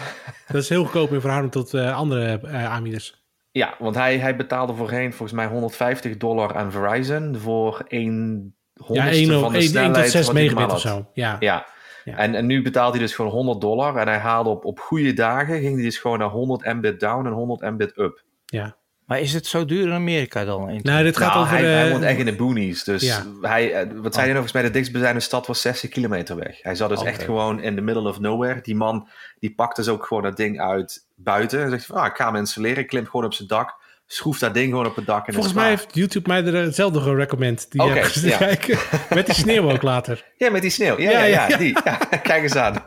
Dat 0.46 0.62
is 0.62 0.68
heel 0.68 0.82
goedkoop 0.82 1.12
in 1.12 1.20
verhouding 1.20 1.52
tot 1.52 1.74
eh, 1.74 1.96
andere 1.96 2.40
aanbieders. 2.52 3.25
Ja, 3.56 3.74
want 3.78 3.94
hij, 3.94 4.18
hij 4.18 4.36
betaalde 4.36 4.74
voorheen 4.74 5.10
volgens 5.12 5.32
mij 5.32 5.46
150 5.46 6.16
dollar 6.16 6.56
aan 6.56 6.72
Verizon 6.72 7.36
voor 7.36 7.84
een 7.88 8.54
Ja, 8.74 8.84
honderdste 8.84 9.32
1, 9.32 9.40
van 9.40 9.52
de 9.52 9.58
1, 9.58 9.68
snelheid 9.68 9.94
tot 9.94 10.12
6 10.12 10.26
wat 10.26 10.34
hij 10.34 10.42
megabit 10.44 10.58
normaal 10.58 10.76
of 10.76 10.80
zo. 10.80 11.10
Ja. 11.12 11.36
Ja. 11.40 11.66
Ja. 12.04 12.16
En, 12.16 12.34
en 12.34 12.46
nu 12.46 12.62
betaalt 12.62 12.92
hij 12.92 13.02
dus 13.02 13.14
gewoon 13.14 13.30
100 13.30 13.60
dollar. 13.60 13.96
En 13.96 14.08
hij 14.08 14.18
haalde 14.18 14.50
op, 14.50 14.64
op 14.64 14.78
goede 14.78 15.12
dagen, 15.12 15.60
ging 15.60 15.74
hij 15.74 15.84
dus 15.84 15.98
gewoon 15.98 16.18
naar 16.18 16.28
100 16.28 16.74
mbit 16.74 17.00
down 17.00 17.26
en 17.26 17.32
100 17.32 17.70
mbit 17.70 17.98
up. 17.98 18.22
ja. 18.46 18.76
Maar 19.06 19.20
is 19.20 19.32
het 19.32 19.46
zo 19.46 19.64
duur 19.64 19.82
in 19.86 19.92
Amerika 19.92 20.44
dan? 20.44 20.70
In 20.70 20.80
Nou, 20.82 21.02
dit 21.02 21.16
gaat 21.16 21.32
nou, 21.34 21.44
over... 21.44 21.56
hij, 21.56 21.64
hij 21.64 21.84
eh, 21.86 21.90
woont 21.90 22.04
echt 22.04 22.18
in 22.18 22.24
de 22.24 22.36
boonies. 22.36 22.84
Dus 22.84 23.02
Ja. 23.02 23.24
hij, 23.40 23.72
eh, 23.72 23.86
wat 23.94 24.14
zei 24.14 24.26
hij 24.26 24.34
nog 24.34 24.42
eens 24.42 24.52
bij 24.52 24.62
de 24.62 24.70
dichtstbijzijnde 24.70 25.20
stad 25.20 25.46
was 25.46 25.60
60 25.60 25.90
kilometer 25.90 26.36
weg. 26.36 26.62
Hij 26.62 26.74
zat 26.74 26.88
dus 26.88 26.98
Oké. 26.98 27.08
echt 27.08 27.22
gewoon 27.22 27.62
in 27.62 27.74
the 27.74 27.80
middle 27.80 28.08
of 28.08 28.20
nowhere. 28.20 28.60
Die 28.62 28.74
man, 28.74 29.08
die 29.38 29.54
pakt 29.54 29.76
dus 29.76 29.88
ook 29.88 30.06
gewoon 30.06 30.22
dat 30.22 30.36
ding 30.36 30.60
uit 30.60 31.06
buiten. 31.14 31.62
En 31.62 31.70
zegt 31.70 31.86
van, 31.86 31.96
ah, 31.96 32.06
ik 32.06 32.16
ga 32.16 32.26
hem 32.26 32.36
installeren. 32.36 32.78
Ik 32.78 32.86
klim 32.86 33.04
gewoon 33.04 33.24
op 33.26 33.34
zijn 33.34 33.48
dak. 33.48 33.84
Schroef 34.06 34.38
dat 34.38 34.54
ding 34.54 34.70
gewoon 34.70 34.86
op 34.86 34.96
het 34.96 35.06
dak. 35.06 35.26
En 35.26 35.32
Volgens 35.34 35.54
mij 35.54 35.68
heeft 35.68 35.94
YouTube 35.94 36.28
mij 36.28 36.44
er 36.44 36.54
hetzelfde 36.54 37.00
gerecommend. 37.00 37.70
Die 37.70 37.80
te 37.80 38.20
ja. 38.28 38.36
kijken. 38.36 38.78
Met 39.14 39.26
die 39.26 39.34
sneeuw 39.34 39.70
ook 39.70 39.82
later. 39.82 40.24
Ja, 40.36 40.50
met 40.50 40.62
die 40.62 40.70
sneeuw. 40.70 41.00
Ja, 41.00 41.10
Ja, 41.10 41.18
ja, 41.18 41.24
ja. 41.24 41.26
ja, 41.26 41.48
ja. 41.48 41.56
Die. 41.56 41.78
Ja, 41.84 41.96
kijk 42.22 42.42
eens 42.42 42.56
aan. 42.56 42.84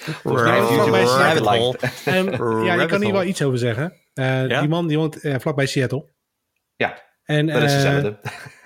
Volgens 0.00 0.42
mij. 0.42 0.58
En, 2.04 2.24
ja, 2.24 2.30
je 2.62 2.68
Rabbit 2.68 2.86
kan 2.86 3.02
hier 3.02 3.12
wel 3.12 3.24
iets 3.24 3.42
over 3.42 3.58
zeggen. 3.58 3.92
Eh, 4.14 4.46
Ja? 4.46 4.60
Die 4.60 4.68
man 4.68 4.86
die 4.86 4.96
woont 4.98 5.20
eh, 5.20 5.34
vlakbij 5.38 5.66
Seattle. 5.66 6.08
Ja, 6.76 7.02
En 7.24 7.46
dat 7.46 7.62
is 7.62 7.72
eh, 7.84 8.06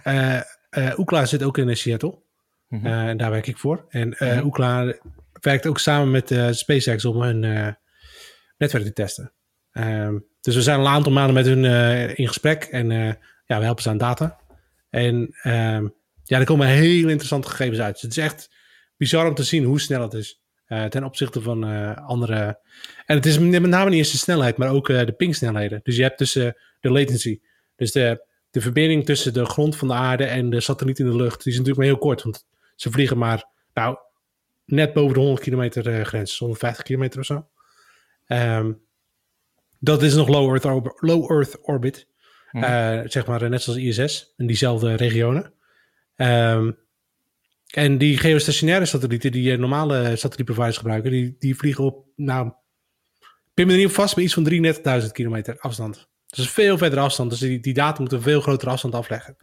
eh, 0.03 0.41
eh, 0.71 0.99
Ookla 0.99 1.25
zit 1.27 1.43
ook 1.43 1.59
in 1.59 1.77
Seattle. 1.77 2.23
Mhm. 2.69 2.87
Eh, 2.87 3.09
en 3.09 3.17
daar 3.17 3.31
werk 3.31 3.47
ik 3.47 3.59
voor. 3.59 3.85
En 3.89 4.13
eh 4.13 4.37
Mhm. 4.37 4.47
Ookla 4.47 4.95
werkt 5.41 5.67
ook 5.67 5.79
samen 5.79 6.11
met 6.11 6.31
eh, 6.31 6.49
SpaceX 6.51 7.05
om 7.05 7.23
hun 7.23 7.45
eh, 7.45 7.69
netwerk 8.59 8.85
te 8.85 8.93
testen. 8.93 9.33
Ehm, 9.73 10.19
dus 10.41 10.55
we 10.55 10.63
zijn 10.63 10.79
al 10.79 10.87
een 10.87 10.93
aantal 10.93 11.13
maanden 11.13 11.35
met 11.35 11.47
hun 11.47 11.65
eh, 11.65 12.19
in 12.19 12.27
gesprek. 12.29 12.65
En 12.65 12.91
eh, 12.91 13.13
ja, 13.47 13.59
we 13.59 13.65
helpen 13.65 13.83
ze 13.83 13.89
aan 13.89 13.99
data. 13.99 14.39
En 14.91 15.37
ehm, 15.43 15.89
ja, 16.23 16.39
er 16.39 16.45
komen 16.45 16.67
hele 16.67 17.11
interessante 17.11 17.49
gegevens 17.49 17.81
uit. 17.81 17.93
Dus 17.93 18.03
het 18.03 18.11
is 18.11 18.25
echt 18.25 18.51
bizar 18.97 19.27
om 19.27 19.35
te 19.35 19.43
zien 19.43 19.65
hoe 19.65 19.81
snel 19.81 20.03
het 20.03 20.13
is. 20.13 20.43
Eh, 20.75 20.85
ten 20.85 21.05
opzichte 21.05 21.41
van 21.41 21.65
eh, 21.67 21.97
andere. 21.97 22.59
En 23.07 23.17
het 23.17 23.27
is 23.27 23.39
met 23.39 23.63
name 23.63 23.91
niet 23.91 23.99
eens 23.99 24.13
de 24.13 24.19
snelheid, 24.19 24.57
maar 24.57 24.71
ook 24.71 24.89
eh, 24.89 25.07
de 25.07 25.13
pingsnelheden. 25.13 25.81
Dus 25.83 25.97
je 25.97 26.03
hebt 26.03 26.19
tussen 26.19 26.57
de 26.81 26.91
latency. 26.91 27.41
Dus 27.77 27.93
de, 27.93 28.27
de 28.51 28.61
verbinding 28.61 29.05
tussen 29.05 29.33
de 29.33 29.45
grond 29.45 29.77
van 29.77 29.89
de 29.89 29.95
aarde 29.95 30.25
en 30.25 30.51
de 30.51 30.61
satelliet 30.61 30.99
in 30.99 31.07
de 31.07 31.17
lucht. 31.17 31.43
Die 31.43 31.53
is 31.53 31.59
natuurlijk 31.59 31.77
maar 31.77 31.95
heel 31.95 32.07
kort. 32.07 32.23
Want 32.23 32.47
ze 32.75 32.91
vliegen 32.91 33.19
maar 33.19 33.45
nou, 33.75 33.97
net 34.65 34.93
boven 34.93 35.15
de 35.15 35.21
100 35.21 35.41
kilometer 35.41 36.05
grens. 36.05 36.39
150 36.39 36.85
kilometer 36.85 37.21
of 37.21 37.27
zo. 37.27 37.49
Ehm, 38.27 38.73
dat 39.79 40.03
is 40.03 40.15
nog 40.15 40.29
low 40.29 40.49
Earth, 40.49 40.65
orb- 40.65 40.97
low 41.01 41.31
Earth 41.33 41.59
orbit. 41.63 42.09
Mhm. 42.51 43.09
Zeg 43.09 43.27
maar 43.27 43.51
net 43.51 43.63
zoals 43.63 43.79
ISS. 43.79 44.33
In 44.37 44.47
diezelfde 44.47 44.95
regionen. 44.95 45.53
Ehm, 46.17 46.71
en 47.75 47.99
die 47.99 48.19
geostationaire 48.19 48.87
satellieten 48.87 49.33
die 49.33 49.53
eh, 49.53 49.59
normale 49.59 50.17
satellietproviders 50.17 50.77
gebruiken, 50.77 51.11
die, 51.11 51.37
die 51.39 51.57
vliegen 51.57 51.85
op, 51.85 52.07
nou, 52.17 52.53
pin 53.55 53.71
er 53.71 53.77
niet 53.77 53.87
op 53.87 53.93
vast, 53.93 54.17
maar 54.17 54.25
iets 54.25 54.35
van 54.35 55.03
33.000 55.03 55.13
kilometer 55.13 55.59
afstand. 55.59 56.09
Dus 56.27 56.51
veel 56.51 56.79
verder 56.79 56.99
afstand. 56.99 57.31
Dus 57.31 57.39
die, 57.39 57.61
die 57.61 57.75
data 57.75 58.01
moeten 58.01 58.19
een 58.19 58.25
veel 58.25 58.41
grotere 58.41 58.71
afstand 58.71 58.95
afleggen. 58.95 59.37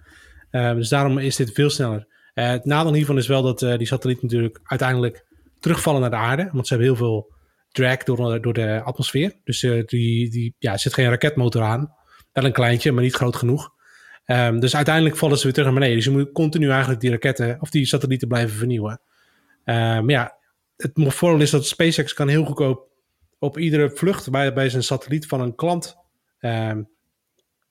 Ehm, 0.49 0.75
dus 0.75 0.89
daarom 0.89 1.17
is 1.17 1.35
dit 1.35 1.51
veel 1.51 1.69
sneller. 1.69 2.07
Eh, 2.33 2.49
het 2.49 2.65
nadeel 2.65 2.93
hiervan 2.93 3.17
is 3.17 3.27
wel 3.27 3.41
dat 3.41 3.61
eh, 3.61 3.77
die 3.77 3.87
satellieten 3.87 4.25
natuurlijk 4.25 4.59
uiteindelijk 4.63 5.25
terugvallen 5.59 6.01
naar 6.01 6.09
de 6.09 6.15
aarde. 6.15 6.49
Want 6.51 6.67
ze 6.67 6.73
hebben 6.73 6.91
heel 6.93 7.05
veel 7.05 7.33
drag 7.71 7.97
door, 7.97 8.41
door 8.41 8.53
de 8.53 8.81
atmosfeer. 8.83 9.33
Dus 9.43 9.59
die, 9.59 10.29
die, 10.29 10.55
ja, 10.57 10.71
er 10.71 10.79
zit 10.79 10.93
geen 10.93 11.09
raketmotor 11.09 11.61
aan. 11.61 11.93
Wel 12.31 12.45
een 12.45 12.51
kleintje, 12.51 12.91
maar 12.91 13.03
niet 13.03 13.15
groot 13.15 13.35
genoeg. 13.35 13.71
Ehm, 14.25 14.59
dus 14.59 14.75
uiteindelijk 14.75 15.17
vallen 15.17 15.37
ze 15.37 15.43
weer 15.43 15.53
terug 15.53 15.67
naar 15.69 15.77
beneden. 15.79 15.97
Dus 15.97 16.05
je 16.05 16.11
moet 16.17 16.31
continu 16.31 16.69
eigenlijk 16.69 17.01
die 17.01 17.09
raketten 17.09 17.57
of 17.59 17.69
die 17.69 17.85
satellieten 17.85 18.27
blijven 18.27 18.57
vernieuwen. 18.57 19.01
Ehm, 19.63 20.05
maar 20.05 20.09
ja, 20.09 20.35
het 20.77 20.91
voordeel 20.95 21.41
is 21.41 21.49
dat 21.49 21.65
SpaceX 21.65 22.13
kan 22.13 22.27
heel 22.27 22.45
goedkoop 22.45 22.89
op 23.39 23.57
iedere 23.57 23.91
vlucht 23.93 24.29
bij, 24.29 24.53
bij 24.53 24.69
zijn 24.69 24.83
satelliet 24.83 25.27
van 25.27 25.41
een 25.41 25.55
klant 25.55 25.95
ehm, 26.39 26.81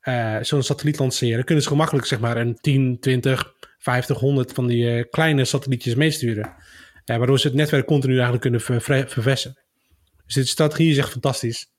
eh, 0.00 0.36
zo'n 0.40 0.62
satelliet 0.62 0.98
lanceren, 0.98 1.44
kunnen 1.44 1.64
ze 1.64 1.70
gemakkelijk 1.70 2.06
zeg 2.06 2.20
maar 2.20 2.36
een 2.36 2.54
10, 2.60 3.00
20, 3.00 3.54
50, 3.78 4.18
100 4.18 4.52
van 4.52 4.66
die 4.66 4.96
eh, 4.96 5.04
kleine 5.10 5.44
satellietjes 5.44 5.94
meesturen. 5.94 6.54
Eh, 7.04 7.16
waardoor 7.16 7.38
ze 7.38 7.46
het 7.46 7.56
netwerk 7.56 7.86
continu 7.86 8.12
eigenlijk 8.12 8.42
kunnen 8.42 8.60
ver, 8.60 8.80
ver- 8.80 9.08
verversen. 9.08 9.58
Dus 10.26 10.34
dit 10.34 10.48
strategie 10.48 10.90
is 10.90 10.96
echt 10.98 11.10
fantastisch. 11.10 11.70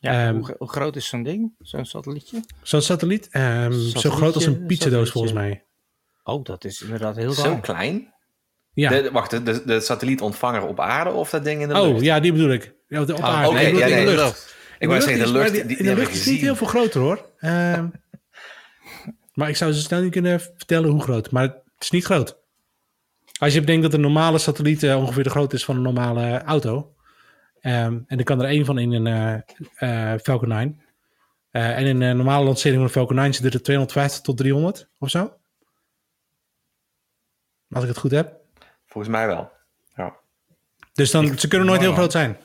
Ja, 0.00 0.26
Ehm, 0.26 0.34
hoe, 0.36 0.54
hoe 0.58 0.68
groot 0.68 0.96
is 0.96 1.06
zo'n 1.08 1.22
ding? 1.22 1.52
Zo'n 1.60 1.84
satellietje? 1.84 2.40
Zo'n 2.62 2.80
satelliet, 2.82 3.28
ehm, 3.30 3.72
zo 3.72 4.10
groot 4.10 4.34
als 4.34 4.46
een 4.46 4.66
pizzadoos 4.66 5.10
volgens 5.10 5.32
mij. 5.34 5.64
Oh, 6.24 6.44
dat 6.44 6.64
is 6.64 6.82
inderdaad 6.82 7.16
heel 7.16 7.32
Zo 7.32 7.42
raar. 7.42 7.60
klein? 7.60 8.14
Ja. 8.72 8.90
De, 8.90 9.10
wacht, 9.10 9.30
de, 9.30 9.42
de, 9.42 9.62
de 9.64 9.80
satellietontvanger 9.80 10.62
op 10.62 10.80
aarde 10.80 11.10
of 11.10 11.30
dat 11.30 11.44
ding 11.44 11.62
in 11.62 11.68
de 11.68 11.74
lucht? 11.74 11.86
oh, 11.96 12.02
ja, 12.02 12.20
die 12.20 12.32
bedoel 12.32 12.50
ik. 12.50 12.74
Ja, 12.88 13.04
de- 13.04 13.12
op 13.12 13.18
Oh, 13.18 13.24
aarde. 13.24 13.60
in 13.60 13.74
de 13.74 14.04
lucht. 14.14 14.56
Ik 14.78 14.88
wou 14.88 15.00
zeggen, 15.00 15.24
de 15.26 15.32
lucht, 15.32 15.42
maar 15.44 15.52
die, 15.52 15.66
die- 15.66 15.76
die, 15.76 15.76
in 15.86 15.94
de 15.94 16.00
lucht 16.00 16.14
is 16.14 16.26
niet 16.26 16.40
heel 16.40 16.56
veel 16.56 16.66
groter 16.66 17.00
hoor. 17.00 17.26
Ehm, 17.38 17.86
maar 19.34 19.48
ik 19.48 19.56
zou 19.56 19.72
zo 19.72 19.80
snel 19.80 20.00
niet 20.02 20.12
kunnen 20.12 20.40
vertellen 20.40 20.90
hoe 20.90 21.02
groot. 21.02 21.30
Maar 21.30 21.42
het 21.42 21.54
is 21.78 21.90
niet 21.90 22.04
groot. 22.04 22.36
Als 23.38 23.52
je 23.54 23.60
bedenkt 23.60 23.82
dat 23.82 23.92
een 23.94 24.00
normale 24.00 24.38
satelliet 24.38 24.82
eh, 24.82 24.96
ongeveer 24.96 25.22
de 25.22 25.30
grootte 25.30 25.56
is 25.56 25.64
van 25.64 25.76
een 25.76 25.82
normale 25.82 26.42
auto. 26.42 26.92
Ehm, 27.68 27.98
en 28.06 28.18
er 28.18 28.24
kan 28.24 28.40
er 28.40 28.48
één 28.48 28.64
van 28.64 28.78
in 28.78 28.92
een 28.92 29.06
eh, 29.76 30.12
eh, 30.12 30.20
Falcon 30.20 30.48
9. 30.48 30.80
Eh, 31.50 31.78
en 31.78 31.86
in 31.86 32.00
een 32.00 32.16
normale 32.16 32.44
lancering 32.44 32.76
van 32.76 32.84
een 32.84 32.92
Falcon 32.92 33.16
9 33.16 33.32
zitten 33.34 33.52
er 33.52 33.62
250 33.62 34.20
tot 34.20 34.36
300 34.36 34.88
of 34.98 35.10
zo. 35.10 35.32
Als 37.70 37.82
ik 37.82 37.88
het 37.88 37.98
goed 37.98 38.10
heb. 38.10 38.40
Volgens 38.86 39.12
mij 39.12 39.26
wel. 39.26 39.50
Ja. 39.94 40.16
Dus 40.92 41.10
dan, 41.10 41.38
ze 41.38 41.48
kunnen 41.48 41.66
nooit 41.66 41.80
heel 41.80 41.92
groot 41.92 42.12
zijn. 42.12 42.36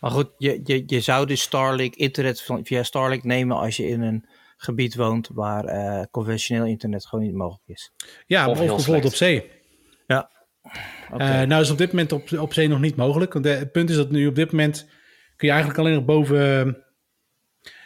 Maar 0.00 0.10
goed, 0.10 0.30
je, 0.38 0.60
je, 0.64 0.82
je 0.86 1.00
zou 1.00 1.26
dus 1.26 1.42
Starlink, 1.42 1.94
internet 1.94 2.42
van, 2.42 2.64
via 2.64 2.82
Starlink 2.82 3.24
nemen 3.24 3.56
als 3.56 3.76
je 3.76 3.88
in 3.88 4.00
een 4.00 4.26
gebied 4.56 4.94
woont 4.94 5.28
waar 5.32 5.64
eh, 5.64 6.04
conventioneel 6.10 6.64
internet 6.66 7.06
gewoon 7.06 7.24
niet 7.24 7.34
mogelijk 7.34 7.68
is. 7.68 7.92
Ja, 8.26 8.44
Of 8.44 8.50
of, 8.50 8.58
bijvoorbeeld 8.58 8.86
slecht. 8.86 9.04
op 9.04 9.14
zee. 9.14 9.50
Oké. 11.12 11.24
Eh, 11.24 11.42
nou 11.42 11.62
is 11.62 11.70
op 11.70 11.78
dit 11.78 11.88
moment 11.92 12.12
op, 12.12 12.32
op 12.38 12.52
zee 12.52 12.68
nog 12.68 12.80
niet 12.80 12.96
mogelijk. 12.96 13.32
Want 13.32 13.44
de- 13.44 13.50
het 13.50 13.72
punt 13.72 13.90
is 13.90 13.96
dat 13.96 14.10
nu 14.10 14.26
op 14.26 14.34
dit 14.34 14.52
moment 14.52 14.86
kun 15.36 15.46
je 15.48 15.54
eigenlijk 15.54 15.78
alleen 15.78 15.94
nog 15.94 16.04
boven... 16.04 16.66
eh, 16.66 16.72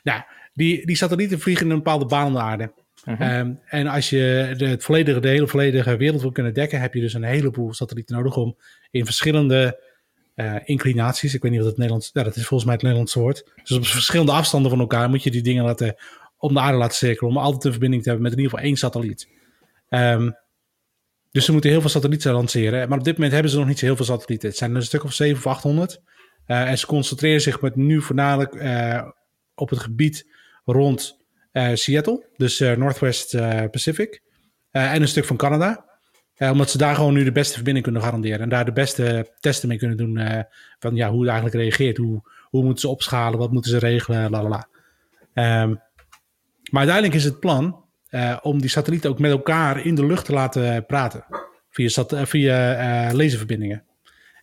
nou, 0.03 0.23
die, 0.53 0.87
die 0.87 0.97
satellieten 0.97 1.41
vliegen 1.41 1.65
in 1.67 1.71
een 1.71 1.77
bepaalde 1.77 2.07
baan 2.07 2.27
om 2.27 2.33
de 2.33 2.41
aarde. 2.41 2.73
Mhm. 3.05 3.23
Ehm, 3.23 3.53
en 3.67 3.87
als 3.87 4.11
je 4.11 4.55
de, 4.57 4.67
het 4.67 4.85
volledige, 4.85 5.21
de 5.21 5.29
hele 5.29 5.47
volledige 5.49 5.97
wereld 5.97 6.21
wil 6.21 6.33
kunnen 6.33 6.55
dekken... 6.55 6.81
heb 6.81 6.95
je 6.95 7.01
dus 7.01 7.15
een 7.15 7.23
heleboel 7.23 7.75
satellieten 7.75 8.17
nodig 8.17 8.37
om 8.37 8.57
in 8.91 9.05
verschillende 9.05 9.81
eh, 10.35 10.55
inclinaties... 10.65 11.35
Ik 11.35 11.43
weet 11.43 11.51
niet 11.51 11.61
wat 11.61 11.69
het 11.69 11.79
Nederlands... 11.79 12.11
Ja, 12.13 12.23
dat 12.23 12.37
is 12.37 12.47
volgens 12.47 12.65
mij 12.65 12.73
het 12.73 12.83
Nederlandse 12.83 13.19
woord. 13.19 13.53
Dus 13.63 13.77
op 13.77 13.87
verschillende 13.87 14.33
afstanden 14.33 14.71
van 14.71 14.81
elkaar 14.81 15.09
moet 15.09 15.23
je 15.23 15.31
die 15.31 15.43
dingen 15.43 15.65
laten, 15.65 15.95
om 16.37 16.55
de 16.55 16.61
aarde 16.61 16.79
laten 16.79 16.97
cirkelen... 16.97 17.31
om 17.31 17.37
altijd 17.39 17.65
een 17.65 17.71
verbinding 17.71 18.03
te 18.03 18.09
hebben 18.09 18.29
met 18.29 18.37
in 18.37 18.43
ieder 18.43 18.59
geval 18.59 18.69
één 18.71 18.79
satelliet. 18.79 19.29
Ehm, 19.89 20.31
dus 21.37 21.45
ze 21.45 21.53
moeten 21.53 21.71
heel 21.71 21.81
veel 21.81 21.91
satellieten 21.91 22.33
lanceren. 22.33 22.89
Maar 22.89 22.99
op 22.99 23.05
dit 23.05 23.15
moment 23.15 23.33
hebben 23.33 23.51
ze 23.51 23.59
nog 23.59 23.67
niet 23.67 23.79
zo 23.79 23.85
heel 23.85 23.97
veel 23.97 24.05
satellieten. 24.05 24.49
Het 24.49 24.59
zijn 24.59 24.71
er 24.71 24.77
een 24.77 24.83
stuk 24.83 25.05
of 25.05 25.13
7 25.13 25.37
of 25.37 25.47
800. 25.47 26.01
Eh, 26.47 26.71
en 26.71 26.79
ze 26.79 26.87
concentreren 26.87 27.41
zich 27.41 27.61
met 27.61 27.77
nu 27.77 28.03
voornamelijk 28.03 28.55
eh, 28.55 29.09
op 29.55 29.71
het 29.71 29.79
gebied 29.79 30.27
rond 30.65 31.25
eh, 31.53 31.75
Seattle. 31.75 32.27
Dus 32.37 32.59
Northwest 32.59 33.37
Pacific. 33.71 34.23
En 34.71 35.03
een 35.03 35.09
stuk 35.09 35.25
van 35.25 35.37
Canada. 35.37 35.85
Omdat 36.39 36.71
ze 36.71 36.79
daar 36.79 36.95
gewoon 36.95 37.15
nu 37.15 37.25
de 37.25 37.33
beste 37.33 37.55
verbinding 37.55 37.85
kunnen 37.85 38.03
garanderen. 38.03 38.41
En 38.41 38.49
daar 38.49 38.65
de 38.65 38.73
beste 38.73 39.33
testen 39.41 39.69
mee 39.69 39.79
kunnen 39.79 39.97
doen. 39.97 40.45
van 40.79 40.95
ja, 40.95 41.11
hoe 41.11 41.21
het 41.21 41.31
eigenlijk 41.31 41.57
reageert. 41.63 41.97
Hoe, 41.97 42.31
hoe 42.43 42.63
moeten 42.63 42.81
ze 42.81 42.89
opschalen? 42.89 43.39
Wat 43.39 43.53
moeten 43.53 43.71
ze 43.71 43.79
regelen? 43.79 44.31
Lalala. 44.31 44.69
Ehm, 45.35 45.75
maar 46.71 46.81
uiteindelijk 46.81 47.15
is 47.15 47.25
het 47.25 47.41
plan 47.41 47.85
eh, 48.17 48.37
om 48.43 48.61
die 48.61 48.71
satellieten 48.71 49.11
ook 49.11 49.19
met 49.19 49.31
elkaar 49.31 49.87
in 49.87 49.95
de 49.95 50.07
lucht 50.07 50.25
te 50.25 50.33
laten 50.33 50.87
praten. 50.87 51.25
Via, 51.71 51.89
sat- 51.89 52.13
eh, 52.13 52.25
via 52.25 52.75
eh, 52.75 53.15
laserverbindingen. 53.15 53.85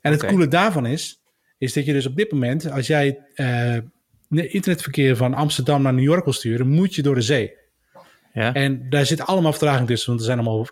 En 0.02 0.12
het 0.12 0.26
coole 0.26 0.48
daarvan 0.48 0.86
is, 0.86 1.22
is 1.58 1.74
dat 1.74 1.86
je 1.86 1.94
dus 1.94 2.06
op 2.06 2.16
dit 2.16 2.32
moment, 2.32 2.72
als 2.72 2.88
jij 2.88 3.20
internetverkeer 4.30 5.16
van 5.16 5.34
Amsterdam 5.34 5.82
naar 5.82 5.94
New 5.94 6.04
York 6.04 6.24
wil 6.24 6.34
sturen, 6.34 6.68
moet 6.68 6.96
je 6.96 7.02
door 7.02 7.16
de 7.16 7.22
zee. 7.22 7.54
ja. 8.34 8.54
En 8.54 8.90
daar 8.90 9.06
zit 9.06 9.22
allemaal 9.22 9.52
vertraging 9.52 9.88
tussen, 9.88 10.08
want 10.10 10.20
er 10.20 10.26
zijn 10.26 10.40
allemaal 10.40 10.68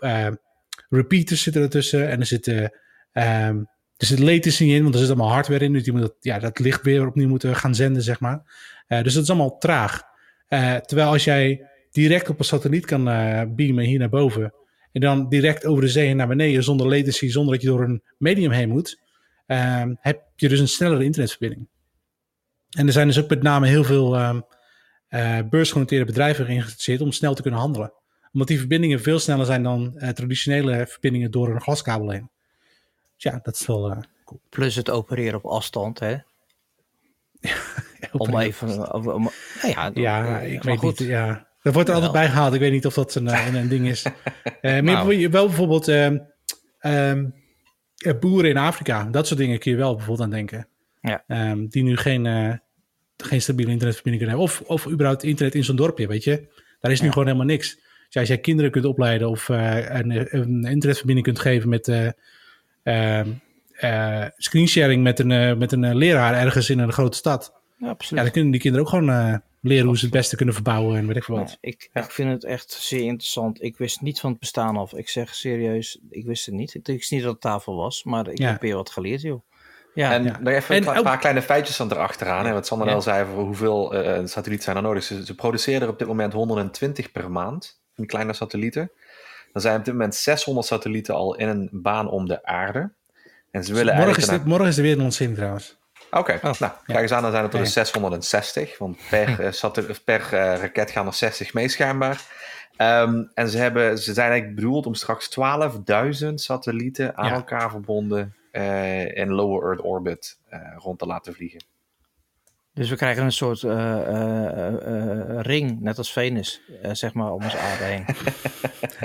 repeaters 0.90 1.42
zitten 1.42 1.62
ertussen 1.62 2.10
en 2.10 2.20
er 2.20 2.26
zit, 2.26 2.46
eh, 2.46 2.66
ehm, 3.12 3.56
er 3.96 4.06
zit 4.06 4.18
latency 4.18 4.64
in, 4.64 4.82
want 4.82 4.94
er 4.94 5.00
zit 5.00 5.08
allemaal 5.08 5.32
hardware 5.32 5.64
in, 5.64 5.72
dus 5.72 5.82
die 5.82 5.92
moet 5.92 6.02
dat, 6.02 6.16
ja, 6.20 6.38
dat 6.38 6.58
licht 6.58 6.82
weer 6.82 7.06
opnieuw 7.06 7.28
moeten 7.28 7.56
gaan 7.56 7.74
zenden, 7.74 8.02
zeg 8.02 8.20
maar. 8.20 8.42
Dus 8.88 9.14
dat 9.14 9.22
is 9.22 9.30
allemaal 9.30 9.58
traag. 9.58 10.02
Terwijl 10.86 11.08
als 11.10 11.24
jij 11.24 11.71
direct 11.92 12.28
op 12.28 12.38
een 12.38 12.44
satelliet 12.44 12.84
kan 12.86 13.08
eh, 13.08 13.42
beamen 13.48 13.84
hier 13.84 13.98
naar 13.98 14.08
boven 14.08 14.54
en 14.92 15.00
dan 15.00 15.28
direct 15.28 15.66
over 15.66 15.82
de 15.82 15.88
zee 15.88 16.14
naar 16.14 16.28
beneden 16.28 16.62
zonder 16.64 16.86
latency, 16.88 17.28
zonder 17.28 17.52
dat 17.54 17.62
je 17.62 17.68
door 17.68 17.82
een 17.82 18.02
medium 18.18 18.50
heen 18.50 18.68
moet, 18.68 19.00
ehm, 19.46 19.94
heb 20.00 20.22
je 20.36 20.48
dus 20.48 20.60
een 20.60 20.68
snellere 20.68 21.04
internetverbinding. 21.04 21.68
En 22.70 22.86
er 22.86 22.92
zijn 22.92 23.06
dus 23.06 23.18
ook 23.20 23.28
met 23.28 23.42
name 23.42 23.66
heel 23.66 23.84
veel 23.84 24.16
eh, 24.16 25.38
beursgenoteerde 25.50 26.04
bedrijven 26.04 26.44
geïnteresseerd 26.46 27.00
om 27.00 27.12
snel 27.12 27.34
te 27.34 27.42
kunnen 27.42 27.60
handelen. 27.60 27.92
Omdat 28.32 28.48
die 28.48 28.58
verbindingen 28.58 29.00
veel 29.00 29.18
sneller 29.18 29.46
zijn 29.46 29.62
dan 29.62 29.98
eh, 29.98 30.08
traditionele 30.08 30.86
verbindingen 30.86 31.30
door 31.30 31.48
een 31.54 31.60
glaskabel 31.60 32.10
heen. 32.10 32.30
Dus 33.14 33.32
ja, 33.32 33.40
dat 33.42 33.54
is 33.54 33.66
wel 33.66 34.04
cool. 34.24 34.40
Plus 34.48 34.74
het 34.74 34.90
opereren 34.90 35.38
op 35.38 35.44
afstand, 35.50 35.98
hè? 35.98 36.16
Om 38.12 38.38
even... 38.38 38.94
Om, 38.94 39.08
om- 39.08 39.30
nou 39.62 39.74
ja, 39.74 39.90
Ja, 39.94 40.38
ik 40.40 40.62
weet 40.62 40.78
goed. 40.78 40.98
niet. 41.00 41.08
Ja. 41.08 41.50
Dat 41.62 41.74
wordt 41.74 41.88
er 41.88 41.94
altijd 41.94 42.12
bij 42.12 42.28
gehaald. 42.28 42.54
Ik 42.54 42.60
weet 42.60 42.72
niet 42.72 42.86
of 42.86 42.94
dat 42.94 43.14
een, 43.14 43.28
eh, 43.28 43.46
een, 43.46 43.54
een 43.54 43.68
ding 43.68 43.88
is. 43.88 44.02
Eh 44.60 44.72
maar 44.72 44.82
Nou. 44.82 45.14
je- 45.14 45.28
wel 45.28 45.46
bijvoorbeeld 45.46 45.88
ehm, 45.88 46.18
ehm, 46.78 47.24
eh, 47.96 48.12
boeren 48.20 48.50
in 48.50 48.56
Afrika. 48.56 49.04
Dat 49.04 49.26
soort 49.26 49.38
dingen 49.40 49.58
kun 49.58 49.70
je 49.70 49.76
wel 49.76 49.94
bijvoorbeeld 49.96 50.26
aan 50.26 50.34
denken. 50.34 50.68
Ja. 51.00 51.24
Ehm, 51.26 51.66
die 51.66 51.82
nu 51.82 51.96
geen, 51.96 52.24
geen 53.16 53.42
stabiele 53.42 53.70
internetverbinding 53.70 54.24
kunnen 54.24 54.46
hebben. 54.46 54.64
Of, 54.68 54.84
of 54.86 54.92
überhaupt 54.92 55.22
internet 55.22 55.54
in 55.54 55.64
zo'n 55.64 55.76
dorpje, 55.76 56.06
weet 56.06 56.24
je. 56.24 56.48
Daar 56.80 56.92
is 56.92 57.00
nu 57.00 57.08
gewoon 57.08 57.26
helemaal 57.26 57.46
niks. 57.46 57.74
Dus 58.06 58.16
als 58.16 58.28
jij 58.28 58.38
kinderen 58.38 58.70
kunt 58.70 58.84
opleiden 58.84 59.28
of 59.28 59.48
een, 59.48 60.10
een 60.36 60.64
internetverbinding 60.64 61.26
kunt 61.26 61.38
geven 61.38 61.68
met 61.68 61.88
eh, 62.82 64.26
screensharing 64.36 65.02
met 65.02 65.18
een, 65.18 65.58
met 65.58 65.72
een 65.72 65.96
leraar 65.96 66.34
ergens 66.34 66.70
in 66.70 66.78
een 66.78 66.92
grote 66.92 67.16
stad. 67.16 67.61
Ja, 67.82 67.88
Ja, 67.88 67.92
absoluut. 67.92 68.22
dan 68.22 68.32
kunnen 68.32 68.50
die 68.50 68.60
kinderen 68.60 68.86
ook 68.86 68.92
gewoon 68.92 69.10
eh, 69.10 69.34
leren 69.60 69.86
hoe 69.86 69.96
ze 69.98 70.04
het 70.04 70.14
beste 70.14 70.36
kunnen 70.36 70.54
verbouwen 70.54 70.98
en 70.98 71.06
weet 71.06 71.16
ik 71.16 71.24
veel 71.24 71.36
wat. 71.36 71.50
Ja, 71.50 71.56
ik, 71.60 71.90
ik 71.92 72.10
vind 72.10 72.30
het 72.30 72.44
echt 72.44 72.70
zeer 72.70 73.02
interessant. 73.04 73.62
Ik 73.62 73.76
wist 73.76 74.00
niet 74.00 74.20
van 74.20 74.30
het 74.30 74.40
bestaan 74.40 74.76
af. 74.76 74.92
Ik 74.94 75.08
zeg 75.08 75.34
serieus, 75.34 75.98
ik 76.10 76.24
wist 76.26 76.46
het 76.46 76.54
niet. 76.54 76.74
Ik 76.74 76.86
wist 76.86 77.10
niet 77.10 77.22
dat 77.22 77.32
het 77.32 77.40
tafel 77.40 77.76
was, 77.76 78.04
maar 78.04 78.28
ik 78.28 78.38
Ja. 78.38 78.50
heb 78.50 78.60
weer 78.60 78.74
wat 78.74 78.90
geleerd, 78.90 79.20
joh. 79.20 79.40
Ja, 79.94 80.12
En 80.12 80.24
Ja. 80.24 80.38
nog 80.40 80.52
even 80.52 80.74
En 80.76 80.82
een 80.88 80.96
ook- 80.96 81.02
paar 81.04 81.18
kleine 81.18 81.42
feitjes 81.42 81.76
dan 81.76 81.90
erachteraan. 81.92 82.46
Hè, 82.46 82.52
wat 82.52 82.66
Sander 82.66 82.88
Ja. 82.88 82.94
al 82.94 83.02
zei 83.02 83.22
over 83.28 83.42
hoeveel 83.42 83.94
eh 83.94 84.26
satellieten 84.26 84.64
zijn 84.64 84.76
er 84.76 84.82
nodig. 84.82 85.02
Ze, 85.02 85.24
ze 85.24 85.34
produceren 85.34 85.88
op 85.88 85.98
dit 85.98 86.08
moment 86.08 86.32
120 86.32 87.12
per 87.12 87.30
maand 87.30 87.80
die 87.94 88.06
kleine 88.06 88.32
satellieten. 88.32 88.90
Dan 89.52 89.62
zijn 89.62 89.78
op 89.78 89.84
dit 89.84 89.94
moment 89.94 90.14
600 90.14 90.66
satellieten 90.66 91.14
al 91.14 91.34
in 91.36 91.48
een 91.48 91.68
baan 91.72 92.08
om 92.10 92.28
de 92.28 92.44
aarde. 92.44 92.92
En 93.50 93.64
ze 93.64 93.74
willen 93.74 93.96
morgen, 93.96 94.16
is 94.22 94.28
dit, 94.28 94.44
morgen 94.44 94.66
is 94.68 94.76
er 94.76 94.82
weer 94.82 94.92
een 94.92 95.00
ontzending 95.04 95.38
trouwens. 95.38 95.80
Oké, 96.18 96.38
nou, 96.42 96.72
kijk 96.86 96.98
eens 96.98 97.12
aan, 97.12 97.22
dan 97.22 97.30
zijn 97.30 97.44
het 97.44 97.52
er 97.54 97.58
dus 97.58 97.72
660. 97.72 98.78
Want 98.78 98.98
per, 99.10 99.40
eh, 99.46 99.94
per 100.04 100.20
eh, 100.20 100.58
raket 100.60 100.90
gaan 100.90 101.06
er 101.06 101.12
60 101.14 101.52
mee 101.54 101.68
schijnbaar. 101.68 102.20
Ehm, 102.76 103.22
en 103.34 103.48
ze, 103.48 103.58
hebben, 103.58 103.98
ze 103.98 104.12
zijn 104.12 104.30
eigenlijk 104.30 104.60
bedoeld 104.60 104.86
om 104.86 104.94
straks 104.94 105.28
12.000 106.24 106.34
satellieten 106.34 107.16
aan 107.16 107.28
Ja. 107.28 107.34
elkaar 107.34 107.70
verbonden 107.70 108.34
eh, 108.50 109.16
in 109.16 109.30
lower 109.32 109.66
Earth 109.68 109.80
orbit 109.84 110.38
eh, 110.48 110.58
rond 110.76 110.98
te 110.98 111.06
laten 111.06 111.34
vliegen. 111.34 111.64
Dus 112.74 112.90
we 112.90 112.96
krijgen 112.96 113.24
een 113.24 113.32
soort 113.32 113.62
eh, 113.62 114.00
eh, 114.00 114.66
eh, 114.66 115.40
ring, 115.40 115.80
net 115.80 115.98
als 115.98 116.12
Venus, 116.12 116.60
zeg 116.92 117.14
maar, 117.14 117.32
om 117.32 117.42
ons 117.42 117.56
aarde 117.56 117.84
heen. 117.84 118.04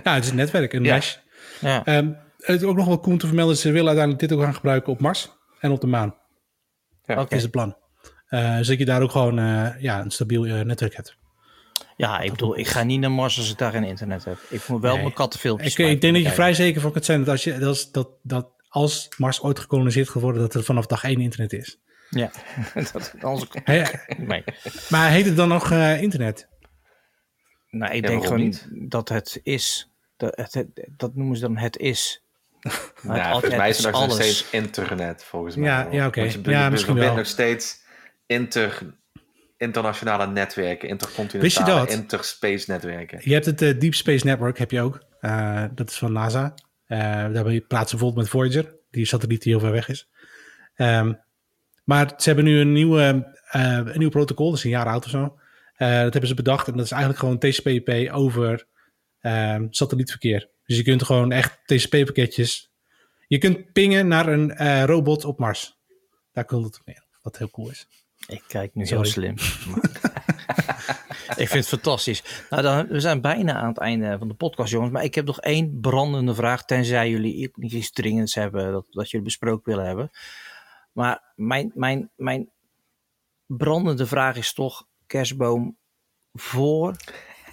Ja, 0.03 0.13
het 0.13 0.23
is 0.23 0.29
een 0.29 0.35
netwerk, 0.35 0.73
een 0.73 0.83
Ja. 0.83 0.95
mesh. 0.95 1.15
Ja, 1.59 1.85
Ehm, 1.85 2.11
het 2.37 2.61
is 2.61 2.67
ook 2.67 2.75
nog 2.75 2.85
wel 2.87 2.99
cool 2.99 3.17
te 3.17 3.25
vermelden. 3.25 3.57
Ze 3.57 3.71
willen 3.71 3.87
uiteindelijk 3.87 4.27
dit 4.27 4.37
ook 4.37 4.43
gaan 4.43 4.53
gebruiken 4.53 4.93
op 4.93 4.99
Mars 4.99 5.31
en 5.59 5.71
op 5.71 5.81
de 5.81 5.87
maan. 5.87 6.15
Ja. 7.07 7.21
oké. 7.21 7.35
is 7.35 7.41
het 7.41 7.51
plan. 7.51 7.77
Eh, 8.27 8.55
zodat 8.61 8.77
je 8.79 8.85
daar 8.85 9.01
ook 9.01 9.11
gewoon 9.11 9.39
eh, 9.39 9.81
ja, 9.81 9.99
een 10.01 10.11
stabiel 10.11 10.45
eh, 10.45 10.61
netwerk 10.61 10.95
hebt. 10.95 11.17
Ja, 11.95 12.19
ik 12.19 12.31
bedoel, 12.31 12.57
ik 12.57 12.67
ga 12.67 12.83
niet 12.83 12.99
naar 12.99 13.11
Mars 13.11 13.37
als 13.37 13.51
ik 13.51 13.57
daar 13.57 13.71
geen 13.71 13.83
internet 13.83 14.25
heb. 14.25 14.37
Ik 14.49 14.67
moet 14.67 14.81
wel 14.81 14.93
Nee. 14.93 15.01
mijn 15.01 15.13
kattenfilmpjes 15.13 15.75
Ik, 15.75 15.87
ik 15.89 16.01
denk 16.01 16.13
dat 16.13 16.23
je 16.23 16.29
vrij 16.31 16.53
zeker 16.53 16.81
van 16.81 16.91
kunt 16.91 17.05
zijn 17.05 17.19
dat 17.19 17.29
als, 17.29 17.43
je, 17.43 17.57
dat, 17.57 17.89
dat, 17.91 18.09
dat 18.23 18.49
als 18.69 19.09
Mars 19.17 19.41
ooit 19.41 19.59
gekoloniseerd 19.59 20.09
gaat 20.09 20.21
worden, 20.21 20.41
dat 20.41 20.53
er 20.53 20.63
vanaf 20.63 20.85
dag 20.85 21.03
één 21.03 21.21
internet 21.21 21.53
is. 21.53 21.79
Ja, 22.09 22.31
dat, 22.93 23.13
Nee. 24.17 24.43
maar 24.89 25.09
heet 25.11 25.25
het 25.25 25.35
dan 25.35 25.47
nog 25.47 25.71
eh, 25.71 26.01
internet? 26.01 26.49
Nou, 27.69 27.93
ik 27.93 28.01
Ja, 28.03 28.09
denk 28.09 28.23
gewoon 28.23 28.39
niet? 28.39 28.67
dat 28.71 29.09
het 29.09 29.39
is. 29.43 29.91
Dat, 30.17 30.35
het- 30.51 30.87
dat 30.97 31.15
noemen 31.15 31.35
ze 31.35 31.41
dan 31.41 31.57
het 31.57 31.77
is. 31.77 32.23
Maar 33.01 33.17
Nou, 33.17 33.31
volgens 33.31 33.55
mij 33.55 33.69
is 33.69 33.77
het 33.77 33.91
nog 33.91 34.01
alles. 34.01 34.13
steeds 34.13 34.45
internet, 34.51 35.23
volgens 35.23 35.55
mij. 35.55 35.69
Ja, 35.69 35.87
ja, 35.91 36.07
oké. 36.07 36.21
Je, 36.21 36.39
ja, 36.43 36.63
je 36.63 36.69
misschien 36.69 36.95
verbindt 36.95 36.99
wel. 36.99 37.15
nog 37.15 37.25
steeds 37.25 37.81
inter, 38.25 38.81
internationale 39.57 40.27
netwerken, 40.27 40.87
je 40.87 40.93
intercontinentale, 40.93 41.89
interspace 41.89 42.71
netwerken. 42.71 43.19
Je 43.23 43.33
hebt 43.33 43.45
het 43.45 43.61
eh, 43.61 43.79
Deep 43.79 43.93
Space 43.93 44.25
Network, 44.25 44.57
heb 44.57 44.71
je 44.71 44.81
ook. 44.81 44.99
Eh, 45.19 45.63
dat 45.75 45.89
is 45.89 45.97
van 45.97 46.11
NASA. 46.11 46.53
Eh 46.87 46.99
daarbij 46.99 47.61
plaatsen 47.61 47.97
bijvoorbeeld 47.97 48.15
met 48.15 48.29
Voyager, 48.29 48.75
die 48.91 49.05
satelliet 49.05 49.41
die 49.41 49.51
heel 49.51 49.61
ver 49.61 49.71
weg 49.71 49.89
is. 49.89 50.09
Ehm, 50.75 51.13
maar 51.83 52.13
ze 52.17 52.27
hebben 52.27 52.45
nu 52.45 52.59
een, 52.59 52.71
nieuwe, 52.71 53.33
eh, 53.49 53.63
een 53.63 53.99
nieuw 53.99 54.09
protocol, 54.09 54.49
dat 54.49 54.57
is 54.57 54.63
een 54.63 54.69
jaar 54.69 54.85
oud 54.85 55.05
of 55.05 55.11
zo. 55.11 55.39
Eh, 55.75 55.89
dat 55.89 56.11
hebben 56.11 56.27
ze 56.27 56.33
bedacht 56.35 56.67
en 56.67 56.73
dat 56.73 56.85
is 56.85 56.91
eigenlijk 56.91 57.21
gewoon 57.21 57.37
TCP/IP 57.37 58.11
over 58.11 58.65
ehm, 59.19 59.67
satellietverkeer. 59.69 60.49
Dus 60.67 60.77
je 60.77 60.83
kunt 60.83 61.03
gewoon 61.03 61.31
echt 61.31 61.59
TCP-pakketjes. 61.65 62.71
Je 63.27 63.37
kunt 63.37 63.73
pingen 63.73 64.07
naar 64.07 64.27
een 64.27 64.51
eh, 64.51 64.83
robot 64.83 65.25
op 65.25 65.39
Mars. 65.39 65.77
Daar 66.31 66.45
komt 66.45 66.65
het 66.65 66.79
op 66.79 66.85
neer. 66.85 67.05
Wat 67.21 67.37
heel 67.37 67.49
cool 67.49 67.69
is. 67.69 67.87
Ik 68.27 68.43
kijk 68.47 68.75
nu 68.75 68.85
Sorry. 68.85 69.03
heel 69.03 69.11
slim. 69.11 69.33
ik 71.43 71.47
vind 71.47 71.51
het 71.51 71.67
fantastisch. 71.67 72.23
Nou, 72.49 72.61
dan, 72.61 72.87
we 72.87 72.99
zijn 72.99 73.21
bijna 73.21 73.53
aan 73.53 73.67
het 73.67 73.77
einde 73.77 74.17
van 74.17 74.27
de 74.27 74.33
podcast, 74.33 74.71
jongens. 74.71 74.91
Maar 74.91 75.03
ik 75.03 75.15
heb 75.15 75.25
nog 75.25 75.41
één 75.41 75.79
brandende 75.81 76.35
vraag. 76.35 76.65
Tenzij 76.65 77.09
jullie 77.09 77.51
iets 77.53 77.91
dringends 77.91 78.35
hebben 78.35 78.71
dat, 78.71 78.85
dat 78.89 79.09
jullie 79.09 79.25
besproken 79.25 79.71
willen 79.71 79.87
hebben. 79.87 80.09
Maar 80.91 81.33
mijn, 81.35 81.71
mijn, 81.75 82.11
mijn 82.15 82.49
brandende 83.45 84.05
vraag 84.05 84.35
is 84.35 84.53
toch: 84.53 84.87
kerstboom 85.05 85.77
voor 86.33 86.95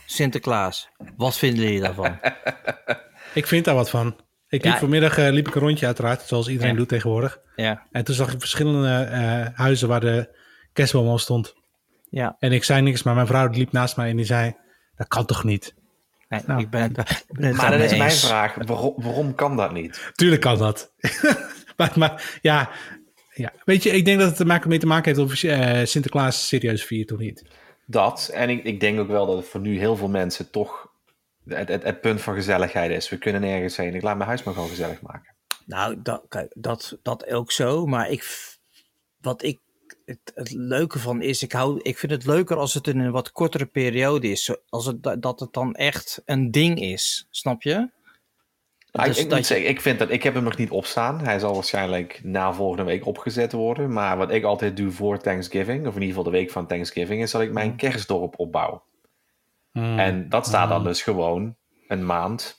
Sinterklaas. 0.06 0.88
Wat 1.16 1.38
vinden 1.38 1.64
jullie 1.64 1.80
daarvan? 1.80 2.18
Ik 3.34 3.46
vind 3.46 3.64
daar 3.64 3.74
wat 3.74 3.90
van. 3.90 4.16
Ik 4.48 4.64
Ja. 4.64 4.70
liep 4.70 4.78
vanmiddag 4.78 5.18
eh, 5.18 5.30
liep 5.30 5.48
ik 5.48 5.54
een 5.54 5.60
rondje 5.60 5.86
uiteraard, 5.86 6.22
zoals 6.22 6.48
iedereen 6.48 6.72
Ja. 6.72 6.76
doet 6.78 6.88
tegenwoordig. 6.88 7.38
ja, 7.56 7.86
En 7.90 8.04
toen 8.04 8.14
zag 8.14 8.32
ik 8.32 8.40
verschillende 8.40 8.88
eh, 9.04 9.46
huizen 9.58 9.88
waar 9.88 10.00
de 10.00 10.36
kerstboom 10.72 11.08
al 11.08 11.18
stond. 11.18 11.54
ja. 12.10 12.36
En 12.38 12.52
ik 12.52 12.64
zei 12.64 12.82
niks, 12.82 13.02
maar 13.02 13.14
mijn 13.14 13.26
vrouw 13.26 13.48
die 13.48 13.58
liep 13.58 13.72
naast 13.72 13.96
mij 13.96 14.10
en 14.10 14.16
die 14.16 14.26
zei... 14.26 14.56
Dat 14.96 15.08
kan 15.08 15.26
toch 15.26 15.44
niet? 15.44 15.74
Nee, 16.28 16.40
Nou. 16.46 16.60
ik 16.60 16.70
ben 16.70 16.82
het, 16.82 16.98
ik 17.10 17.24
ben 17.38 17.46
het 17.46 17.56
Maar 17.56 17.70
daarmee 17.70 17.88
is 17.88 17.96
mijn 17.96 18.10
vraag, 18.10 18.54
waarom, 18.54 18.94
waarom 18.96 19.34
kan 19.34 19.56
dat 19.56 19.72
niet? 19.72 20.10
Tuurlijk 20.14 20.40
kan 20.40 20.58
dat. 20.58 20.92
maar, 21.76 21.92
maar 21.94 22.38
ja, 22.42 22.70
ja, 23.34 23.52
weet 23.64 23.82
je, 23.82 23.90
ik 23.90 24.04
denk 24.04 24.18
dat 24.18 24.28
het 24.28 24.36
te 24.36 24.44
maken, 24.44 24.68
mee 24.68 24.78
te 24.78 24.86
maken 24.86 25.14
heeft 25.16 25.32
of 25.32 25.42
eh, 25.42 25.84
Sinterklaas 25.84 26.48
serieus 26.48 26.84
viert 26.84 27.12
of 27.12 27.18
niet. 27.18 27.44
Dat, 27.86 28.30
en 28.32 28.50
ik, 28.50 28.64
ik 28.64 28.80
denk 28.80 28.98
ook 28.98 29.08
wel 29.08 29.26
dat 29.26 29.36
het 29.36 29.46
voor 29.46 29.60
nu 29.60 29.78
heel 29.78 29.96
veel 29.96 30.08
mensen 30.08 30.50
toch 30.50 30.92
het, 31.48 31.68
het, 31.68 32.00
punt 32.00 32.20
van 32.20 32.34
gezelligheid 32.34 32.90
is. 32.90 33.08
We 33.08 33.18
kunnen 33.18 33.40
nergens 33.40 33.76
heen. 33.76 33.94
Ik 33.94 34.02
laat 34.02 34.16
mijn 34.16 34.28
huis 34.28 34.42
maar 34.42 34.54
gewoon 34.54 34.68
gezellig 34.68 35.00
maken. 35.00 35.34
Nou, 35.66 36.02
dat, 36.02 36.22
kijk, 36.28 36.52
dat, 36.56 36.98
dat 37.02 37.30
ook 37.30 37.52
zo. 37.52 37.86
Maar 37.86 38.10
ik, 38.10 38.56
wat 39.20 39.42
ik 39.42 39.60
het, 40.04 40.52
leuke 40.52 40.98
van 40.98 41.22
is, 41.22 41.42
ik, 41.42 41.52
hou, 41.52 41.80
ik 41.82 41.98
vind 41.98 42.12
het 42.12 42.24
leuker 42.26 42.56
als 42.56 42.74
het 42.74 42.86
in 42.86 42.98
een 42.98 43.12
wat 43.12 43.32
kortere 43.32 43.66
periode 43.66 44.28
is. 44.28 44.56
Als 44.68 44.86
het, 44.86 45.02
da- 45.02 45.16
dat 45.16 45.40
het 45.40 45.52
dan 45.52 45.74
echt 45.74 46.22
een 46.24 46.50
ding 46.50 46.80
is. 46.80 47.26
Snap 47.30 47.62
je? 47.62 47.90
Nou, 48.96 49.08
Dus 49.08 49.16
ik, 49.18 49.22
ik 49.24 49.28
dat 49.30 49.38
moet 49.38 49.48
je- 49.48 49.54
zeggen, 49.54 49.72
ik 49.72 49.80
vind 49.80 49.98
dat 49.98 50.10
ik 50.10 50.22
heb 50.22 50.34
hem 50.34 50.42
nog 50.42 50.56
niet 50.56 50.70
opstaan. 50.70 51.20
Hij 51.20 51.38
zal 51.38 51.54
waarschijnlijk 51.54 52.20
na 52.22 52.52
volgende 52.52 52.84
week 52.84 53.06
opgezet 53.06 53.52
worden. 53.52 53.92
Maar 53.92 54.16
wat 54.16 54.30
ik 54.30 54.44
altijd 54.44 54.76
doe 54.76 54.90
voor 54.90 55.18
Thanksgiving, 55.18 55.80
of 55.86 55.94
in 55.94 56.00
ieder 56.00 56.08
geval 56.16 56.22
de 56.32 56.38
week 56.38 56.50
van 56.50 56.66
Thanksgiving, 56.66 57.22
is 57.22 57.30
dat 57.30 57.40
ik 57.42 57.48
Mm. 57.48 57.54
mijn 57.54 57.76
kerstdorp 57.76 58.34
opbouw. 58.38 58.84
En 59.72 60.28
dat 60.28 60.46
staat 60.46 60.68
dan 60.68 60.84
dus 60.84 61.02
gewoon 61.02 61.56
een 61.88 62.06
maand 62.06 62.56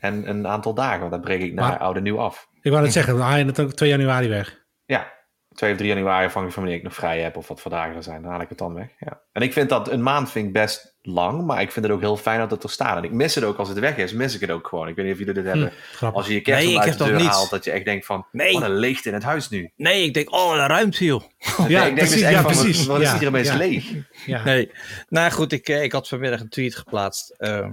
en 0.00 0.28
een 0.28 0.46
aantal 0.46 0.74
dagen. 0.74 1.00
Want 1.00 1.12
dat 1.12 1.20
breek 1.20 1.40
ik 1.42 1.52
na 1.54 1.68
Maar- 1.68 1.78
oude 1.78 2.00
nieuw 2.00 2.18
af. 2.18 2.48
Ik 2.60 2.70
wou 2.70 2.82
net 2.82 2.92
zeggen, 2.92 3.16
dan 3.16 3.22
haal 3.26 3.38
je 3.38 3.44
het 3.44 3.60
ook 3.60 3.72
2 3.72 3.88
januari 3.88 4.28
weg. 4.28 4.64
Ja, 4.84 5.12
2 5.54 5.70
of 5.72 5.76
3 5.76 5.88
januari 5.88 6.16
afhankelijk 6.26 6.52
van 6.52 6.62
wanneer 6.62 6.78
ik 6.80 6.84
nog 6.84 6.94
vrij 6.94 7.20
heb 7.20 7.36
of 7.36 7.48
wat 7.48 7.60
voor 7.60 7.70
dagen 7.70 7.96
er 7.96 8.02
zijn. 8.02 8.22
Dan 8.22 8.30
haal 8.30 8.40
ik 8.40 8.48
het 8.48 8.58
dan 8.58 8.74
weg. 8.74 8.88
Ja. 8.98 9.20
En 9.32 9.42
ik 9.42 9.52
vind 9.52 9.68
dat 9.68 9.90
een 9.90 10.02
maand 10.02 10.30
vind 10.30 10.46
ik 10.46 10.52
best 10.52 10.91
lang, 11.02 11.44
maar 11.46 11.60
ik 11.60 11.72
vind 11.72 11.84
het 11.84 11.94
ook 11.94 12.00
heel 12.00 12.16
fijn 12.16 12.38
dat 12.38 12.50
het 12.50 12.62
er 12.62 12.70
staat. 12.70 12.96
En 12.96 13.04
ik 13.04 13.12
mis 13.12 13.34
het 13.34 13.44
ook 13.44 13.56
als 13.58 13.68
het 13.68 13.78
weg 13.78 13.96
is, 13.96 14.12
mis 14.12 14.34
ik 14.34 14.40
het 14.40 14.50
ook 14.50 14.66
gewoon. 14.66 14.88
Ik 14.88 14.94
weet 14.96 15.04
niet 15.04 15.14
of 15.14 15.20
jullie 15.20 15.34
dit 15.34 15.44
hebben. 15.44 15.72
Grappig. 15.92 16.18
Als 16.18 16.26
je 16.28 16.34
je 16.34 16.40
kerstboom 16.40 16.68
Nee, 16.72 16.78
uit 16.80 16.88
heb 16.88 16.98
de 16.98 17.10
dat 17.10 17.18
deur 17.18 17.28
haalt, 17.28 17.50
dat 17.50 17.64
je 17.64 17.70
echt 17.70 17.84
denkt 17.84 18.06
van, 18.06 18.26
Nee. 18.32 18.52
wat 18.52 18.62
een 18.62 18.76
leegte 18.76 19.08
in 19.08 19.14
het 19.14 19.22
huis 19.22 19.48
nu. 19.48 19.70
Nee, 19.76 20.04
ik 20.04 20.14
denk, 20.14 20.32
oh, 20.32 20.52
de 20.52 20.66
ruimte 20.66 21.04
joh. 21.04 21.22
ja, 21.58 21.64
ik 21.64 21.68
denk 21.68 21.94
precies, 21.94 22.14
dus 22.14 22.22
echt 22.22 22.32
ja, 22.32 22.42
van, 22.42 22.52
wat- 22.54 22.62
precies. 22.62 22.86
Wat, 22.86 23.00
is 23.00 23.06
ja, 23.10 23.18
hier 23.18 23.28
opeens 23.28 23.48
ja, 23.48 23.56
leeg? 23.56 23.84
Ja. 24.26 24.44
Nee. 24.44 24.70
Nou 25.08 25.30
goed, 25.30 25.52
ik, 25.52 25.68
eh, 25.68 25.82
ik 25.82 25.92
had 25.92 26.08
vanmiddag 26.08 26.40
een 26.40 26.48
tweet 26.48 26.76
geplaatst. 26.76 27.30
eh, 27.38 27.66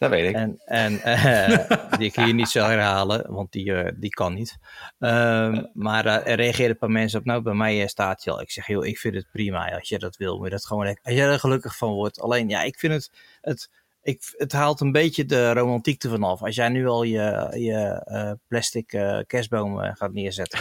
Dat 0.00 0.10
weet 0.10 0.28
ik. 0.28 0.34
En, 0.34 0.60
en 0.64 1.00
eh, 1.02 1.98
die 1.98 2.06
ik 2.06 2.14
hier 2.14 2.34
niet 2.34 2.48
zal 2.48 2.68
herhalen, 2.68 3.32
want 3.32 3.52
die, 3.52 3.74
eh, 3.74 3.92
die 3.96 4.10
kan 4.10 4.34
niet. 4.34 4.58
Ehm, 4.98 5.64
maar 5.72 6.06
eh, 6.06 6.32
er 6.32 6.36
reageerden 6.36 6.70
een 6.70 6.78
paar 6.78 6.90
mensen 6.90 7.18
op. 7.18 7.24
Nou, 7.24 7.42
bij 7.42 7.54
mij 7.54 7.86
staat 7.86 8.24
hij 8.24 8.32
al. 8.32 8.40
Ik 8.40 8.50
zeg, 8.50 8.66
joh, 8.66 8.86
ik 8.86 8.98
vind 8.98 9.14
het 9.14 9.26
prima. 9.32 9.74
Als 9.74 9.88
je 9.88 9.98
dat 9.98 10.16
wil, 10.16 10.44
je 10.44 10.50
dat 10.50 10.66
gewoon. 10.66 10.86
Als 10.86 11.14
jij 11.14 11.26
er 11.26 11.38
gelukkig 11.38 11.76
van 11.76 11.92
wordt. 11.92 12.20
Alleen, 12.20 12.48
ja, 12.48 12.62
ik 12.62 12.78
vind 12.78 12.92
het. 12.92 13.10
het 13.40 13.70
ik, 14.02 14.34
het 14.36 14.52
haalt 14.52 14.80
een 14.80 14.92
beetje 14.92 15.24
de 15.24 15.52
romantiek 15.52 16.04
ervan 16.04 16.22
af. 16.22 16.42
Als 16.42 16.54
jij 16.54 16.68
nu 16.68 16.86
al 16.86 17.02
je, 17.02 17.46
je 17.58 18.38
plastic 18.48 18.86
kerstboom 19.26 19.78
gaat 19.78 20.12
neerzetten. 20.12 20.58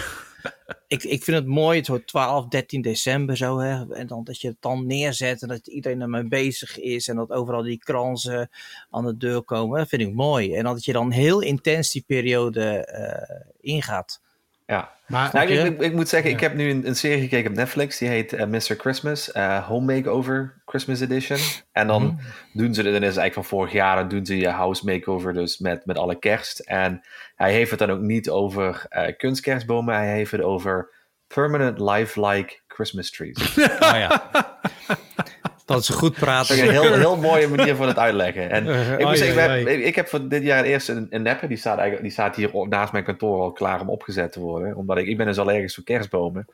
Ik, 0.87 1.03
ik 1.03 1.23
vind 1.23 1.37
het 1.37 1.45
mooi, 1.45 1.77
het 1.77 1.87
wordt 1.87 2.07
12, 2.07 2.47
13 2.47 2.81
december 2.81 3.37
zo. 3.37 3.57
Hè, 3.57 3.93
en 3.93 4.07
dan 4.07 4.23
dat 4.23 4.41
je 4.41 4.47
het 4.47 4.57
dan 4.59 4.87
neerzet 4.87 5.41
en 5.41 5.47
dat 5.47 5.67
iedereen 5.67 6.01
ermee 6.01 6.27
bezig 6.27 6.79
is. 6.79 7.07
En 7.07 7.15
dat 7.15 7.31
overal 7.31 7.61
die 7.61 7.77
kransen 7.77 8.49
aan 8.89 9.05
de 9.05 9.17
deur 9.17 9.41
komen. 9.41 9.79
Dat 9.79 9.89
vind 9.89 10.01
ik 10.01 10.13
mooi. 10.13 10.53
En 10.53 10.63
dat 10.63 10.85
je 10.85 10.93
dan 10.93 11.11
heel 11.11 11.41
intens 11.41 11.91
die 11.91 12.03
periode 12.07 12.85
eh, 12.85 13.45
ingaat. 13.59 14.21
Ja. 14.69 14.91
Maar 15.07 15.29
Nou, 15.33 15.47
ik, 15.47 15.53
je? 15.53 15.65
ik, 15.65 15.81
ik 15.81 15.93
moet 15.93 16.09
zeggen, 16.09 16.31
ik 16.31 16.39
heb 16.39 16.53
nu 16.53 16.69
een, 16.69 16.87
een 16.87 16.95
serie 16.95 17.21
gekeken 17.21 17.49
op 17.51 17.57
Netflix. 17.57 17.97
Die 17.97 18.07
heet 18.09 18.33
eh, 18.33 18.45
Mr. 18.45 18.59
Christmas. 18.77 19.31
eh, 19.31 19.67
Home 19.67 19.93
Makeover 19.95 20.61
Christmas 20.65 20.99
Edition. 20.99 21.37
En 21.71 21.87
dan 21.87 22.03
Mhm. 22.03 22.15
doen 22.53 22.73
ze, 22.73 22.83
dat 22.83 22.93
is 22.93 23.01
eigenlijk 23.01 23.33
van 23.33 23.45
vorig 23.45 23.71
jaar, 23.71 23.95
dan 23.95 24.07
doen 24.07 24.25
ze 24.25 24.37
je 24.37 24.49
house 24.49 24.85
makeover 24.85 25.33
dus 25.33 25.57
met, 25.57 25.85
met 25.85 25.97
alle 25.97 26.19
kerst. 26.19 26.59
En 26.59 27.01
hij 27.35 27.53
heeft 27.53 27.69
het 27.69 27.79
dan 27.79 27.89
ook 27.91 27.99
niet 28.01 28.29
over 28.29 28.85
eh, 28.89 29.15
kunstkerstbomen. 29.17 29.95
Hij 29.95 30.13
heeft 30.13 30.31
het 30.31 30.41
over 30.41 30.89
permanent 31.27 31.79
lifelike 31.79 32.57
Christmas 32.67 33.09
trees. 33.11 33.57
Oh 33.57 33.95
ja. 33.95 34.29
dat 35.69 35.81
is 35.81 35.89
goed 35.89 36.09
Dat 36.09 36.19
praten. 36.19 36.55
is 36.55 36.61
een 36.61 36.69
heel, 36.69 36.93
heel 36.93 37.17
mooie 37.17 37.47
manier 37.47 37.75
van 37.75 37.87
het 37.87 37.97
uitleggen. 37.97 38.49
En 38.49 38.65
ik, 38.99 39.15
zeggen, 39.15 39.35
we 39.35 39.41
ai, 39.41 39.55
hebben- 39.65 39.85
ik 39.85 39.95
heb 39.95 40.07
voor 40.07 40.27
dit 40.27 40.43
jaar 40.43 40.63
eerst 40.63 40.89
een, 40.89 41.07
een 41.09 41.21
neppe. 41.21 41.47
Die 41.47 41.57
staat, 41.57 41.73
eigenlijk, 41.77 42.01
die 42.03 42.11
staat 42.11 42.35
hier 42.35 42.67
naast 42.67 42.91
mijn 42.91 43.03
kantoor 43.03 43.41
al 43.41 43.51
klaar 43.51 43.81
om 43.81 43.89
opgezet 43.89 44.31
te 44.31 44.39
worden. 44.39 44.75
Omdat 44.75 44.97
ik, 44.97 45.05
ik 45.07 45.17
ben 45.17 45.25
dus 45.25 45.37
allergisch 45.39 45.75
voor 45.75 45.83
kerstbomen. 45.83 46.45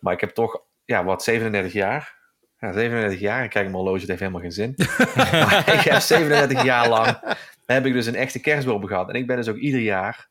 Maar 0.00 0.12
ik 0.12 0.20
heb 0.20 0.30
toch, 0.30 0.62
ja, 0.84 1.04
wat, 1.04 1.22
37 1.22 1.72
jaar. 1.72 2.20
Ja, 2.58 2.72
37 2.72 3.20
jaar. 3.20 3.44
Ik 3.44 3.50
kijk 3.50 3.64
mijn 3.64 3.76
horloge, 3.76 3.98
het 3.98 4.08
heeft 4.08 4.20
helemaal 4.20 4.40
geen 4.40 4.52
zin. 4.52 4.74
maar 5.16 5.72
ik 5.74 5.80
heb 5.80 6.00
37 6.00 6.62
jaar 6.62 6.88
lang, 6.88 7.36
heb 7.66 7.86
ik 7.86 7.92
dus 7.92 8.06
een 8.06 8.14
echte 8.16 8.40
kerstboom 8.40 8.86
gehad. 8.86 9.08
En 9.08 9.14
ik 9.14 9.26
ben 9.26 9.36
dus 9.36 9.48
ook 9.48 9.56
ieder 9.56 9.80
jaar 9.80 10.28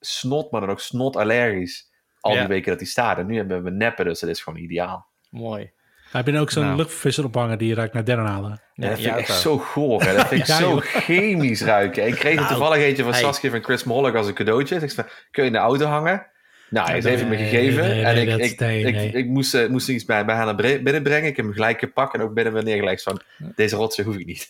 snot, 0.00 0.50
maar 0.50 0.60
dan 0.60 0.70
ook 0.70 0.80
snot 0.80 1.16
allergisch. 1.16 1.90
Al 2.20 2.32
die 2.32 2.40
Ja. 2.40 2.46
weken 2.48 2.70
dat 2.70 2.78
die 2.78 2.88
staat. 2.88 3.18
En 3.18 3.26
nu 3.26 3.36
hebben 3.36 3.62
we 3.62 3.70
neppen, 3.70 4.04
dus 4.04 4.20
dat 4.20 4.30
is 4.30 4.42
gewoon 4.42 4.58
ideaal. 4.58 5.06
Mooi. 5.30 5.70
Heb 6.10 6.26
je 6.26 6.38
ook 6.38 6.50
zo'n 6.50 6.64
Nou. 6.64 6.76
luchtvisser 6.76 7.24
ophangen 7.24 7.58
die 7.58 7.74
ruikt 7.74 7.94
naar 7.94 8.04
dennenhalen? 8.04 8.50
Ja, 8.50 8.84
Ja, 8.84 8.88
dat 8.90 8.98
vind 9.00 9.12
ik 9.14 9.18
echt 9.20 9.40
zo 9.40 9.58
goor. 9.58 10.02
Hè. 10.02 10.14
Dat 10.16 10.28
vind 10.28 10.40
ik 10.40 10.46
Ja, 10.56 10.56
zo 10.56 10.68
joh. 10.68 10.80
chemisch 10.82 11.62
ruiken. 11.62 12.06
Ik 12.06 12.14
kreeg 12.14 12.34
er 12.34 12.40
Nou, 12.40 12.48
toevallig 12.48 12.78
eentje 12.84 13.02
van 13.02 13.12
hey. 13.12 13.20
Saskia 13.20 13.50
van 13.50 13.62
Chris 13.62 13.84
Mollig 13.84 14.14
als 14.14 14.26
een 14.26 14.34
cadeautje. 14.34 14.74
Dus 14.74 14.82
ik 14.84 14.90
zei, 14.90 15.06
kun 15.30 15.42
je 15.42 15.48
in 15.48 15.54
de 15.54 15.62
auto 15.62 15.84
hangen? 15.84 16.26
Nou, 16.70 16.86
hij 16.90 17.00
heeft 17.00 17.22
me 17.22 17.28
nee, 17.28 17.38
gegeven. 17.48 17.82
nee, 17.88 18.04
en 18.04 18.16
ik, 18.16 18.36
ik, 18.50 18.60
nee, 18.60 18.84
ik, 18.84 19.12
ik 19.14 19.26
moest, 19.26 19.54
eh, 19.54 19.68
moest 19.68 19.88
er 19.88 19.94
iets 19.94 20.04
bij, 20.04 20.24
bij 20.24 20.34
haar 20.34 20.44
naar 20.44 20.54
bre- 20.54 20.82
binnenbrengen. 20.82 21.28
Ik 21.28 21.36
heb 21.36 21.44
hem 21.44 21.54
gelijk 21.54 21.78
gepakt 21.78 22.14
en 22.14 22.20
ook 22.20 22.34
binnen 22.34 22.52
weer 22.52 22.62
neergelegd 22.64 23.02
van... 23.02 23.20
Deze 23.54 23.76
rotzooi 23.76 24.08
hoef 24.08 24.16
ik 24.16 24.26
niet. 24.26 24.48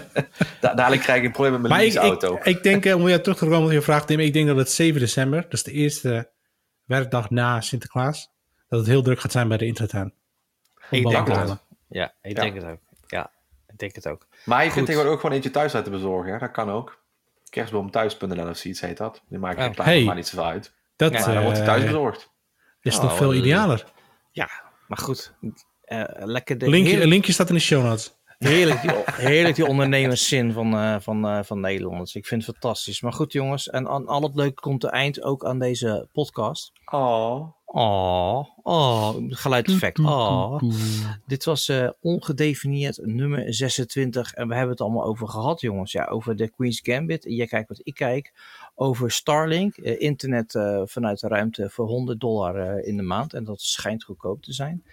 da 0.60 0.74
dadelijk 0.74 1.02
krijg 1.02 1.18
ik 1.18 1.24
een 1.24 1.30
probleem 1.32 1.52
met 1.52 1.60
mijn 1.62 1.72
Maar 1.74 1.82
ik, 1.84 1.92
ik, 1.92 2.00
leaseauto. 2.00 2.38
ik 2.42 2.62
denk, 2.62 2.84
eh, 2.86 2.94
om 2.96 3.04
weer 3.04 3.20
terug 3.22 3.38
te 3.38 3.44
komen 3.46 3.64
op 3.66 3.72
je 3.72 3.82
vraag, 3.82 4.06
Tim, 4.06 4.20
ik 4.20 4.32
denk 4.32 4.46
dat 4.46 4.56
het 4.56 4.70
7 4.70 5.00
december, 5.00 5.42
dat 5.42 5.52
is 5.52 5.62
de 5.62 5.72
eerste 5.72 6.30
werkdag 6.84 7.30
na 7.30 7.60
Sinterklaas, 7.60 8.28
dat 8.68 8.78
het 8.78 8.88
heel 8.88 9.02
druk 9.02 9.20
gaat 9.20 9.32
zijn 9.32 9.48
bij 9.48 9.56
de 9.56 9.66
intratuin. 9.66 10.14
Ik 10.92 11.08
denk 11.08 11.26
het. 11.26 11.36
halen. 11.36 11.60
Ja, 11.88 12.12
ik 12.22 12.36
Ja. 12.36 12.42
denk 12.42 12.54
het 12.54 12.64
ook. 12.64 12.78
Ja, 13.06 13.30
ik 13.66 13.78
denk 13.78 13.94
het 13.94 14.08
ook. 14.08 14.26
Maar 14.44 14.64
je 14.64 14.70
kunt 14.70 14.86
tegenwoordig 14.86 15.12
ook 15.14 15.20
gewoon 15.20 15.34
eentje 15.36 15.50
thuis 15.50 15.72
laten 15.72 15.92
bezorgen. 15.92 16.32
Hè? 16.32 16.38
Dat 16.38 16.50
kan 16.50 16.70
ook. 16.70 17.00
Kerstboomthuis.nl 17.50 18.48
of 18.48 18.56
zoiets 18.56 18.80
heet 18.80 18.96
dat. 18.96 19.22
Die 19.28 19.38
maakt 19.38 19.58
Oh. 19.58 19.64
reclame, 19.66 19.90
Hey. 19.90 20.04
maar 20.04 20.14
niet 20.14 20.26
zoveel 20.26 20.46
uit. 20.46 20.72
Dat 20.96 21.12
Ja, 21.12 21.18
wordt 21.42 21.58
hij 21.58 21.60
eh, 21.60 21.64
thuis 21.64 21.82
bezorgd. 21.84 22.30
is 22.82 22.94
Oh, 22.96 23.00
toch 23.02 23.16
veel 23.16 23.34
idealer. 23.34 23.84
Ja, 24.30 24.48
maar 24.88 24.98
goed. 24.98 25.34
Eh, 25.82 26.04
lekker 26.14 26.58
de 26.58 26.68
Linkje, 26.68 26.88
heerlijk, 26.90 27.10
linkje 27.10 27.32
staat 27.32 27.48
in 27.48 27.54
de 27.54 27.60
show 27.60 27.84
notes. 27.84 28.20
heerlijk, 28.38 28.80
die, 28.80 28.90
heerlijk 29.30 29.54
die 29.54 29.66
ondernemerszin 29.66 30.52
van, 30.52 30.74
eh, 30.74 30.96
van, 31.00 31.26
eh, 31.26 31.38
van 31.42 31.60
Nederlanders. 31.60 32.14
Ik 32.14 32.26
vind 32.26 32.46
het 32.46 32.56
fantastisch. 32.58 33.00
Maar 33.00 33.12
goed 33.12 33.32
jongens, 33.32 33.68
en 33.70 33.88
aan 33.88 34.06
al 34.06 34.22
het 34.22 34.34
leuke 34.34 34.60
komt 34.60 34.80
te 34.80 34.88
eind 34.90 35.22
ook 35.22 35.44
aan 35.44 35.58
deze 35.58 36.08
podcast. 36.12 36.72
Oh. 36.84 37.48
Oh, 37.74 38.46
oh, 38.62 39.16
geluideffect. 39.28 39.98
Oh. 39.98 40.60
Dit 41.26 41.44
was 41.44 41.68
eh, 41.68 41.88
ongedefinieerd 42.00 42.98
nummer 43.02 43.54
26. 43.54 44.32
En 44.32 44.48
we 44.48 44.54
hebben 44.54 44.70
het 44.72 44.80
allemaal 44.80 45.04
over 45.04 45.28
gehad, 45.28 45.60
jongens. 45.60 45.92
Ja, 45.92 46.04
over 46.04 46.36
de 46.36 46.50
Queen's 46.50 46.80
Gambit. 46.82 47.24
Jij 47.28 47.46
kijkt 47.46 47.68
wat 47.68 47.80
ik 47.82 47.94
kijk. 47.94 48.32
Over 48.74 49.10
Starlink. 49.10 49.76
eh, 49.76 50.00
internet 50.00 50.54
eh, 50.54 50.82
vanuit 50.84 51.20
de 51.20 51.28
ruimte 51.28 51.70
voor 51.70 51.86
100 51.86 52.20
dollar 52.20 52.78
in 52.78 52.96
de 52.96 53.02
maand. 53.02 53.34
En 53.34 53.44
dat 53.44 53.60
schijnt 53.60 54.04
goedkoop 54.04 54.42
te 54.42 54.52
zijn. 54.52 54.84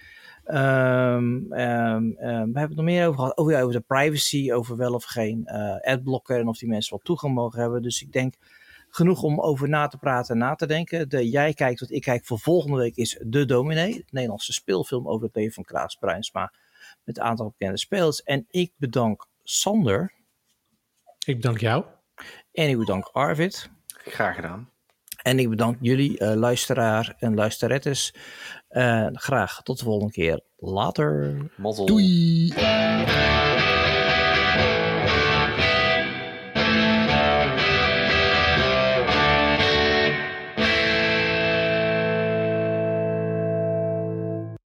Ehm, 0.44 1.52
ehm, 1.52 2.12
ehm, 2.12 2.52
we 2.52 2.60
hebben 2.60 2.62
het 2.62 2.76
nog 2.76 2.86
meer 2.86 3.08
over 3.08 3.20
gehad. 3.20 3.38
Oh 3.38 3.52
ja, 3.52 3.62
over 3.62 3.74
de 3.74 3.84
privacy, 3.88 4.52
over 4.52 4.78
wel 4.78 4.94
of 4.94 5.04
geen 5.04 5.48
adblocker 5.82 6.40
en 6.40 6.48
of 6.48 6.58
die 6.58 6.70
mensen 6.70 6.92
wel 6.92 7.04
toegang 7.04 7.34
mogen 7.34 7.60
hebben. 7.60 7.82
Dus 7.82 8.02
ik 8.02 8.12
denk 8.12 8.34
genoeg 8.90 9.24
om 9.24 9.40
over 9.40 9.70
na 9.70 9.88
te 9.88 9.98
praten 9.98 10.34
en 10.34 10.40
na 10.40 10.56
te 10.56 10.66
denken. 10.66 11.10
De 11.10 11.30
Jij 11.30 11.54
kijkt 11.54 11.80
wat 11.80 11.92
ik 11.92 12.02
kijk 12.02 12.26
voor 12.26 12.40
volgende 12.40 12.78
week 12.78 12.96
is 12.96 13.20
De 13.26 13.46
Dominee. 13.46 13.94
Het 13.94 14.12
Nederlandse 14.12 14.54
speelfilm 14.54 15.08
over 15.08 15.26
het 15.26 15.36
leven 15.36 15.54
van 15.54 15.64
Klaas 15.64 15.96
Bruinsma. 15.96 16.54
Met 17.04 17.18
een 17.18 17.24
aantal 17.24 17.50
bekende 17.58 17.78
spelers. 17.78 18.24
En 18.24 18.46
ik 18.50 18.74
bedank 18.78 19.28
Sander. 19.44 20.14
Ik 21.26 21.36
bedank 21.36 21.60
jou. 21.60 21.86
En 22.52 22.70
ik 22.70 22.78
bedank 22.78 23.10
Arvid. 23.12 23.70
Graag 23.88 24.36
gedaan. 24.36 24.70
En 25.22 25.40
ik 25.40 25.50
bedank 25.50 25.78
jullie, 25.82 26.22
uh, 26.22 26.34
luisteraar 26.34 27.16
en 27.20 27.36
luisterettes. 27.36 28.14
Uh, 28.70 29.08
graag 29.12 29.62
tot 29.62 29.78
de 29.78 29.84
volgende 29.84 30.14
keer. 30.14 30.42
Later. 30.58 31.38
Mazzel. 31.58 31.86
Doei. 31.86 32.54